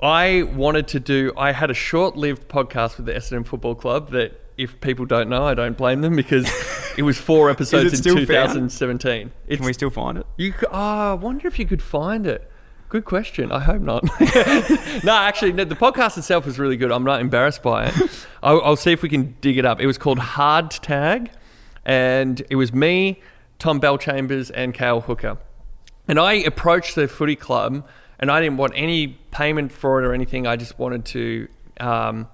I 0.00 0.44
wanted 0.44 0.88
to 0.88 1.00
do. 1.00 1.34
I 1.36 1.52
had 1.52 1.70
a 1.70 1.74
short-lived 1.74 2.48
podcast 2.48 2.96
with 2.96 3.04
the 3.04 3.12
Essendon 3.12 3.46
Football 3.46 3.74
Club 3.74 4.12
that. 4.12 4.40
If 4.56 4.80
people 4.80 5.04
don't 5.04 5.28
know, 5.28 5.44
I 5.44 5.52
don't 5.52 5.76
blame 5.76 6.00
them 6.00 6.16
because 6.16 6.50
it 6.96 7.02
was 7.02 7.18
four 7.18 7.50
episodes 7.50 8.06
in 8.06 8.16
2017. 8.16 9.30
It's, 9.46 9.58
Can 9.58 9.66
we 9.66 9.74
still 9.74 9.90
find 9.90 10.16
it? 10.16 10.26
you 10.38 10.54
oh, 10.72 11.10
I 11.10 11.12
wonder 11.12 11.46
if 11.46 11.58
you 11.58 11.66
could 11.66 11.82
find 11.82 12.26
it. 12.26 12.50
Good 12.88 13.04
question. 13.04 13.50
I 13.50 13.58
hope 13.58 13.82
not. 13.82 14.04
no, 15.04 15.12
actually, 15.12 15.52
no, 15.52 15.64
the 15.64 15.74
podcast 15.74 16.18
itself 16.18 16.46
was 16.46 16.56
really 16.58 16.76
good. 16.76 16.92
I'm 16.92 17.02
not 17.02 17.20
embarrassed 17.20 17.62
by 17.62 17.86
it. 17.86 17.94
I'll, 18.44 18.62
I'll 18.62 18.76
see 18.76 18.92
if 18.92 19.02
we 19.02 19.08
can 19.08 19.36
dig 19.40 19.58
it 19.58 19.64
up. 19.64 19.80
It 19.80 19.86
was 19.88 19.98
called 19.98 20.20
Hard 20.20 20.70
Tag, 20.70 21.30
and 21.84 22.40
it 22.48 22.54
was 22.54 22.72
me, 22.72 23.20
Tom 23.58 23.80
Bellchambers, 23.80 24.52
and 24.54 24.72
Cale 24.72 25.00
Hooker. 25.00 25.36
And 26.06 26.20
I 26.20 26.34
approached 26.34 26.94
the 26.94 27.08
footy 27.08 27.34
club, 27.34 27.84
and 28.20 28.30
I 28.30 28.40
didn't 28.40 28.56
want 28.56 28.72
any 28.76 29.18
payment 29.32 29.72
for 29.72 30.00
it 30.00 30.06
or 30.06 30.14
anything. 30.14 30.46
I 30.46 30.54
just 30.54 30.78
wanted 30.78 31.04
to, 31.06 31.48
um, 31.80 32.28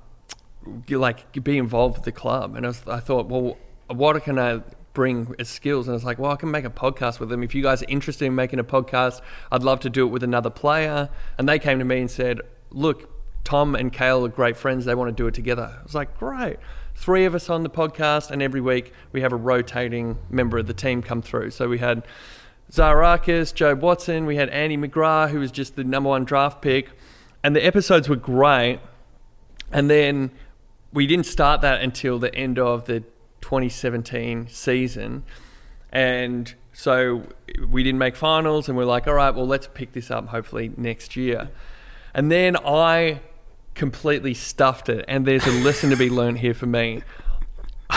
like, 0.91 1.33
be 1.43 1.57
involved 1.57 1.97
with 1.97 2.05
the 2.05 2.13
club. 2.13 2.57
And 2.57 2.67
I, 2.67 2.69
was, 2.69 2.83
I 2.87 3.01
thought, 3.01 3.27
well, 3.27 3.57
what 3.89 4.23
can 4.23 4.39
I 4.39 4.61
bring 4.93 5.35
as 5.39 5.49
skills? 5.49 5.87
And 5.89 5.93
I 5.93 5.97
was 5.97 6.05
like, 6.05 6.19
well, 6.19 6.31
I 6.31 6.37
can 6.37 6.51
make 6.51 6.65
a 6.65 6.71
podcast 6.71 7.21
with 7.21 7.29
them. 7.29 7.43
If 7.43 7.55
you 7.55 7.63
guys 7.63 7.83
are 7.83 7.89
interested 7.89 8.27
in 8.27 8.35
making 8.35 8.59
a 8.59 8.65
podcast, 8.65 9.21
I'd 9.51 9.63
love 9.63 9.81
to 9.81 9.91
do 9.91 10.07
it 10.07 10.11
with 10.11 10.23
another 10.23 10.51
player. 10.51 11.09
And 11.39 11.49
they 11.49 11.59
came 11.59 11.79
to 11.79 11.85
me 11.85 12.01
and 12.01 12.11
said, 12.11 12.41
look, 12.71 13.09
Tom 13.45 13.75
and 13.75 13.93
Cale 13.93 14.25
are 14.25 14.29
great 14.29 14.57
friends. 14.57 14.85
They 14.85 14.95
want 14.95 15.09
to 15.09 15.23
do 15.23 15.27
it 15.27 15.35
together. 15.35 15.77
I 15.79 15.83
was 15.83 15.95
like, 15.95 16.19
great. 16.19 16.59
Three 16.95 17.25
of 17.25 17.35
us 17.35 17.49
on 17.49 17.63
the 17.63 17.71
podcast, 17.71 18.31
and 18.31 18.43
every 18.43 18.61
week 18.61 18.93
we 19.13 19.23
have 19.23 19.33
a 19.33 19.37
rotating 19.37 20.19
member 20.31 20.59
of 20.59 20.67
the 20.67 20.75
team 20.75 21.03
come 21.03 21.23
through. 21.23 21.51
So 21.51 21.69
we 21.69 21.79
had 21.79 22.07
Zaharakis, 22.71 23.55
Joe 23.55 23.75
Watson, 23.75 24.27
we 24.27 24.37
had 24.37 24.49
Andy 24.51 24.77
McGrath, 24.77 25.31
who 25.31 25.41
was 25.41 25.51
just 25.51 25.75
the 25.75 25.85
number 25.85 26.11
one 26.11 26.25
draft 26.25 26.63
pick. 26.63 26.91
And 27.43 27.57
the 27.57 27.65
episodes 27.65 28.09
were 28.09 28.17
great. 28.17 28.79
And 29.73 29.91
then 29.91 30.31
we 30.93 31.07
didn't 31.07 31.27
start 31.27 31.63
that 31.63 31.81
until 31.81 32.19
the 32.19 32.33
end 32.35 32.59
of 32.59 32.85
the 32.85 33.03
2017 33.43 34.49
season. 34.49 35.25
And 35.91 36.55
so 36.73 37.27
we 37.69 37.83
didn't 37.83 37.99
make 37.99 38.17
finals, 38.17 38.69
and 38.69 38.79
we're 38.79 38.87
like, 38.87 39.07
all 39.07 39.15
right, 39.15 39.35
well, 39.35 39.47
let's 39.47 39.69
pick 39.75 39.93
this 39.93 40.11
up 40.11 40.29
hopefully 40.29 40.73
next 40.77 41.17
year. 41.17 41.51
And 42.15 42.33
then 42.33 42.57
I 42.57 43.21
completely 43.75 44.35
stuffed 44.35 44.89
it, 44.89 45.05
and 45.07 45.27
there's 45.27 45.47
a 45.47 45.53
lesson 45.63 45.91
to 45.91 45.97
be 45.97 46.09
learned 46.09 46.39
here 46.39 46.55
for 46.55 46.67
me. 46.67 47.03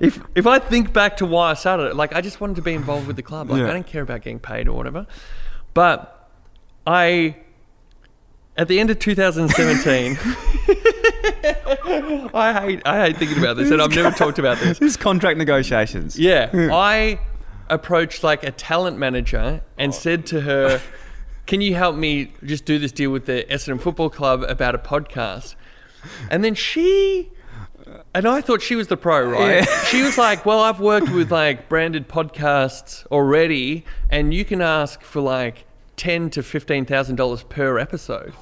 if 0.00 0.20
if 0.34 0.46
I 0.46 0.58
think 0.58 0.92
back 0.92 1.16
to 1.18 1.26
why 1.26 1.52
I 1.52 1.54
started 1.54 1.84
it, 1.84 1.96
like 1.96 2.14
I 2.14 2.20
just 2.20 2.40
wanted 2.40 2.56
to 2.56 2.62
be 2.62 2.74
involved 2.74 3.06
with 3.06 3.16
the 3.16 3.22
club. 3.22 3.50
Like 3.50 3.60
Yeah. 3.60 3.70
I 3.70 3.72
don't 3.72 3.86
care 3.86 4.02
about 4.02 4.22
getting 4.22 4.38
paid 4.38 4.68
or 4.68 4.76
whatever. 4.76 5.06
But 5.72 6.28
I, 6.86 7.36
at 8.56 8.68
the 8.68 8.80
end 8.80 8.90
of 8.90 8.98
2017, 8.98 10.18
I 12.34 12.60
hate 12.60 12.82
I 12.84 13.06
hate 13.06 13.16
thinking 13.16 13.38
about 13.38 13.56
this, 13.56 13.70
and 13.70 13.80
I've 13.80 13.94
never 13.94 14.10
talked 14.10 14.38
about 14.38 14.58
this. 14.58 14.78
This 14.78 14.92
is 14.92 14.96
contract 14.96 15.38
negotiations. 15.38 16.18
Yeah, 16.18 16.48
hmm. 16.48 16.70
I 16.72 17.20
approached 17.68 18.24
like 18.24 18.42
a 18.42 18.50
talent 18.50 18.98
manager 18.98 19.62
and 19.78 19.92
oh. 19.92 19.96
said 19.96 20.26
to 20.26 20.42
her, 20.42 20.80
"Can 21.46 21.60
you 21.60 21.74
help 21.74 21.96
me 21.96 22.32
just 22.44 22.64
do 22.64 22.78
this 22.78 22.92
deal 22.92 23.10
with 23.10 23.26
the 23.26 23.46
Essendon 23.48 23.80
Football 23.80 24.10
Club 24.10 24.42
about 24.42 24.74
a 24.74 24.78
podcast?" 24.78 25.54
And 26.30 26.42
then 26.42 26.54
she, 26.54 27.30
and 28.14 28.26
I 28.26 28.40
thought 28.40 28.62
she 28.62 28.74
was 28.74 28.88
the 28.88 28.96
pro, 28.96 29.28
right? 29.28 29.68
She 29.86 30.02
was 30.02 30.18
like, 30.18 30.44
"Well, 30.44 30.60
I've 30.60 30.80
worked 30.80 31.10
with 31.10 31.30
like 31.30 31.68
branded 31.68 32.08
podcasts 32.08 33.06
already, 33.06 33.84
and 34.08 34.34
you 34.34 34.44
can 34.44 34.60
ask 34.60 35.02
for 35.02 35.20
like 35.20 35.64
ten 35.96 36.30
to 36.30 36.42
fifteen 36.42 36.84
thousand 36.84 37.16
dollars 37.16 37.44
per 37.44 37.78
episode." 37.78 38.34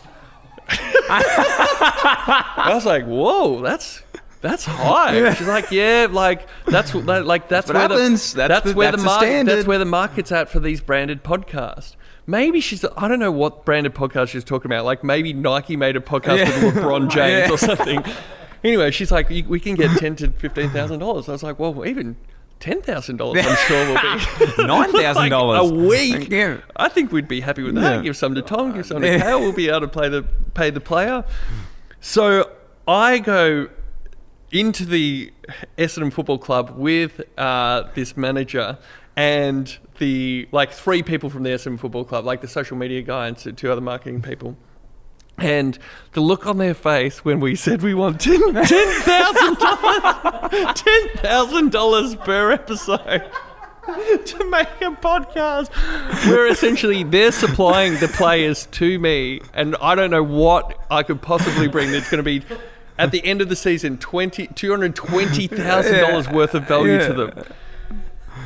I 0.68 2.70
was 2.74 2.84
like, 2.86 3.04
"Whoa, 3.06 3.62
that's." 3.62 4.02
That's 4.40 4.64
high. 4.64 5.34
She's 5.34 5.48
like, 5.48 5.72
yeah, 5.72 6.06
like 6.08 6.46
that's 6.64 6.92
that, 6.92 7.26
like 7.26 7.48
that's 7.48 7.66
what 7.66 7.74
where 7.74 7.88
happens. 7.88 8.34
the 8.34 8.36
That's 8.36 8.48
that's, 8.48 8.66
the- 8.70 8.76
where 8.76 8.92
that's 8.92 9.02
the 9.02 9.02
the 9.02 9.06
market 9.10 9.26
standard. 9.26 9.56
that's 9.56 9.66
where 9.66 9.78
the 9.80 9.84
market's 9.84 10.30
at 10.30 10.48
for 10.48 10.60
these 10.60 10.80
branded 10.80 11.24
podcasts. 11.24 11.96
Maybe 12.24 12.60
she's 12.60 12.84
I 12.96 13.08
don't 13.08 13.18
know 13.18 13.32
what 13.32 13.64
branded 13.64 13.94
podcast 13.96 14.28
she's 14.28 14.44
talking 14.44 14.70
about. 14.70 14.84
Like 14.84 15.02
maybe 15.02 15.32
Nike 15.32 15.76
made 15.76 15.96
a 15.96 16.00
podcast 16.00 16.36
Yeah. 16.38 16.64
with 16.66 16.74
LeBron 16.76 17.10
James 17.10 17.48
Yeah. 17.48 17.52
or 17.52 17.58
something. 17.58 18.04
Anyway, 18.62 18.92
she's 18.92 19.10
like, 19.10 19.28
we 19.28 19.58
can 19.58 19.74
get 19.74 19.98
ten 19.98 20.14
to 20.14 20.30
fifteen 20.30 20.70
thousand 20.70 21.00
dollars. 21.00 21.28
I 21.28 21.32
was 21.32 21.42
like, 21.42 21.58
well, 21.58 21.84
even 21.84 22.14
ten 22.60 22.82
thousand 22.82 23.16
dollars, 23.18 23.46
I'm 23.46 23.56
sure 23.56 23.86
will 23.88 24.56
be 24.56 24.62
Nine 24.66 24.92
thousand 24.92 25.30
dollars 25.30 25.70
Like, 25.70 25.80
a 25.80 25.86
week. 25.86 26.28
Yeah. 26.30 26.58
I 26.76 26.88
think 26.88 27.12
we'd 27.12 27.28
be 27.28 27.40
happy 27.40 27.62
with 27.62 27.74
that. 27.76 27.96
Yeah. 27.96 28.02
Give 28.02 28.16
some 28.16 28.34
to 28.34 28.42
Tom, 28.42 28.72
give 28.74 28.86
some 28.86 29.02
to 29.02 29.06
Yeah. 29.08 29.20
Cale. 29.20 29.40
We'll 29.40 29.52
be 29.52 29.68
able 29.68 29.80
to 29.82 29.88
play 29.88 30.08
the 30.08 30.22
pay 30.54 30.70
the 30.70 30.80
player. 30.80 31.24
So 32.00 32.50
I 32.86 33.18
go 33.18 33.68
into 34.50 34.84
the 34.86 35.32
Essendon 35.76 36.12
Football 36.12 36.38
Club 36.38 36.70
with 36.76 37.20
uh, 37.36 37.84
this 37.94 38.16
manager 38.16 38.78
and 39.16 39.76
the 39.98 40.48
like 40.52 40.72
three 40.72 41.02
people 41.02 41.28
from 41.28 41.42
the 41.42 41.50
Essendon 41.50 41.78
Football 41.78 42.04
Club, 42.04 42.24
like 42.24 42.40
the 42.40 42.48
social 42.48 42.76
media 42.76 43.02
guy 43.02 43.26
and 43.28 43.36
two 43.36 43.52
two 43.52 43.70
other 43.70 43.80
marketing 43.80 44.22
people. 44.22 44.56
And 45.38 45.78
the 46.12 46.20
look 46.20 46.46
on 46.46 46.58
their 46.58 46.74
face 46.74 47.24
when 47.24 47.38
we 47.40 47.54
said 47.54 47.82
we 47.82 47.94
want 47.94 48.20
ten 48.20 48.40
ten 48.52 49.00
thousand 49.02 49.58
dollars, 49.58 50.80
ten 50.80 51.08
thousand 51.16 51.72
dollars 51.72 52.14
per 52.16 52.50
episode 52.50 53.30
to 53.86 54.50
make 54.50 54.68
a 54.80 54.90
podcast, 55.00 55.70
where 56.28 56.46
essentially 56.48 57.04
they're 57.04 57.32
supplying 57.32 57.94
the 58.00 58.08
players 58.08 58.66
to 58.72 58.98
me, 58.98 59.40
and 59.54 59.76
I 59.80 59.94
don't 59.94 60.10
know 60.10 60.22
what 60.24 60.78
I 60.90 61.02
could 61.02 61.22
possibly 61.22 61.68
bring 61.68 61.92
that's 61.92 62.10
going 62.10 62.22
to 62.22 62.22
be. 62.22 62.42
At 62.98 63.12
the 63.12 63.24
end 63.24 63.40
of 63.40 63.48
the 63.48 63.54
season, 63.54 63.96
twenty 63.98 64.48
two 64.48 64.70
hundred 64.72 64.96
twenty 64.96 65.46
thousand 65.46 66.00
dollars 66.00 66.28
worth 66.28 66.54
of 66.54 66.66
value 66.66 66.98
to 66.98 67.12
them. 67.12 67.44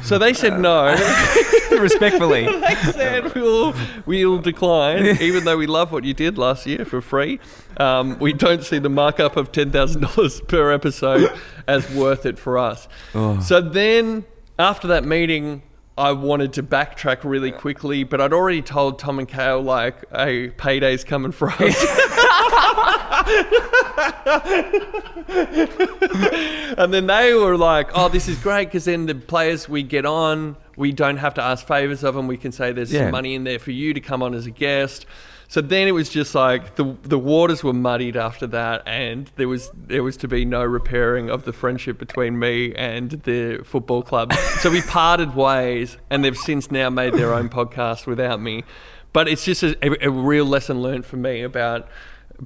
So 0.03 0.19
they 0.19 0.35
said 0.35 0.61
no. 0.61 0.91
Respectfully. 1.71 2.45
they 2.61 2.75
said 2.93 3.35
we'll 3.35 3.75
we'll 4.05 4.39
decline, 4.39 5.05
even 5.21 5.45
though 5.45 5.57
we 5.57 5.67
love 5.67 5.93
what 5.93 6.05
you 6.05 6.15
did 6.15 6.39
last 6.39 6.67
year 6.67 6.85
for 6.85 7.01
free. 7.01 7.41
Um, 7.79 8.19
we 8.19 8.33
don't 8.33 8.63
see 8.63 8.79
the 8.79 8.89
markup 8.89 9.37
of 9.37 9.53
ten 9.53 9.71
thousand 9.71 10.03
dollars 10.03 10.41
per 10.43 10.71
episode 10.73 11.33
as 11.67 11.89
worth 11.95 12.27
it 12.27 12.39
for 12.39 12.59
us. 12.59 12.89
So 13.13 13.61
then, 13.61 14.25
after 14.59 14.89
that 14.89 15.05
meeting. 15.05 15.63
I 16.03 16.11
wanted 16.11 16.53
to 16.55 16.65
backtrack 16.65 17.19
really 17.23 17.53
quickly, 17.53 18.03
but 18.03 18.21
I'd 18.21 18.33
already 18.33 18.61
told 18.61 18.99
Tom 18.99 19.21
and 19.21 19.29
Cale 19.29 19.63
like, 19.63 19.95
"Hey, 20.11 20.49
payday's 20.51 21.05
coming 21.05 21.31
for 21.31 21.49
us." 21.49 21.61
and 26.77 26.93
then 26.93 27.07
they 27.07 27.35
were 27.35 27.57
like, 27.57 27.91
"Oh, 27.95 28.09
this 28.09 28.27
is 28.27 28.37
great 28.39 28.65
because 28.67 28.87
then 28.87 29.07
the 29.07 29.15
players 29.15 29.69
we 29.69 29.85
get 29.85 30.05
on, 30.05 30.57
we 30.77 30.91
don't 30.91 31.19
have 31.19 31.35
to 31.35 31.43
ask 31.43 31.65
favors 31.67 32.03
of 32.03 32.17
them. 32.17 32.27
We 32.27 32.37
can 32.37 32.51
say 32.51 32.73
there's 32.73 32.93
Yeah. 32.93 33.03
some 33.05 33.13
money 33.13 33.37
in 33.37 33.45
there 33.45 33.61
for 33.61 33.71
you 33.71 33.95
to 33.95 34.01
come 34.01 34.25
on 34.25 34.35
as 34.35 34.47
a 34.47 34.51
guest." 34.51 35.07
So 35.53 35.61
then 35.61 35.87
it 35.87 35.93
was 35.93 36.09
just 36.09 36.35
like 36.35 36.77
the 36.77 36.97
the 37.03 37.19
waters 37.19 37.63
were 37.63 37.75
muddied 37.75 38.17
after 38.17 38.47
that, 38.47 38.89
and 38.89 39.31
there 39.37 39.49
was 39.49 39.71
there 39.75 40.03
was 40.03 40.17
to 40.17 40.27
be 40.27 40.47
no 40.47 40.65
repairing 40.65 41.29
of 41.29 41.45
the 41.45 41.53
friendship 41.53 41.99
between 41.99 42.39
me 42.39 42.75
and 42.75 43.11
the 43.11 43.61
football 43.63 44.03
club. 44.03 44.33
so 44.61 44.71
we 44.71 44.81
parted 44.81 45.35
ways, 45.35 45.99
and 46.09 46.25
they've 46.25 46.39
since 46.39 46.71
now 46.71 46.89
made 46.89 47.13
their 47.13 47.35
own 47.35 47.51
podcast 47.51 48.07
without 48.07 48.41
me. 48.41 48.65
But 49.13 49.29
it's 49.29 49.45
just 49.45 49.63
a, 49.63 49.77
a, 49.83 50.09
a 50.09 50.11
real 50.11 50.47
lesson 50.47 50.81
learned 50.81 51.05
for 51.05 51.19
me 51.19 51.43
about 51.43 51.87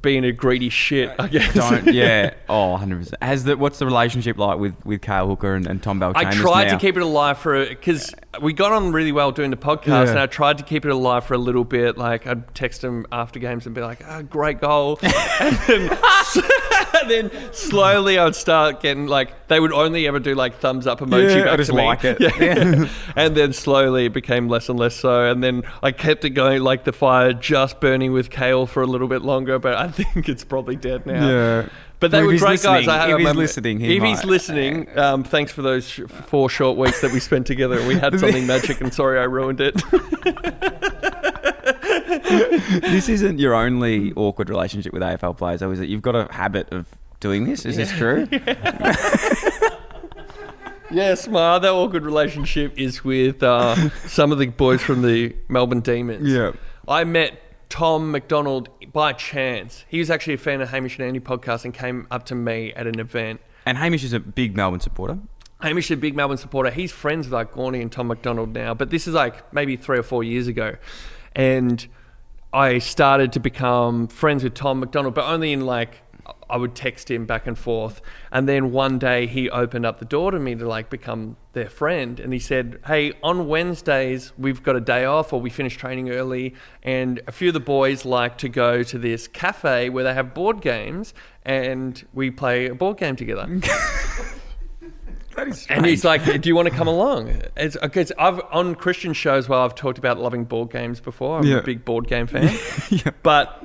being 0.03 0.25
a 0.25 0.33
greedy 0.33 0.69
shit. 0.69 1.15
I 1.17 1.29
guess. 1.29 1.55
Don't. 1.55 1.87
Yeah. 1.95 2.35
Oh, 2.49 2.71
100 2.73 2.99
percent. 2.99 3.23
Has 3.23 3.45
the 3.45 3.57
what's 3.57 3.79
the 3.79 3.87
relationship 3.87 4.37
like 4.37 4.59
with 4.59 4.85
with 4.85 5.01
Cale 5.01 5.29
Hooker 5.29 5.55
and, 5.55 5.67
and 5.67 5.83
Tom 5.83 6.01
Bell? 6.01 6.13
I 6.15 6.33
tried 6.33 6.71
to 6.71 6.79
keep 6.79 6.97
it 6.97 7.03
alive 7.03 7.39
for 7.39 7.67
because 7.67 8.13
we 8.41 8.53
got 8.53 8.73
on 8.73 8.93
really 8.93 9.13
well 9.13 9.33
doing 9.33 9.51
the 9.51 9.57
podcast, 9.57 9.87
Yeah. 10.07 10.11
and 10.11 10.19
I 10.19 10.27
tried 10.27 10.59
to 10.59 10.65
keep 10.65 10.85
it 10.85 10.91
alive 10.91 11.25
for 11.25 11.35
a 11.35 11.39
little 11.39 11.65
bit. 11.65 11.97
Like 11.99 12.27
I'd 12.27 12.55
text 12.55 12.83
him 12.83 13.07
after 13.13 13.39
games 13.39 13.67
and 13.67 13.75
be 13.75 13.81
like, 13.81 14.03
"Oh, 14.09 14.23
great 14.23 14.61
goal," 14.61 14.99
and, 15.03 15.57
then, 15.67 15.99
and 17.01 17.11
then 17.11 17.31
slowly 17.53 18.19
I'd 18.19 18.35
start 18.35 18.81
getting 18.83 19.07
like 19.07 19.49
they 19.49 19.61
would 19.61 19.73
only 19.73 20.07
ever 20.07 20.19
do 20.19 20.35
like 20.35 20.59
thumbs 20.59 20.87
up 20.87 21.01
emoji 21.01 21.45
Yeah, 21.45 21.53
I 21.53 21.57
just 21.57 21.71
to 21.71 21.77
me. 21.77 21.85
like 21.85 22.05
it. 22.05 22.17
Yeah. 22.41 22.89
and 23.17 23.37
then 23.37 23.53
slowly 23.53 24.07
it 24.07 24.13
became 24.13 24.49
less 24.49 24.69
and 24.69 24.79
less 24.79 24.95
so, 24.97 25.25
and 25.31 25.43
then 25.43 25.63
I 25.83 25.93
kept 25.93 26.25
it 26.25 26.31
going 26.31 26.63
like 26.63 26.85
the 26.85 26.93
fire 26.93 27.33
just 27.33 27.81
burning 27.81 28.13
with 28.13 28.31
Cale 28.31 28.67
for 28.67 28.83
a 28.83 28.87
little 28.87 29.09
bit 29.09 29.23
longer, 29.23 29.59
but 29.59 29.75
I 29.75 29.89
think 29.89 30.29
it's 30.29 30.45
probably 30.45 30.77
dead 30.77 31.07
now. 31.07 31.27
Yeah. 31.29 31.69
But 31.99 32.11
they 32.11 32.19
if 32.19 32.27
were 32.27 32.37
great 32.37 32.63
guys. 32.63 32.87
I 32.89 33.09
had 33.09 33.11
if 33.11 33.19
he's 33.27 33.35
listening, 33.35 33.81
he 33.81 33.97
if 33.97 34.03
he's 34.03 34.25
listening, 34.25 34.87
um, 34.99 35.25
thanks 35.25 35.51
for 35.51 35.63
those 35.63 35.89
sh- 35.89 36.01
four 36.27 36.51
short 36.51 36.77
weeks 36.77 37.01
that 37.01 37.11
we 37.11 37.21
spent 37.21 37.47
together. 37.47 37.85
We 37.87 37.95
had 37.95 38.21
something 38.21 38.47
magic, 38.47 38.81
and 38.81 38.93
sorry 38.93 39.19
I 39.19 39.25
ruined 39.25 39.61
it. 39.61 39.81
This 42.83 43.09
isn't 43.09 43.39
your 43.39 43.55
only 43.55 44.13
awkward 44.17 44.49
relationship 44.51 44.93
with 44.93 45.03
AFL 45.03 45.37
players, 45.37 45.61
though, 45.61 45.71
is 45.71 45.81
it? 45.81 45.89
You've 45.89 46.03
got 46.03 46.15
a 46.15 46.33
habit 46.33 46.73
of 46.73 46.87
doing 47.21 47.45
this. 47.45 47.65
Is 47.65 47.77
this 47.77 47.91
true? 47.93 48.27
yes, 50.91 51.29
my 51.29 51.53
other 51.55 51.69
awkward 51.69 52.05
relationship 52.05 52.79
is 52.79 53.05
with 53.05 53.43
uh, 53.43 53.91
some 54.07 54.33
of 54.33 54.39
the 54.39 54.47
boys 54.47 54.83
from 54.83 55.03
the 55.03 55.35
Melbourne 55.49 55.81
Demons. 55.81 56.29
Yeah. 56.29 56.53
I 56.89 57.05
met 57.05 57.41
Tom 57.69 58.11
McDonald 58.11 58.69
by 58.93 59.13
chance. 59.13 59.85
He 59.89 59.99
was 59.99 60.11
actually 60.11 60.35
a 60.35 60.39
fan 60.39 60.61
of 60.61 60.71
Hamish 60.71 60.99
and 60.99 61.07
Andy 61.07 61.21
podcast 61.21 61.65
and 61.65 61.75
came 61.75 62.07
up 62.11 62.25
to 62.27 62.35
me 62.35 62.73
at 62.75 62.87
an 62.87 62.99
event. 62.99 63.41
And 63.65 63.77
Hamish 63.79 64.05
is 64.05 64.13
a 64.13 64.21
big 64.21 64.57
Melbourne 64.57 64.81
supporter. 64.81 65.19
Hamish 65.61 65.87
is 65.87 65.93
a 65.93 65.97
big 65.97 66.15
Melbourne 66.15 66.37
supporter. 66.37 66.71
He's 66.71 66.93
friends 66.93 67.27
with 67.27 67.33
like 67.33 67.53
Gawny 67.53 67.81
and 67.81 67.91
Tom 67.91 68.09
McDonald 68.09 68.55
now, 68.55 68.75
but 68.75 68.91
this 68.91 69.09
is 69.09 69.15
like 69.15 69.53
maybe 69.53 69.77
three 69.77 69.99
or 69.99 70.03
four 70.03 70.23
years 70.23 70.47
ago. 70.47 70.77
And 71.35 71.87
I 72.53 72.79
started 72.79 73.33
to 73.33 73.41
become 73.41 74.09
friends 74.09 74.45
with 74.45 74.55
Tom 74.55 74.81
McDonald, 74.81 75.15
but 75.15 75.25
only 75.25 75.53
in 75.53 75.67
like 75.67 76.03
I 76.51 76.57
would 76.57 76.75
text 76.75 77.11
him 77.11 77.27
back 77.27 77.47
and 77.47 77.59
forth. 77.59 78.01
And 78.33 78.49
then 78.49 78.73
one 78.73 78.99
day 78.99 79.27
he 79.27 79.51
opened 79.51 79.85
up 79.87 79.99
the 79.99 80.05
door 80.05 80.31
to 80.31 80.39
me 80.39 80.55
to 80.55 80.67
like 80.67 80.91
become 80.91 81.37
their 81.53 81.69
friend. 81.69 82.19
And 82.21 82.33
he 82.33 82.39
said, 82.39 82.79
Hey, 82.87 83.13
on 83.23 83.49
Wednesdays, 83.49 84.33
we've 84.39 84.63
got 84.63 84.77
a 84.77 84.81
day 84.81 85.05
off 85.05 85.33
or 85.33 85.41
we 85.41 85.51
finish 85.51 85.77
training 85.77 86.11
early. 86.11 86.55
And 86.83 87.21
a 87.27 87.33
few 87.33 87.49
of 87.49 87.55
the 87.55 87.61
boys 87.61 88.05
like 88.05 88.39
to 88.39 88.49
go 88.49 88.83
to 88.83 88.99
this 88.99 89.29
cafe 89.29 89.89
where 89.89 90.05
they 90.05 90.15
have 90.15 90.35
board 90.35 90.61
games 90.61 91.15
and 91.45 92.07
we 92.13 92.31
play 92.31 92.67
a 92.67 92.75
board 92.75 92.97
game 92.99 93.17
together. 93.17 93.47
That 95.37 95.49
is 95.49 95.67
And 95.69 95.85
he's 95.85 96.03
like, 96.03 96.25
"Do 96.41 96.49
you 96.49 96.57
want 96.57 96.67
to 96.69 96.75
come 96.75 96.89
along?" 96.89 97.43
It's 97.59 97.77
uh, 97.77 97.81
because 97.83 98.11
I've 98.19 98.41
on 98.51 98.75
Christian 98.75 99.13
shows 99.13 99.51
where 99.51 99.59
I've 99.59 99.75
talked 99.75 99.99
about 99.99 100.19
loving 100.19 100.45
board 100.45 100.71
games 100.71 100.99
before. 100.99 101.39
I'm 101.39 101.45
Yeah. 101.45 101.59
a 101.59 101.63
big 101.63 101.85
board 101.85 102.07
game 102.09 102.27
fan, 102.27 102.57
but 103.23 103.63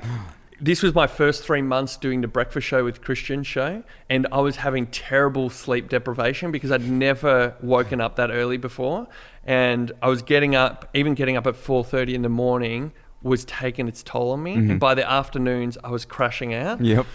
this 0.62 0.80
was 0.80 0.94
my 0.94 1.08
first 1.08 1.42
three 1.44 1.60
months 1.60 1.96
doing 1.96 2.20
the 2.20 2.28
breakfast 2.28 2.66
show 2.68 2.84
with 2.84 3.02
Christian 3.02 3.42
show, 3.42 3.82
and 4.08 4.26
I 4.30 4.40
was 4.40 4.56
having 4.56 4.86
terrible 4.86 5.50
sleep 5.50 5.88
deprivation 5.88 6.52
because 6.52 6.70
I'd 6.70 6.88
never 6.88 7.54
woken 7.60 8.00
up 8.00 8.14
that 8.16 8.30
early 8.30 8.56
before, 8.58 9.08
and 9.44 9.90
I 10.00 10.08
was 10.08 10.22
getting 10.22 10.54
up, 10.54 10.88
even 10.94 11.14
getting 11.14 11.36
up 11.36 11.46
at 11.48 11.56
four 11.56 11.84
thirty 11.84 12.14
in 12.14 12.22
the 12.22 12.28
morning 12.28 12.92
was 13.22 13.44
taking 13.44 13.88
its 13.88 14.02
toll 14.04 14.30
on 14.30 14.42
me, 14.42 14.54
and 14.54 14.78
by 14.80 14.94
the 14.94 15.08
afternoons 15.08 15.76
I 15.82 15.90
was 15.90 16.04
crashing 16.04 16.54
out. 16.54 16.80
Yep. 16.80 17.06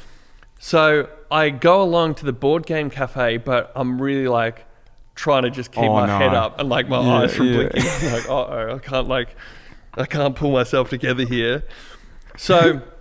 So 0.59 1.09
I 1.31 1.49
go 1.49 1.81
along 1.81 2.15
to 2.15 2.25
the 2.25 2.33
board 2.33 2.65
game 2.65 2.89
cafe, 2.89 3.37
but 3.37 3.71
I'm 3.75 4.01
really 4.01 4.27
like 4.27 4.65
trying 5.15 5.43
to 5.43 5.49
just 5.49 5.71
keep 5.71 5.83
Oh, 5.83 5.93
my 5.93 6.05
no. 6.07 6.17
head 6.17 6.33
up 6.33 6.59
and 6.59 6.67
like 6.69 6.87
my 6.89 6.99
Yeah, 7.01 7.13
eyes 7.19 7.35
from 7.35 7.47
yeah. 7.47 7.53
blinking. 7.69 7.83
I'm 8.07 8.13
like, 8.13 8.29
oh, 8.29 8.75
I 8.75 8.79
can't 8.79 9.07
like, 9.07 9.35
I 9.95 10.05
can't 10.05 10.35
pull 10.35 10.51
myself 10.51 10.89
together 10.89 11.25
here. 11.25 11.63
So 12.37 12.81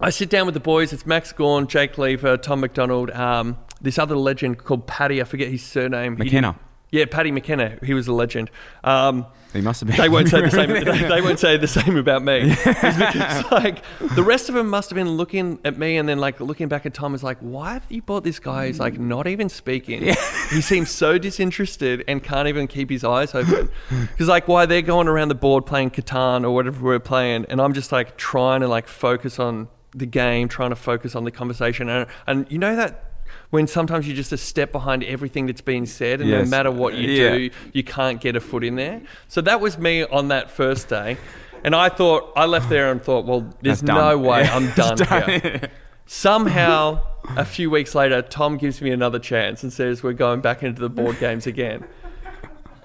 I 0.00 0.10
sit 0.10 0.30
down 0.30 0.46
with 0.46 0.54
the 0.54 0.60
boys. 0.60 0.92
It's 0.92 1.04
Max 1.06 1.32
Gawn, 1.32 1.66
Jake 1.66 1.98
Lever, 1.98 2.36
Tom 2.36 2.60
McDonald, 2.60 3.10
um, 3.10 3.58
this 3.80 3.98
other 3.98 4.16
legend 4.16 4.58
called 4.58 4.86
Paddy. 4.86 5.20
I 5.20 5.24
forget 5.24 5.48
his 5.48 5.62
surname. 5.64 6.14
McKenna. 6.16 6.56
Yeah, 6.90 7.04
Paddy 7.10 7.32
McKenna. 7.32 7.78
He 7.82 7.94
was 7.94 8.06
a 8.06 8.12
legend. 8.14 8.50
Um, 8.84 9.26
He 9.52 9.60
must 9.60 9.80
have 9.80 9.88
been. 9.88 9.96
they 9.98 10.08
won't 10.08 10.28
say 10.28 10.40
the 10.40 10.50
same. 10.50 10.70
They, 10.84 11.08
they 11.08 11.20
won't 11.20 11.38
say 11.40 11.56
the 11.56 11.66
same 11.66 11.96
about 11.96 12.22
me. 12.22 12.54
Because 12.64 13.50
like 13.50 13.82
the 14.14 14.22
rest 14.22 14.48
of 14.48 14.54
them 14.54 14.68
must 14.68 14.88
have 14.90 14.94
been 14.94 15.10
looking 15.10 15.58
at 15.64 15.76
me 15.76 15.96
and 15.96 16.08
then 16.08 16.18
like 16.18 16.38
looking 16.40 16.68
back 16.68 16.86
at 16.86 16.94
Tom 16.94 17.14
is 17.14 17.22
like, 17.24 17.38
why 17.40 17.74
have 17.74 17.84
you 17.88 18.00
bought 18.00 18.22
this 18.24 18.38
guy 18.38 18.68
who's 18.68 18.78
like 18.78 18.98
not 19.00 19.26
even 19.26 19.48
speaking? 19.48 20.02
Yeah. 20.04 20.14
He 20.50 20.60
seems 20.60 20.90
so 20.90 21.18
disinterested 21.18 22.04
and 22.08 22.22
can't 22.22 22.46
even 22.48 22.68
keep 22.68 22.88
his 22.88 23.02
eyes 23.04 23.34
open. 23.34 23.68
Because 23.90 24.28
like 24.28 24.46
why 24.48 24.64
they're 24.64 24.80
going 24.80 25.08
around 25.08 25.28
the 25.28 25.34
board 25.34 25.66
playing 25.66 25.90
Catan 25.90 26.44
or 26.44 26.52
whatever 26.52 26.84
we're 26.84 27.00
playing, 27.00 27.46
and 27.50 27.60
I'm 27.60 27.74
just 27.74 27.90
like 27.92 28.16
trying 28.16 28.60
to 28.60 28.68
like 28.68 28.86
focus 28.86 29.38
on 29.38 29.68
the 29.94 30.06
game, 30.06 30.48
trying 30.48 30.70
to 30.70 30.76
focus 30.76 31.14
on 31.14 31.24
the 31.24 31.30
conversation, 31.30 31.88
and 31.88 32.06
and 32.26 32.50
you 32.50 32.58
know 32.58 32.76
that. 32.76 33.04
When 33.50 33.66
sometimes 33.66 34.06
you're 34.06 34.16
just 34.16 34.32
a 34.32 34.36
step 34.38 34.72
behind 34.72 35.04
everything 35.04 35.46
that's 35.46 35.60
being 35.62 35.84
said, 35.86 36.20
and 36.20 36.28
Yes. 36.30 36.44
no 36.46 36.50
matter 36.50 36.70
what 36.70 36.94
you 36.94 37.10
Yeah. 37.10 37.30
do, 37.36 37.50
you 37.72 37.82
can't 37.82 38.20
get 38.20 38.36
a 38.36 38.40
foot 38.40 38.62
in 38.64 38.76
there. 38.76 39.00
So 39.28 39.40
that 39.42 39.60
was 39.60 39.78
me 39.78 40.02
on 40.04 40.28
that 40.28 40.50
first 40.50 40.88
day. 40.88 41.16
And 41.64 41.74
I 41.74 41.88
thought, 41.90 42.32
I 42.36 42.44
left 42.46 42.68
there 42.70 42.90
and 42.90 43.02
thought, 43.02 43.24
well, 43.26 43.52
there's 43.62 43.82
no 43.82 44.16
way. 44.18 44.48
I'm 44.48 44.70
done, 44.74 44.96
done. 44.98 45.28
here. 45.40 45.60
Somehow, 46.06 47.00
a 47.36 47.44
few 47.44 47.70
weeks 47.70 47.94
later, 47.94 48.22
Tom 48.22 48.56
gives 48.56 48.80
me 48.80 48.90
another 48.90 49.18
chance 49.18 49.62
and 49.62 49.70
says, 49.72 50.02
we're 50.02 50.12
going 50.14 50.40
back 50.40 50.62
into 50.62 50.80
the 50.80 50.88
board 50.90 51.18
games 51.20 51.46
again. 51.46 51.84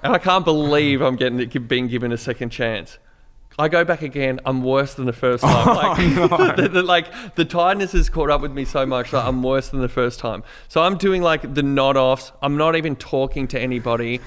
And 0.04 0.14
I 0.14 0.18
can't 0.18 0.43
believe 0.45 1.01
I'm 1.01 1.16
getting 1.16 1.45
being 1.68 1.88
given 1.88 2.12
a 2.12 2.18
second 2.18 2.49
chance. 2.51 2.97
I 3.58 3.68
go 3.68 3.86
back 3.86 4.01
again. 4.01 4.39
I'm 4.45 4.64
worse 4.64 4.95
than 4.95 5.06
the 5.06 5.14
first 5.14 5.43
time. 5.43 5.54
Oh, 5.68 5.74
like, 5.74 6.56
the, 6.58 6.70
the- 6.70 6.84
like 6.84 7.36
the 7.36 7.45
tiredness 7.45 7.91
has 7.91 8.10
caught 8.10 8.30
up 8.30 8.41
with 8.41 8.51
me 8.51 8.66
so 8.66 8.86
much 8.86 9.12
that 9.12 9.26
I'm 9.26 9.43
worse 9.43 9.70
than 9.70 9.82
the 9.82 9.89
first 9.89 10.20
time. 10.20 10.43
So 10.68 10.82
I'm 10.82 10.97
doing 10.97 11.22
like 11.22 11.54
the 11.54 11.64
nod 11.64 11.95
offs. 11.97 12.32
I'm 12.41 12.58
not 12.58 12.76
even 12.76 12.95
talking 12.95 13.47
to 13.49 13.60
anybody. 13.60 14.22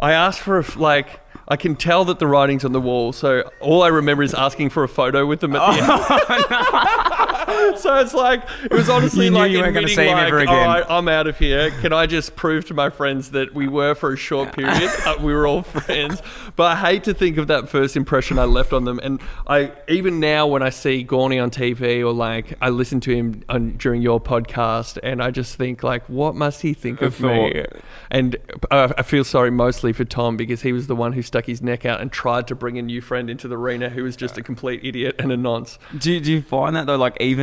I 0.00 0.12
asked 0.12 0.40
for 0.40 0.58
a 0.58 0.64
like. 0.76 1.20
I 1.46 1.56
can 1.56 1.76
tell 1.76 2.06
that 2.06 2.18
the 2.18 2.26
writing's 2.26 2.64
on 2.64 2.72
the 2.72 2.80
wall, 2.80 3.12
so 3.12 3.50
all 3.60 3.82
I 3.82 3.88
remember 3.88 4.22
is 4.22 4.32
asking 4.32 4.70
for 4.70 4.82
a 4.82 4.88
photo 4.88 5.26
with 5.26 5.40
them 5.40 5.54
at 5.54 5.58
the 5.58 5.82
oh, 5.82 7.18
end. 7.20 7.30
so 7.76 7.96
it's 7.96 8.14
like 8.14 8.42
it 8.64 8.72
was 8.72 8.88
honestly 8.88 9.26
You 9.26 9.30
like 9.30 9.50
you 9.52 9.58
weren't 9.58 9.74
gonna 9.74 9.86
admitting 9.86 9.96
see 9.96 10.10
him 10.10 10.18
like, 10.18 10.26
ever 10.28 10.38
again." 10.38 10.66
right, 10.66 10.84
I'm 10.88 11.08
out 11.08 11.26
of 11.26 11.38
here. 11.38 11.70
Can 11.80 11.92
I 11.92 12.06
just 12.06 12.36
prove 12.36 12.64
to 12.66 12.74
my 12.74 12.90
friends 12.90 13.30
that 13.32 13.54
we 13.54 13.68
were 13.68 13.94
for 13.94 14.12
a 14.12 14.16
short 14.16 14.52
period? 14.52 14.90
uh, 15.06 15.16
we 15.20 15.32
were 15.34 15.46
all 15.46 15.62
friends. 15.62 16.22
But 16.56 16.76
I 16.76 16.92
hate 16.92 17.04
to 17.04 17.14
think 17.14 17.38
of 17.38 17.48
that 17.48 17.68
first 17.68 17.96
impression 17.96 18.38
I 18.38 18.44
left 18.44 18.72
on 18.72 18.84
them. 18.84 19.00
And 19.02 19.20
I 19.46 19.72
even 19.88 20.20
now 20.20 20.46
when 20.46 20.62
I 20.62 20.70
see 20.70 21.02
Gawny 21.02 21.38
on 21.38 21.50
TV 21.50 22.00
or 22.00 22.12
like 22.12 22.56
I 22.60 22.68
listen 22.68 23.00
to 23.00 23.14
him 23.14 23.42
on, 23.48 23.76
during 23.76 24.02
your 24.02 24.20
podcast, 24.20 24.98
and 25.02 25.22
I 25.22 25.30
just 25.30 25.56
think 25.56 25.82
like, 25.82 26.08
what 26.08 26.34
must 26.34 26.62
he 26.62 26.74
think 26.74 27.02
of 27.02 27.20
me? 27.20 27.64
And 28.10 28.36
uh, 28.70 28.92
I 28.96 29.02
feel 29.02 29.24
sorry 29.24 29.50
mostly 29.50 29.92
for 29.92 30.04
Tom 30.04 30.36
because 30.36 30.62
he 30.62 30.72
was 30.72 30.86
the 30.86 30.96
one 30.96 31.12
who 31.12 31.22
stuck 31.22 31.46
his 31.46 31.60
neck 31.62 31.84
out 31.84 32.00
and 32.00 32.12
tried 32.12 32.46
to 32.48 32.54
bring 32.54 32.78
a 32.78 32.82
new 32.82 33.00
friend 33.00 33.28
into 33.28 33.48
the 33.48 33.56
arena 33.56 33.88
who 33.88 34.04
was 34.04 34.16
just 34.16 34.38
a 34.38 34.42
complete 34.42 34.84
idiot 34.84 35.16
and 35.18 35.32
a 35.32 35.36
nonce. 35.36 35.78
Do, 35.98 36.20
do 36.20 36.32
you 36.32 36.42
find 36.42 36.76
that 36.76 36.86
though? 36.86 36.96
Like 36.96 37.16
even 37.20 37.33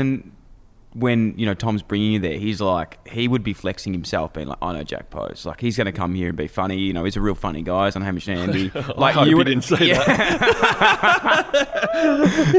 when 0.93 1.33
you 1.37 1.45
know 1.45 1.53
Tom's 1.53 1.83
bringing 1.83 2.11
you 2.11 2.19
there, 2.19 2.37
he's 2.37 2.59
like 2.59 3.07
he 3.07 3.27
would 3.29 3.43
be 3.43 3.53
flexing 3.53 3.93
himself, 3.93 4.33
being 4.33 4.47
like, 4.47 4.57
"I 4.61 4.73
know 4.73 4.83
Jack 4.83 5.09
Post. 5.09 5.45
Like 5.45 5.61
he's 5.61 5.77
going 5.77 5.85
to 5.85 5.93
come 5.93 6.15
here 6.15 6.27
and 6.27 6.35
be 6.37 6.47
funny. 6.47 6.77
You 6.79 6.91
know, 6.91 7.05
he's 7.05 7.15
a 7.15 7.21
real 7.21 7.35
funny 7.35 7.61
guy. 7.61 7.85
He's 7.85 7.95
on 7.95 8.01
Hamish 8.01 8.27
and 8.27 8.39
Andy. 8.39 8.71
Like 8.97 9.25
you 9.27 9.37
would 9.37 9.45
didn't 9.45 9.63
say 9.63 9.93
that. 9.93 11.41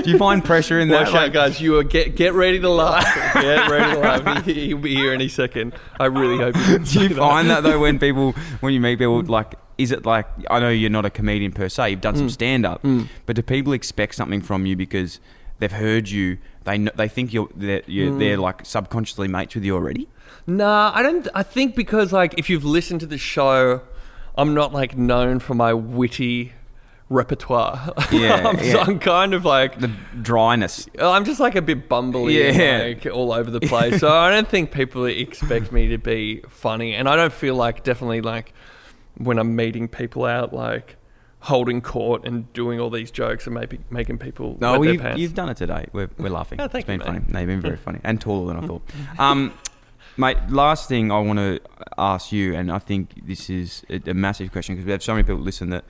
Do 0.04 0.10
you 0.10 0.18
find 0.18 0.44
pressure 0.44 0.78
in 0.80 0.88
that? 0.88 1.04
Watch 1.04 1.12
Like, 1.12 1.28
out, 1.28 1.32
guys! 1.32 1.60
You 1.60 1.78
are 1.78 1.84
get 1.84 2.16
get 2.16 2.34
ready 2.34 2.60
to 2.60 2.68
laugh. 2.68 3.04
Get 3.34 3.70
ready 3.70 3.94
to 3.94 3.98
laugh. 4.00 4.44
He, 4.44 4.66
he'll 4.68 4.78
be 4.78 4.94
here 4.94 5.12
any 5.12 5.28
second. 5.28 5.74
I 6.00 6.06
really 6.06 6.38
hope 6.38 6.56
you 6.56 6.64
didn't 6.78 6.88
do 6.88 7.02
you 7.02 7.14
find 7.16 7.50
that 7.50 7.62
though 7.62 7.78
when 7.80 7.98
people 7.98 8.32
when 8.60 8.72
you 8.72 8.80
meet 8.80 8.98
people 8.98 9.22
like 9.22 9.54
is 9.78 9.90
it 9.90 10.06
like 10.06 10.26
I 10.50 10.60
know 10.60 10.68
you're 10.70 10.90
not 10.90 11.04
a 11.04 11.10
comedian 11.10 11.52
per 11.52 11.68
se, 11.68 11.90
you've 11.90 12.00
done 12.00 12.14
Mm. 12.14 12.18
some 12.18 12.30
stand 12.30 12.66
up, 12.66 12.84
but 13.26 13.36
do 13.36 13.42
people 13.42 13.72
expect 13.72 14.14
something 14.14 14.40
from 14.42 14.66
you 14.66 14.76
because 14.76 15.18
they've 15.58 15.72
heard 15.72 16.08
you? 16.10 16.38
They 16.64 16.76
kn- 16.78 16.90
they 16.96 17.08
think 17.08 17.32
you're 17.32 17.48
they're, 17.54 17.82
you're, 17.86 18.10
Mm. 18.12 18.18
they're 18.18 18.36
like 18.38 18.64
subconsciously 18.64 19.28
mates 19.28 19.54
with 19.54 19.64
you 19.64 19.74
already. 19.74 20.08
Nah, 20.46 20.92
I 20.94 21.02
don't. 21.02 21.28
I 21.34 21.42
think 21.42 21.74
because 21.76 22.12
like 22.12 22.34
if 22.38 22.48
you've 22.50 22.64
listened 22.64 23.00
to 23.00 23.06
the 23.06 23.18
show, 23.18 23.80
I'm 24.36 24.54
not 24.54 24.72
like 24.72 24.96
known 24.96 25.38
for 25.40 25.54
my 25.54 25.72
witty 25.74 26.52
repertoire. 27.08 27.92
Yeah, 28.12 28.48
I'm, 28.48 28.58
yeah. 28.64 28.76
I'm 28.78 28.98
kind 28.98 29.34
of 29.34 29.44
like 29.44 29.78
The 29.80 29.90
dryness. 30.22 30.88
I'm 30.98 31.24
just 31.24 31.40
like 31.40 31.54
a 31.56 31.62
bit 31.62 31.88
bumbly, 31.88 32.34
Yeah. 32.56 32.84
like 32.94 33.06
all 33.14 33.32
over 33.32 33.50
the 33.50 33.60
place. 33.60 34.00
so 34.00 34.08
I 34.08 34.30
don't 34.30 34.48
think 34.48 34.70
people 34.72 35.04
expect 35.06 35.72
me 35.72 35.88
to 35.88 35.98
be 35.98 36.42
funny, 36.48 36.94
and 36.94 37.08
I 37.08 37.16
don't 37.16 37.32
feel 37.32 37.54
like 37.54 37.84
definitely 37.84 38.20
like 38.22 38.52
when 39.18 39.38
I'm 39.38 39.54
meeting 39.56 39.88
people 39.88 40.24
out 40.24 40.52
like 40.54 40.96
holding 41.42 41.80
court 41.80 42.24
and 42.24 42.50
doing 42.52 42.78
all 42.80 42.88
these 42.90 43.10
jokes 43.10 43.46
and 43.46 43.54
maybe 43.54 43.78
making 43.90 44.16
people 44.16 44.56
No, 44.60 44.78
wet 44.78 44.94
you've, 44.94 45.18
you've 45.18 45.34
done 45.34 45.48
it 45.48 45.56
today. 45.56 45.86
We're, 45.92 46.08
we're 46.16 46.28
laughing. 46.40 46.60
Oh, 46.60 46.68
thank 46.68 46.82
it's 46.84 46.86
been 46.86 47.00
you, 47.00 47.06
funny. 47.06 47.18
mate. 47.18 47.28
No, 47.32 47.38
you've 47.40 47.48
been 47.48 47.60
very 47.60 47.76
funny 47.88 47.98
and 48.04 48.20
taller 48.20 48.54
than 48.54 48.62
I 48.62 48.66
thought. 48.68 48.82
Um, 49.18 49.52
mate, 50.16 50.36
last 50.50 50.88
thing 50.88 51.10
I 51.10 51.18
want 51.18 51.38
to 51.40 51.60
ask 51.98 52.30
you, 52.30 52.54
and 52.54 52.70
I 52.70 52.78
think 52.78 53.26
this 53.26 53.50
is 53.50 53.84
a, 53.90 54.00
a 54.10 54.14
massive 54.14 54.52
question 54.52 54.76
because 54.76 54.86
we 54.86 54.92
have 54.92 55.02
so 55.02 55.14
many 55.14 55.24
people 55.24 55.40
listen 55.42 55.70
that 55.70 55.84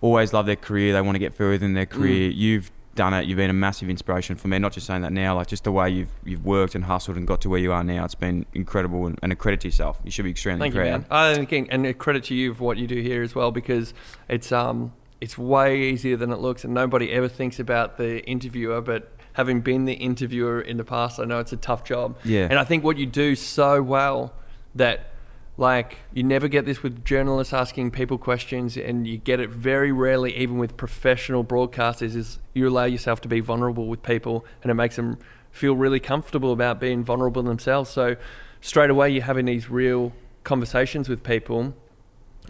always 0.00 0.32
love 0.32 0.46
their 0.46 0.54
career. 0.56 0.92
They 0.92 1.00
want 1.00 1.16
to 1.16 1.20
get 1.20 1.34
further 1.34 1.66
in 1.66 1.74
their 1.74 1.86
Mm. 1.86 1.90
career. 1.90 2.30
You've 2.30 2.70
done 2.98 3.14
it. 3.14 3.26
You've 3.26 3.36
been 3.36 3.48
a 3.48 3.54
massive 3.54 3.88
inspiration 3.88 4.34
for 4.34 4.48
me. 4.48 4.58
Not 4.58 4.72
just 4.72 4.88
saying 4.88 5.02
that 5.02 5.12
now, 5.12 5.36
like 5.36 5.46
just 5.46 5.62
the 5.62 5.70
way 5.70 5.88
you've 5.88 6.10
you've 6.24 6.44
worked 6.44 6.74
and 6.74 6.84
hustled 6.84 7.16
and 7.16 7.26
got 7.26 7.40
to 7.42 7.48
where 7.48 7.60
you 7.60 7.72
are 7.72 7.84
now. 7.84 8.04
It's 8.04 8.16
been 8.16 8.44
incredible 8.54 9.06
and, 9.06 9.16
and 9.22 9.32
a 9.32 9.36
credit 9.36 9.60
to 9.60 9.68
yourself. 9.68 10.00
You 10.04 10.10
should 10.10 10.24
be 10.24 10.32
extremely 10.32 10.68
Thank 10.68 10.74
you, 10.74 10.80
man. 10.80 11.06
Uh, 11.08 11.34
and 11.36 11.44
again, 11.44 11.68
and 11.70 11.86
a 11.86 11.94
credit 11.94 12.24
to 12.24 12.34
you 12.34 12.54
for 12.54 12.64
what 12.64 12.76
you 12.76 12.88
do 12.88 13.00
here 13.00 13.22
as 13.22 13.36
well, 13.36 13.52
because 13.52 13.94
it's 14.28 14.50
um 14.50 14.92
it's 15.20 15.38
way 15.38 15.80
easier 15.90 16.16
than 16.16 16.32
it 16.32 16.40
looks, 16.40 16.64
and 16.64 16.74
nobody 16.74 17.12
ever 17.12 17.28
thinks 17.28 17.60
about 17.60 17.98
the 17.98 18.24
interviewer. 18.26 18.80
But 18.80 19.12
having 19.34 19.60
been 19.60 19.84
the 19.84 19.94
interviewer 19.94 20.60
in 20.60 20.76
the 20.76 20.84
past, 20.84 21.20
I 21.20 21.24
know 21.24 21.38
it's 21.38 21.52
a 21.52 21.56
tough 21.56 21.84
job. 21.84 22.18
Yeah. 22.24 22.48
And 22.50 22.58
I 22.58 22.64
think 22.64 22.82
what 22.82 22.98
you 22.98 23.06
do 23.06 23.36
so 23.36 23.80
well 23.80 24.32
that 24.74 25.12
like 25.58 25.98
you 26.14 26.22
never 26.22 26.46
get 26.46 26.64
this 26.64 26.82
with 26.84 27.04
journalists 27.04 27.52
asking 27.52 27.90
people 27.90 28.16
questions, 28.16 28.76
and 28.76 29.06
you 29.06 29.18
get 29.18 29.40
it 29.40 29.50
very 29.50 29.92
rarely, 29.92 30.34
even 30.36 30.56
with 30.56 30.76
professional 30.76 31.44
broadcasters, 31.44 32.14
is 32.14 32.38
you 32.54 32.66
allow 32.68 32.84
yourself 32.84 33.20
to 33.22 33.28
be 33.28 33.40
vulnerable 33.40 33.88
with 33.88 34.02
people, 34.02 34.46
and 34.62 34.70
it 34.70 34.74
makes 34.74 34.96
them 34.96 35.18
feel 35.50 35.74
really 35.74 35.98
comfortable 35.98 36.52
about 36.52 36.78
being 36.78 37.02
vulnerable 37.02 37.42
themselves. 37.42 37.90
So 37.90 38.16
straight 38.60 38.88
away, 38.88 39.10
you're 39.10 39.24
having 39.24 39.46
these 39.46 39.68
real 39.68 40.12
conversations 40.44 41.08
with 41.08 41.24
people 41.24 41.74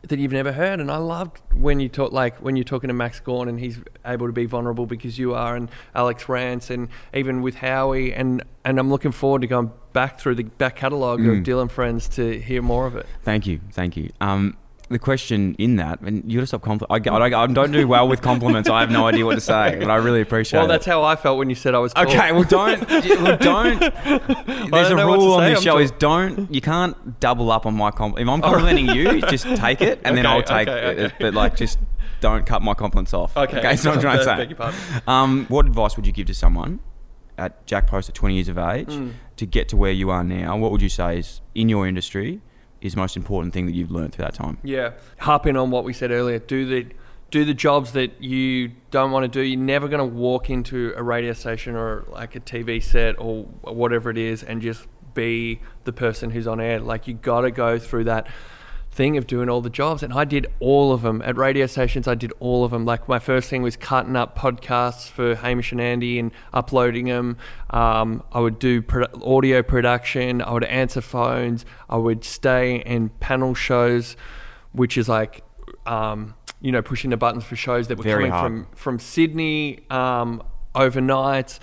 that 0.09 0.18
you've 0.18 0.32
never 0.32 0.52
heard. 0.52 0.80
And 0.80 0.90
I 0.90 0.96
loved 0.96 1.40
when 1.54 1.80
you 1.80 1.88
talk, 1.88 2.12
like 2.12 2.36
when 2.38 2.56
you're 2.56 2.64
talking 2.64 2.88
to 2.88 2.94
Max 2.94 3.20
Gawn 3.20 3.48
and 3.48 3.59
he's 3.61 3.78
able 4.04 4.26
to 4.26 4.32
be 4.32 4.46
vulnerable 4.46 4.86
because 4.86 5.18
you 5.18 5.34
are, 5.34 5.56
and 5.56 5.70
Alex 5.94 6.28
Rance, 6.28 6.70
and 6.70 6.88
even 7.14 7.42
with 7.42 7.56
Howie. 7.56 8.12
And 8.12 8.42
and 8.64 8.78
I'm 8.78 8.90
looking 8.90 9.12
forward 9.12 9.40
to 9.42 9.46
going 9.46 9.70
back 9.92 10.18
through 10.20 10.34
the 10.36 10.44
back 10.44 10.76
catalogue 10.76 11.20
Mm. 11.20 11.38
of 11.38 11.44
Dyl 11.44 11.66
& 11.68 11.70
Friends 11.70 12.09
to 12.11 12.38
hear 12.40 12.61
more 12.62 12.86
of 12.86 12.94
it. 12.96 13.06
Thank 13.22 13.46
you, 13.46 13.61
thank 13.72 13.96
you. 13.96 14.11
Um, 14.20 14.56
the 14.91 14.99
question 14.99 15.55
in 15.59 15.76
that, 15.76 16.01
and 16.01 16.30
you 16.30 16.39
got 16.39 16.43
to 16.43 16.47
stop 16.47 16.62
compli- 16.62 16.86
I, 16.89 17.11
I, 17.11 17.43
I 17.43 17.47
don't 17.47 17.72
do 17.72 17.86
well 17.86 18.09
with 18.09 18.22
compliments. 18.22 18.68
I 18.70 18.80
have 18.80 18.91
no 18.91 19.07
idea 19.07 19.26
what 19.26 19.34
to 19.34 19.41
say, 19.41 19.76
but 19.78 19.91
I 19.91 19.97
really 19.97 20.20
appreciate 20.22 20.59
it. 20.59 20.62
Well, 20.62 20.66
it. 20.70 20.72
that's 20.74 20.86
how 20.86 21.05
I 21.05 21.14
felt 21.16 21.39
when 21.39 21.51
you 21.51 21.55
said 21.57 21.74
I 21.74 21.78
was. 21.78 21.93
Tall. 21.93 22.07
Okay, 22.09 22.32
well, 22.32 22.45
don't. 22.45 22.89
well, 22.91 23.36
don't. 23.36 23.80
There's 24.70 24.91
a 24.91 24.97
rule 24.97 25.34
on 25.34 25.45
this 25.45 25.59
I'm 25.59 25.62
show: 25.64 25.70
tall. 25.72 25.78
is 25.78 25.91
don't. 25.93 26.53
You 26.55 26.61
can't 26.61 27.20
double 27.20 27.51
up 27.51 27.66
on 27.66 27.74
my 27.74 27.91
compliment. 27.91 28.28
If 28.28 28.32
I'm 28.32 28.41
complimenting 28.41 28.89
you, 28.97 29.20
just 29.22 29.45
take 29.57 29.80
it, 29.82 30.01
and 30.05 30.16
then 30.16 30.24
I'll 30.26 30.43
take 30.43 30.68
okay, 30.68 31.05
it. 31.05 31.12
But 31.20 31.34
like, 31.34 31.57
just 31.57 31.78
don't 32.20 32.47
cut 32.47 32.62
my 32.62 32.74
compliments 32.74 33.12
off. 33.12 33.36
Okay, 33.36 33.61
that's 33.61 33.84
what 33.84 33.95
I'm 33.97 34.01
trying 34.01 34.18
to 34.18 34.24
say. 34.24 34.36
beg 34.36 34.51
your 34.51 34.57
pardon. 34.57 34.80
Um, 35.07 35.47
what 35.49 35.66
advice 35.66 35.97
would 35.97 36.07
you 36.07 36.12
give 36.12 36.26
to 36.28 36.34
someone 36.34 36.80
at 37.36 37.64
Jack 37.66 37.86
Post 37.86 38.09
at 38.09 38.14
20 38.14 38.34
years 38.34 38.49
of 38.49 38.59
age 38.59 38.93
Hmm. 38.93 39.11
to 39.36 39.47
get 39.47 39.68
to 39.68 39.76
where 39.76 39.93
you 39.93 40.11
are 40.11 40.24
now? 40.24 40.57
What 40.57 40.72
would 40.72 40.82
you 40.82 40.89
say 40.89 41.18
is 41.18 41.41
in 41.55 41.68
your 41.68 41.86
industry 41.86 42.41
is 42.81 42.95
the 42.95 43.01
most 43.01 43.16
important 43.16 43.53
thing 43.53 43.66
that 43.66 43.74
you've 43.74 43.91
learned 43.91 44.14
through 44.14 44.24
that 44.24 44.35
time? 44.35 44.59
Yeah, 44.62 44.93
harping 45.18 45.57
on 45.57 45.70
what 45.70 45.85
we 45.85 45.93
said 45.93 46.11
earlier, 46.11 46.39
do 46.39 46.66
the 46.66 46.95
do 47.31 47.45
the 47.45 47.55
jobs 47.55 47.93
that 47.93 48.22
you 48.22 48.72
don't 48.91 49.11
want 49.11 49.24
to 49.24 49.29
do. 49.29 49.43
You're 49.43 49.61
never 49.61 49.89
going 49.89 49.99
to 49.99 50.16
walk 50.16 50.49
into 50.49 50.95
a 50.97 51.03
radio 51.03 51.33
station 51.35 51.76
or 51.76 52.07
like 52.09 52.35
a 52.35 52.41
TV 52.41 52.83
set 52.83 53.16
or 53.18 53.45
whatever 53.62 54.11
it 54.11 54.16
is 54.16 54.43
and 54.43 54.62
just 54.62 54.87
be 55.12 55.61
the 55.85 55.93
person 55.93 56.31
who's 56.31 56.47
on 56.47 56.61
air. 56.61 56.81
Like 56.81 57.07
you 57.07 57.14
got 57.14 57.43
to 57.43 57.51
go 57.51 57.79
through 57.79 58.05
that 58.05 58.29
thing 58.99 59.16
of 59.16 59.28
doing 59.28 59.49
all 59.49 59.61
the 59.61 59.70
jobs 59.82 60.03
and 60.03 60.12
I 60.12 60.24
did 60.24 60.44
all 60.59 60.92
of 60.92 61.03
them 61.03 61.22
at 61.24 61.36
radio 61.36 61.66
stations. 61.66 62.09
I 62.09 62.16
did 62.16 62.32
all 62.40 62.64
of 62.64 62.72
them 62.72 62.84
like 62.84 63.03
my 63.09 63.20
first 63.20 63.49
thing 63.49 63.62
was 63.62 63.76
cutting 63.76 64.16
up 64.16 64.36
podcasts 64.36 65.09
for 65.09 65.36
Hamish 65.36 65.70
and 65.70 65.80
Andy 65.80 66.18
and 66.18 66.32
uploading 66.53 67.07
them 67.07 67.36
um, 67.70 68.24
I 68.32 68.40
would 68.40 68.59
do 68.59 68.82
produ- 68.82 69.14
audio 69.24 69.62
production. 69.62 70.42
I 70.42 70.51
would 70.51 70.64
answer 70.64 71.01
phones. 71.01 71.64
I 71.88 71.96
would 71.96 72.24
stay 72.24 72.82
in 72.94 73.11
panel 73.20 73.55
shows 73.55 74.16
which 74.72 74.99
is 74.99 75.09
like 75.09 75.44
um, 75.86 76.34
you 76.61 76.72
know 76.72 76.82
pushing 76.82 77.11
the 77.11 77.16
buttons 77.16 77.44
for 77.44 77.55
shows 77.57 77.86
that 77.88 77.99
were 77.99 78.05
Very 78.05 78.24
coming 78.24 78.32
hard. 78.32 78.66
from 78.66 78.76
from 78.76 78.99
Sydney 78.99 79.80
um, 79.90 80.42
overnight 80.74 81.61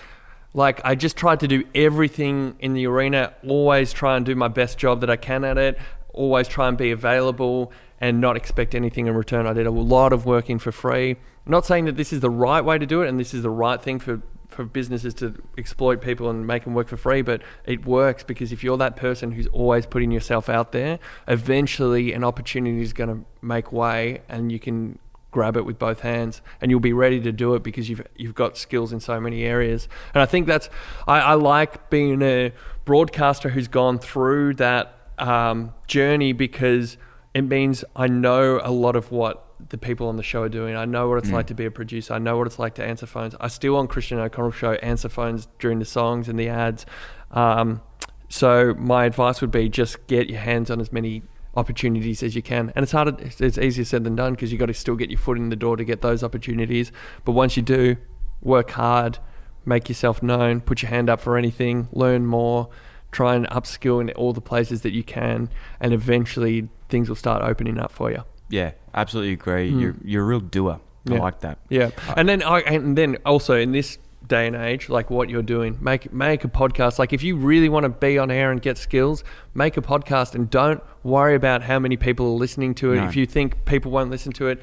Like 0.53 0.79
I 0.85 0.95
just 0.95 1.17
tried 1.17 1.39
to 1.41 1.47
do 1.49 1.65
everything 1.75 2.55
in 2.59 2.73
the 2.73 2.87
arena, 2.87 3.33
always 3.45 3.91
try 3.91 4.15
and 4.15 4.25
do 4.25 4.35
my 4.35 4.47
best 4.47 4.77
job 4.77 5.01
that 5.01 5.09
I 5.09 5.17
can 5.17 5.43
at 5.43 5.57
it, 5.57 5.77
always 6.15 6.47
try 6.47 6.67
and 6.67 6.77
be 6.77 6.91
available 6.91 7.71
and 8.01 8.19
not 8.19 8.35
expect 8.35 8.75
anything 8.75 9.07
in 9.07 9.13
return. 9.13 9.45
I 9.47 9.53
did 9.53 9.67
a 9.67 9.71
lot 9.71 10.13
of 10.13 10.25
working 10.25 10.59
for 10.59 10.71
free. 10.71 11.17
Not 11.45 11.65
saying 11.65 11.85
that 11.85 11.95
this 11.95 12.11
is 12.11 12.21
the 12.21 12.29
right 12.29 12.63
way 12.63 12.77
to 12.77 12.85
do 12.85 13.01
it 13.03 13.09
and 13.09 13.19
this 13.19 13.33
is 13.33 13.43
the 13.43 13.49
right 13.49 13.81
thing 13.81 13.99
for 13.99 14.21
for 14.49 14.63
businesses 14.63 15.13
to 15.13 15.35
exploit 15.57 16.01
people 16.01 16.29
and 16.29 16.47
make 16.47 16.63
them 16.63 16.73
work 16.73 16.87
for 16.87 16.95
free, 16.95 17.21
but 17.21 17.41
it 17.65 17.85
works 17.85 18.23
because 18.23 18.53
if 18.53 18.63
you're 18.63 18.77
that 18.77 18.95
person 18.95 19.31
who's 19.31 19.47
always 19.47 19.85
putting 19.85 20.11
yourself 20.11 20.47
out 20.47 20.71
there, 20.71 20.97
eventually 21.27 22.13
an 22.13 22.23
opportunity 22.23 22.81
is 22.81 22.93
going 22.93 23.09
to 23.09 23.25
make 23.41 23.73
way 23.73 24.21
and 24.29 24.53
you 24.53 24.59
can 24.59 24.97
grab 25.31 25.57
it 25.57 25.65
with 25.65 25.77
both 25.77 25.99
hands 25.99 26.41
and 26.61 26.71
you'll 26.71 26.79
be 26.79 26.93
ready 26.93 27.19
to 27.19 27.33
do 27.33 27.55
it 27.55 27.63
because 27.63 27.89
you've 27.89 28.01
you've 28.15 28.35
got 28.35 28.57
skills 28.57 28.93
in 28.93 28.99
so 29.01 29.19
many 29.19 29.43
areas. 29.43 29.89
And 30.13 30.21
I 30.21 30.25
think 30.25 30.47
that's 30.47 30.69
I, 31.05 31.19
I 31.19 31.33
like 31.33 31.89
being 31.89 32.21
a 32.21 32.53
broadcaster 32.85 33.49
who's 33.49 33.67
gone 33.67 33.99
through 33.99 34.53
that 34.55 35.04
um, 35.17 35.73
journey 35.87 36.33
because 36.33 36.97
it 37.33 37.43
means 37.43 37.83
I 37.95 38.07
know 38.07 38.59
a 38.63 38.71
lot 38.71 38.95
of 38.95 39.11
what 39.11 39.45
the 39.69 39.77
people 39.77 40.07
on 40.07 40.17
the 40.17 40.23
show 40.23 40.43
are 40.43 40.49
doing. 40.49 40.75
I 40.75 40.85
know 40.85 41.09
what 41.09 41.17
it's 41.17 41.31
like 41.31 41.47
to 41.47 41.53
be 41.53 41.65
a 41.65 41.71
producer. 41.71 42.13
I 42.13 42.19
know 42.19 42.37
what 42.37 42.47
it's 42.47 42.59
like 42.59 42.75
to 42.75 42.83
answer 42.83 43.05
phones. 43.05 43.35
I 43.39 43.47
still 43.47 43.77
on 43.77 43.87
Christian 43.87 44.19
O'Connell 44.19 44.51
show 44.51 44.73
answer 44.73 45.09
phones 45.09 45.47
during 45.59 45.79
the 45.79 45.85
songs 45.85 46.27
and 46.27 46.37
the 46.37 46.49
ads. 46.49 46.85
Um, 47.31 47.81
so 48.29 48.73
my 48.75 49.05
advice 49.05 49.41
would 49.41 49.51
be 49.51 49.69
just 49.69 50.07
get 50.07 50.29
your 50.29 50.39
hands 50.39 50.69
on 50.69 50.81
as 50.81 50.91
many 50.91 51.23
opportunities 51.55 52.21
as 52.21 52.35
you 52.35 52.41
can. 52.41 52.71
And 52.75 52.83
it's 52.83 52.91
harder. 52.91 53.15
It's, 53.19 53.39
it's 53.39 53.57
easier 53.57 53.85
said 53.85 54.03
than 54.03 54.15
done 54.15 54.33
because 54.33 54.51
you 54.51 54.57
got 54.57 54.65
to 54.67 54.73
still 54.73 54.95
get 54.95 55.09
your 55.09 55.19
foot 55.19 55.37
in 55.37 55.49
the 55.49 55.55
door 55.55 55.77
to 55.77 55.85
get 55.85 56.01
those 56.01 56.23
opportunities. 56.23 56.91
But 57.23 57.31
once 57.31 57.55
you 57.55 57.63
do, 57.63 57.95
work 58.41 58.71
hard, 58.71 59.19
make 59.65 59.87
yourself 59.89 60.21
known, 60.21 60.61
put 60.61 60.81
your 60.81 60.89
hand 60.89 61.09
up 61.09 61.21
for 61.21 61.37
anything, 61.37 61.87
learn 61.91 62.25
more, 62.25 62.69
try 63.15 63.35
and 63.35 63.47
upskill 63.49 64.01
in 64.01 64.09
all 64.11 64.33
the 64.33 64.41
places 64.51 64.81
that 64.81 64.91
you 64.91 65.03
can, 65.03 65.49
and 65.79 65.93
eventually 65.93 66.67
things 66.89 67.07
will 67.09 67.15
start 67.25 67.41
opening 67.51 67.77
up 67.79 67.91
for 67.91 68.11
you. 68.11 68.21
Yeah, 68.49 68.71
absolutely 68.93 69.33
agree. 69.33 69.71
Hmm. 69.71 69.79
You're 69.79 69.95
you're 70.03 70.23
a 70.23 70.27
real 70.27 70.39
doer. 70.57 70.79
I 71.09 71.13
Yeah. 71.13 71.19
like 71.27 71.39
that. 71.41 71.57
Yeah, 71.69 71.89
uh, 72.09 72.13
and 72.17 72.27
then 72.29 72.41
I 72.43 72.59
and 72.61 72.97
then 72.97 73.17
also 73.25 73.53
in 73.65 73.71
this 73.71 73.97
day 74.27 74.47
and 74.47 74.55
age, 74.55 74.89
like 74.89 75.11
what 75.11 75.29
you're 75.29 75.43
doing, 75.57 75.77
make 75.79 76.11
make 76.11 76.43
a 76.43 76.47
podcast. 76.47 76.97
Like 76.99 77.13
if 77.13 77.21
you 77.23 77.35
really 77.51 77.69
want 77.69 77.83
to 77.83 77.89
be 78.07 78.17
on 78.17 78.31
air 78.31 78.51
and 78.51 78.59
get 78.61 78.77
skills, 78.77 79.23
make 79.53 79.77
a 79.77 79.81
podcast 79.81 80.35
and 80.35 80.49
don't 80.49 80.81
worry 81.03 81.35
about 81.35 81.61
how 81.63 81.77
many 81.79 81.95
people 81.97 82.25
are 82.33 82.39
listening 82.45 82.73
to 82.75 82.93
it. 82.93 82.97
No. 82.97 83.05
If 83.07 83.15
you 83.15 83.25
think 83.27 83.65
people 83.65 83.91
won't 83.91 84.09
listen 84.09 84.31
to 84.33 84.47
it, 84.47 84.57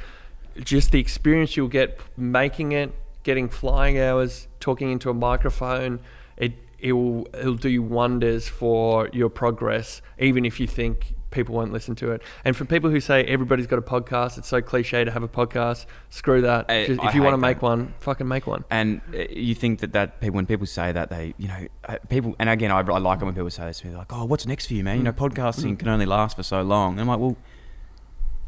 just 0.72 0.90
the 0.90 0.98
experience 1.00 1.56
you'll 1.56 1.68
get 1.80 1.98
making 2.16 2.72
it, 2.72 2.90
getting 3.22 3.48
flying 3.48 3.98
hours, 4.00 4.48
talking 4.58 4.90
into 4.90 5.08
a 5.10 5.14
microphone, 5.14 6.00
it 6.36 6.52
it 6.82 6.92
will 6.92 7.26
it'll 7.32 7.54
do 7.54 7.82
wonders 7.82 8.48
for 8.48 9.08
your 9.12 9.30
progress, 9.30 10.02
even 10.18 10.44
if 10.44 10.60
you 10.60 10.66
think 10.66 11.14
people 11.30 11.54
won't 11.54 11.72
listen 11.72 11.94
to 11.94 12.10
it. 12.10 12.22
And 12.44 12.54
for 12.54 12.66
people 12.66 12.90
who 12.90 13.00
say 13.00 13.24
everybody's 13.24 13.66
got 13.66 13.78
a 13.78 13.82
podcast, 13.82 14.36
it's 14.36 14.48
so 14.48 14.60
cliche 14.60 15.02
to 15.04 15.10
have 15.10 15.22
a 15.22 15.28
podcast. 15.28 15.86
Screw 16.10 16.42
that. 16.42 16.66
I- 16.68 16.84
Just- 16.86 17.02
if 17.04 17.14
you 17.14 17.22
want 17.22 17.32
to 17.32 17.38
make 17.38 17.62
one, 17.62 17.94
fucking 18.00 18.28
make 18.28 18.46
one. 18.46 18.64
And 18.70 19.00
uh, 19.14 19.24
you 19.30 19.54
think 19.54 19.78
that 19.80 19.92
that 19.94 20.20
people 20.20 20.36
when 20.36 20.44
people 20.44 20.66
say 20.66 20.92
that 20.92 21.08
they 21.08 21.32
you 21.38 21.48
know 21.48 21.66
uh, 21.88 21.96
people 22.10 22.36
and 22.38 22.50
again 22.50 22.70
I, 22.70 22.80
I 22.80 22.98
like 22.98 23.22
it 23.22 23.24
when 23.24 23.34
people 23.34 23.48
say 23.50 23.64
this 23.66 23.78
to 23.80 23.86
me 23.86 23.96
like 23.96 24.12
oh 24.12 24.24
what's 24.26 24.46
next 24.46 24.66
for 24.66 24.74
you 24.74 24.84
man 24.84 24.98
you 24.98 25.02
know 25.04 25.12
podcasting 25.12 25.78
can 25.78 25.88
only 25.88 26.04
last 26.04 26.36
for 26.36 26.42
so 26.42 26.60
long 26.62 26.92
and 26.92 27.00
I'm 27.02 27.06
like 27.08 27.20
well 27.20 27.36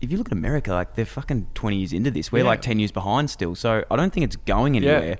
if 0.03 0.11
you 0.11 0.19
look 0.19 0.29
at 0.29 0.33
America 0.33 0.73
like 0.73 0.95
they're 0.97 1.07
fucking 1.07 1.47
20 1.55 1.77
years 1.77 1.93
into 1.95 2.11
this 2.11 2.31
we're 2.31 2.39
Yeah. 2.41 2.45
like 2.51 2.61
10 2.61 2.79
years 2.81 2.93
behind 2.93 3.31
still 3.31 3.55
so 3.55 3.85
I 3.91 3.97
don't 3.97 4.13
think 4.13 4.25
it's 4.25 4.37
going 4.37 4.75
Yeah. 4.75 5.15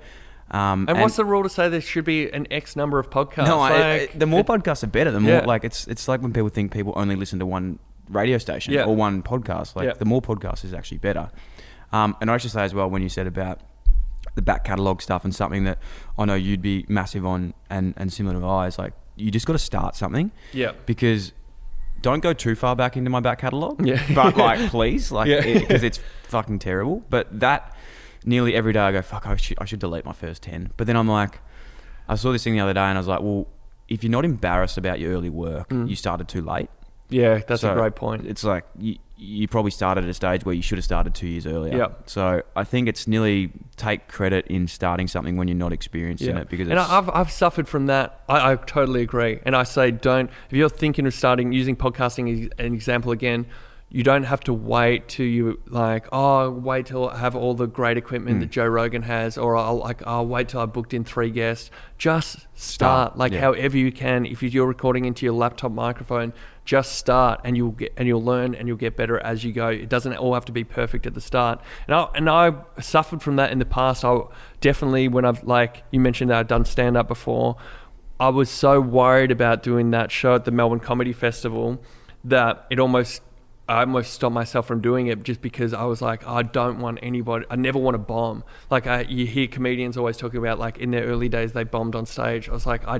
Um, 0.51 0.85
And, 0.87 1.01
what's 1.01 1.15
the 1.15 1.25
rule 1.25 1.43
to 1.43 1.49
say 1.49 1.69
there 1.69 1.81
should 1.81 2.05
be 2.05 2.29
an 2.31 2.45
X 2.51 2.75
number 2.75 2.99
of 2.99 3.09
podcasts? 3.09 3.47
no 3.47 3.57
Like, 3.59 3.73
I- 3.73 4.09
the 4.17 4.25
more 4.25 4.41
it- 4.41 4.45
podcasts 4.47 4.83
are 4.83 4.87
better 4.87 5.11
the 5.11 5.19
more 5.19 5.31
Yeah. 5.33 5.45
like 5.45 5.63
it's 5.63 5.87
it's 5.87 6.07
like 6.07 6.21
when 6.21 6.33
people 6.33 6.49
think 6.49 6.71
people 6.71 6.93
only 6.95 7.15
listen 7.15 7.39
to 7.39 7.45
one 7.45 7.79
radio 8.09 8.37
station 8.37 8.73
Yeah. 8.73 8.83
or 8.85 8.95
one 8.95 9.23
podcast 9.23 9.75
like 9.75 9.85
Yeah. 9.87 9.93
the 9.93 10.05
more 10.05 10.21
podcasts 10.21 10.63
is 10.63 10.73
actually 10.73 10.99
better 10.99 11.29
um, 11.91 12.15
and 12.21 12.29
I 12.29 12.37
should 12.37 12.51
say 12.51 12.63
as 12.63 12.73
well 12.73 12.89
when 12.89 13.01
you 13.01 13.09
said 13.09 13.25
about 13.27 13.61
the 14.35 14.41
back 14.41 14.63
catalogue 14.65 15.01
stuff 15.01 15.23
and 15.23 15.33
something 15.33 15.63
that 15.63 15.79
I 16.17 16.25
know 16.25 16.35
you'd 16.35 16.61
be 16.61 16.85
massive 16.89 17.25
on 17.25 17.53
and, 17.69 17.93
and 17.97 18.11
similar 18.13 18.39
to 18.39 18.45
I 18.45 18.67
is 18.67 18.77
like 18.77 18.93
you 19.15 19.31
just 19.31 19.45
got 19.45 19.53
to 19.53 19.59
start 19.59 19.95
something 19.95 20.31
Yeah. 20.53 20.73
because 20.85 21.31
don't 22.01 22.19
go 22.19 22.33
too 22.33 22.53
far 22.55 22.75
back 22.75 22.97
into 22.97 23.09
my 23.09 23.19
back 23.21 23.39
catalogue 23.39 23.83
Yeah. 23.85 24.01
but 24.13 24.37
like 24.37 24.69
please 24.69 25.11
like 25.11 25.27
Yeah. 25.27 25.41
because 25.41 25.81
it's 25.83 25.99
fucking 26.27 26.59
terrible 26.59 27.03
but 27.09 27.39
that 27.39 27.74
nearly 28.25 28.55
every 28.55 28.73
day 28.73 28.79
I 28.79 28.91
go 28.91 29.01
fuck 29.01 29.27
I 29.27 29.35
should, 29.35 29.57
I 29.59 29.65
should 29.65 29.79
delete 29.79 30.05
my 30.05 30.13
first 30.13 30.43
10 30.43 30.71
but 30.77 30.87
then 30.87 30.95
I'm 30.95 31.07
like 31.07 31.39
I 32.07 32.15
saw 32.15 32.31
this 32.31 32.43
thing 32.43 32.53
the 32.53 32.59
other 32.59 32.73
day 32.73 32.81
and 32.81 32.97
I 32.97 32.99
was 32.99 33.07
like 33.07 33.21
well 33.21 33.47
if 33.87 34.03
you're 34.03 34.11
not 34.11 34.25
embarrassed 34.25 34.77
about 34.77 34.99
your 34.99 35.13
early 35.13 35.29
work 35.29 35.69
mm. 35.69 35.87
you 35.87 35.95
started 35.95 36.27
too 36.27 36.41
late 36.41 36.69
Yeah, 37.09 37.39
that's 37.47 37.63
a 37.63 37.73
great 37.73 37.95
point. 37.95 38.25
It's 38.25 38.43
like 38.43 38.65
you, 38.79 38.97
you 39.17 39.47
probably 39.47 39.71
started 39.71 40.03
at 40.03 40.09
a 40.09 40.13
stage 40.13 40.43
where 40.43 40.55
you 40.55 40.61
should 40.61 40.77
have 40.77 40.85
started 40.85 41.13
two 41.13 41.27
years 41.27 41.45
earlier. 41.45 41.77
Yep. 41.77 42.09
So 42.09 42.41
I 42.55 42.63
think 42.63 42.87
it's 42.87 43.07
nearly 43.07 43.51
take 43.77 44.07
credit 44.07 44.47
in 44.47 44.67
starting 44.67 45.07
something 45.07 45.37
when 45.37 45.47
you're 45.47 45.55
not 45.55 45.71
experienced 45.71 46.23
in 46.23 46.37
it 46.37 46.49
because 46.49 46.67
and 46.67 46.79
I've, 46.79 47.09
I've 47.09 47.31
suffered 47.31 47.67
from 47.67 47.85
that. 47.87 48.21
I, 48.27 48.53
I 48.53 48.55
totally 48.55 49.01
agree. 49.01 49.39
And 49.45 49.55
I 49.55 49.63
say, 49.63 49.91
don't, 49.91 50.29
if 50.49 50.53
you're 50.53 50.69
thinking 50.69 51.05
of 51.05 51.13
starting 51.13 51.51
using 51.51 51.75
podcasting 51.75 52.45
as 52.45 52.49
an 52.57 52.73
example 52.73 53.11
again, 53.11 53.45
you 53.89 54.03
don't 54.03 54.23
have 54.23 54.41
to 54.41 54.53
wait 54.53 55.07
till 55.07 55.25
you 55.27 55.59
like, 55.67 56.07
oh, 56.11 56.49
wait 56.49 56.87
till 56.87 57.07
I 57.09 57.17
have 57.17 57.35
all 57.35 57.53
the 57.53 57.67
great 57.67 57.97
equipment 57.97 58.37
Hmm. 58.37 58.39
that 58.41 58.49
Joe 58.51 58.65
Rogan 58.65 59.03
has, 59.03 59.37
or 59.37 59.55
I'll 59.55 59.77
like, 59.77 60.01
I'll 60.05 60.25
wait 60.25 60.49
till 60.49 60.59
I 60.59 60.65
booked 60.65 60.93
in 60.93 61.03
three 61.05 61.29
guests. 61.29 61.69
Just 61.97 62.39
start, 62.55 63.11
Start, 63.13 63.17
like 63.17 63.31
yeah. 63.31 63.41
however 63.41 63.77
you 63.77 63.91
can. 63.91 64.25
If 64.25 64.41
you're 64.43 64.67
recording 64.67 65.05
into 65.05 65.25
your 65.25 65.35
laptop 65.35 65.71
microphone, 65.71 66.33
just 66.65 66.93
start, 66.93 67.39
and 67.43 67.55
you'll 67.55 67.71
get 67.71 67.93
and 67.95 68.07
you'll 68.07 68.23
learn 68.23 68.55
and 68.55 68.67
you'll 68.67 68.75
get 68.75 68.97
better 68.97 69.19
as 69.19 69.43
you 69.43 69.53
go. 69.53 69.67
It 69.69 69.87
doesn't 69.87 70.13
all 70.17 70.33
have 70.33 70.45
to 70.45 70.51
be 70.51 70.63
perfect 70.63 71.05
at 71.05 71.13
the 71.13 71.21
start. 71.21 71.61
And 71.87 71.95
I 71.95 72.07
and 72.15 72.27
I 72.29 72.53
suffered 72.81 73.21
from 73.21 73.35
that 73.35 73.51
in 73.51 73.59
the 73.59 73.65
past. 73.65 74.03
I 74.03 74.19
definitely 74.61 75.07
when 75.07 75.25
I've 75.25 75.43
like 75.43 75.83
you 75.91 75.99
mentioned 75.99 76.31
that 76.31 76.39
I've 76.39 76.47
done 76.47 76.65
stand 76.65 76.97
up 76.97 77.07
before. 77.07 77.55
I 78.19 78.29
was 78.29 78.49
so 78.49 78.81
worried 78.81 79.29
about 79.29 79.61
doing 79.61 79.91
that 79.91 80.11
show 80.11 80.35
at 80.35 80.45
the 80.45 80.51
Melbourne 80.51 80.79
Comedy 80.79 81.13
Festival 81.13 81.79
that 82.23 82.65
it 82.71 82.79
almost 82.79 83.21
I 83.67 83.79
almost 83.79 84.13
stopped 84.13 84.33
myself 84.33 84.67
from 84.67 84.81
doing 84.81 85.07
it 85.07 85.23
just 85.23 85.41
because 85.41 85.73
I 85.73 85.85
was 85.85 86.01
like, 86.01 86.25
I 86.27 86.43
don't 86.43 86.79
want 86.79 86.99
anybody. 87.01 87.45
I 87.49 87.55
never 87.55 87.79
want 87.79 87.95
to 87.95 87.99
bomb. 87.99 88.43
Like 88.69 88.85
I, 88.85 89.01
you 89.01 89.25
hear 89.25 89.47
comedians 89.47 89.97
always 89.97 90.17
talking 90.17 90.37
about, 90.37 90.59
like 90.59 90.77
in 90.77 90.91
their 90.91 91.05
early 91.05 91.29
days 91.29 91.53
they 91.53 91.63
bombed 91.63 91.95
on 91.95 92.05
stage. 92.05 92.47
I 92.47 92.53
was 92.53 92.67
like, 92.67 92.87
I 92.87 92.99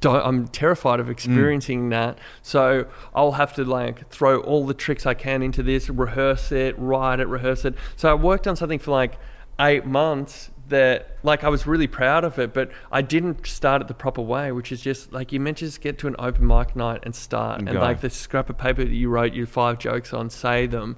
don't. 0.00 0.26
I'm 0.26 0.48
terrified 0.48 0.98
of 0.98 1.06
mm. 1.06 1.12
experiencing 1.12 1.90
that. 1.90 2.18
So 2.42 2.86
I'll 3.14 3.32
have 3.32 3.54
to 3.54 3.64
like 3.64 4.08
throw 4.10 4.40
all 4.40 4.66
the 4.66 4.74
tricks 4.74 5.06
I 5.06 5.14
can 5.14 5.42
into 5.42 5.62
this, 5.62 5.88
rehearse 5.88 6.50
it, 6.50 6.74
write 6.78 7.20
it, 7.20 7.28
rehearse 7.28 7.64
it. 7.64 7.74
So 7.96 8.10
I 8.10 8.14
worked 8.14 8.48
on 8.48 8.56
something 8.56 8.80
for 8.80 8.90
like 8.90 9.18
eight 9.60 9.86
months 9.86 10.50
that 10.68 11.16
like 11.22 11.44
I 11.44 11.48
was 11.48 11.66
really 11.66 11.86
proud 11.86 12.24
of 12.24 12.38
it, 12.38 12.52
but 12.52 12.70
I 12.90 13.02
didn't 13.02 13.46
start 13.46 13.82
it 13.82 13.88
the 13.88 13.94
proper 13.94 14.22
way, 14.22 14.52
which 14.52 14.72
is 14.72 14.80
just 14.80 15.12
like 15.12 15.32
you 15.32 15.40
meant 15.40 15.58
to 15.58 15.66
just 15.66 15.80
get 15.80 15.98
to 15.98 16.08
an 16.08 16.16
open 16.18 16.46
mic 16.46 16.76
night 16.76 17.00
and 17.02 17.14
start, 17.14 17.60
and 17.60 17.70
go. 17.70 17.80
like 17.80 18.00
the 18.00 18.10
scrap 18.10 18.50
of 18.50 18.58
paper 18.58 18.84
that 18.84 18.90
you 18.92 19.08
wrote 19.08 19.34
your 19.34 19.46
five 19.46 19.78
jokes 19.78 20.12
on, 20.12 20.30
say 20.30 20.66
them. 20.66 20.96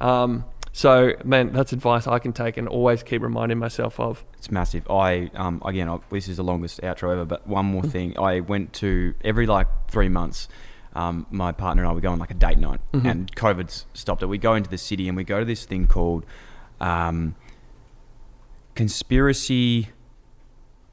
Um, 0.00 0.44
so 0.72 1.12
man, 1.24 1.52
that's 1.52 1.72
advice 1.72 2.06
I 2.06 2.18
can 2.18 2.32
take 2.32 2.56
and 2.58 2.68
always 2.68 3.02
keep 3.02 3.22
reminding 3.22 3.58
myself 3.58 3.98
of. 3.98 4.24
it's 4.36 4.50
massive. 4.50 4.88
I 4.90 5.30
um 5.34 5.62
again 5.64 5.88
I, 5.88 5.98
this 6.10 6.28
is 6.28 6.36
the 6.36 6.44
longest 6.44 6.82
outro 6.82 7.12
ever, 7.12 7.24
but 7.24 7.46
one 7.46 7.66
more 7.66 7.82
thing. 7.94 8.18
I 8.18 8.40
went 8.40 8.72
to 8.74 9.14
every 9.24 9.46
like 9.46 9.68
three 9.88 10.08
months. 10.08 10.48
Um, 10.94 11.26
my 11.30 11.52
partner 11.52 11.82
and 11.82 11.90
I 11.90 11.92
would 11.92 12.02
go 12.02 12.10
on 12.10 12.18
like 12.18 12.30
a 12.30 12.34
date 12.34 12.56
night, 12.56 12.80
and 12.92 13.30
COVID's 13.36 13.84
stopped 13.92 14.22
it. 14.22 14.26
We 14.26 14.38
go 14.38 14.54
into 14.54 14.70
the 14.70 14.78
city 14.78 15.08
and 15.08 15.16
we 15.16 15.24
go 15.24 15.40
to 15.40 15.44
this 15.44 15.66
thing 15.66 15.86
called 15.86 16.24
um, 16.80 17.34
conspiracy. 18.76 19.88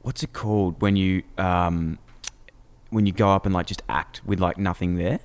What's 0.02 0.22
it 0.22 0.32
called 0.32 0.82
when 0.82 0.96
you 0.96 1.22
um, 1.38 1.98
when 2.90 3.06
you 3.06 3.12
go 3.12 3.30
up 3.30 3.46
and 3.46 3.54
like 3.54 3.66
just 3.66 3.82
act 3.88 4.20
with 4.26 4.40
like 4.40 4.58
nothing 4.58 4.96
there? 4.96 5.20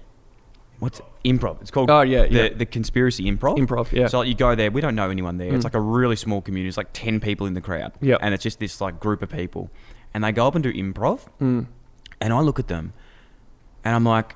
What's 0.80 1.02
improv? 1.26 1.60
It's 1.62 1.72
called. 1.72 1.90
Oh, 1.90 2.02
yeah, 2.02 2.26
the, 2.28 2.32
yeah. 2.32 2.50
the 2.54 2.66
conspiracy 2.66 3.26
improv. 3.26 3.58
Improv, 3.58 3.92
yeah. 3.92 4.08
So 4.08 4.20
like, 4.20 4.30
you 4.30 4.34
go 4.36 4.56
there. 4.56 4.72
We 4.72 4.80
don't 4.80 4.96
know 4.96 5.10
anyone 5.10 5.38
there. 5.38 5.54
It's 5.54 5.66
like 5.66 5.74
a 5.74 5.82
really 5.82 6.16
small 6.16 6.42
community. 6.42 6.70
It's 6.70 6.78
like 6.78 6.94
ten 6.94 7.20
people 7.20 7.48
in 7.48 7.54
the 7.54 7.60
crowd. 7.62 7.92
Yeah. 8.00 8.16
And 8.22 8.34
it's 8.34 8.44
just 8.44 8.60
this 8.60 8.80
like 8.80 9.00
group 9.00 9.22
of 9.22 9.30
people, 9.30 9.70
and 10.14 10.24
they 10.24 10.32
go 10.32 10.48
up 10.48 10.56
and 10.56 10.64
do 10.64 10.72
improv, 10.72 11.28
Mm. 11.42 11.66
and 12.22 12.34
I 12.34 12.40
look 12.40 12.60
at 12.60 12.70
them, 12.70 12.94
and 13.84 13.94
I'm 13.94 14.06
like, 14.06 14.36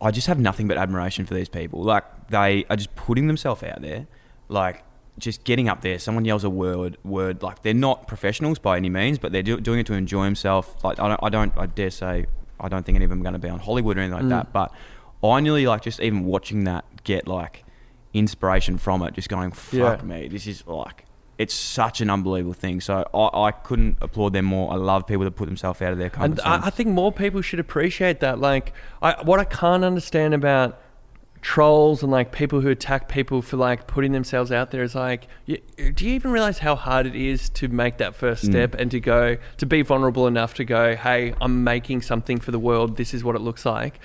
I 0.00 0.10
just 0.10 0.26
have 0.26 0.40
nothing 0.40 0.66
but 0.66 0.76
admiration 0.78 1.26
for 1.26 1.34
these 1.34 1.48
people. 1.48 1.84
Like 1.84 2.04
they 2.30 2.64
are 2.68 2.74
just 2.76 2.96
putting 2.96 3.28
themselves 3.28 3.62
out 3.62 3.80
there, 3.82 4.08
like 4.48 4.82
just 5.18 5.44
getting 5.44 5.68
up 5.68 5.82
there. 5.82 5.98
Someone 5.98 6.24
yells 6.24 6.42
a 6.44 6.50
word, 6.50 6.96
word 7.04 7.42
like 7.42 7.62
they're 7.62 7.74
not 7.74 8.06
professionals 8.08 8.58
by 8.58 8.76
any 8.76 8.88
means, 8.88 9.18
but 9.18 9.32
they're 9.32 9.42
do- 9.42 9.60
doing 9.60 9.80
it 9.80 9.86
to 9.86 9.92
enjoy 9.94 10.24
themselves. 10.24 10.68
Like 10.82 10.98
I 10.98 11.08
don't, 11.08 11.20
I 11.22 11.28
don't, 11.28 11.52
I 11.56 11.66
dare 11.66 11.90
say, 11.90 12.26
I 12.58 12.68
don't 12.68 12.84
think 12.86 12.96
any 12.96 13.04
of 13.04 13.10
them 13.10 13.20
are 13.20 13.24
going 13.24 13.34
to 13.34 13.38
be 13.38 13.48
on 13.48 13.58
Hollywood 13.60 13.98
or 13.98 14.00
anything 14.00 14.16
like 14.16 14.24
Mm. 14.26 14.30
that. 14.30 14.52
But 14.52 14.72
I 15.26 15.40
nearly 15.40 15.66
like 15.66 15.82
just 15.82 16.00
even 16.00 16.24
watching 16.24 16.64
that 16.64 16.84
get 17.04 17.28
like 17.28 17.64
inspiration 18.14 18.78
from 18.78 19.02
it, 19.02 19.14
just 19.14 19.28
going, 19.28 19.52
fuck 19.52 20.00
Yeah. 20.00 20.04
me, 20.06 20.28
this 20.28 20.46
is 20.46 20.66
like 20.66 21.04
it's 21.38 21.54
such 21.54 22.00
an 22.00 22.08
unbelievable 22.10 22.52
thing. 22.54 22.80
So 22.80 23.04
I, 23.14 23.46
I 23.48 23.50
couldn't 23.52 23.96
applaud 24.00 24.32
them 24.32 24.44
more. 24.44 24.72
I 24.72 24.76
love 24.76 25.06
people 25.06 25.24
that 25.24 25.32
put 25.32 25.46
themselves 25.46 25.80
out 25.82 25.92
of 25.92 25.98
their 25.98 26.10
comfort 26.10 26.24
And 26.26 26.36
zone. 26.38 26.46
I, 26.46 26.66
I 26.66 26.70
think 26.70 26.90
more 26.90 27.10
people 27.10 27.40
should 27.42 27.58
appreciate 27.58 28.20
that. 28.20 28.38
Like, 28.38 28.72
I, 29.00 29.14
what 29.24 29.40
I 29.40 29.44
can't 29.44 29.82
understand 29.82 30.34
about 30.34 30.78
trolls 31.42 32.04
and 32.04 32.12
like 32.12 32.30
people 32.30 32.60
who 32.60 32.68
attack 32.68 33.08
people 33.08 33.42
for 33.42 33.56
like 33.56 33.88
putting 33.88 34.12
themselves 34.12 34.52
out 34.52 34.70
there 34.70 34.84
is 34.84 34.94
like, 34.94 35.26
you, 35.44 35.58
do 35.92 36.06
you 36.06 36.14
even 36.14 36.30
realize 36.30 36.60
how 36.60 36.76
hard 36.76 37.04
it 37.04 37.16
is 37.16 37.48
to 37.50 37.66
make 37.66 37.98
that 37.98 38.14
first 38.14 38.44
step 38.44 38.74
and 38.74 38.92
to 38.92 39.00
go 39.00 39.36
to 39.56 39.66
be 39.66 39.82
vulnerable 39.82 40.28
enough 40.28 40.54
to 40.54 40.64
go, 40.64 40.94
hey, 40.94 41.34
I'm 41.40 41.64
making 41.64 42.02
something 42.02 42.38
for 42.38 42.52
the 42.52 42.60
world. 42.60 42.96
This 42.96 43.12
is 43.12 43.24
what 43.24 43.34
it 43.34 43.40
looks 43.40 43.66
like, 43.66 43.98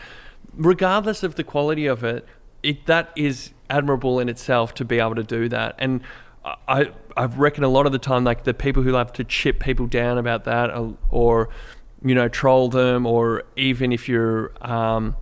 regardless 0.55 1.21
of 1.21 1.35
the 1.35 1.43
quality 1.43 1.85
of 1.85 2.03
it. 2.03 2.25
It 2.63 2.87
that 2.87 3.11
is 3.15 3.51
admirable 3.69 4.19
in 4.19 4.29
itself 4.29 4.73
to 4.73 4.83
be 4.83 4.99
able 4.99 5.15
to 5.15 5.23
do 5.23 5.47
that 5.49 5.75
and. 5.77 6.01
I, 6.65 6.91
I 7.17 7.25
reckon 7.25 7.65
a 7.65 7.67
lot 7.67 7.87
of 7.87 7.91
the 7.91 7.99
time, 7.99 8.23
like 8.23 8.45
the 8.45 8.53
people 8.53 8.81
who 8.81 8.91
love 8.91 9.11
to 9.13 9.25
chip 9.25 9.59
people 9.59 9.85
down 9.85 10.17
about 10.17 10.45
that, 10.45 10.73
or, 10.73 10.97
or 11.11 11.49
you 12.01 12.15
know, 12.15 12.29
troll 12.29 12.69
them, 12.69 13.05
or 13.05 13.43
even 13.57 13.91
if 13.91 14.07
you're, 14.07 14.53
um, 14.61 15.17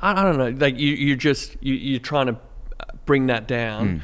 I, 0.00 0.20
I 0.20 0.22
don't 0.24 0.38
know, 0.38 0.50
like 0.66 0.78
you, 0.78 0.90
you're 0.94 1.16
just 1.16 1.56
you, 1.60 1.74
you're 1.74 2.00
trying 2.00 2.26
to 2.26 2.36
bring 3.06 3.26
that 3.26 3.46
down. 3.48 4.02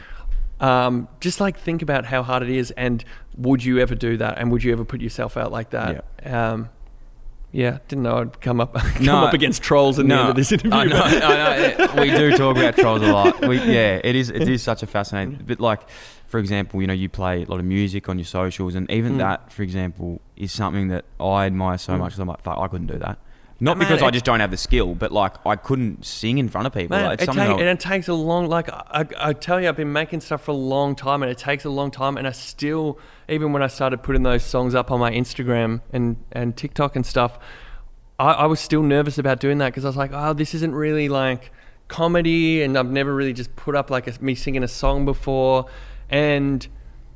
Um, 0.60 1.08
just 1.20 1.40
like 1.40 1.58
think 1.58 1.80
about 1.82 2.04
how 2.04 2.22
hard 2.22 2.42
it 2.42 2.50
is, 2.50 2.70
and 2.72 3.02
would 3.38 3.64
you 3.64 3.78
ever 3.78 3.94
do 3.94 4.16
that, 4.18 4.38
and 4.38 4.52
would 4.52 4.62
you 4.62 4.72
ever 4.72 4.84
put 4.84 5.00
yourself 5.00 5.36
out 5.38 5.50
like 5.50 5.70
that? 5.70 6.04
Um, 6.24 6.68
yeah, 7.52 7.78
didn't 7.88 8.04
know 8.04 8.18
I'd 8.18 8.40
come 8.40 8.60
up 8.60 8.74
come 8.94 9.04
No. 9.06 9.24
up 9.24 9.32
against 9.34 9.62
trolls 9.62 9.98
in 9.98 10.06
the 10.08 10.14
end 10.14 10.28
of 10.28 10.36
this 10.36 10.52
interview. 10.52 10.72
I 10.72 10.84
know, 10.84 11.00
I 11.02 11.74
know. 11.78 11.86
We 12.02 12.10
do 12.10 12.36
talk 12.36 12.56
about 12.56 12.76
trolls 12.76 13.02
a 13.02 13.10
lot. 13.12 13.44
We, 13.46 13.56
yeah, 13.58 14.00
it 14.04 14.14
is. 14.14 14.28
It 14.30 14.48
is 14.48 14.62
such 14.62 14.82
a 14.82 14.86
fascinating. 14.86 15.42
But 15.46 15.58
like, 15.60 15.80
for 16.28 16.38
example, 16.38 16.80
you 16.80 16.86
know, 16.86 16.92
you 16.92 17.08
play 17.08 17.42
a 17.42 17.46
lot 17.46 17.58
of 17.58 17.64
music 17.64 18.08
on 18.10 18.18
your 18.18 18.26
socials, 18.26 18.74
and 18.74 18.86
Mm. 18.88 18.92
even 18.94 19.18
that, 19.18 19.50
for 19.50 19.62
example, 19.62 20.20
is 20.36 20.52
something 20.52 20.88
that 20.88 21.06
I 21.18 21.46
admire 21.46 21.78
so 21.78 21.96
much. 21.96 22.12
'cause 22.12 22.18
I'm 22.20 22.28
like, 22.28 22.42
fuck, 22.42 22.58
I 22.58 22.68
couldn't 22.68 22.86
do 22.86 22.98
that. 22.98 23.18
Not 23.62 23.76
Man, 23.76 23.86
because 23.88 24.02
I 24.02 24.08
it- 24.08 24.12
just 24.12 24.24
don't 24.24 24.40
have 24.40 24.50
the 24.50 24.56
skill, 24.56 24.94
but 24.94 25.12
like 25.12 25.34
I 25.46 25.54
couldn't 25.54 26.04
sing 26.06 26.38
in 26.38 26.48
front 26.48 26.66
of 26.66 26.72
people. 26.72 26.96
Man, 26.96 27.04
Like, 27.06 27.14
it's 27.14 27.24
it, 27.24 27.26
something 27.26 27.44
take, 27.46 27.56
I- 27.56 27.60
and 27.60 27.68
it 27.68 27.80
takes 27.80 28.08
a 28.08 28.14
long, 28.14 28.46
like 28.48 28.70
I, 28.70 29.04
I 29.18 29.32
tell 29.34 29.60
you, 29.60 29.68
I've 29.68 29.76
been 29.76 29.92
making 29.92 30.20
stuff 30.20 30.42
for 30.44 30.52
a 30.52 30.54
long 30.54 30.94
time, 30.96 31.22
and 31.22 31.30
it 31.30 31.36
takes 31.36 31.64
a 31.66 31.70
long 31.70 31.90
time. 31.90 32.16
And 32.16 32.26
I 32.26 32.32
still, 32.32 32.98
even 33.28 33.52
when 33.52 33.62
I 33.62 33.66
started 33.66 34.02
putting 34.02 34.22
those 34.22 34.42
songs 34.42 34.74
up 34.74 34.90
on 34.90 34.98
my 34.98 35.10
Instagram 35.12 35.82
and 35.92 36.16
and 36.32 36.56
TikTok 36.56 36.96
and 36.96 37.04
stuff, 37.04 37.38
I, 38.18 38.32
I 38.32 38.46
was 38.46 38.60
still 38.60 38.82
nervous 38.82 39.18
about 39.18 39.40
doing 39.40 39.58
that 39.58 39.66
because 39.68 39.84
I 39.84 39.88
was 39.88 39.96
like, 39.96 40.12
oh, 40.14 40.32
this 40.32 40.54
isn't 40.54 40.74
really 40.74 41.10
like 41.10 41.52
comedy, 41.88 42.62
and 42.62 42.78
I've 42.78 42.90
never 42.90 43.14
really 43.14 43.34
just 43.34 43.54
put 43.56 43.74
up 43.76 43.90
like 43.90 44.06
a, 44.06 44.14
me 44.22 44.34
singing 44.34 44.62
a 44.62 44.68
song 44.68 45.04
before, 45.04 45.66
and 46.08 46.66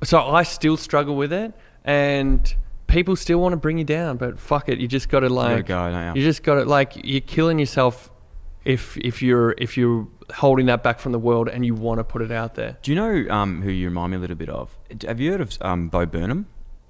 so 0.02 0.20
I 0.20 0.42
still 0.42 0.76
struggle 0.76 1.16
with 1.16 1.32
it, 1.32 1.54
and. 1.84 2.54
People 2.94 3.16
still 3.16 3.38
want 3.38 3.52
to 3.52 3.56
bring 3.56 3.76
you 3.76 3.84
down, 3.84 4.16
but 4.18 4.38
fuck 4.38 4.68
it, 4.68 4.78
you 4.78 4.86
just 4.86 5.08
got 5.08 5.20
to 5.20 5.28
like, 5.28 5.66
go, 5.66 6.12
you 6.14 6.22
just 6.22 6.44
got 6.44 6.54
to 6.54 6.64
like, 6.64 6.92
you're 7.02 7.20
killing 7.20 7.58
yourself 7.58 8.10
if 8.64 8.96
if 8.98 9.20
you're 9.20 9.54
if 9.58 9.76
you're 9.76 10.06
holding 10.32 10.66
that 10.66 10.82
back 10.82 11.00
from 11.00 11.10
the 11.10 11.18
world 11.18 11.48
and 11.48 11.66
you 11.66 11.74
want 11.74 11.98
to 11.98 12.04
put 12.04 12.22
it 12.22 12.30
out 12.30 12.54
there. 12.54 12.78
Do 12.82 12.92
you 12.92 12.94
know 12.94 13.34
um, 13.34 13.62
who 13.62 13.70
you 13.70 13.88
remind 13.88 14.12
me 14.12 14.16
a 14.16 14.20
little 14.20 14.36
bit 14.36 14.48
of? 14.48 14.78
Have 15.06 15.20
you 15.20 15.32
heard 15.32 15.40
of 15.40 15.58
um, 15.60 15.88
Bo 15.88 16.06
Burnham? 16.06 16.46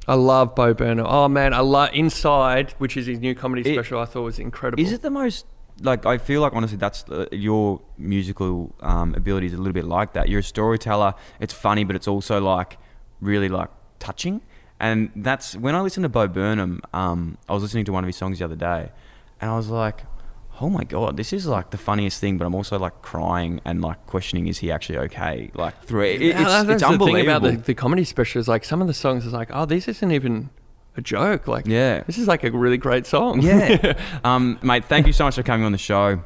I 0.07 0.15
love 0.15 0.55
Bo 0.55 0.75
Burnham. 0.75 1.07
Oh 1.09 1.29
man, 1.29 1.55
I 1.55 1.61
love 1.61 1.89
Inside, 1.95 2.73
which 2.77 2.97
is 2.99 3.07
his 3.07 3.19
new 3.19 3.35
comedy 3.35 3.69
It- 3.69 3.75
special. 3.75 3.99
I 3.99 4.05
thought 4.05 4.23
was 4.23 4.39
incredible. 4.39 4.83
Is 4.83 4.93
it 4.93 5.03
the 5.03 5.11
most 5.11 5.47
like 5.81 6.07
I 6.07 6.19
feel 6.19 6.41
like 6.43 6.53
honestly 6.53 6.77
that's 6.77 7.05
uh, 7.11 7.27
your 7.33 7.81
musical 7.99 8.75
um, 8.81 9.15
ability 9.15 9.47
is 9.47 9.55
a 9.55 9.59
little 9.59 9.73
bit 9.73 9.87
like 9.87 10.13
that. 10.13 10.29
You're 10.29 10.41
a 10.41 10.43
storyteller. 10.43 11.15
It's 11.41 11.55
funny, 11.55 11.85
but 11.85 11.97
it's 11.97 12.07
also 12.07 12.41
like 12.41 12.79
really 13.21 13.49
like 13.49 13.71
touching. 13.99 14.43
And 14.85 15.11
that's 15.17 15.57
when 15.57 15.75
I 15.75 15.81
listen 15.81 16.03
to 16.03 16.11
Bo 16.11 16.29
Burnham. 16.29 16.83
Um, 16.93 17.39
I 17.49 17.55
was 17.55 17.63
listening 17.63 17.87
to 17.87 17.93
one 17.93 18.05
of 18.05 18.07
his 18.07 18.17
songs 18.17 18.39
the 18.39 18.45
other 18.45 18.55
day, 18.55 18.93
and 19.41 19.51
I 19.51 19.57
was 19.57 19.69
like, 19.69 20.03
"Oh 20.61 20.69
my 20.69 20.85
god, 20.85 21.17
this 21.17 21.33
is 21.33 21.47
like 21.47 21.71
the 21.71 21.79
funniest 21.79 22.21
thing." 22.21 22.37
But 22.37 22.45
I'm 22.45 22.55
also 22.55 22.79
like 22.79 23.01
crying 23.01 23.63
and 23.65 23.81
like 23.81 24.05
questioning, 24.07 24.47
"Is 24.47 24.59
he 24.59 24.71
actually 24.71 24.99
okay?" 25.07 25.51
Like 25.55 25.83
through 25.85 26.03
it, 26.03 26.21
it's, 26.21 26.39
that's 26.39 26.69
it's 26.69 26.83
the 26.83 26.99
thing 26.99 27.21
about 27.21 27.41
the, 27.43 27.53
the 27.53 27.73
comedy 27.75 28.05
special 28.05 28.41
is 28.41 28.47
like 28.47 28.63
some 28.63 28.83
of 28.83 28.87
the 28.87 28.93
songs 28.93 29.25
is 29.25 29.33
like, 29.33 29.49
oh, 29.55 29.65
this 29.65 29.89
isn't 29.89 30.13
even 30.13 30.51
a 30.99 31.01
joke. 31.01 31.49
Like, 31.49 31.67
Yeah. 31.67 32.03
this 32.03 32.19
is 32.19 32.29
like 32.29 32.45
a 32.45 32.51
really 32.51 32.77
great 32.77 33.07
song. 33.07 33.41
Yeah. 33.41 33.95
um, 34.25 34.59
mate, 34.63 34.85
thank 34.85 35.07
you 35.07 35.15
so 35.15 35.25
much 35.25 35.35
for 35.37 35.43
coming 35.43 35.65
on 35.65 35.73
the 35.73 35.79
show. 35.79 36.23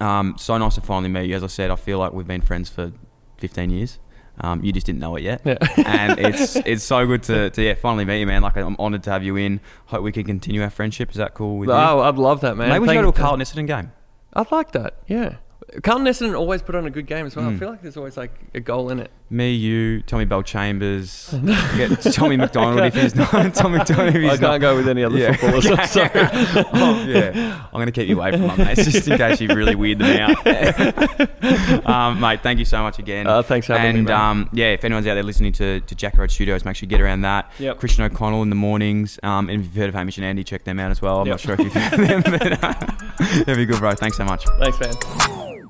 Um, 0.00 0.34
so 0.38 0.58
nice 0.58 0.74
to 0.74 0.80
finally 0.80 1.08
meet 1.08 1.28
you. 1.30 1.36
As 1.36 1.44
I 1.44 1.46
said, 1.46 1.70
I 1.70 1.76
feel 1.76 1.98
like 1.98 2.12
we've 2.12 2.26
been 2.26 2.42
friends 2.42 2.68
for 2.68 2.92
15 3.38 3.70
years. 3.70 3.98
Um, 4.40 4.62
you 4.62 4.72
just 4.72 4.86
didn't 4.86 4.98
know 5.00 5.16
it 5.16 5.22
yet. 5.22 5.40
Yeah. 5.44 5.56
and 5.86 6.18
it's 6.18 6.56
it's 6.66 6.84
so 6.84 7.06
good 7.06 7.22
to, 7.24 7.50
to 7.50 7.62
yeah, 7.62 7.74
finally 7.74 8.04
meet 8.04 8.20
you, 8.20 8.26
man. 8.26 8.42
Like, 8.42 8.56
I'm 8.56 8.76
honoured 8.78 9.02
to 9.04 9.10
have 9.10 9.22
you 9.22 9.36
in. 9.36 9.60
Hope 9.86 10.02
we 10.02 10.12
can 10.12 10.24
continue 10.24 10.62
our 10.62 10.70
friendship. 10.70 11.10
Is 11.10 11.16
that 11.16 11.34
cool 11.34 11.58
with 11.58 11.68
you? 11.68 11.74
oh, 11.74 12.00
I'd 12.00 12.16
love 12.16 12.40
that, 12.42 12.56
man. 12.56 12.68
Maybe 12.68 12.80
we 12.80 12.88
should 12.88 12.94
go 12.94 13.02
to 13.02 13.08
a 13.08 13.12
Carlton 13.12 13.40
Essendon 13.44 13.66
game. 13.66 13.92
I'd 14.34 14.52
like 14.52 14.72
that. 14.72 14.96
Yeah. 15.06 15.36
Carlton 15.82 16.06
Essendon 16.06 16.38
always 16.38 16.62
put 16.62 16.74
on 16.74 16.86
a 16.86 16.90
good 16.90 17.06
game 17.06 17.26
as 17.26 17.34
Hmm. 17.34 17.40
well. 17.40 17.48
I 17.50 17.56
feel 17.56 17.70
like 17.70 17.82
there's 17.82 17.96
always 17.96 18.16
like 18.16 18.32
a 18.54 18.60
goal 18.60 18.90
in 18.90 19.00
it. 19.00 19.10
Me, 19.28 19.50
you, 19.52 20.02
Tommy 20.02 20.24
Bellchambers, 20.24 21.32
get 21.76 22.14
Tommy 22.14 22.36
McDonald 22.36 22.80
if 22.84 22.94
he's 22.94 23.16
not. 23.16 23.30
Tommy 23.54 23.78
McDonald 23.78 24.14
if 24.14 24.22
he's 24.22 24.30
I 24.30 24.34
not. 24.34 24.40
can't 24.40 24.60
go 24.60 24.76
with 24.76 24.88
any 24.88 25.02
other 25.02 25.18
Yeah. 25.18 25.32
footballers. 25.34 25.66
I'm 25.66 25.86
sorry. 25.88 26.10
oh, 26.14 27.04
yeah. 27.08 27.64
I'm 27.66 27.72
going 27.72 27.86
to 27.86 27.92
keep 27.92 28.08
you 28.08 28.16
away 28.20 28.30
from 28.30 28.46
my 28.46 28.56
mates 28.56 28.84
just 28.84 29.08
in 29.08 29.18
case 29.18 29.40
you 29.40 29.48
really 29.48 29.74
weird 29.74 29.98
them 29.98 30.30
out. 30.30 31.86
um, 31.88 32.20
mate, 32.20 32.40
thank 32.44 32.60
you 32.60 32.64
so 32.64 32.80
much 32.84 33.00
again. 33.00 33.26
Uh, 33.26 33.42
thanks 33.42 33.66
for 33.66 33.76
having 33.76 33.94
me, 33.94 33.98
And 34.02 34.10
um, 34.10 34.48
yeah, 34.52 34.66
if 34.72 34.84
anyone's 34.84 35.08
out 35.08 35.14
there 35.14 35.24
listening 35.24 35.52
to, 35.54 35.80
to 35.80 35.94
Jacky 35.96 36.18
Road 36.18 36.30
Studios, 36.30 36.64
make 36.64 36.76
sure 36.76 36.86
you 36.86 36.90
get 36.90 37.00
around 37.00 37.22
that. 37.22 37.50
Yep. 37.58 37.78
Christian 37.80 38.04
O'Connell 38.04 38.42
in 38.42 38.48
the 38.50 38.54
mornings. 38.56 39.18
Um, 39.24 39.48
and 39.48 39.58
if 39.60 39.66
you've 39.66 39.74
heard 39.74 39.88
of 39.88 39.94
Hamish 39.96 40.18
and 40.18 40.24
Andy, 40.24 40.44
check 40.44 40.62
them 40.62 40.78
out 40.78 40.92
as 40.92 41.02
well. 41.02 41.18
I'm 41.22 41.26
Yep. 41.26 41.32
not 41.32 41.40
sure 41.40 41.54
if 41.54 41.60
you've 41.60 41.72
heard 41.72 41.94
of 42.00 42.06
them, 42.08 42.22
but 42.38 42.64
uh, 42.64 43.42
they'll 43.44 43.56
be 43.56 43.66
good, 43.66 43.80
bro. 43.80 43.92
Thanks 43.94 44.16
so 44.18 44.24
much. 44.24 44.44
Thanks, 44.60 44.78
man. 44.78 45.64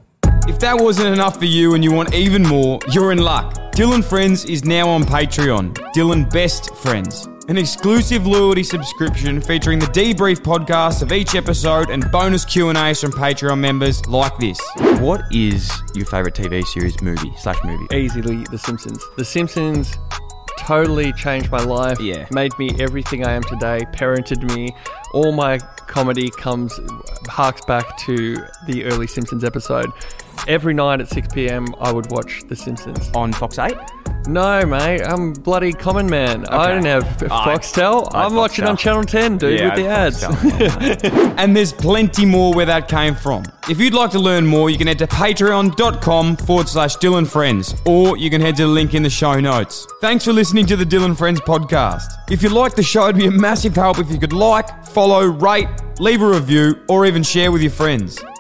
If 0.49 0.61
that 0.61 0.79
wasn't 0.79 1.09
enough 1.09 1.39
for 1.41 1.45
you 1.45 1.75
and 1.75 1.83
you 1.83 1.91
want 1.91 2.15
even 2.15 2.43
more, 2.43 2.79
you're 2.93 3.11
in 3.11 3.19
luck. 3.19 3.73
Dyl 3.73 4.01
& 4.03 4.03
Friends 4.03 4.45
is 4.45 4.65
now 4.65 4.89
on 4.89 5.03
Patreon. 5.03 5.77
Dyl 5.93 6.25
& 6.25 6.31
Best 6.31 6.73
Friends. 6.77 7.27
An 7.49 7.59
exclusive 7.59 8.29
loyalty 8.29 8.63
subscription 8.63 9.41
featuring 9.41 9.81
the 9.81 9.87
debrief 9.87 10.37
podcast 10.37 11.03
of 11.03 11.11
each 11.11 11.35
episode 11.35 11.91
and 11.91 12.09
bonus 12.13 12.45
Q&As 12.45 13.01
from 13.01 13.11
Patreon 13.11 13.59
members 13.59 14.07
like 14.07 14.39
this. 14.39 14.61
What 15.01 15.23
is 15.33 15.69
your 15.97 16.07
favorite 16.07 16.35
TV 16.35 16.65
series 16.65 17.03
movie 17.03 17.33
slash 17.37 17.59
movie? 17.65 17.93
Easily 17.93 18.45
The 18.45 18.59
Simpsons. 18.59 19.03
The 19.17 19.25
Simpsons 19.25 19.99
totally 20.59 21.13
changed 21.15 21.51
my 21.51 21.63
life. 21.63 22.01
Yeah. 22.01 22.29
Made 22.31 22.57
me 22.57 22.71
everything 22.79 23.27
I 23.27 23.33
am 23.33 23.43
today. 23.43 23.81
Parented 23.93 24.55
me. 24.55 24.75
All 25.13 25.33
my 25.33 25.59
comedy 25.59 26.31
comes 26.31 26.79
harks 27.29 27.65
back 27.65 27.97
to 27.99 28.37
the 28.67 28.85
early 28.85 29.09
Simpsons 29.09 29.43
episode. 29.43 29.91
Every 30.49 30.75
night 30.75 31.01
at 31.01 31.09
6 31.09 31.29
p.m. 31.33 31.75
I 31.79 31.93
would 31.93 32.11
watch 32.11 32.43
The 32.49 32.57
Simpsons. 32.57 33.11
On 33.15 33.33
Fox 33.33 33.59
8? 33.59 33.77
No, 34.29 34.67
mate, 34.67 35.03
I'm 35.03 35.33
bloody 35.33 35.73
common 35.73 36.09
man. 36.09 36.47
I 36.47 36.73
don't 36.73 36.85
have 36.85 37.05
Foxtel. 37.05 38.09
I, 38.13 38.25
I'm 38.25 38.35
watching 38.35 38.65
on 38.65 38.77
Channel 38.77 39.05
10, 39.05 39.39
dude, 39.39 39.61
with 39.61 39.77
the 39.77 39.87
ads. 39.87 40.25
and 41.39 41.57
there's 41.57 41.73
plenty 41.73 42.27
more 42.27 42.53
where 42.53 42.67
that 42.67 42.89
came 42.89 43.15
from. 43.15 43.45
If 43.69 43.79
you'd 43.79 43.95
like 43.95 44.11
to 44.13 44.19
learn 44.19 44.45
more, 44.45 44.69
you 44.69 44.79
can 44.79 44.89
head 44.89 44.99
to 44.99 45.07
patreon.com 45.07 46.37
forward 46.39 46.69
slash 46.69 46.97
Dyl 46.97 47.25
& 47.25 47.27
Friends, 47.27 47.75
or 47.85 48.17
you 48.17 48.29
can 48.31 48.41
head 48.41 48.57
to 48.57 48.63
the 48.63 48.69
link 48.69 48.95
in 48.95 49.03
the 49.05 49.11
show 49.11 49.39
notes. 49.39 49.87
Thanks 50.01 50.25
for 50.25 50.33
listening 50.33 50.67
to 50.67 50.77
the 50.77 50.85
Dyl 50.85 51.15
& 51.15 51.17
Friends 51.17 51.41
podcast. 51.41 52.13
If 52.29 52.43
you 52.43 52.49
like 52.49 52.75
the 52.75 52.83
show, 52.83 53.05
it'd 53.05 53.17
be 53.17 53.27
a 53.27 53.31
massive 53.31 53.77
help 53.77 53.99
if 53.99 54.11
you 54.11 54.19
could 54.19 54.33
like, 54.33 54.87
follow, 54.87 55.27
rate, 55.27 55.69
leave 56.01 56.21
a 56.21 56.29
review, 56.29 56.81
or 56.89 57.07
even 57.07 57.23
share 57.23 57.53
with 57.53 57.63
your 57.63 57.71
friends. 57.71 58.19